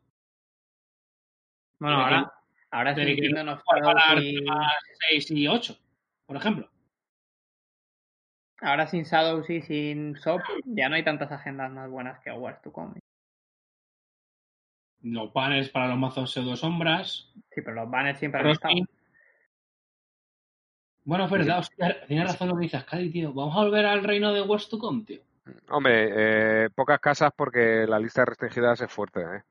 Bueno, 1.78 1.96
ahora, 2.02 2.32
ahora 2.72 2.94
que 2.94 3.04
Nintendo 3.04 3.44
nos 3.44 3.60
y- 4.20 4.44
6 5.10 5.30
y 5.30 5.46
8, 5.46 5.78
por 6.26 6.36
ejemplo. 6.36 6.68
ahora 8.60 8.86
sin 8.86 9.04
Shadows 9.04 9.48
y 9.50 9.60
sin 9.62 10.14
Shop 10.14 10.40
ya 10.64 10.88
no 10.88 10.94
hay 10.96 11.04
tantas 11.04 11.30
agendas 11.32 11.70
más 11.70 11.88
buenas 11.90 12.20
que 12.20 12.30
Wars 12.32 12.60
to 12.62 12.72
Come. 12.72 12.98
Los 15.02 15.32
banners 15.32 15.68
para 15.68 15.88
los 15.88 15.98
mazos 15.98 16.32
pseudo 16.32 16.54
sombras. 16.56 17.32
Sí, 17.50 17.60
pero 17.60 17.74
los 17.74 17.90
banners 17.90 18.18
siempre 18.20 18.40
han 18.40 18.50
estado. 18.50 18.74
Bueno, 21.04 21.24
es 21.24 21.30
verdad, 21.32 21.58
hostia, 21.58 22.06
tienes 22.06 22.28
razón 22.28 22.48
lo 22.48 22.54
que 22.56 22.62
dices, 22.62 22.84
Cadi, 22.84 23.10
tío. 23.10 23.32
Vamos 23.32 23.56
a 23.56 23.64
volver 23.64 23.84
al 23.86 24.04
reino 24.04 24.32
de 24.32 24.42
Wars 24.42 24.68
to 24.68 24.78
Come, 24.78 25.04
tío. 25.04 25.20
Hombre, 25.70 26.10
eh, 26.66 26.70
pocas 26.70 27.00
casas 27.00 27.32
porque 27.36 27.84
la 27.88 27.98
lista 27.98 28.20
de 28.20 28.26
restringidas 28.26 28.80
es 28.80 28.92
fuerte. 28.92 29.20
¿eh? 29.22 29.42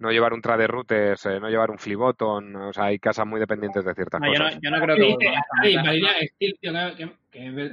No 0.00 0.10
llevar 0.10 0.32
un 0.32 0.40
trade 0.40 0.66
routers, 0.66 1.26
eh, 1.26 1.38
no 1.38 1.50
llevar 1.50 1.70
un 1.70 1.78
fliboton, 1.78 2.56
o 2.56 2.72
sea, 2.72 2.84
hay 2.84 2.98
casas 2.98 3.26
muy 3.26 3.38
dependientes 3.38 3.84
de 3.84 3.94
ciertas 3.94 4.18
No, 4.18 4.28
yo, 4.28 4.32
cosas. 4.32 4.54
no, 4.54 4.60
yo 4.62 4.70
no 4.70 4.80
creo 4.82 4.96
que 4.96 5.02
Dice, 5.02 5.14
volvamos 5.14 5.44
a 5.50 5.62
meta- 5.62 5.82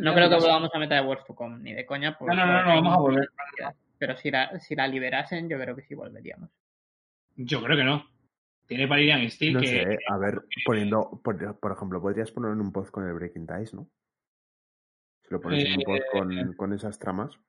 no 0.01 0.13
creo 0.13 0.29
que 0.29 0.35
volvamos 0.35 0.69
a 0.73 0.79
meta 0.79 0.95
de 1.01 1.17
Come, 1.35 1.57
ni 1.59 1.73
de 1.73 1.85
coña. 1.85 2.17
por- 2.17 2.27
No, 2.27 2.35
no, 2.35 2.45
no, 2.45 2.63
no, 2.63 2.67
vamos 2.67 2.93
a 2.93 2.99
volver. 2.99 3.29
Pero 3.97 4.17
si 4.17 4.29
la, 4.29 4.59
si 4.59 4.75
la 4.75 4.87
liberasen, 4.89 5.47
yo 5.49 5.57
creo 5.57 5.73
que 5.75 5.83
sí 5.83 5.95
volveríamos. 5.95 6.49
Yo 7.37 7.63
creo 7.63 7.77
que 7.77 7.83
no. 7.85 8.05
Tiene 8.67 8.85
Valerian 8.85 9.29
Steel 9.31 9.53
No 9.53 9.61
que. 9.61 9.67
sé, 9.67 9.97
a 10.09 10.17
ver, 10.17 10.41
poniendo, 10.65 11.21
por, 11.23 11.57
por 11.59 11.71
ejemplo, 11.71 12.01
podrías 12.01 12.29
poner 12.31 12.51
en 12.51 12.59
un 12.59 12.73
pod 12.73 12.89
con 12.89 13.07
el 13.07 13.13
Breaking 13.13 13.47
Ties, 13.47 13.73
¿no? 13.73 13.89
Si 15.23 15.29
lo 15.33 15.39
pones 15.39 15.63
en 15.63 15.77
un 15.77 15.83
pod 15.83 15.95
Eh, 15.95 16.01
con, 16.11 16.53
con 16.55 16.73
esas 16.73 16.99
tramas, 16.99 17.39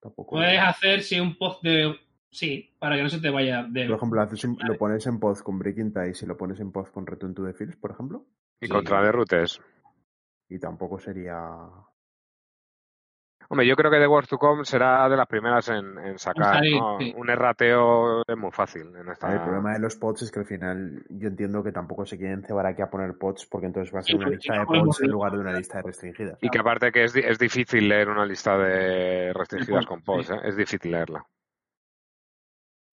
tampoco. 0.00 0.36
Puedes 0.36 0.60
hacer, 0.60 1.02
sí, 1.02 1.18
un 1.18 1.36
post 1.36 1.64
de. 1.64 1.98
Sí, 2.34 2.74
para 2.80 2.96
que 2.96 3.02
no 3.04 3.08
se 3.08 3.20
te 3.20 3.30
vaya 3.30 3.62
de. 3.62 3.86
Por 3.86 3.96
ejemplo, 3.96 4.20
haces 4.20 4.42
un- 4.44 4.58
lo 4.66 4.76
pones 4.76 5.06
en 5.06 5.20
pod 5.20 5.38
con 5.38 5.56
Breaking 5.58 5.92
Ties 5.92 6.20
y 6.22 6.26
lo 6.26 6.36
pones 6.36 6.58
en 6.58 6.72
pod 6.72 6.88
con 6.88 7.06
Return 7.06 7.32
to 7.32 7.44
the 7.46 7.52
Fields, 7.52 7.76
por 7.76 7.92
ejemplo, 7.92 8.26
Y 8.60 8.66
Sí. 8.66 8.72
con 8.72 8.84
trade 8.84 9.12
routers. 9.12 9.60
y 10.48 10.58
tampoco 10.58 10.98
sería. 10.98 11.38
Hombre, 13.48 13.66
yo 13.66 13.76
creo 13.76 13.90
que 13.90 13.98
The 13.98 14.06
Wars 14.06 14.26
to 14.28 14.38
Come 14.38 14.64
será 14.64 15.06
de 15.08 15.16
las 15.16 15.26
primeras 15.26 15.68
en, 15.68 15.98
en 15.98 16.18
sacar. 16.18 16.54
salir, 16.56 16.80
¿no? 16.80 16.98
sí. 16.98 17.12
Un 17.16 17.28
errateo 17.30 18.22
es 18.26 18.36
muy 18.36 18.50
fácil 18.50 18.94
en 18.96 19.08
esta. 19.10 19.32
El 19.32 19.40
problema 19.42 19.74
de 19.74 19.80
los 19.80 19.96
pods 19.96 20.22
es 20.22 20.32
que 20.32 20.40
al 20.40 20.46
final 20.46 21.04
yo 21.10 21.28
entiendo 21.28 21.62
que 21.62 21.70
tampoco 21.70 22.04
se 22.06 22.16
quieren 22.16 22.42
cebar 22.42 22.66
aquí 22.66 22.80
a 22.82 22.88
poner 22.90 23.16
pods 23.18 23.46
porque 23.46 23.66
entonces 23.66 23.94
va 23.94 24.00
a 24.00 24.02
ser 24.02 24.12
Sí, 24.12 24.16
una 24.16 24.28
lista 24.30 24.54
no 24.54 24.60
de 24.60 24.66
pods 24.80 25.00
en 25.02 25.10
lugar 25.10 25.32
de 25.32 25.38
una 25.38 25.52
lista 25.52 25.76
de 25.78 25.82
restringidas. 25.82 26.38
Y 26.40 26.48
que 26.48 26.58
aparte 26.58 26.90
que 26.90 27.04
es, 27.04 27.14
es 27.14 27.38
difícil 27.38 27.86
leer 27.88 28.08
una 28.08 28.24
lista 28.26 28.56
de 28.56 29.32
restringidas 29.34 29.82
Sí, 29.82 29.88
con 29.88 30.02
pods, 30.02 30.26
sí. 30.28 30.32
¿eh? 30.32 30.40
es 30.44 30.56
difícil 30.56 30.90
leerla. 30.90 31.24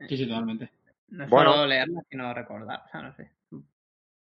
Sí, 0.08 0.18
sí, 0.18 0.28
totalmente. 0.28 0.70
No 1.10 1.24
es 1.26 1.30
Bueno. 1.30 1.52
solo 1.54 1.68
leerla, 1.68 2.02
sino 2.10 2.34
recordar. 2.34 2.84
O 2.86 2.90
sea, 2.90 3.02
no 3.02 3.14
sé. 3.16 3.32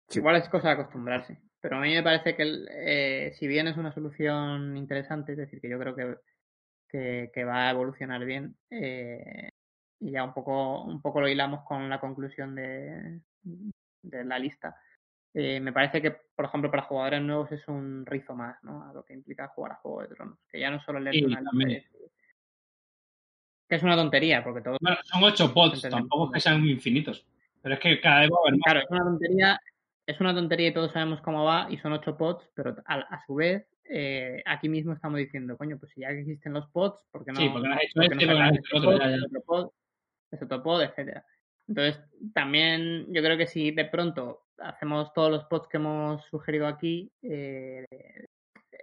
Sí. 0.08 0.18
Igual 0.20 0.36
es 0.36 0.48
cosa 0.48 0.68
de 0.68 0.74
acostumbrarse. 0.74 1.38
Pero 1.60 1.76
a 1.78 1.80
mí 1.80 1.92
me 1.94 2.02
parece 2.02 2.36
que, 2.36 2.42
el- 2.42 2.68
eh, 2.70 3.32
si 3.38 3.46
bien 3.48 3.66
es 3.66 3.76
una 3.76 3.92
solución 3.92 4.76
interesante, 4.76 5.32
es 5.32 5.38
decir, 5.38 5.60
que 5.60 5.68
yo 5.68 5.78
creo 5.78 5.96
que, 5.96 6.16
que, 6.88 7.30
que 7.34 7.44
va 7.44 7.66
a 7.66 7.70
evolucionar 7.70 8.24
bien, 8.24 8.56
eh, 8.70 9.50
y 9.98 10.12
ya 10.12 10.22
un 10.22 10.32
poco, 10.32 10.84
un 10.84 11.00
poco 11.02 11.20
lo 11.20 11.28
hilamos 11.28 11.64
con 11.64 11.88
la 11.88 11.98
conclusión 11.98 12.54
de, 12.54 13.20
de 14.02 14.24
la 14.24 14.38
lista. 14.38 14.76
eh, 15.34 15.58
me 15.60 15.72
parece 15.72 16.00
que, 16.00 16.12
por 16.12 16.44
ejemplo, 16.44 16.70
para 16.70 16.84
jugadores 16.84 17.20
nuevos 17.22 17.50
es 17.50 17.66
un 17.66 18.06
rizo 18.06 18.34
más, 18.34 18.62
¿no? 18.62 18.88
A 18.88 18.92
lo 18.92 19.04
que 19.04 19.14
implica 19.14 19.48
jugar 19.48 19.72
a 19.72 19.76
Juego 19.76 20.02
de 20.02 20.08
Tronos. 20.14 20.38
Que 20.48 20.60
ya 20.60 20.70
no 20.70 20.80
solo 20.80 21.00
leer 21.00 21.16
Sí, 21.16 21.24
una 21.24 21.40
Que 23.68 23.76
es 23.76 23.82
una 23.82 23.96
tontería, 23.96 24.44
porque 24.44 24.60
todo 24.60 24.76
Bueno, 24.80 24.96
son 25.04 25.24
ocho 25.24 25.52
pods, 25.52 25.82
tampoco 25.82 26.26
es 26.26 26.32
que 26.34 26.40
sean 26.40 26.64
infinitos. 26.64 27.26
Pero 27.62 27.74
es 27.74 27.80
que 27.80 28.00
cada 28.00 28.20
vez 28.20 28.30
va 28.30 28.36
a 28.36 28.40
haber 28.42 28.52
más. 28.52 28.64
Claro, 28.64 28.80
es 28.80 28.90
una 28.90 29.04
tontería, 29.04 29.60
es 30.06 30.20
una 30.20 30.34
tontería 30.34 30.68
y 30.68 30.74
todos 30.74 30.92
sabemos 30.92 31.20
cómo 31.20 31.44
va 31.44 31.66
y 31.70 31.78
son 31.78 31.92
ocho 31.92 32.16
pods, 32.16 32.48
pero 32.54 32.76
a, 32.86 32.94
a 32.94 33.26
su 33.26 33.34
vez 33.34 33.66
eh, 33.88 34.42
aquí 34.44 34.68
mismo 34.68 34.92
estamos 34.92 35.18
diciendo, 35.18 35.56
coño, 35.56 35.78
pues 35.78 35.92
si 35.92 36.00
ya 36.00 36.08
que 36.08 36.20
existen 36.20 36.52
los 36.52 36.68
pods, 36.68 36.98
¿por 37.10 37.24
qué 37.24 37.32
no? 37.32 37.40
Sí, 37.40 37.48
porque 37.48 37.68
no 37.68 37.74
has 37.74 37.82
hecho 37.82 38.00
este, 38.00 38.08
porque 38.08 38.26
no 38.26 38.42
has 38.42 38.58
hecho 38.58 38.76
el 38.76 38.84
otro, 38.84 38.98
pod, 38.98 39.24
otro 39.24 39.42
pod, 39.42 39.70
ese 40.30 40.44
otro 40.44 40.62
pod, 40.62 40.82
etcétera. 40.82 41.24
Entonces, 41.68 42.02
también 42.32 43.06
yo 43.12 43.22
creo 43.22 43.36
que 43.36 43.46
si 43.46 43.70
de 43.70 43.84
pronto 43.84 44.46
hacemos 44.58 45.12
todos 45.12 45.30
los 45.30 45.44
pods 45.44 45.68
que 45.68 45.76
hemos 45.76 46.24
sugerido 46.26 46.66
aquí, 46.66 47.10
eh, 47.22 47.84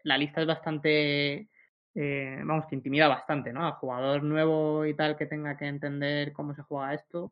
la 0.04 0.18
lista 0.18 0.42
es 0.42 0.48
bastante, 0.48 1.50
eh, 1.96 2.40
vamos, 2.44 2.66
que 2.68 2.76
intimida 2.76 3.08
bastante, 3.08 3.52
¿no? 3.54 3.66
Al 3.66 3.74
jugador 3.74 4.24
nuevo 4.24 4.86
y 4.86 4.94
tal 4.96 5.16
que 5.16 5.26
tenga 5.26 5.58
que 5.58 5.66
entender 5.68 6.34
cómo 6.34 6.54
se 6.56 6.62
juega 6.64 6.94
esto, 6.94 7.32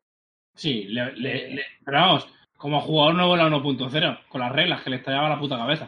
Sí, 0.54 0.84
le, 0.90 1.14
le- 1.14 1.50
le- 1.56 1.66
pero 1.86 1.98
vamos, 1.98 2.28
como 2.58 2.82
jugador 2.82 3.16
nuevo 3.16 3.34
en 3.36 3.40
la 3.40 3.48
1.0, 3.48 4.20
con 4.28 4.42
las 4.42 4.52
reglas 4.52 4.82
que 4.84 4.90
le 4.90 4.98
estallaba 4.98 5.30
la 5.30 5.40
puta 5.40 5.58
cabeza. 5.58 5.88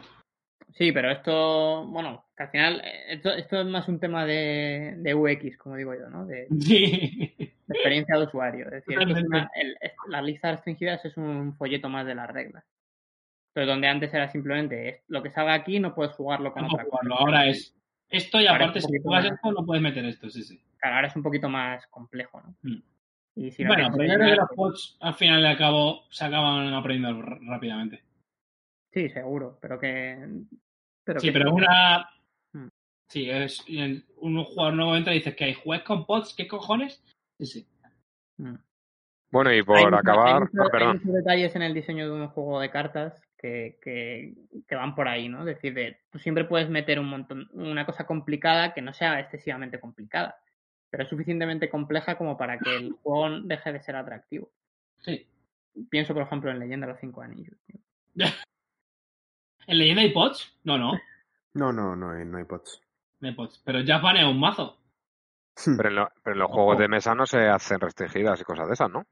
Sí, 0.72 0.90
pero 0.90 1.10
esto, 1.10 1.84
bueno, 1.86 2.24
que 2.36 2.42
al 2.44 2.48
final, 2.50 2.80
eh, 2.82 3.04
esto, 3.10 3.30
esto 3.32 3.60
es 3.60 3.66
más 3.66 3.86
un 3.88 4.00
tema 4.00 4.24
de, 4.24 4.94
de 4.96 5.14
UX, 5.14 5.56
como 5.58 5.76
digo 5.76 5.94
yo, 5.94 6.08
¿no? 6.08 6.24
De, 6.26 6.48
Sí. 6.60 7.34
de 7.38 7.52
experiencia 7.68 8.16
de 8.16 8.24
usuario. 8.24 8.64
Es 8.66 8.72
decir, 8.72 8.98
esto 8.98 9.02
es 9.02 9.08
Totalmente. 9.22 9.26
una- 9.36 9.50
el- 9.54 9.76
es- 9.80 9.92
las 10.08 10.24
listas 10.24 10.52
restringidas 10.56 11.04
es 11.04 11.16
un 11.18 11.54
folleto 11.56 11.88
más 11.90 12.06
de 12.06 12.14
las 12.14 12.30
reglas. 12.30 12.64
Entonces, 13.50 13.68
donde 13.72 13.86
antes 13.86 14.12
era 14.14 14.28
simplemente 14.28 15.02
lo 15.08 15.22
que 15.22 15.30
salga 15.30 15.52
aquí 15.54 15.78
no 15.78 15.94
puedes 15.94 16.12
jugarlo 16.14 16.52
con 16.52 16.64
otra 16.64 16.84
cosa. 16.86 17.06
ahora 17.16 17.46
es 17.46 17.72
esto 18.08 18.40
y 18.40 18.46
Ahora 18.46 18.66
aparte 18.66 18.80
si 18.80 18.98
juegas 19.02 19.32
esto 19.32 19.52
no 19.52 19.64
puedes 19.64 19.82
meter 19.82 20.04
esto, 20.04 20.28
sí, 20.30 20.42
sí. 20.42 20.60
Claro, 20.78 20.96
ahora 20.96 21.08
es 21.08 21.16
un 21.16 21.22
poquito 21.22 21.48
más 21.48 21.86
complejo, 21.88 22.40
¿no? 22.40 22.56
Mm. 22.62 22.82
Y 23.36 23.50
si 23.50 23.64
lo 23.64 23.68
bueno, 23.68 23.88
pero 23.90 24.04
yo 24.04 24.14
creo 24.14 24.18
que 24.18 24.24
eliminar, 24.24 24.38
los 24.38 24.56
pods 24.56 24.96
al 25.00 25.14
final 25.14 25.42
de 25.42 25.56
cabo 25.56 26.04
se 26.10 26.24
acaban 26.24 26.72
aprendiendo 26.72 27.20
rápidamente. 27.22 28.02
Sí, 28.92 29.08
seguro, 29.08 29.58
pero 29.60 29.78
que... 29.78 30.16
Pero 31.04 31.20
sí, 31.20 31.26
que 31.26 31.32
pero 31.32 31.52
una... 31.52 32.08
Mm. 32.52 32.68
Sí, 33.08 33.28
es 33.28 33.64
un 34.16 34.44
jugador 34.44 34.74
nuevo 34.74 34.96
entra 34.96 35.12
y 35.12 35.18
dices 35.18 35.34
que 35.34 35.44
hay 35.44 35.54
juegas 35.54 35.84
con 35.84 36.06
pods, 36.06 36.34
¿qué 36.34 36.46
cojones? 36.46 37.02
Sí, 37.40 37.46
sí. 37.46 37.66
Mm. 38.36 38.54
Bueno, 39.30 39.52
y 39.52 39.62
por 39.62 39.78
Hay 39.78 39.84
acabar, 39.86 40.42
ah, 40.44 40.48
hay 40.62 40.70
perdón. 40.70 40.96
muchos 40.98 41.12
detalles 41.14 41.56
en 41.56 41.62
el 41.62 41.74
diseño 41.74 42.06
de 42.06 42.12
un 42.22 42.28
juego 42.28 42.60
de 42.60 42.70
cartas 42.70 43.14
que, 43.36 43.78
que, 43.82 44.34
que 44.68 44.74
van 44.76 44.94
por 44.94 45.08
ahí, 45.08 45.28
¿no? 45.28 45.40
Es 45.40 45.46
decir, 45.46 45.74
de, 45.74 45.98
tú 46.10 46.18
siempre 46.18 46.44
puedes 46.44 46.68
meter 46.70 46.98
un 47.00 47.08
montón, 47.08 47.48
una 47.52 47.84
cosa 47.84 48.06
complicada 48.06 48.72
que 48.74 48.80
no 48.82 48.92
sea 48.94 49.18
excesivamente 49.20 49.80
complicada, 49.80 50.36
pero 50.88 51.02
es 51.02 51.08
suficientemente 51.10 51.68
compleja 51.68 52.16
como 52.16 52.36
para 52.36 52.58
que 52.58 52.76
el 52.76 52.92
juego 53.02 53.40
deje 53.40 53.72
de 53.72 53.82
ser 53.82 53.96
atractivo. 53.96 54.50
Sí. 55.00 55.26
Pienso, 55.90 56.14
por 56.14 56.22
ejemplo, 56.22 56.50
en 56.52 56.60
Leyenda 56.60 56.86
de 56.86 56.92
los 56.92 57.00
Cinco 57.00 57.20
Anillos. 57.22 57.56
tío. 57.66 57.80
¿En 59.66 59.78
leyenda 59.78 60.02
hay 60.02 60.12
pods? 60.12 60.56
No, 60.64 60.78
no, 60.78 60.92
No, 61.54 61.72
no, 61.72 61.96
no, 61.96 62.10
hay- 62.12 62.24
no 62.26 62.38
hay 62.38 62.44
pods. 62.44 62.80
no 63.20 63.28
hay 63.28 63.34
pods. 63.34 63.60
Pero 63.64 63.80
ya 63.80 63.98
banea 63.98 64.28
un 64.28 64.38
mazo. 64.38 64.78
Pero 65.76 65.88
en, 65.88 65.94
lo- 65.96 66.12
pero 66.22 66.34
en 66.34 66.40
los 66.40 66.50
juegos 66.50 66.78
de 66.78 66.88
mesa 66.88 67.14
no 67.14 67.26
se 67.26 67.48
hacen 67.48 67.80
restringidas 67.80 68.40
y 68.40 68.44
cosas 68.44 68.66
de 68.68 68.74
esas, 68.74 68.90
¿no? 68.90 69.04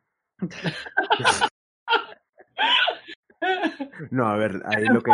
No, 4.10 4.26
a 4.28 4.36
ver, 4.36 4.62
ahí 4.66 4.84
lo 4.86 5.00
que. 5.02 5.10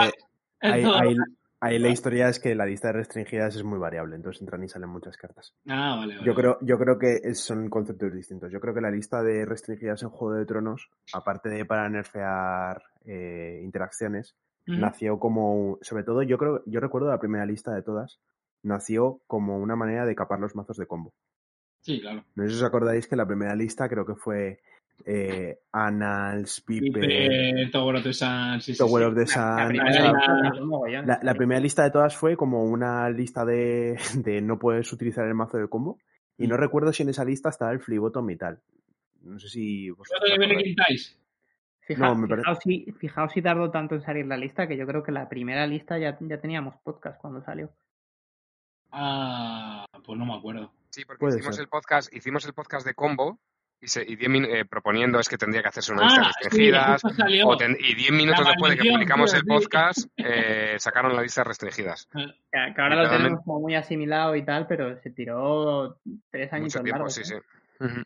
Ahí, 0.60 0.84
ahí- 0.84 1.16
ahí 1.60 1.78
la 1.78 1.88
historia 1.88 2.28
es 2.28 2.38
que 2.40 2.54
la 2.54 2.66
lista 2.66 2.88
de 2.88 2.94
restringidas 2.94 3.56
es 3.56 3.64
muy 3.64 3.78
variable, 3.78 4.16
entonces 4.16 4.42
entran 4.42 4.62
y 4.64 4.68
salen 4.68 4.90
muchas 4.90 5.16
cartas. 5.16 5.54
Ah, 5.68 5.96
vale, 5.98 6.14
vale. 6.16 6.26
Yo 6.26 6.34
creo, 6.34 6.58
yo 6.60 6.78
creo 6.78 6.98
que 6.98 7.34
son 7.34 7.68
conceptos 7.70 8.12
distintos. 8.12 8.52
Yo 8.52 8.60
creo 8.60 8.74
que 8.74 8.80
la 8.80 8.90
lista 8.90 9.22
de 9.22 9.44
restringidas 9.44 10.02
en 10.02 10.10
Juego 10.10 10.34
de 10.34 10.46
Tronos, 10.46 10.90
aparte 11.12 11.48
de 11.48 11.64
para 11.64 11.88
nerfear 11.88 12.82
eh, 13.04 13.60
interacciones, 13.62 14.36
nació 14.66 15.18
como, 15.18 15.78
sobre 15.80 16.04
todo 16.04 16.22
yo 16.22 16.36
creo, 16.36 16.62
yo 16.66 16.80
recuerdo 16.80 17.08
la 17.08 17.18
primera 17.20 17.46
lista 17.46 17.72
de 17.72 17.82
todas, 17.82 18.20
nació 18.62 19.20
como 19.26 19.56
una 19.58 19.76
manera 19.76 20.04
de 20.04 20.14
capar 20.14 20.40
los 20.40 20.54
mazos 20.54 20.76
de 20.76 20.86
combo. 20.86 21.14
Sí, 21.80 22.00
claro. 22.00 22.24
No 22.34 22.42
sé 22.44 22.50
si 22.50 22.56
os 22.56 22.62
acordáis 22.64 23.06
que 23.06 23.16
la 23.16 23.26
primera 23.26 23.54
lista 23.54 23.88
creo 23.88 24.04
que 24.04 24.14
fue 24.16 24.60
eh, 25.04 25.58
Annals, 25.72 26.60
Pipe, 26.60 26.90
Pipe, 26.92 27.68
Tower 27.72 27.96
of 27.96 28.02
the 28.02 28.12
Sun, 28.12 28.60
sí, 28.60 28.72
sí, 28.74 28.78
Tower 28.78 29.02
sí. 29.02 29.08
of 29.08 29.14
the 29.14 29.20
La, 29.20 29.26
Sun. 29.26 29.56
la 29.56 29.68
primera 29.68 29.90
lista 30.12 30.38
era 30.52 30.62
un 30.62 30.68
mogollón. 30.68 31.06
la, 31.06 31.20
la 31.22 31.34
primera 31.34 31.60
lista 31.60 31.82
de 31.84 31.90
todas 31.90 32.16
fue 32.16 32.36
como 32.36 32.64
una 32.64 33.08
lista 33.10 33.44
de, 33.44 33.96
de 34.14 34.40
no 34.42 34.58
puedes 34.58 34.92
utilizar 34.92 35.26
el 35.26 35.34
mazo 35.34 35.56
de 35.58 35.68
combo. 35.68 35.98
Y 36.36 36.46
no 36.46 36.56
recuerdo 36.56 36.92
si 36.92 37.02
en 37.02 37.08
esa 37.08 37.24
lista 37.24 37.48
estaba 37.48 37.72
el 37.72 37.80
Flibotom 37.80 38.30
y 38.30 38.36
tal. 38.36 38.60
No 39.22 39.38
sé 39.40 39.48
si. 39.48 39.90
Fija- 41.80 42.06
No, 42.08 42.14
me 42.14 42.28
parece- 42.28 42.44
fijaos, 42.44 42.58
si, 42.62 42.92
fijaos 42.98 43.32
si 43.32 43.42
tardó 43.42 43.70
tanto 43.70 43.94
en 43.96 44.02
salir 44.02 44.26
la 44.26 44.36
lista, 44.36 44.68
que 44.68 44.76
yo 44.76 44.86
creo 44.86 45.02
que 45.02 45.10
la 45.10 45.28
primera 45.28 45.66
lista 45.66 45.98
ya, 45.98 46.16
ya 46.20 46.40
teníamos 46.40 46.76
podcast 46.84 47.20
cuando 47.20 47.42
salió. 47.42 47.70
Ah, 48.90 49.84
pues 50.04 50.18
no 50.18 50.24
me 50.26 50.34
acuerdo. 50.34 50.72
Sí, 50.90 51.04
porque 51.04 51.26
hicimos 51.26 51.56
ser. 51.56 51.64
el 51.64 51.68
podcast, 51.68 52.12
hicimos 52.14 52.44
el 52.46 52.54
podcast 52.54 52.86
de 52.86 52.94
combo 52.94 53.38
y, 53.80 53.86
se, 53.88 54.02
y 54.02 54.16
10 54.16 54.30
min- 54.30 54.44
eh, 54.44 54.64
proponiendo 54.64 55.18
es 55.20 55.28
que 55.28 55.38
tendría 55.38 55.62
que 55.62 55.68
hacerse 55.68 55.92
una 55.92 56.04
lista 56.04 56.22
Ah, 56.22 56.32
sí, 56.32 56.44
restringidas. 56.44 57.02
o 57.46 57.56
ten- 57.56 57.76
y 57.78 57.94
10 57.94 58.10
minutos 58.12 58.44
La 58.44 58.50
después 58.50 58.72
de 58.72 58.78
que 58.82 58.90
publicamos 58.90 59.30
tío, 59.30 59.38
el 59.40 59.42
sí. 59.44 59.48
podcast, 59.48 59.98
eh, 60.16 60.76
sacaron 60.78 61.14
la 61.14 61.22
lista 61.22 61.44
restringidas. 61.44 62.08
Que, 62.12 62.26
que 62.74 62.80
ahora 62.80 62.96
lo 63.02 63.08
tenemos 63.10 63.44
como 63.44 63.60
muy 63.60 63.74
asimilado 63.74 64.34
y 64.36 64.44
tal, 64.44 64.66
pero 64.66 64.98
se 65.00 65.10
tiró 65.10 66.00
tres 66.30 66.52
añitos 66.52 66.74
Mucho 66.76 66.82
tiempo, 66.84 66.98
largos. 66.98 67.14
sí, 67.14 67.20
¿eh? 67.22 67.24
sí. 67.24 67.34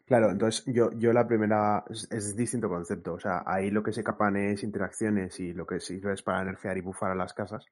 Claro, 0.05 0.31
entonces 0.31 0.64
yo, 0.66 0.91
yo 0.99 1.14
la 1.14 1.27
primera 1.27 1.83
es, 1.89 2.07
es 2.12 2.37
distinto 2.37 2.68
concepto. 2.68 3.14
O 3.14 3.18
sea, 3.18 3.43
ahí 3.47 3.70
lo 3.70 3.83
que 3.83 3.93
se 3.93 4.05
capan 4.05 4.37
es 4.37 4.62
interacciones 4.64 5.41
y 5.41 5.55
lo 5.55 5.66
que 5.66 5.81
sirve 5.81 6.12
es 6.12 6.23
para 6.23 6.45
nerfear 6.45 6.77
y 6.77 6.83
bufar 6.83 7.12
a 7.12 7.14
las 7.14 7.33
casas, 7.33 7.64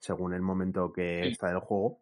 según 0.00 0.34
el 0.34 0.42
momento 0.42 0.92
que 0.92 1.20
Sí. 1.26 1.28
está 1.30 1.46
del 1.50 1.60
juego. 1.60 2.00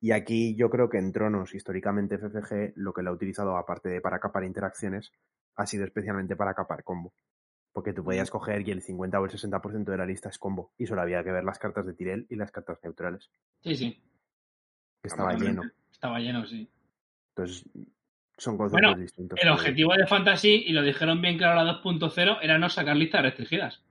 Y 0.00 0.12
aquí 0.12 0.54
yo 0.54 0.70
creo 0.70 0.88
que 0.88 0.98
en 0.98 1.12
Tronos, 1.12 1.54
históricamente 1.54 2.18
FFG, 2.18 2.74
lo 2.76 2.92
que 2.92 3.02
lo 3.02 3.10
ha 3.10 3.14
utilizado, 3.14 3.56
aparte 3.56 3.88
de 3.88 4.00
para 4.00 4.20
capar 4.20 4.44
interacciones, 4.44 5.12
ha 5.56 5.66
sido 5.66 5.84
especialmente 5.84 6.36
para 6.36 6.54
capar 6.54 6.84
combo. 6.84 7.12
Porque 7.72 7.92
tú 7.92 8.04
podías 8.04 8.30
coger 8.30 8.66
y 8.66 8.70
el 8.70 8.82
50 8.82 9.20
o 9.20 9.24
el 9.24 9.30
60% 9.30 9.84
de 9.84 9.96
la 9.96 10.06
lista 10.06 10.28
es 10.28 10.38
combo. 10.38 10.72
Y 10.78 10.86
solo 10.86 11.02
había 11.02 11.22
que 11.24 11.32
ver 11.32 11.44
las 11.44 11.58
cartas 11.58 11.86
de 11.86 11.94
Tirel 11.94 12.26
y 12.28 12.36
las 12.36 12.50
cartas 12.52 12.78
neutrales. 12.82 13.30
Sí, 13.60 13.76
sí. 13.76 14.02
Que 15.02 15.08
estaba 15.08 15.34
lleno. 15.34 15.62
Estaba 15.90 16.20
lleno, 16.20 16.46
sí. 16.46 16.70
Entonces, 17.34 17.64
son 18.36 18.56
conceptos 18.56 18.90
Bueno, 18.90 19.00
distintos. 19.00 19.38
El 19.42 19.48
objetivo 19.50 19.94
de 19.94 20.06
Fantasy, 20.06 20.64
y 20.66 20.72
lo 20.72 20.82
dijeron 20.82 21.20
bien 21.20 21.38
claro 21.38 21.62
la 21.62 21.82
2.0, 21.82 22.38
era 22.40 22.58
no 22.58 22.68
sacar 22.68 22.96
listas 22.96 23.22
restringidas. 23.22 23.84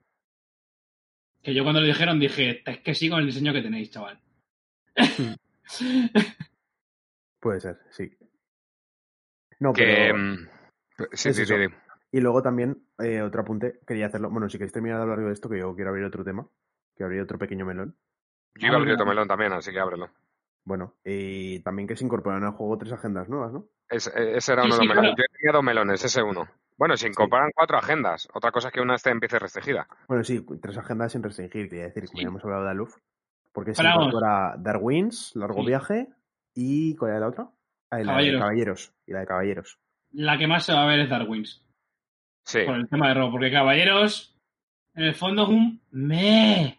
Que 1.44 1.54
yo 1.54 1.64
cuando 1.64 1.82
lo 1.82 1.88
dijeron 1.88 2.20
dije, 2.20 2.64
es 2.66 2.80
que 2.80 2.96
sí 2.96 3.10
con 3.10 3.20
el 3.20 3.26
diseño 3.26 3.54
que 3.54 3.62
tenéis, 3.62 3.92
chaval. 3.92 4.20
Puede 7.40 7.60
ser, 7.60 7.80
sí. 7.92 8.12
No, 9.60 9.74
Que, 9.74 9.84
pero... 9.86 10.18
mm, 10.18 10.36
sí, 11.14 11.30
es 11.30 11.36
sí, 11.38 11.46
sí, 11.46 11.46
sí. 11.46 11.76
Y 12.12 12.20
luego 12.22 12.42
también, 12.42 12.88
eh, 13.00 13.22
otro 13.22 13.42
apunte, 13.42 13.80
quería 13.86 14.08
hacerlo. 14.08 14.30
Bueno, 14.30 14.50
si 14.50 14.58
queréis 14.58 14.72
terminar 14.74 14.98
de 14.98 15.04
hablar 15.04 15.20
de 15.20 15.32
esto, 15.32 15.50
que 15.50 15.60
yo 15.60 15.76
quiero 15.76 15.90
abrir 15.90 16.06
otro 16.06 16.24
tema, 16.24 16.48
que 16.96 17.04
abrir 17.04 17.22
otro 17.22 17.38
pequeño 17.38 17.66
melón. 17.66 17.96
Yo 18.56 18.68
iba 18.68 18.76
a 18.76 18.80
abrir 18.80 18.94
otro 18.94 19.06
melón 19.06 19.28
también, 19.28 19.54
así 19.54 19.72
que 19.72 19.80
ábrelo. 19.80 20.10
Bueno, 20.64 20.96
y 21.04 21.60
también 21.62 21.88
que 21.88 21.96
se 21.96 22.04
incorporan 22.06 22.44
al 22.44 22.52
juego 22.54 22.78
tres 22.78 22.92
agendas 22.94 23.30
nuevas, 23.30 23.52
¿no? 23.54 23.68
Es- 23.90 24.08
eh, 24.08 24.38
ese 24.38 24.54
era 24.54 24.64
Sí, 24.64 24.68
uno 24.68 24.78
de 24.78 24.86
los 24.86 24.96
melones. 24.96 25.16
Yo 25.18 25.24
tenía 25.38 25.52
dos 25.54 25.64
melones, 25.64 26.04
ese 26.04 26.22
uno. 26.24 26.48
Bueno, 26.78 26.98
se 26.98 27.08
incorporan 27.08 27.52
cuatro 27.56 27.78
agendas. 27.78 28.28
Otra 28.34 28.52
cosa 28.52 28.68
es 28.70 28.74
que 28.74 28.82
una 28.82 28.96
esté 28.96 29.10
empiece 29.12 29.40
restringida. 29.40 29.88
Bueno, 30.08 30.24
sí, 30.24 30.46
tres 30.62 30.78
agendas 30.78 31.12
sin 31.12 31.24
restringir, 31.24 31.70
quería 31.70 31.86
decir, 31.86 32.06
como 32.08 32.18
Sí. 32.18 32.24
ya 32.24 32.28
hemos 32.30 32.44
hablado 32.44 32.64
de 32.66 32.70
Aluf. 32.72 32.96
Porque 33.58 33.74
se 33.74 33.82
incorpora 33.84 34.54
Darwins, 34.60 35.32
Largo 35.34 35.62
Sí. 35.62 35.66
Viaje 35.66 36.08
y. 36.54 36.96
¿Cuál 36.96 37.10
era 37.10 37.22
la 37.22 37.28
otra? 37.30 37.50
Ah, 37.90 38.00
y 38.00 38.04
la 38.04 38.12
de 38.12 38.18
Caballeros. 38.18 38.40
Caballeros. 38.40 38.94
Y 39.08 39.14
la 39.14 39.20
de 39.22 39.26
Caballeros. 39.26 39.80
La 40.12 40.38
que 40.38 40.46
más 40.46 40.64
se 40.64 40.74
va 40.74 40.84
a 40.84 40.86
ver 40.86 41.00
es 41.00 41.10
Darwins. 41.10 41.66
Sí. 42.46 42.60
Por 42.68 42.76
el 42.76 42.88
tema 42.88 43.08
de 43.08 43.16
robo. 43.16 43.32
Porque 43.32 43.52
Caballeros, 43.52 44.38
en 44.94 45.06
el 45.06 45.16
fondo 45.16 45.42
es 45.42 45.50
un 45.50 45.82
me. 45.90 46.78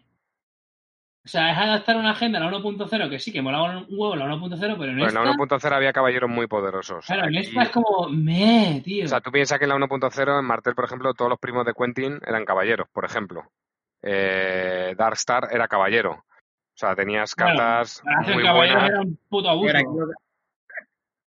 O 1.25 1.27
sea, 1.27 1.51
es 1.51 1.57
adaptar 1.57 1.97
una 1.97 2.11
agenda 2.11 2.39
a 2.39 2.49
la 2.49 2.57
1.0, 2.57 3.09
que 3.09 3.19
sí, 3.19 3.33
que 3.33 3.41
molaba 3.41 3.77
un 3.77 3.85
huevo 3.89 4.15
la 4.15 4.25
1.0, 4.27 4.57
pero 4.79 4.91
en 4.93 4.99
Pues 4.99 5.13
en 5.13 5.21
la 5.21 5.31
1.0 5.33 5.73
había 5.73 5.91
caballeros 5.91 6.29
muy 6.29 6.47
poderosos. 6.47 7.05
Claro, 7.05 7.27
en 7.27 7.35
esta 7.35 7.63
es 7.63 7.69
como 7.71 8.07
me, 8.07 8.81
tío. 8.85 9.03
O 9.03 9.07
sea, 9.09 9.19
tú 9.19 9.33
piensas 9.33 9.59
que 9.59 9.65
en 9.65 9.69
la 9.71 9.75
1.0, 9.75 10.39
en 10.39 10.45
Martel, 10.45 10.75
por 10.75 10.85
ejemplo, 10.85 11.13
todos 11.13 11.27
los 11.27 11.39
primos 11.39 11.65
de 11.65 11.73
Quentin 11.73 12.21
eran 12.25 12.45
caballeros, 12.45 12.87
por 12.93 13.03
ejemplo. 13.03 13.51
Eh, 14.01 14.95
Darkstar 14.97 15.49
era 15.51 15.67
caballero. 15.67 16.23
O 16.79 16.85
sea, 16.87 16.95
tenías 16.95 17.35
cartas 17.35 18.01
hacer 18.21 18.35
muy 18.35 18.43
Caballeros 18.43 18.73
buenas. 18.75 18.89
era 18.89 19.01
un 19.01 19.19
puto 19.27 19.49
abuso. 19.49 19.75
Aquí, 19.75 19.83
lo, 19.85 20.07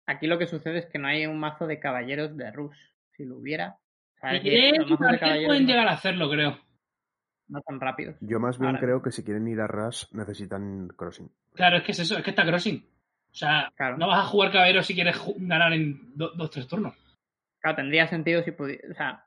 aquí 0.07 0.27
lo 0.27 0.39
que 0.39 0.47
sucede 0.47 0.79
es 0.79 0.85
que 0.87 0.97
no 0.97 1.07
hay 1.07 1.27
un 1.27 1.37
mazo 1.39 1.67
de 1.67 1.79
caballeros 1.79 2.35
de 2.35 2.51
Rus. 2.51 2.75
Si 3.15 3.25
lo 3.25 3.37
hubiera. 3.37 3.77
o 4.17 4.19
sea, 4.21 4.41
que 4.41 4.71
los 4.77 4.89
mazos 4.89 4.99
de 4.99 5.05
Martel 5.05 5.19
caballeros 5.19 5.47
pueden 5.47 5.67
llegar 5.67 5.87
a 5.87 5.91
hacerlo, 5.91 6.29
creo. 6.29 6.57
no 7.47 7.61
son 7.67 7.79
rápidos. 7.79 8.15
Yo 8.21 8.39
más 8.39 8.57
bien 8.57 8.69
Ahora 8.71 8.79
creo 8.79 9.01
que 9.03 9.11
si 9.11 9.23
quieren 9.23 9.47
ir 9.47 9.61
a 9.61 9.67
Rush 9.67 10.05
necesitan 10.13 10.87
Crossing. 10.89 11.31
Claro, 11.53 11.77
es 11.77 11.83
que 11.83 11.91
es 11.91 11.99
eso, 11.99 12.17
es 12.17 12.23
que 12.23 12.31
está 12.31 12.43
crossing. 12.45 12.83
O 13.31 13.35
sea, 13.37 13.71
Claro. 13.75 13.97
no 13.97 14.07
vas 14.07 14.19
a 14.25 14.27
jugar 14.27 14.51
caballero 14.51 14.81
si 14.81 14.95
quieres 14.95 15.21
ganar 15.37 15.73
en 15.73 16.15
do- 16.17 16.31
dos, 16.35 16.49
tres 16.49 16.67
turnos. 16.67 16.95
Claro, 17.59 17.75
tendría 17.75 18.07
sentido 18.07 18.41
si 18.43 18.51
pudiera. 18.51 18.81
O 18.91 18.95
sea, 18.95 19.25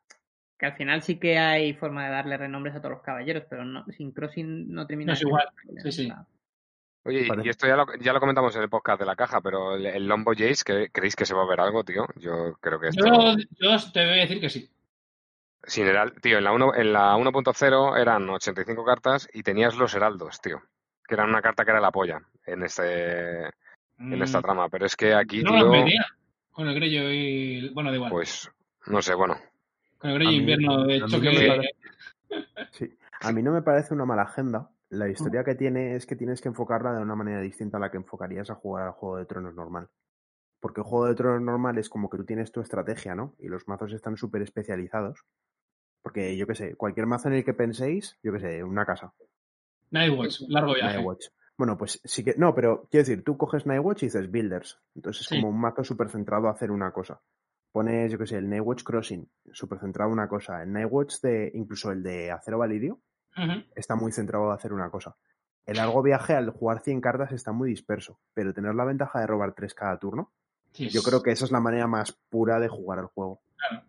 que 0.59 0.67
al 0.67 0.75
final 0.77 1.03
sí 1.03 1.19
que 1.19 1.39
hay 1.39 1.73
forma 1.75 2.05
de 2.07 2.11
darle 2.13 2.37
renombres 2.37 2.75
a 2.75 2.79
todos 2.81 2.93
los 2.97 3.03
caballeros, 3.03 3.45
pero 3.49 3.65
no, 3.65 3.85
sin 3.97 4.13
crossing 4.13 4.73
no 4.73 4.87
termina 4.87 5.13
No 5.13 5.15
es 5.15 5.23
igual. 5.23 5.49
Sí, 5.83 5.93
sí. 5.93 6.13
Oye, 7.05 7.29
y- 7.45 7.49
esto 7.49 7.67
ya 7.67 7.77
lo, 7.77 7.87
ya 8.01 8.13
lo 8.13 8.21
comentamos 8.21 8.55
en 8.57 8.63
el 8.63 8.69
podcast 8.69 9.01
de 9.01 9.07
la 9.07 9.17
caja, 9.17 9.41
pero 9.41 9.77
el, 9.77 9.87
el 9.87 10.07
Lombo 10.07 10.33
Jace, 10.33 10.65
¿cre- 10.65 10.91
¿creéis 10.93 11.17
que 11.17 11.25
se 11.25 11.35
va 11.35 11.43
a 11.45 11.49
ver 11.49 11.61
algo, 11.61 11.85
tío? 11.85 12.07
Yo 12.17 12.55
creo 12.61 12.79
que 12.81 12.89
esto... 12.89 13.05
Yo, 13.07 13.37
yo 13.59 13.77
te 13.93 14.05
voy 14.05 14.19
a 14.19 14.23
decir 14.23 14.41
que 14.41 14.51
sí. 14.51 14.69
Sin 15.63 15.87
heral- 15.87 16.21
tío, 16.21 16.39
en 16.39 16.45
la, 16.45 16.53
uno- 16.53 16.75
en 16.75 16.93
la 16.93 17.17
1.0 17.17 17.99
eran 18.01 18.29
85 18.29 18.85
cartas 18.85 19.29
y 19.33 19.43
tenías 19.43 19.77
los 19.77 19.95
heraldos, 19.95 20.41
tío. 20.41 20.61
Que 21.07 21.15
eran 21.15 21.31
una 21.31 21.41
carta 21.41 21.65
que 21.65 21.71
era 21.71 21.81
la 21.81 21.91
polla 21.93 22.21
en, 22.45 22.63
este, 22.65 23.45
en 23.99 24.23
esta 24.23 24.41
Mm, 24.41 24.43
trama. 24.43 24.69
Pero 24.69 24.85
es 24.87 24.95
que 24.97 25.15
aquí, 25.15 25.43
no 25.43 25.53
tío, 25.55 25.71
metía. 25.71 26.05
Con 26.51 26.69
el 26.69 26.75
Grello 26.75 27.11
y. 27.11 27.71
Bueno, 27.73 27.91
da 27.91 27.97
igual. 27.97 28.11
pues, 28.11 28.51
no 28.87 29.01
sé, 29.01 29.15
bueno. 29.15 29.37
Con 29.99 30.11
el 30.11 30.17
Grello 30.17 30.29
a 30.29 30.33
mí- 30.33 30.39
invierno, 30.39 30.85
de 30.85 30.95
a 30.95 30.97
hecho, 30.97 31.19
mí 31.19 31.25
no 31.27 31.33
me 31.33 31.47
parece- 31.49 31.71
Sí. 32.73 32.95
A 33.21 33.33
mí 33.33 33.43
no 33.43 33.53
me 33.53 33.63
parece 33.63 33.95
una 33.95 34.05
mala 34.05 34.23
agenda. 34.23 34.71
La 34.91 35.09
historia 35.09 35.45
que 35.45 35.55
tiene 35.55 35.97
es 35.97 36.07
que 36.07 36.17
tienes 36.17 36.41
que 36.41 36.49
enfocarla 36.49 36.95
de 36.95 37.03
una 37.03 37.15
manera 37.15 37.41
distinta 37.41 37.77
a 37.77 37.81
la 37.81 37.91
que 37.91 37.97
enfocarías 37.99 38.49
a 38.51 38.55
jugar 38.55 38.87
al 38.87 38.93
Juego 38.93 39.17
de 39.19 39.27
Tronos 39.27 39.55
normal. 39.55 39.89
Porque 40.61 40.81
el 40.81 40.87
Juego 40.87 41.07
de 41.07 41.15
Tronos 41.15 41.43
normal 41.43 41.79
es 41.79 41.89
como 41.89 42.09
que 42.09 42.17
tú 42.17 42.25
tienes 42.25 42.51
tu 42.53 42.61
estrategia, 42.61 43.15
¿no? 43.15 43.35
Y 43.39 43.49
los 43.49 43.67
mazos 43.69 43.93
están 43.93 44.17
súper 44.17 44.43
especializados. 44.43 45.25
Porque 46.03 46.37
yo 46.37 46.47
qué 46.47 46.55
sé, 46.55 46.75
cualquier 46.77 47.07
mazo 47.07 47.29
en 47.29 47.35
el 47.35 47.45
que 47.45 47.55
penséis, 47.55 48.19
yo 48.23 48.33
qué 48.33 48.41
sé, 48.41 48.65
una 48.65 48.87
casa, 48.87 49.13
Nightwatch, 49.91 50.43
largo 50.49 50.75
viaje. 50.75 50.95
Nightwatch. 50.97 51.27
Bueno, 51.57 51.77
pues 51.77 52.01
sí 52.05 52.23
que. 52.25 52.35
No, 52.37 52.55
pero 52.55 52.87
quiero 52.91 53.05
decir, 53.07 53.25
tú 53.25 53.37
coges 53.37 53.67
Nightwatch 53.67 54.05
y 54.05 54.07
dices 54.07 54.31
Builders. 54.31 54.79
Entonces 54.95 55.23
es 55.23 55.29
Sí. 55.29 55.37
como 55.41 55.49
un 55.49 55.61
mazo 55.61 55.83
súper 55.83 56.09
centrado 56.09 56.47
a 56.49 56.53
hacer 56.53 56.71
una 56.71 56.93
cosa. 56.93 57.21
Pones, 57.73 58.11
yo 58.11 58.19
qué 58.19 58.27
sé, 58.27 58.37
el 58.39 58.49
Nightwatch 58.49 58.83
Crossing, 58.83 59.29
súper 59.53 59.79
centrado 59.79 60.11
a 60.11 60.13
una 60.13 60.29
cosa. 60.29 60.63
El 60.63 60.73
Nightwatch 60.73 61.21
de. 61.21 61.51
incluso 61.55 61.93
el 61.93 62.03
de 62.03 62.31
Acero 62.31 62.59
Valirio, 62.59 63.01
está 63.77 63.95
muy 63.95 64.11
centrado 64.13 64.51
a 64.51 64.55
hacer 64.55 64.73
una 64.73 64.91
cosa. 64.91 65.17
El 65.67 65.77
largo 65.77 66.03
viaje 66.03 66.35
al 66.35 66.51
jugar 66.51 66.81
100 66.81 67.01
cartas 67.01 67.31
está 67.33 67.53
muy 67.53 67.69
disperso, 67.69 68.19
pero 68.35 68.55
tener 68.55 68.75
la 68.75 68.85
ventaja 68.85 69.21
de 69.21 69.27
robar 69.27 69.53
3 69.55 69.75
cada 69.75 69.99
turno, 69.99 70.33
yo 70.73 71.03
creo 71.03 71.23
que 71.23 71.31
esa 71.31 71.45
es 71.45 71.53
la 71.53 71.61
manera 71.61 71.87
más 71.87 72.13
pura 72.31 72.59
de 72.59 72.69
jugar 72.69 72.99
al 73.01 73.07
juego. 73.07 73.43
Claro. 73.57 73.85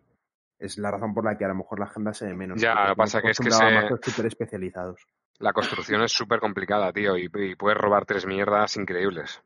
Es 0.58 0.76
la 0.76 0.90
razón 0.90 1.14
por 1.14 1.24
la 1.24 1.38
que 1.38 1.46
a 1.46 1.48
lo 1.48 1.54
mejor 1.54 1.78
la 1.78 1.86
agenda 1.86 2.12
se 2.12 2.26
ve 2.26 2.34
menos. 2.34 2.60
Ya, 2.60 2.88
lo 2.88 2.96
pasa 2.96 3.22
que 3.22 3.30
es 3.30 3.38
que 3.38 3.50
se- 3.50 4.10
súper 4.10 4.26
especializados. 4.26 5.06
La 5.38 5.54
construcción 5.54 6.02
es 6.02 6.12
súper 6.12 6.38
complicada, 6.38 6.92
tío, 6.92 7.16
y, 7.16 7.30
y 7.32 7.54
puedes 7.56 7.78
robar 7.78 8.04
tres 8.04 8.26
mierdas 8.26 8.76
increíbles. 8.76 9.42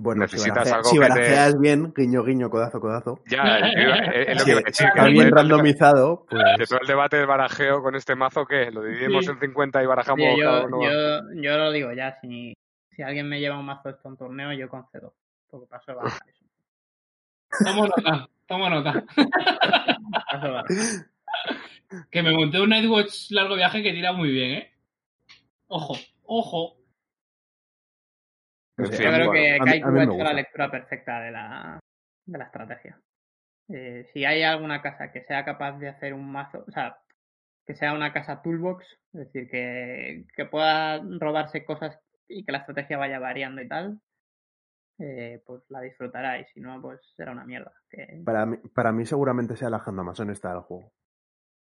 Bueno, 0.00 0.22
Necesitas 0.22 0.68
si, 0.68 0.74
algo 0.74 0.88
si 0.90 0.96
que 0.96 1.02
te- 1.02 1.08
barajeas 1.08 1.58
bien, 1.58 1.92
guiño, 1.94 2.22
guiño, 2.22 2.48
codazo, 2.50 2.78
codazo. 2.80 3.18
Ya, 3.26 3.58
es, 3.58 4.28
es 4.38 4.38
lo 4.48 4.62
que 4.62 4.70
está 4.70 5.04
bien 5.06 5.30
randomizado, 5.32 6.24
pues. 6.30 6.40
De 6.56 6.66
todo 6.66 6.78
el 6.82 6.86
debate 6.86 7.16
del 7.16 7.26
barajeo 7.26 7.82
con 7.82 7.96
este 7.96 8.14
mazo, 8.14 8.46
¿qué? 8.46 8.70
¿Lo 8.70 8.82
dividimos 8.84 9.24
Sí. 9.24 9.32
en 9.32 9.40
50 9.40 9.82
y 9.82 9.86
barajamos 9.86 10.24
Oye, 10.34 10.42
cada 10.44 10.60
yo, 10.62 10.66
uno? 10.68 10.82
yo, 10.84 11.42
yo 11.42 11.58
lo 11.58 11.72
digo 11.72 11.92
ya, 11.92 12.16
si, 12.20 12.54
si 12.92 13.02
alguien 13.02 13.28
me 13.28 13.40
lleva 13.40 13.58
un 13.58 13.66
mazo 13.66 13.88
de 13.88 13.94
esto 13.96 14.06
a 14.06 14.10
un 14.12 14.16
torneo, 14.16 14.52
yo 14.52 14.68
concedo. 14.68 15.14
Porque 15.50 15.66
paso 15.66 15.90
de 15.90 15.96
baja 15.96 16.18
eso. 16.28 16.44
Tomo 17.64 17.86
nota, 17.86 18.28
tomo 18.46 18.70
nota. 18.70 19.04
Paso 20.30 20.46
de. 20.52 22.04
Que 22.10 22.22
me 22.22 22.32
monté 22.32 22.60
un 22.60 22.68
Nightwatch 22.68 23.30
largo 23.30 23.56
viaje 23.56 23.82
que 23.82 23.92
tira 23.92 24.12
muy 24.12 24.30
bien, 24.30 24.50
¿eh? 24.52 24.72
Ojo, 25.68 25.96
ojo. 26.24 26.76
Sí, 28.78 29.02
Yo 29.02 29.10
creo 29.10 29.26
bueno. 29.26 29.32
que 29.32 29.58
Kaiku 29.58 29.88
ha 29.88 30.04
hecho 30.04 30.24
la 30.24 30.32
lectura 30.32 30.70
perfecta 30.70 31.20
de 31.20 31.30
la, 31.32 31.80
de 32.26 32.38
la 32.38 32.44
estrategia. 32.44 33.00
Eh, 33.68 34.08
si 34.12 34.24
hay 34.24 34.42
alguna 34.42 34.80
casa 34.80 35.10
que 35.12 35.24
sea 35.24 35.44
capaz 35.44 35.78
de 35.78 35.88
hacer 35.88 36.14
un 36.14 36.30
mazo, 36.30 36.64
o 36.66 36.70
sea, 36.70 36.98
que 37.66 37.74
sea 37.74 37.92
una 37.92 38.12
casa 38.12 38.40
toolbox, 38.40 38.86
es 39.12 39.20
decir, 39.32 39.50
que, 39.50 40.24
que 40.34 40.44
pueda 40.46 41.02
robarse 41.18 41.64
cosas 41.64 41.98
y 42.28 42.44
que 42.44 42.52
la 42.52 42.58
estrategia 42.58 42.96
vaya 42.98 43.18
variando 43.18 43.60
y 43.60 43.68
tal, 43.68 44.00
eh, 44.98 45.42
pues 45.44 45.62
la 45.68 45.80
disfrutará 45.80 46.40
y 46.40 46.44
si 46.46 46.60
no, 46.60 46.80
pues 46.80 47.00
será 47.16 47.32
una 47.32 47.44
mierda. 47.44 47.72
Que... 47.90 48.22
Para 48.24 48.46
mí, 48.46 48.56
para 48.74 48.92
mí 48.92 49.04
seguramente 49.04 49.56
sea 49.56 49.70
la 49.70 49.78
agenda 49.78 50.02
más 50.02 50.18
honesta 50.20 50.50
del 50.50 50.62
juego. 50.62 50.92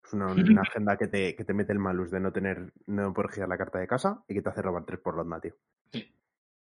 Es 0.04 0.12
una, 0.12 0.26
una 0.32 0.62
agenda 0.62 0.96
que 0.96 1.06
te, 1.06 1.34
que 1.34 1.44
te 1.44 1.54
mete 1.54 1.72
el 1.72 1.78
malus 1.78 2.10
de 2.10 2.20
no 2.20 2.32
tener, 2.32 2.72
no 2.86 3.14
poder 3.14 3.30
girar 3.30 3.48
la 3.48 3.58
carta 3.58 3.78
de 3.78 3.86
casa 3.86 4.24
y 4.28 4.34
que 4.34 4.42
te 4.42 4.48
hace 4.50 4.62
robar 4.62 4.84
tres 4.84 5.00
por 5.00 5.14
ronda, 5.14 5.40
tío. 5.40 5.54
Sí. 5.92 6.15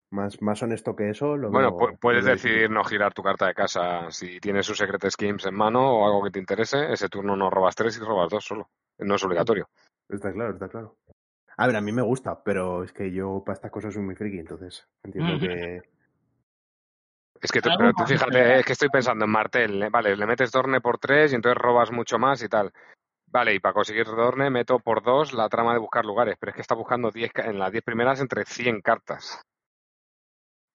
Más, 0.09 0.41
más 0.41 0.63
honesto 0.63 0.95
que 0.95 1.09
eso, 1.09 1.35
lo 1.35 1.51
Bueno, 1.51 1.75
veo- 1.75 1.97
puedes 1.99 2.23
lo 2.23 2.31
decidir 2.31 2.69
no 2.69 2.83
girar 2.83 3.13
tu 3.13 3.21
carta 3.21 3.47
de 3.47 3.53
casa. 3.53 4.09
Si 4.09 4.39
tienes 4.39 4.69
un 4.69 4.75
Secret 4.75 5.09
Schemes 5.09 5.45
en 5.45 5.55
mano 5.55 5.81
o 5.99 6.05
algo 6.05 6.23
que 6.23 6.31
te 6.31 6.39
interese, 6.39 6.91
ese 6.93 7.09
turno 7.09 7.35
no 7.35 7.49
robas 7.49 7.75
tres 7.75 7.97
y 7.97 7.99
robas 7.99 8.29
dos 8.29 8.45
solo. 8.45 8.69
No 8.99 9.15
es 9.15 9.23
obligatorio. 9.23 9.67
Está 10.09 10.31
claro, 10.31 10.53
está 10.53 10.69
claro. 10.69 10.95
A 11.57 11.67
ver, 11.67 11.75
a 11.75 11.81
mí 11.81 11.91
me 11.91 12.01
gusta, 12.03 12.41
pero 12.43 12.83
es 12.83 12.93
que 12.93 13.11
yo 13.11 13.43
para 13.45 13.55
estas 13.55 13.71
cosas 13.71 13.93
soy 13.93 14.03
muy 14.03 14.15
friki, 14.15 14.39
entonces 14.39 14.87
entiendo 15.03 15.37
que... 15.39 15.81
Es 17.41 17.51
que 17.51 17.61
tú, 17.61 17.69
pero 17.77 17.91
tú 17.93 18.03
fíjate, 18.05 18.59
es 18.59 18.65
que 18.65 18.73
estoy 18.73 18.89
pensando 18.89 19.25
en 19.25 19.31
Martel. 19.31 19.83
¿eh? 19.83 19.89
Vale, 19.89 20.15
le 20.15 20.25
metes 20.25 20.51
Dorne 20.51 20.81
por 20.81 20.97
tres 20.97 21.31
y 21.31 21.35
entonces 21.35 21.61
robas 21.61 21.91
mucho 21.91 22.17
más 22.17 22.41
y 22.41 22.49
tal. 22.49 22.71
Vale, 23.27 23.53
y 23.53 23.59
para 23.59 23.73
conseguir 23.73 24.05
Dorne 24.05 24.49
meto 24.49 24.79
por 24.79 25.03
dos 25.03 25.33
la 25.33 25.49
trama 25.49 25.73
de 25.73 25.79
buscar 25.79 26.05
lugares, 26.05 26.35
pero 26.39 26.51
es 26.51 26.55
que 26.55 26.61
está 26.61 26.75
buscando 26.75 27.11
10 27.11 27.31
ca- 27.33 27.45
en 27.45 27.59
las 27.59 27.71
10 27.71 27.83
primeras 27.83 28.21
entre 28.21 28.45
100 28.45 28.81
cartas. 28.81 29.41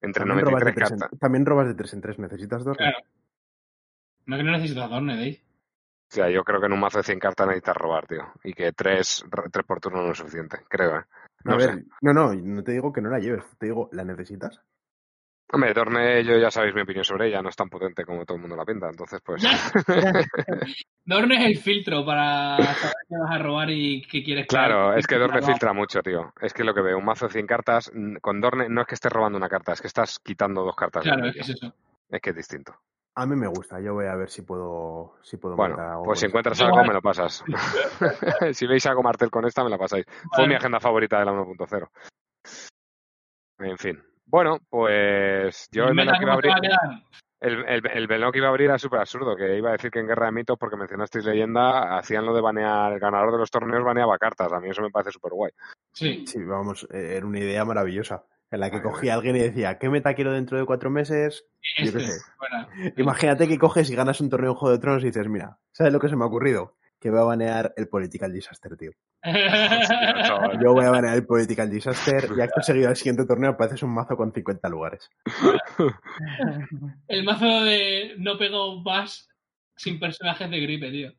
Entre 0.03 0.25
También 0.25 0.45
robas, 0.45 0.65
de 0.65 0.73
93 0.73 0.75
tres 0.75 0.91
en, 0.91 0.99
cartas. 0.99 1.19
también 1.21 1.47
robas 1.47 1.67
de 1.69 1.75
tres 1.75 1.93
en 1.95 2.01
tres. 2.01 2.19
¿Necesitas 2.19 2.65
dos? 2.65 2.77
Claro. 2.77 2.99
No 4.27 4.37
que 4.37 4.43
no 4.43 4.53
necesitas 4.53 4.91
Dorne, 4.91 5.15
Dave. 5.17 5.43
O 6.11 6.15
sea, 6.15 6.29
yo 6.31 6.45
creo 6.45 6.61
que 6.61 6.67
en 6.67 6.73
un 6.75 6.81
mazo 6.81 6.99
de 6.99 7.05
100 7.05 7.19
cartas 7.21 7.47
necesitas 7.47 7.77
robar, 7.77 8.07
tío. 8.07 8.23
Y 8.45 8.53
que 8.53 8.73
tres, 8.73 9.25
tres 9.51 9.65
por 9.67 9.81
turno 9.81 10.03
no 10.03 10.13
es 10.13 10.19
suficiente, 10.19 10.59
creo, 10.69 10.99
¿eh? 10.99 11.05
No 11.45 11.55
a 11.55 11.61
sé. 11.61 11.67
ver, 11.69 11.85
no, 12.03 12.13
no, 12.13 12.35
no 12.35 12.63
te 12.63 12.73
digo 12.73 12.93
que 12.93 13.01
no 13.01 13.09
la 13.11 13.19
lleves, 13.19 13.45
te 13.59 13.67
digo, 13.67 13.89
¿la 13.93 14.05
necesitas? 14.05 14.61
Hombre, 15.55 15.75
Dorne, 15.75 16.25
yo 16.25 16.39
ya 16.39 16.51
sabéis 16.51 16.75
mi 16.75 16.81
opinión 16.81 17.05
sobre 17.05 17.29
ella, 17.29 17.43
no 17.43 17.51
es 17.51 17.57
tan 17.57 17.69
potente 17.69 18.07
como 18.07 18.25
todo 18.25 18.37
el 18.37 18.41
mundo 18.41 18.57
la 18.57 18.65
pinta, 18.65 18.89
entonces 18.89 19.21
pues... 19.23 19.43
Dorne 21.05 21.37
es 21.37 21.45
el 21.45 21.59
filtro 21.59 22.07
para 22.07 22.57
saber 22.57 22.95
qué 23.07 23.17
vas 23.19 23.31
a 23.31 23.39
robar 23.39 23.71
y 23.71 24.01
qué 24.01 24.23
quieres 24.25 24.47
Claro, 24.47 24.95
es 24.95 25.07
que 25.07 25.19
Dorne 25.19 25.43
filtra 25.43 25.75
mucho, 25.75 26.01
tío. 26.01 26.33
Es 26.41 26.55
que 26.55 26.65
lo 26.65 26.73
que 26.73 26.81
veo, 26.81 26.97
un 26.97 27.05
mazo 27.05 27.27
de 27.27 27.33
100 27.33 27.47
cartas, 27.47 27.93
con 28.23 28.41
Dorne 28.41 28.71
no 28.71 28.81
es 28.81 28.87
que 28.87 28.95
estés 28.95 29.13
robando 29.13 29.37
una 29.37 29.51
carta, 29.51 29.73
es 29.73 29.83
que 29.83 29.89
estás 29.89 30.19
quitando 30.21 30.65
dos 30.65 30.75
cartas. 30.75 31.03
Claro, 31.03 31.19
es 31.19 31.23
medio. 31.23 31.35
que 31.35 31.41
es 31.41 31.49
eso. 31.51 31.75
Es 32.09 32.21
que 32.23 32.31
es 32.31 32.37
distinto. 32.37 32.75
A 33.15 33.27
mí 33.27 33.37
me 33.37 33.49
gusta, 33.49 33.79
yo 33.79 33.93
voy 33.93 34.07
a 34.07 34.17
ver 34.17 34.31
si 34.31 34.41
puedo, 34.41 35.17
si 35.21 35.37
puedo 35.37 35.55
Bueno, 35.55 35.77
matar 35.77 35.91
algo 35.91 36.05
pues 36.05 36.21
si 36.21 36.27
encuentras 36.27 36.59
algo, 36.63 36.83
me 36.83 36.95
lo 36.95 37.03
pasas. 37.03 37.45
si 38.53 38.67
veis 38.67 38.87
algo 38.87 39.03
Martel 39.03 39.31
con 39.31 39.45
esta, 39.45 39.63
me 39.63 39.69
la 39.69 39.77
pasáis. 39.77 40.07
Fue 40.35 40.49
mi 40.49 40.55
agenda 40.55 40.81
favorita 40.81 41.19
de 41.19 41.27
la 41.27 41.33
1.0. 41.33 41.91
En 43.59 43.77
fin. 43.77 44.03
Bueno, 44.27 44.59
pues 44.69 45.69
yo 45.73 45.85
el 45.85 45.91
¿El 45.91 45.95
menú 45.95 46.11
meta 46.11 46.19
que 46.19 46.25
iba 46.25 46.33
a 46.33 46.35
abrir, 46.35 46.53
el, 47.43 47.65
el, 47.67 48.33
que 48.33 48.39
iba 48.39 48.47
a 48.47 48.51
abrir 48.51 48.69
era 48.69 48.79
súper 48.79 49.01
absurdo, 49.01 49.37
que 49.37 49.59
iba 49.59 49.71
a 49.71 49.73
decir 49.73 49.91
que 49.91 49.99
en 49.99 50.07
Guerra 50.07 50.27
de 50.27 50.33
Mitos, 50.33 50.57
porque 50.59 50.77
mencionasteis 50.77 51.25
leyenda, 51.25 51.99
hacían 51.99 52.25
lo 52.25 52.33
de 52.35 52.41
banear, 52.41 52.93
el 52.93 53.01
ganador 53.01 53.33
de 53.33 53.39
los 53.39 53.51
torneos 53.51 53.85
baneaba 53.85 54.17
cartas. 54.17 54.53
A 54.53 54.61
mí 54.61 54.71
eso 54.71 54.81
me 54.81 54.91
parece 54.91 55.11
súper 55.11 55.33
guay. 55.33 55.51
Sí. 55.93 56.25
Sí, 56.25 56.43
vamos, 56.45 56.87
era 56.91 57.27
una 57.27 57.41
idea 57.41 57.65
maravillosa. 57.65 58.25
En 58.53 58.61
la 58.61 58.71
que 58.71 58.83
cogía 58.83 59.15
a 59.15 59.17
alguien 59.17 59.35
y 59.37 59.41
decía, 59.41 59.79
¿qué 59.79 59.89
meta 59.89 60.15
quiero 60.15 60.31
dentro 60.31 60.59
de 60.59 60.67
cuatro 60.67 60.91
meses? 60.91 61.47
Yo 61.83 61.93
qué 61.93 62.01
sé. 62.01 62.21
bueno. 62.39 62.69
Imagínate 62.99 63.49
que 63.49 63.59
coges 63.59 63.91
y 63.91 63.97
ganas 63.97 64.21
un 64.21 64.29
torneo 64.29 64.51
en 64.51 64.57
Juego 64.57 64.75
de 64.75 64.79
Tronos 64.79 65.03
y 65.03 65.07
dices, 65.07 65.27
mira, 65.27 65.59
¿sabes 65.73 65.93
lo 65.93 65.99
que 65.99 66.11
se 66.11 66.17
me 66.17 66.25
ha 66.25 66.27
ocurrido? 66.27 66.77
Que 67.03 67.11
voy 67.11 67.19
a 67.19 67.25
banear 67.25 67.75
el 67.77 67.89
Political 67.89 68.33
Disaster, 68.33 68.77
tío. 68.77 68.93
Yo 70.63 70.73
voy 70.73 70.85
a 70.85 70.91
banear 70.91 71.17
el 71.17 71.27
Political 71.27 71.69
Disaster 71.69 72.31
y 72.37 72.41
acto 72.41 72.63
seguido 72.63 72.91
al 72.91 72.97
siguiente 72.97 73.27
torneo 73.27 73.51
apareces 73.51 73.83
un 73.83 73.93
mazo 73.93 74.17
con 74.17 74.33
50 74.33 74.69
lugares. 74.69 75.11
el 77.09 77.25
mazo 77.25 77.65
de 77.65 78.15
no 78.19 78.39
pego 78.39 78.85
vas 78.85 79.29
sin 79.75 79.99
personajes 79.99 80.49
de 80.49 80.61
gripe, 80.61 80.91
tío. 80.93 81.13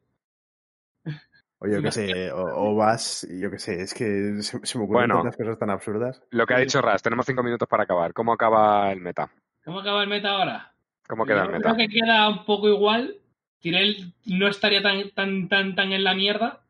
O 1.60 1.68
yo 1.68 1.82
qué 1.82 1.92
sé, 1.92 2.32
o, 2.32 2.72
o 2.72 2.76
vas, 2.76 3.28
yo 3.30 3.52
qué 3.52 3.60
sé, 3.60 3.82
es 3.82 3.94
que 3.94 4.42
se, 4.42 4.66
se 4.66 4.78
me 4.78 4.86
ocurren 4.86 5.10
Bueno. 5.10 5.16
tantas 5.22 5.36
cosas 5.36 5.60
tan 5.60 5.70
absurdas. 5.70 6.22
Lo 6.30 6.46
que 6.46 6.54
ha 6.54 6.60
dicho 6.60 6.82
Ras, 6.82 7.02
tenemos 7.02 7.26
cinco 7.26 7.44
minutos 7.44 7.68
para 7.68 7.84
acabar. 7.84 8.14
¿Cómo 8.14 8.32
acaba 8.32 8.90
el 8.92 9.02
meta? 9.02 9.30
¿Cómo 9.66 9.80
acaba 9.82 10.02
el 10.04 10.10
meta 10.10 10.30
ahora? 10.30 10.74
¿Cómo 11.08 11.26
queda 11.26 11.40
Yo 11.40 11.44
el 11.44 11.52
meta? 11.52 11.74
Creo 11.74 11.76
que 11.76 11.94
queda 11.94 12.30
un 12.30 12.46
poco 12.46 12.70
igual. 12.70 13.18
Tyrell 13.64 14.14
no 14.26 14.48
estaría 14.48 14.84
tan, 14.84 15.10
tan, 15.12 15.48
tan, 15.50 15.74
tan 15.74 15.92
en 15.92 16.04
la 16.04 16.14
mierda. 16.14 16.62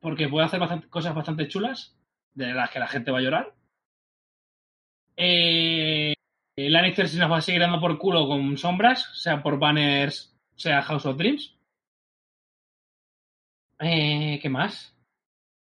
Porque 0.00 0.28
puede 0.28 0.46
hacer 0.46 0.60
bastante- 0.60 0.88
cosas 0.88 1.14
bastante 1.14 1.48
chulas. 1.48 1.96
De 2.34 2.54
las 2.54 2.70
que 2.70 2.78
la 2.78 2.86
gente 2.86 3.10
va 3.10 3.18
a 3.18 3.22
llorar. 3.22 3.54
Eh, 5.16 6.14
Lannister 6.56 7.08
se 7.08 7.18
nos 7.18 7.30
va 7.30 7.38
a 7.38 7.42
seguir 7.42 7.60
dando 7.60 7.80
por 7.80 7.98
culo 7.98 8.26
con 8.28 8.56
sombras. 8.56 9.10
Sea 9.20 9.42
por 9.42 9.58
banners, 9.58 10.36
sea 10.54 10.82
House 10.82 11.06
of 11.06 11.16
Dreams. 11.16 11.56
Eh, 13.80 14.38
¿Qué 14.42 14.48
más? 14.48 14.94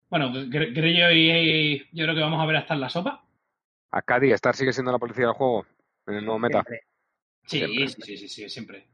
Bueno, 0.09 0.29
Gre- 0.31 0.73
Greyjoy 0.73 1.29
y 1.31 1.77
yo 1.91 2.05
creo 2.05 2.15
que 2.15 2.21
vamos 2.21 2.41
a 2.41 2.45
ver 2.45 2.55
hasta 2.55 2.73
en 2.73 2.79
la 2.81 2.89
sopa. 2.89 3.23
Acadi, 3.91 4.31
¿Star 4.31 4.55
sigue 4.55 4.71
siendo 4.73 4.91
la 4.91 4.99
policía 4.99 5.25
del 5.25 5.33
juego? 5.33 5.65
En 6.07 6.15
el 6.15 6.25
nuevo 6.25 6.39
meta. 6.39 6.63
Siempre, 6.63 6.81
Sí, 7.45 7.57
Siempre. 7.59 7.87
sí, 7.87 8.01
sí, 8.01 8.17
sí, 8.17 8.27
sí, 8.29 8.49
siempre. 8.49 8.87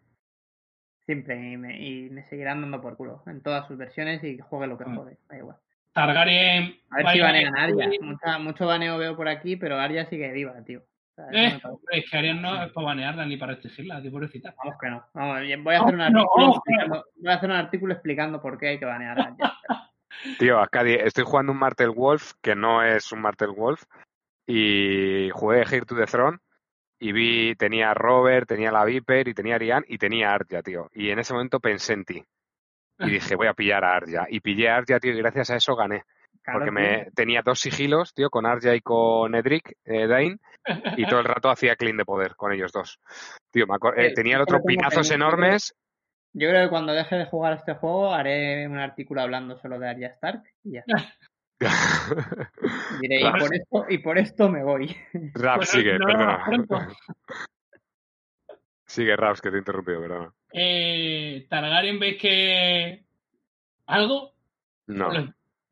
Siempre 1.06 1.36
y, 1.52 1.58
me, 1.58 1.80
y 1.80 2.10
me 2.10 2.24
seguirán 2.30 2.62
dando 2.62 2.82
por 2.82 2.96
culo 2.98 3.24
en 3.28 3.42
todas 3.42 3.68
sus 3.68 3.78
versiones 3.78 4.24
y 4.24 4.38
juegue 4.40 4.68
lo 4.68 4.78
que 4.78 4.86
Mm. 4.86 4.96
juegue, 4.98 5.18
da 5.30 5.38
igual. 5.38 5.58
Targaryen. 5.94 6.76
A 6.90 6.98
ver 6.98 7.08
si 7.10 7.20
banean 7.20 7.56
a 7.56 7.64
Arya. 7.64 7.90
Mucha- 8.02 8.40
mucho 8.40 8.66
baneo 8.66 8.98
veo 8.98 9.16
por 9.16 9.28
aquí, 9.28 9.56
pero 9.56 9.80
Arya 9.80 10.06
sigue 10.10 10.32
viva, 10.32 10.54
tío. 10.66 10.80
O 10.80 11.16
sea, 11.16 11.26
eso 11.30 11.80
Eh, 11.92 12.00
es 12.00 12.10
que 12.10 12.18
Arian 12.18 12.42
no 12.42 12.64
es 12.64 12.72
para 12.72 12.88
banearla 12.88 13.26
ni 13.28 13.38
para 13.38 13.54
restringirla, 13.54 14.02
tío, 14.02 14.12
pobrecita. 14.12 14.56
Vamos 14.58 14.76
que 14.82 14.90
no. 14.90 15.06
Vamos, 15.14 15.40
voy 15.64 15.76
a 15.76 15.82
hacer 15.82 15.94
un 15.94 15.98
no, 16.00 16.04
artículo 16.06 16.52
explicando, 16.56 17.06
voy 17.18 17.32
a 17.32 17.36
hacer 17.36 17.50
un 17.52 17.56
artículo 17.56 17.94
explicando 17.94 18.42
por 18.42 18.58
qué 18.58 18.68
hay 18.70 18.80
que 18.80 18.86
banear 18.86 19.20
a 19.20 19.24
Arya. 19.26 19.38
Tío, 20.40 20.60
Acadi, 20.60 20.94
estoy 20.94 21.24
jugando 21.26 21.52
un 21.52 21.60
Martel 21.60 21.90
Wolf 21.92 22.34
que 22.42 22.56
no 22.56 22.82
es 22.84 23.12
un 23.12 23.20
Martel 23.22 23.50
Wolf. 23.52 23.84
Y 24.48 25.30
jugué 25.32 25.62
Here 25.62 25.86
to 25.86 25.96
the 25.96 26.06
Throne. 26.06 26.40
Y 27.04 27.12
vi, 27.12 27.54
tenía 27.56 27.92
a 27.92 27.94
Robert, 27.94 28.48
tenía 28.48 28.70
a 28.70 28.72
la 28.72 28.86
Viper 28.86 29.28
y 29.28 29.34
tenía 29.34 29.56
a 29.56 29.58
Ariane 29.58 29.86
y 29.90 29.98
tenía 29.98 30.30
a 30.30 30.36
Arya, 30.36 30.62
tío. 30.62 30.90
Y 30.94 31.10
en 31.10 31.20
ese 31.20 31.34
momento 31.34 31.60
pensé 31.60 31.92
en 31.92 32.06
ti. 32.06 32.24
Y 33.00 33.10
dije, 33.10 33.36
voy 33.36 33.48
a 33.48 33.54
pillar 33.54 33.84
a 33.84 33.98
Arya. 33.98 34.26
Y 34.30 34.40
pillé 34.40 34.70
a 34.70 34.78
Arya, 34.78 35.02
tío, 35.02 35.12
y 35.12 35.18
gracias 35.18 35.50
a 35.50 35.58
eso 35.58 35.76
gané. 35.76 36.04
Claro, 36.42 36.60
Porque 36.60 36.72
tío. 36.72 36.80
me 36.80 37.12
tenía 37.14 37.42
dos 37.44 37.60
sigilos, 37.60 38.14
tío, 38.14 38.30
con 38.30 38.46
Arya 38.46 38.74
y 38.74 38.80
con 38.80 39.36
Edric 39.36 39.74
eh, 39.84 40.08
Dane. 40.08 40.38
Y 40.96 41.06
todo 41.06 41.20
el 41.20 41.26
rato 41.26 41.50
hacía 41.50 41.76
clean 41.76 41.98
de 41.98 42.06
poder 42.06 42.38
con 42.38 42.54
ellos 42.54 42.72
dos. 42.72 42.98
Tío, 43.52 43.68
me 43.68 43.76
eh, 43.76 44.08
Eh, 44.08 44.14
tenía 44.14 44.36
el 44.36 44.40
yo 44.40 44.44
otro 44.44 44.58
lo 44.60 44.64
tengo 44.64 44.68
pinazos 44.68 45.12
enormes. 45.12 45.76
Yo 46.32 46.48
creo 46.48 46.64
que 46.64 46.70
cuando 46.70 46.94
deje 46.94 47.18
de 47.18 47.26
jugar 47.26 47.54
este 47.54 47.74
juego 47.74 48.14
haré 48.14 48.66
un 48.68 48.80
artículo 48.80 49.22
hablando 49.22 49.58
solo 49.58 49.78
de 49.78 49.90
Arya 49.90 50.08
Stark 50.08 50.42
y 50.64 50.74
ya. 50.74 50.80
está. 50.88 50.96
Diré, 53.02 53.22
y 53.22 53.32
por 53.32 53.54
esto, 53.56 53.86
y 53.90 53.98
por 54.00 54.18
esto 54.18 54.50
me 54.50 54.64
voy. 54.64 54.96
Rap, 55.34 55.58
Bueno, 55.58 55.72
sigue, 55.72 56.00
no, 56.00 56.06
perdona. 56.06 56.90
Sigue, 58.86 59.16
Raps, 59.16 59.42
que 59.42 59.50
te 59.50 59.56
he 59.56 59.60
interrumpido, 59.60 60.02
perdona. 60.02 60.34
Eh, 60.52 61.48
Targaryen, 61.50 62.00
¿veis 62.00 62.22
que 62.22 63.04
algo? 63.88 64.34
No, 64.88 65.10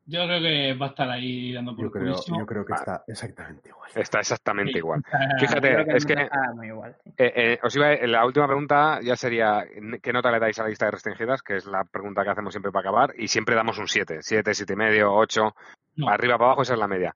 Yo 0.04 0.24
creo 0.26 0.40
que 0.40 0.74
va 0.74 0.86
a 0.86 0.88
estar 0.90 1.08
ahí 1.10 1.52
dando 1.52 1.76
por 1.76 1.84
Yo 1.84 1.90
creo, 1.92 2.16
yo 2.26 2.46
creo 2.46 2.64
que 2.64 2.72
Ah. 2.72 2.76
está 2.76 3.04
exactamente 3.06 3.68
igual. 3.68 3.90
está 3.94 4.18
exactamente 4.20 4.78
igual. 4.78 5.02
Fíjate, 5.38 5.84
que 5.84 5.96
es 5.96 6.06
que 6.06 6.28
igual, 6.64 6.96
sí. 7.04 7.10
eh, 7.18 7.32
eh, 7.36 7.58
os 7.62 7.76
iba 7.76 7.86
a- 7.88 8.06
la 8.08 8.26
última 8.26 8.46
pregunta 8.46 8.98
ya 9.02 9.14
sería 9.16 9.64
¿qué 10.02 10.12
nota 10.12 10.32
le 10.32 10.40
dais 10.40 10.58
a 10.58 10.64
la 10.64 10.68
lista 10.70 10.86
de 10.86 10.90
restringidas? 10.92 11.42
Que 11.42 11.56
es 11.56 11.66
la 11.66 11.84
pregunta 11.84 12.24
que 12.24 12.30
hacemos 12.30 12.52
siempre 12.52 12.72
para 12.72 12.88
acabar 12.90 13.14
y 13.16 13.28
siempre 13.28 13.54
damos 13.54 13.78
un 13.78 13.86
7, 13.86 14.18
7, 14.22 14.54
7 14.54 14.72
y 14.72 14.76
medio, 14.76 15.12
8, 15.14 15.54
No. 15.96 16.08
arriba 16.08 16.36
para 16.36 16.46
abajo 16.48 16.62
esa 16.62 16.72
es 16.74 16.80
la 16.80 16.88
media. 16.88 17.14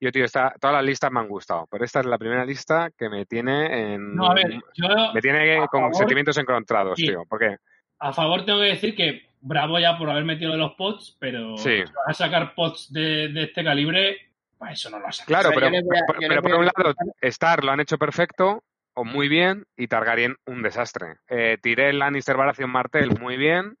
Yo, 0.00 0.12
tío, 0.12 0.24
esta, 0.24 0.54
todas 0.60 0.76
las 0.76 0.84
listas 0.84 1.10
me 1.10 1.18
han 1.18 1.26
gustado, 1.28 1.66
pero 1.68 1.84
esta 1.84 1.98
es 2.00 2.06
la 2.06 2.18
primera 2.18 2.44
lista 2.44 2.88
que 2.96 3.08
me 3.08 3.26
tiene 3.26 3.94
en... 3.94 4.14
No, 4.14 4.30
a 4.30 4.34
ver, 4.34 4.60
yo 4.74 4.86
me 5.12 5.20
tiene 5.20 5.58
con 5.66 5.80
favor- 5.80 5.94
sentimientos 5.96 6.38
encontrados, 6.38 6.94
Sí. 6.96 7.06
tío, 7.08 7.24
porque 7.28 7.56
a 7.98 8.12
favor 8.12 8.44
tengo 8.44 8.60
que 8.60 8.66
decir 8.66 8.94
que 8.94 9.27
bravo 9.40 9.78
ya 9.78 9.96
por 9.98 10.10
haber 10.10 10.24
metido 10.24 10.52
de 10.52 10.58
los 10.58 10.72
pots, 10.74 11.16
pero 11.18 11.56
Sí. 11.58 11.78
si 11.86 11.92
vas 11.92 12.08
a 12.08 12.14
sacar 12.14 12.54
pots 12.54 12.92
de, 12.92 13.28
de 13.28 13.44
este 13.44 13.62
calibre, 13.64 14.30
pues 14.58 14.72
eso 14.72 14.90
no 14.90 14.98
lo 14.98 15.06
has 15.06 15.20
Claro, 15.24 15.50
O 15.50 15.52
sea, 15.52 15.60
pero, 15.70 15.76
a- 15.78 16.06
por- 16.06 16.18
pero 16.18 16.58
un 16.58 16.64
lado, 16.66 16.94
Star 17.22 17.62
lo 17.64 17.72
han 17.72 17.80
hecho 17.80 17.98
perfecto 17.98 18.64
o 18.94 19.04
muy 19.04 19.28
bien 19.28 19.64
y 19.76 19.86
Targaryen 19.86 20.36
un 20.46 20.62
desastre. 20.62 21.16
Eh, 21.28 21.56
Tyrell, 21.62 21.98
Lannister, 22.00 22.36
Baratheon, 22.36 22.70
Martell 22.70 23.18
muy 23.20 23.36
bien 23.36 23.76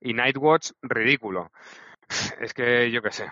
y 0.00 0.12
Nightwatch 0.14 0.72
ridículo. 0.82 1.50
Es 2.40 2.52
que 2.54 2.90
yo 2.90 3.02
qué 3.02 3.10
sé. 3.10 3.30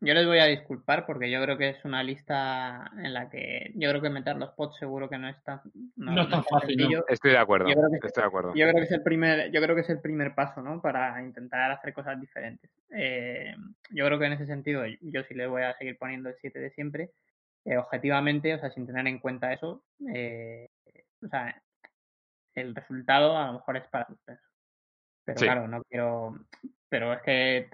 Yo 0.00 0.12
les 0.12 0.26
voy 0.26 0.38
a 0.38 0.44
disculpar 0.44 1.06
porque 1.06 1.30
yo 1.30 1.42
creo 1.42 1.56
que 1.56 1.70
es 1.70 1.84
una 1.84 2.02
lista 2.02 2.90
en 2.98 3.14
la 3.14 3.30
que 3.30 3.72
yo 3.76 3.88
creo 3.88 4.02
que 4.02 4.10
meter 4.10 4.36
los 4.36 4.50
pods 4.50 4.76
seguro 4.76 5.08
que 5.08 5.16
no 5.16 5.26
es 5.28 5.42
tan 5.42 5.62
No 5.96 6.20
es 6.22 6.28
tan 6.28 6.44
fácil, 6.44 6.76
sencillo. 6.76 7.04
Estoy 7.08 7.30
de 7.30 7.38
acuerdo. 7.38 7.68
Yo 7.68 7.74
creo 7.76 7.88
que- 8.00 8.06
Estoy 8.06 8.22
de 8.22 8.26
acuerdo. 8.26 8.54
Yo 8.54 8.66
creo 8.68 8.74
que 8.76 8.82
es 8.82 8.92
el 8.92 9.02
primer, 9.02 9.50
yo 9.52 9.62
creo 9.62 9.74
que 9.74 9.80
es 9.80 9.88
el 9.90 10.00
primer 10.00 10.34
paso, 10.34 10.60
¿no? 10.60 10.82
Para 10.82 11.22
intentar 11.22 11.70
hacer 11.70 11.94
cosas 11.94 12.20
diferentes. 12.20 12.70
Eh, 12.90 13.54
yo 13.90 14.04
creo 14.04 14.18
que 14.18 14.26
en 14.26 14.32
ese 14.34 14.46
sentido 14.46 14.82
yo 15.00 15.22
sí 15.24 15.34
le 15.34 15.46
voy 15.46 15.62
a 15.62 15.74
seguir 15.78 15.96
poniendo 15.96 16.28
el 16.28 16.36
7 16.40 16.58
de 16.58 16.70
siempre. 16.70 17.10
eh, 17.68 17.78
objetivamente, 17.78 18.54
o 18.54 18.60
sea, 18.60 18.70
sin 18.70 18.86
tener 18.86 19.08
en 19.08 19.18
cuenta 19.18 19.52
eso, 19.52 19.82
eh, 20.14 20.68
o 21.20 21.26
sea, 21.26 21.60
el 22.54 22.76
resultado 22.76 23.36
a 23.36 23.48
lo 23.48 23.52
mejor 23.54 23.76
es 23.78 23.88
para 23.88 24.06
suspenso. 24.06 24.48
Pero 25.24 25.38
Sí. 25.40 25.44
claro, 25.46 25.66
no 25.66 25.82
quiero. 25.82 26.38
Pero 26.88 27.12
es 27.14 27.22
que 27.22 27.68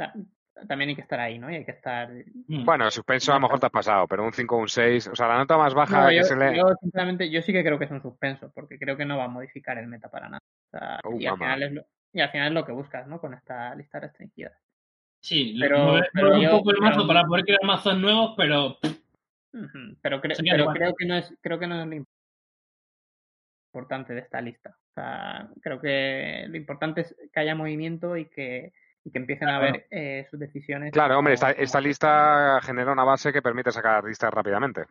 también 0.68 0.90
hay 0.90 0.94
que 0.96 1.02
estar 1.02 1.18
ahí, 1.20 1.38
¿no? 1.38 1.50
Y 1.50 1.56
hay 1.56 1.64
que 1.64 1.70
estar. 1.72 2.10
Mm. 2.46 2.64
Bueno, 2.64 2.90
suspenso 2.90 3.32
a 3.32 3.36
lo 3.36 3.40
mejor 3.42 3.58
te 3.60 3.66
has 3.66 3.72
pasado, 3.72 4.06
pero 4.06 4.24
un 4.24 4.32
5 4.32 4.56
o 4.56 4.58
un 4.60 4.68
6, 4.68 5.08
o 5.08 5.16
sea, 5.16 5.28
la 5.28 5.38
nota 5.38 5.56
más 5.56 5.74
baja 5.74 6.02
No, 6.02 6.08
que 6.08 6.16
yo, 6.16 6.22
se 6.24 6.36
le... 6.36 6.56
yo, 6.56 6.64
sinceramente, 6.80 7.30
yo 7.30 7.42
sí 7.42 7.52
que 7.52 7.62
creo 7.64 7.78
que 7.78 7.86
es 7.86 7.90
un 7.90 8.02
suspenso, 8.02 8.50
porque 8.54 8.78
creo 8.78 8.96
que 8.96 9.04
no 9.04 9.16
va 9.18 9.24
a 9.24 9.28
modificar 9.28 9.78
el 9.78 9.86
meta 9.86 10.08
para 10.08 10.28
nada. 10.28 10.40
O 10.72 10.78
sea, 10.78 11.00
Uh, 11.04 11.20
y, 11.20 11.26
al 11.26 11.36
final 11.38 11.62
es 11.62 11.72
lo, 11.72 11.84
y 12.12 12.20
al 12.20 12.30
final 12.30 12.48
es 12.48 12.54
lo 12.54 12.64
que 12.66 12.72
buscas, 12.72 13.06
¿no? 13.06 13.20
Con 13.20 13.34
esta 13.34 13.74
lista 13.74 13.98
restringida. 14.00 14.52
Sí, 15.20 15.56
Pero- 15.60 16.00
pero 16.12 16.36
yo- 16.36 16.50
un 16.50 16.58
poco 16.58 16.70
el 16.72 16.78
mazo 16.80 16.96
pero- 16.98 17.08
para 17.08 17.24
poder 17.24 17.44
crear 17.44 17.60
mazos 17.64 17.96
nuevos, 17.98 18.34
pero 18.36 18.78
Pero, 20.02 20.20
cre- 20.22 20.36
pero 20.50 20.66
creo 20.72 20.94
que 20.94 21.06
no 21.06 21.16
es 21.16 21.34
creo 21.42 21.58
que 21.58 21.66
no 21.66 21.80
es 21.82 21.86
lo 21.86 22.04
importante 23.74 24.14
de 24.14 24.20
esta 24.20 24.40
lista. 24.40 24.70
O 24.70 24.92
sea, 24.94 25.48
creo 25.62 25.80
que 25.80 26.44
lo 26.48 26.56
importante 26.56 27.02
es 27.02 27.16
que 27.32 27.40
haya 27.40 27.54
movimiento 27.54 28.16
y 28.16 28.26
que, 28.26 28.72
y 29.04 29.10
que 29.10 29.18
empiecen 29.18 29.48
a 29.48 29.58
Claro. 29.58 29.72
ver 29.72 29.86
eh, 29.90 30.26
sus 30.30 30.38
decisiones. 30.38 30.92
Claro, 30.92 31.18
hombre, 31.18 31.34
esta, 31.34 31.50
esta 31.50 31.78
como- 31.78 31.88
lista 31.88 32.60
genera 32.62 32.92
una 32.92 33.04
base 33.04 33.32
que 33.32 33.42
permite 33.42 33.72
sacar 33.72 34.04
listas 34.04 34.32
rápidamente. 34.32 34.84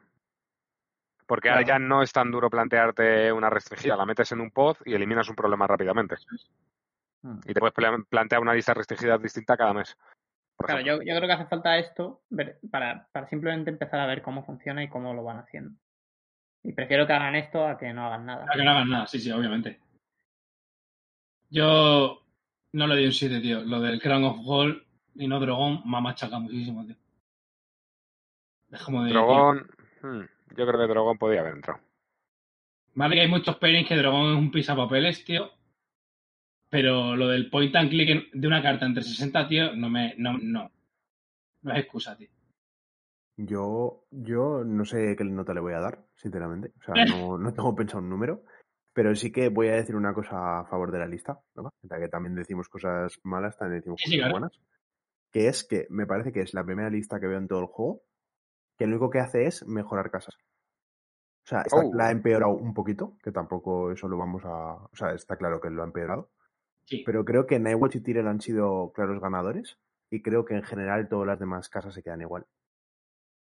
Porque 1.26 1.50
ahora 1.50 1.62
ya 1.62 1.80
no 1.80 2.02
es 2.04 2.12
tan 2.12 2.30
duro 2.30 2.50
plantearte 2.50 3.32
una 3.32 3.50
restringida, 3.50 3.96
la 3.96 4.06
metes 4.06 4.32
en 4.34 4.42
un 4.42 4.52
pod 4.52 4.76
y 4.84 4.94
eliminas 4.94 5.30
un 5.30 5.36
problema 5.36 5.66
rápidamente. 5.66 6.16
Mm. 7.22 7.40
Y 7.46 7.54
te 7.54 7.60
puedes 7.60 7.74
pla- 7.74 8.04
plantear 8.10 8.42
una 8.42 8.54
lista 8.54 8.74
restringida 8.74 9.18
distinta 9.18 9.56
cada 9.56 9.74
mes. 9.74 9.96
Claro, 10.58 10.82
yo, 10.82 10.96
yo 11.02 11.16
creo 11.16 11.22
que 11.28 11.32
hace 11.34 11.46
falta 11.46 11.78
esto 11.78 12.22
ver- 12.30 12.60
para, 12.70 13.08
para 13.14 13.28
simplemente 13.30 13.70
empezar 13.72 14.00
a 14.02 14.06
ver 14.08 14.22
cómo 14.22 14.44
funciona 14.46 14.84
y 14.84 14.90
cómo 14.90 15.14
lo 15.14 15.24
van 15.24 15.40
haciendo. 15.40 15.80
Y 16.64 16.74
prefiero 16.74 17.08
que 17.08 17.14
hagan 17.14 17.36
esto 17.36 17.66
a 17.66 17.78
que 17.78 17.94
no 17.94 18.06
hagan 18.08 18.26
nada. 18.26 18.46
para 18.46 18.58
que 18.58 18.64
no 18.66 18.72
hagan 18.72 18.90
nada, 18.90 19.08
sí, 19.08 19.20
sí, 19.20 19.32
obviamente. 19.32 19.80
Yo 21.50 22.22
no 22.74 22.88
le 22.88 22.96
doy 22.96 23.06
un 23.06 23.14
7, 23.14 23.42
tío. 23.42 23.62
Lo 23.62 23.80
del 23.80 24.02
Crown 24.02 24.24
of 24.24 24.38
Gold 24.44 24.84
y 25.16 25.28
no 25.28 25.40
Dragón 25.40 25.82
me 25.86 25.98
ha 25.98 26.02
machacado 26.02 26.42
muchísimo, 26.42 26.86
tío. 26.86 26.96
Es 28.72 28.82
como 28.84 29.04
de. 29.04 29.12
Drogón, 29.12 29.70
hmm, 30.02 30.22
yo 30.56 30.68
creo 30.68 30.80
que 30.80 30.88
Drogón 30.88 31.18
podía 31.18 31.42
haber 31.42 31.56
entrado. 31.56 31.80
Vale 32.94 33.16
que 33.16 33.22
hay 33.22 33.28
muchos 33.28 33.58
pairings 33.58 33.88
que 33.88 33.98
Dragón 33.98 34.32
es 34.32 34.38
un 34.38 34.52
pisapapeles, 34.52 35.24
tío. 35.26 35.52
Pero 36.70 37.18
lo 37.18 37.28
del 37.28 37.50
point 37.50 37.76
and 37.76 37.90
click 37.90 38.32
de 38.32 38.48
una 38.48 38.62
carta 38.62 38.86
entre 38.86 39.04
60, 39.04 39.48
tío, 39.48 39.76
no 39.76 39.90
me. 39.90 40.16
No, 40.18 40.38
no. 40.38 40.72
No 41.64 41.74
es 41.74 41.80
excusa, 41.80 42.16
tío. 42.16 42.30
Yo, 43.36 44.06
yo 44.12 44.64
no 44.64 44.86
sé 44.86 45.16
qué 45.18 45.24
nota 45.24 45.54
le 45.54 45.62
voy 45.62 45.74
a 45.74 45.80
dar, 45.80 46.06
sinceramente. 46.16 46.72
O 46.80 46.84
sea, 46.84 47.06
no, 47.06 47.38
no 47.38 47.54
tengo 47.54 47.76
pensado 47.76 48.02
un 48.02 48.10
número. 48.10 48.44
Pero 48.94 49.16
sí 49.16 49.32
que 49.32 49.50
voy 49.50 49.70
a 49.70 49.76
decir 49.76 49.96
una 49.96 50.14
cosa 50.14 50.60
a 50.60 50.66
favor 50.66 50.92
de 50.92 51.00
la 51.00 51.08
lista, 51.08 51.40
¿no? 51.56 51.72
Ya 51.84 51.98
que 51.98 52.10
también 52.10 52.36
decimos 52.36 52.68
cosas 52.68 53.20
malas, 53.24 53.58
también 53.58 53.80
decimos 53.80 54.02
sí, 54.04 54.12
cosas 54.12 54.20
claro. 54.20 54.32
buenas. 54.34 54.60
Que 55.32 55.48
es 55.48 55.64
que 55.64 55.88
me 55.90 56.06
parece 56.06 56.34
que 56.34 56.42
es 56.42 56.54
la 56.54 56.66
primera 56.66 56.90
lista 56.90 57.20
que 57.20 57.28
veo 57.28 57.38
en 57.38 57.48
todo 57.48 57.62
el 57.62 57.68
juego 57.68 58.04
que 58.78 58.88
lo 58.88 58.94
único 58.94 59.12
que 59.12 59.20
hace 59.20 59.46
es 59.46 59.68
mejorar 59.68 60.10
casas. 60.10 60.36
O 61.44 61.48
sea, 61.48 61.62
esta 61.62 61.78
Oh. 61.78 61.94
la 61.94 62.08
ha 62.08 62.12
empeorado 62.12 62.54
un 62.54 62.74
poquito, 62.74 63.16
que 63.22 63.32
tampoco 63.32 63.92
eso 63.92 64.08
lo 64.08 64.18
vamos 64.18 64.44
a... 64.44 64.74
O 64.74 64.96
sea, 64.96 65.12
está 65.14 65.38
claro 65.38 65.62
que 65.62 65.70
lo 65.70 65.84
ha 65.84 65.86
empeorado. 65.86 66.32
Sí. 66.86 67.04
Pero 67.06 67.24
creo 67.24 67.46
que 67.46 67.60
Nightwatch 67.60 67.98
y 67.98 68.02
Tyrell 68.02 68.28
han 68.28 68.42
sido 68.42 68.92
claros 68.92 69.22
ganadores 69.22 69.78
y 70.10 70.24
creo 70.24 70.46
que 70.46 70.56
en 70.56 70.64
general 70.64 71.08
todas 71.08 71.28
las 71.28 71.40
demás 71.40 71.70
casas 71.70 71.94
se 71.94 72.02
quedan 72.02 72.22
igual. 72.22 72.48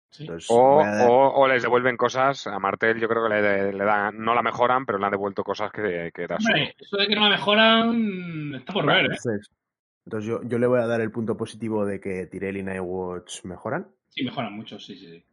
Sí. 0.10 0.23
Entonces, 0.23 0.48
O, 0.52 0.76
voy 0.76 0.84
a 0.86 0.91
dar- 0.95 1.10
o, 1.10 1.30
o 1.34 1.48
les 1.48 1.61
devuelven 1.64 1.98
cosas. 1.98 2.48
A 2.48 2.60
Martel 2.60 2.99
yo 2.99 3.07
creo 3.07 3.23
que 3.23 3.30
le, 3.36 3.73
le 3.73 3.84
dan, 3.86 4.18
no 4.18 4.34
la 4.36 4.41
mejoran, 4.41 4.86
pero 4.86 4.98
le 4.98 5.06
han 5.06 5.11
devuelto 5.11 5.44
cosas 5.44 5.72
que, 5.72 6.11
que 6.14 6.27
da 6.27 6.40
su- 6.40 6.48
Hombre, 6.48 6.76
eso 6.77 6.98
de 6.98 7.07
que 7.07 7.15
no 7.15 7.23
la 7.23 7.30
mejoran 7.30 8.56
está 8.56 8.73
por 8.73 8.86
ver, 8.86 8.98
¿eh? 9.06 9.10
Entonces, 9.11 9.49
entonces 10.06 10.30
yo, 10.30 10.41
yo 10.44 10.57
le 10.60 10.68
voy 10.68 10.80
a 10.80 10.88
dar 10.88 11.02
el 11.02 11.11
punto 11.11 11.38
positivo 11.38 11.86
de 11.86 11.99
que 11.99 12.26
Tyrell 12.27 12.57
y 12.57 12.64
Nightwatch 12.64 13.44
mejoran 13.45 13.88
Sí, 14.10 14.23
mejoran 14.26 14.53
mucho, 14.53 14.80
sí, 14.80 14.95
sí. 14.95 15.07
sí. 15.07 15.26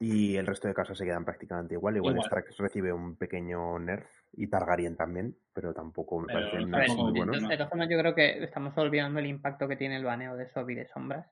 y 0.00 0.36
el 0.36 0.46
resto 0.46 0.66
de 0.66 0.74
casas 0.74 0.98
se 0.98 1.04
quedan 1.04 1.24
prácticamente 1.24 1.74
igual. 1.74 1.96
Igual, 1.96 2.14
Igual. 2.14 2.26
Strax 2.26 2.56
recibe 2.58 2.92
un 2.92 3.16
pequeño 3.16 3.78
nerf 3.78 4.08
y 4.32 4.48
Targaryen 4.48 4.96
también, 4.96 5.36
pero 5.52 5.72
tampoco 5.72 6.18
me 6.20 6.26
Pero 6.26 6.50
tampoco 6.50 6.66
nerfs 6.66 6.96
muy 6.96 7.12
bien, 7.12 7.26
buenos. 7.26 7.42
¿no? 7.42 7.48
De 7.48 7.56
todas 7.56 7.70
formas, 7.70 7.88
yo 7.88 7.98
creo 7.98 8.14
que 8.14 8.42
estamos 8.42 8.76
olvidando 8.76 9.20
el 9.20 9.26
impacto 9.26 9.68
que 9.68 9.76
tiene 9.76 9.96
el 9.96 10.04
baneo 10.04 10.36
de 10.36 10.48
Sobi 10.48 10.74
de 10.74 10.88
sombras, 10.88 11.30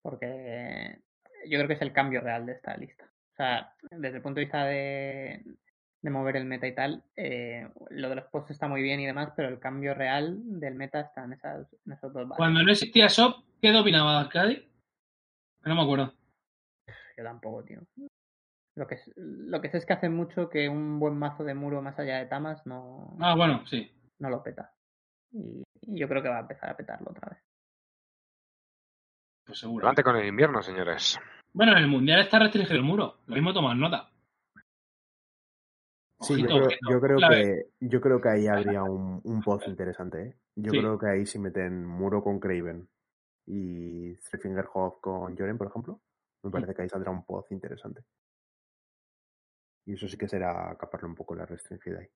porque 0.00 1.02
yo 1.48 1.58
creo 1.58 1.68
que 1.68 1.74
es 1.74 1.82
el 1.82 1.92
cambio 1.92 2.20
real 2.20 2.46
de 2.46 2.52
esta 2.52 2.76
lista. 2.76 3.04
O 3.32 3.36
sea, 3.36 3.74
desde 3.90 4.16
el 4.16 4.22
punto 4.22 4.36
de 4.40 4.44
vista 4.44 4.64
de, 4.64 5.42
de 6.02 6.10
mover 6.10 6.36
el 6.36 6.44
meta 6.44 6.66
y 6.66 6.74
tal, 6.74 7.02
eh, 7.16 7.68
lo 7.90 8.08
de 8.08 8.14
los 8.16 8.26
posts 8.26 8.52
está 8.52 8.68
muy 8.68 8.82
bien 8.82 9.00
y 9.00 9.06
demás, 9.06 9.32
pero 9.36 9.48
el 9.48 9.58
cambio 9.58 9.94
real 9.94 10.38
del 10.60 10.74
meta 10.74 11.00
está 11.00 11.24
en, 11.24 11.32
esas, 11.32 11.66
en 11.86 11.92
esos 11.92 12.12
dos 12.12 12.28
bases. 12.28 12.36
Cuando 12.36 12.62
no 12.62 12.70
existía 12.70 13.08
SOP, 13.08 13.44
¿qué 13.60 13.72
dominaba 13.72 14.20
Arcadi? 14.20 14.68
No 15.64 15.74
me 15.74 15.82
acuerdo. 15.82 16.14
Yo 17.16 17.24
tampoco, 17.24 17.64
tío. 17.64 17.80
Lo 18.76 18.86
que, 18.86 18.98
lo 19.16 19.60
que 19.60 19.70
sé 19.70 19.78
es 19.78 19.86
que 19.86 19.92
hace 19.92 20.08
mucho 20.08 20.48
que 20.50 20.68
un 20.68 20.98
buen 20.98 21.16
mazo 21.16 21.44
de 21.44 21.54
muro 21.54 21.80
más 21.80 21.98
allá 21.98 22.18
de 22.18 22.26
Tamas 22.26 22.66
no, 22.66 23.16
Ah, 23.20 23.34
bueno, 23.36 23.64
sí. 23.66 23.90
no 24.18 24.30
lo 24.30 24.42
peta. 24.42 24.72
Y, 25.32 25.62
y 25.82 25.98
yo 25.98 26.08
creo 26.08 26.22
que 26.22 26.28
va 26.28 26.38
a 26.38 26.40
empezar 26.40 26.70
a 26.70 26.76
petarlo 26.76 27.10
otra 27.10 27.30
vez. 27.30 27.38
Pues 29.44 29.58
seguro. 29.58 29.84
Adelante 29.86 30.02
con 30.02 30.16
el 30.16 30.26
invierno, 30.26 30.62
señores. 30.62 31.18
Bueno, 31.52 31.72
en 31.72 31.78
el 31.78 31.88
mundial 31.88 32.20
está 32.20 32.38
restringido 32.38 32.76
el 32.76 32.82
muro. 32.82 33.18
Lo 33.26 33.34
mismo 33.34 33.52
tomas 33.52 33.76
nota. 33.76 34.10
Sí, 36.20 36.40
yo 36.40 36.46
creo, 36.46 36.66
ojito. 36.66 36.90
yo 36.90 37.00
creo 37.00 37.16
Clave. 37.18 37.42
que 37.80 37.86
yo 37.86 38.00
creo 38.00 38.20
que 38.20 38.28
ahí 38.30 38.46
habría 38.46 38.82
un, 38.82 39.20
un 39.22 39.42
post 39.42 39.68
interesante, 39.68 40.22
¿eh? 40.22 40.36
Yo 40.56 40.70
Sí. 40.72 40.78
creo 40.78 40.98
que 40.98 41.06
ahí 41.08 41.26
si 41.26 41.38
meten 41.38 41.84
Muro 41.84 42.22
con 42.22 42.40
Craven 42.40 42.88
y 43.46 44.14
Threefingerhoff 44.16 45.00
con 45.00 45.36
Joren, 45.36 45.58
por 45.58 45.66
ejemplo, 45.66 46.00
me 46.42 46.50
parece 46.50 46.74
que 46.74 46.82
ahí 46.82 46.88
saldrá 46.88 47.10
un 47.10 47.24
post 47.26 47.52
interesante. 47.52 48.02
Y 49.86 49.94
eso 49.94 50.08
sí 50.08 50.16
que 50.16 50.28
será 50.28 50.74
caparle 50.78 51.08
un 51.08 51.14
poco 51.14 51.34
la 51.34 51.44
restringida 51.44 51.98
ahí. 52.00 52.08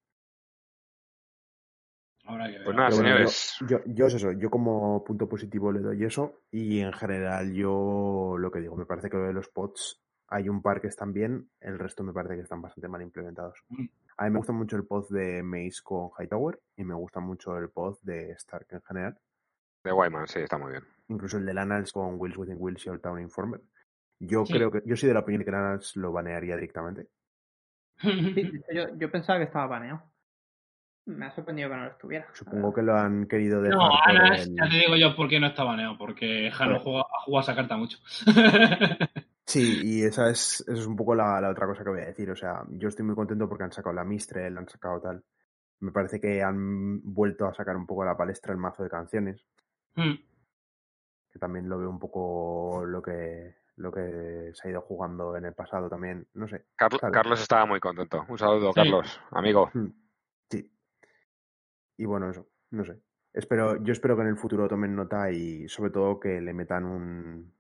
Que. 2.37 2.61
Pues 2.65 2.77
nada, 2.77 2.91
bueno, 2.91 2.91
señores. 2.91 3.57
yo, 3.61 3.67
yo, 3.69 3.81
yo 3.87 4.07
es 4.07 4.15
eso, 4.15 4.33
yo 4.33 4.51
como 4.51 5.03
punto 5.05 5.29
positivo 5.29 5.73
le 5.73 5.81
doy 5.81 6.05
eso 6.05 6.43
y 6.51 6.81
en 6.81 6.93
general 6.93 7.53
yo 7.55 8.37
lo 8.39 8.51
que 8.51 8.61
digo, 8.61 8.77
me 8.77 8.85
parece 8.87 9.09
que 9.09 9.17
lo 9.17 9.25
de 9.25 9.33
los 9.33 9.49
pods 9.49 10.03
hay 10.29 10.49
un 10.51 10.61
par 10.61 10.81
que 10.83 10.89
están 10.89 11.15
bien, 11.15 11.49
el 11.61 11.79
resto 11.79 12.05
me 12.05 12.13
parece 12.13 12.35
que 12.37 12.43
están 12.43 12.61
bastante 12.61 12.87
mal 12.89 13.01
implementados. 13.01 13.59
Mm. 13.71 13.87
A 14.19 14.25
mí 14.25 14.31
me 14.31 14.37
gusta 14.39 14.53
mucho 14.53 14.77
el 14.77 14.85
pod 14.85 15.09
de 15.11 15.43
Mace 15.43 15.81
con 15.83 16.11
Hightower 16.19 16.61
y 16.77 16.85
me 16.85 16.95
gusta 16.95 17.21
mucho 17.21 17.57
el 17.57 17.71
pod 17.71 17.97
de 18.03 18.33
Stark 18.33 18.67
en 18.71 18.83
general, 18.83 19.19
De 19.83 19.93
Wyman, 19.93 20.27
sí, 20.29 20.41
está 20.41 20.59
muy 20.59 20.73
bien. 20.73 20.85
incluso 21.09 21.39
el 21.39 21.47
de 21.47 21.55
Lanals 21.55 21.93
con 21.93 22.21
Wills 22.21 22.37
Within 22.37 22.57
Wills 22.59 22.85
y 22.85 22.91
Old 22.91 23.01
Town 23.01 23.21
Informer. 23.21 23.63
Yo 24.21 24.45
Sí. 24.45 24.53
creo 24.53 24.71
que, 24.71 24.83
yo 24.85 24.97
soy 24.97 25.07
de 25.09 25.15
la 25.15 25.21
opinión 25.21 25.39
de 25.39 25.45
que 25.47 25.51
Lanals 25.53 25.97
lo 25.97 26.13
banearía 26.13 26.57
directamente. 26.57 27.07
Sí, 28.03 28.53
yo, 28.75 28.95
yo 28.97 29.11
pensaba 29.11 29.39
que 29.39 29.47
estaba 29.47 29.67
baneado. 29.67 30.03
Me 31.09 31.27
ha 31.27 31.31
sorprendido 31.31 31.71
que 31.71 31.77
no 31.77 31.85
lo 31.85 31.91
estuviera. 31.91 32.27
Supongo 32.35 32.73
que 32.75 32.83
lo 32.83 32.95
han 32.97 33.27
querido 33.27 33.61
dejar 33.63 33.79
No, 33.79 33.89
por 33.89 34.11
Anas, 34.17 34.47
el- 34.47 34.55
ya 34.57 34.69
te 34.69 34.77
digo 34.77 34.95
yo 34.97 35.17
por 35.17 35.29
qué 35.29 35.41
no 35.41 35.47
está 35.49 35.65
baneado. 35.65 35.97
Porque 35.99 36.51
Jano 36.53 36.71
Bueno. 36.73 36.85
juega, 36.85 37.01
ha 37.01 37.21
jugado 37.23 37.39
a 37.39 37.43
esa 37.43 37.55
carta 37.57 37.77
mucho. 37.77 37.99
Sí, 39.49 39.81
y 39.83 40.03
esa 40.05 40.29
es, 40.29 40.61
esa 40.69 40.73
es 40.79 40.87
un 40.87 40.95
poco 40.95 41.15
la, 41.15 41.41
la 41.41 41.49
otra 41.49 41.67
cosa 41.67 41.83
que 41.83 41.89
voy 41.89 42.03
a 42.03 42.07
decir. 42.07 42.31
O 42.31 42.37
sea, 42.37 42.65
yo 42.69 42.89
estoy 42.89 43.07
muy 43.07 43.15
contento 43.15 43.49
porque 43.49 43.65
han 43.65 43.73
sacado 43.73 43.95
la 43.95 44.05
Mistrel, 44.05 44.59
han 44.59 44.69
sacado 44.69 45.01
tal. 45.01 45.25
Me 45.81 45.91
parece 45.91 46.21
que 46.21 46.43
han 46.43 47.01
vuelto 47.03 47.47
a 47.47 47.55
sacar 47.55 47.75
un 47.75 47.87
poco 47.87 48.03
a 48.03 48.07
la 48.07 48.17
palestra 48.17 48.53
el 48.53 48.59
mazo 48.59 48.83
de 48.83 48.91
canciones, 48.91 49.47
Mm. 49.95 50.13
que 51.33 51.39
también 51.39 51.67
lo 51.67 51.79
veo 51.79 51.89
un 51.89 51.99
poco 51.99 52.85
lo 52.85 53.01
que, 53.01 53.55
lo 53.77 53.91
que 53.91 54.51
se 54.53 54.69
ha 54.69 54.71
ido 54.71 54.83
jugando 54.83 55.35
en 55.35 55.47
el 55.47 55.55
pasado 55.55 55.89
también. 55.89 56.27
No 56.35 56.47
sé. 56.47 56.67
Carl- 56.77 56.99
Claro. 56.99 57.13
Carlos 57.15 57.41
estaba 57.41 57.65
muy 57.65 57.81
contento. 57.81 58.27
Un 58.29 58.37
saludo, 58.39 58.69
Sí. 58.75 58.75
Carlos, 58.75 59.19
amigo. 59.31 59.71
Mm, 59.73 59.87
Sí. 59.87 59.95
Y 61.99 62.07
bueno, 62.07 62.31
eso, 62.31 62.49
no 62.71 62.85
sé. 62.85 62.99
Espero, 63.35 63.83
yo 63.85 63.93
espero 63.93 64.17
que 64.17 64.23
en 64.23 64.29
el 64.29 64.37
futuro 64.39 64.67
tomen 64.69 64.97
nota 64.97 65.31
y 65.31 65.69
sobre 65.69 65.91
todo 65.91 66.19
que 66.19 66.41
le 66.41 66.55
metan 66.55 66.85
un 66.87 67.53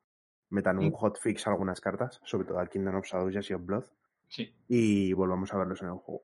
metan 0.50 0.78
un 0.78 0.90
hotfix 0.92 1.46
a 1.46 1.50
algunas 1.50 1.78
cartas, 1.82 2.20
sobre 2.24 2.46
todo 2.46 2.58
al 2.58 2.70
Kingdom 2.70 2.94
of 2.96 3.04
Shadows 3.04 3.50
y 3.50 3.52
of 3.52 3.66
Blood, 3.66 3.84
Sí. 4.28 4.54
y 4.66 5.12
volvamos 5.12 5.52
a 5.52 5.58
verlos 5.58 5.82
en 5.82 5.88
el 5.88 5.94
juego. 5.94 6.22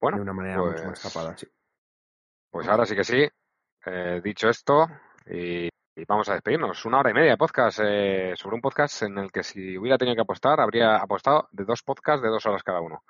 Bueno, 0.00 0.18
de 0.18 0.22
una 0.22 0.32
manera 0.32 0.58
mucho 0.58 0.84
más 0.84 1.00
pues- 1.00 1.02
capada, 1.12 1.36
sí. 1.36 1.46
Pues 2.50 2.68
ahora 2.68 2.86
sí 2.86 2.94
que 2.94 3.02
sí. 3.04 3.26
Eh, 3.86 4.20
dicho 4.22 4.48
esto, 4.48 4.86
y, 5.26 5.66
y 5.96 6.04
vamos 6.06 6.28
a 6.28 6.34
despedirnos. 6.34 6.84
Una 6.84 7.00
hora 7.00 7.10
y 7.10 7.14
media 7.14 7.32
de 7.32 7.36
podcast 7.36 7.80
eh, 7.82 8.34
sobre 8.36 8.54
un 8.56 8.60
podcast 8.62 9.02
en 9.02 9.18
el 9.18 9.32
que 9.32 9.42
si 9.42 9.76
hubiera 9.76 9.98
tenido 9.98 10.14
que 10.14 10.22
apostar, 10.22 10.60
habría 10.60 10.96
apostado 10.98 11.48
de 11.52 11.64
dos 11.64 11.82
podcasts 11.82 12.22
de 12.22 12.28
dos 12.28 12.46
horas 12.46 12.62
cada 12.62 12.80
uno. 12.80 13.02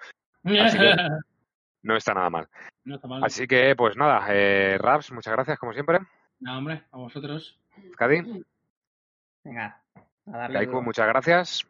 Así 0.45 0.79
que- 0.79 0.95
No 1.85 1.97
está 1.97 2.13
nada 2.15 2.31
mal. 2.31 2.49
no 2.85 2.97
está 2.97 3.07
mal. 3.07 3.23
Así 3.23 3.47
que, 3.47 3.75
pues 3.77 3.97
nada, 3.97 4.27
eh, 4.31 4.77
Raps, 4.79 5.13
muchas 5.13 5.33
gracias 5.33 5.59
como 5.59 5.73
siempre. 5.73 6.01
No, 6.41 6.59
hombre, 6.59 6.83
a 6.91 6.97
vosotros. 6.97 7.59
Cadi, 7.97 8.43
Venga, 9.45 9.81
A 10.27 10.31
darle 10.39 10.59
Kaiku, 10.59 10.73
duro. 10.73 10.83
muchas 10.83 11.07
gracias. 11.07 11.67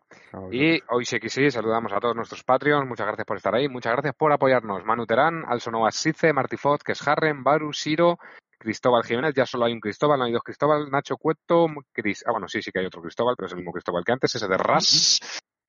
Y 0.53 0.81
hoy 0.89 1.05
sí 1.05 1.19
que 1.19 1.28
sí, 1.28 1.51
saludamos 1.51 1.93
a 1.93 1.99
todos 2.01 2.15
nuestros 2.15 2.45
Patreons. 2.45 2.86
Muchas 2.89 3.07
gracias 3.07 3.27
por 3.27 3.36
estar 3.36 3.55
ahí. 3.55 3.69
Muchas 3.69 3.93
gracias 3.93 4.15
por 4.15 4.32
apoyarnos. 4.32 4.85
Manu 4.85 5.07
Terán, 5.07 5.45
Alsonova 5.47 5.91
Sice, 5.91 6.32
Martifoz, 6.32 6.82
Kesharren, 6.85 7.43
Baru, 7.43 7.73
Siro, 7.73 8.19
Cristóbal 8.59 9.03
Jiménez. 9.05 9.35
Ya 9.35 9.45
solo 9.47 9.65
hay 9.65 9.73
un 9.73 9.81
Cristóbal, 9.81 10.19
no 10.20 10.24
hay 10.27 10.32
dos 10.32 10.45
Cristóbal. 10.45 10.89
Nacho 10.91 11.16
Cueto, 11.16 11.66
Cris... 11.93 12.24
Ah, 12.27 12.31
bueno, 12.31 12.47
sí, 12.47 12.62
sí 12.62 12.70
que 12.70 12.78
hay 12.78 12.86
otro 12.86 13.03
Cristóbal, 13.03 13.35
pero 13.36 13.47
es 13.47 13.53
el 13.53 13.59
mismo 13.59 13.73
Cristóbal 13.73 14.05
que 14.05 14.12
antes. 14.12 14.32
Ese 14.35 14.47
de 14.47 14.57
Ras. 14.57 15.19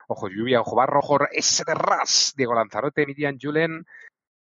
Ojo 0.08 0.28
lluvia, 0.28 0.60
ojo 0.60 0.76
barro, 0.76 1.00
ojo 1.00 1.18
ese 1.32 1.64
de 1.66 1.74
Ras. 1.74 2.34
Diego 2.36 2.54
Lanzarote, 2.54 3.04
Miriam 3.04 3.36
Julen, 3.40 3.84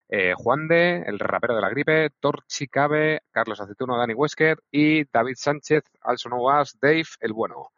eh, 0.10 0.34
Juan 0.36 0.68
de, 0.68 1.04
el 1.06 1.20
rapero 1.20 1.56
de 1.56 1.62
la 1.62 1.70
gripe, 1.70 2.10
Torchi 2.20 2.68
Cabe, 2.68 3.22
Carlos 3.32 3.62
Aceituno, 3.62 3.96
Dani 3.96 4.16
Wesker 4.16 4.58
y 4.72 5.06
David 5.06 5.36
Sánchez, 5.38 5.84
Alsonovas, 6.02 6.78
Dave, 6.82 7.06
el 7.20 7.34
bueno. 7.34 7.70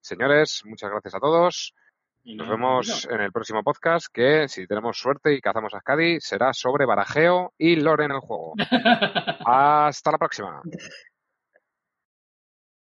Señores, 0.00 0.62
muchas 0.64 0.90
gracias 0.90 1.16
a 1.16 1.20
todos. 1.20 1.74
Y 2.22 2.36
Nos 2.36 2.48
vemos 2.48 3.08
en 3.10 3.20
el 3.22 3.32
próximo 3.32 3.62
podcast 3.64 4.06
que, 4.12 4.46
si 4.46 4.66
tenemos 4.66 4.98
suerte 4.98 5.34
y 5.34 5.40
cazamos 5.40 5.74
a 5.74 5.80
Scadi, 5.80 6.20
será 6.20 6.52
sobre 6.52 6.86
barajeo 6.86 7.54
y 7.58 7.76
lore 7.76 8.04
en 8.04 8.12
el 8.12 8.20
juego. 8.20 8.54
Hasta 9.44 10.12
la 10.12 10.18
próxima. 10.18 10.62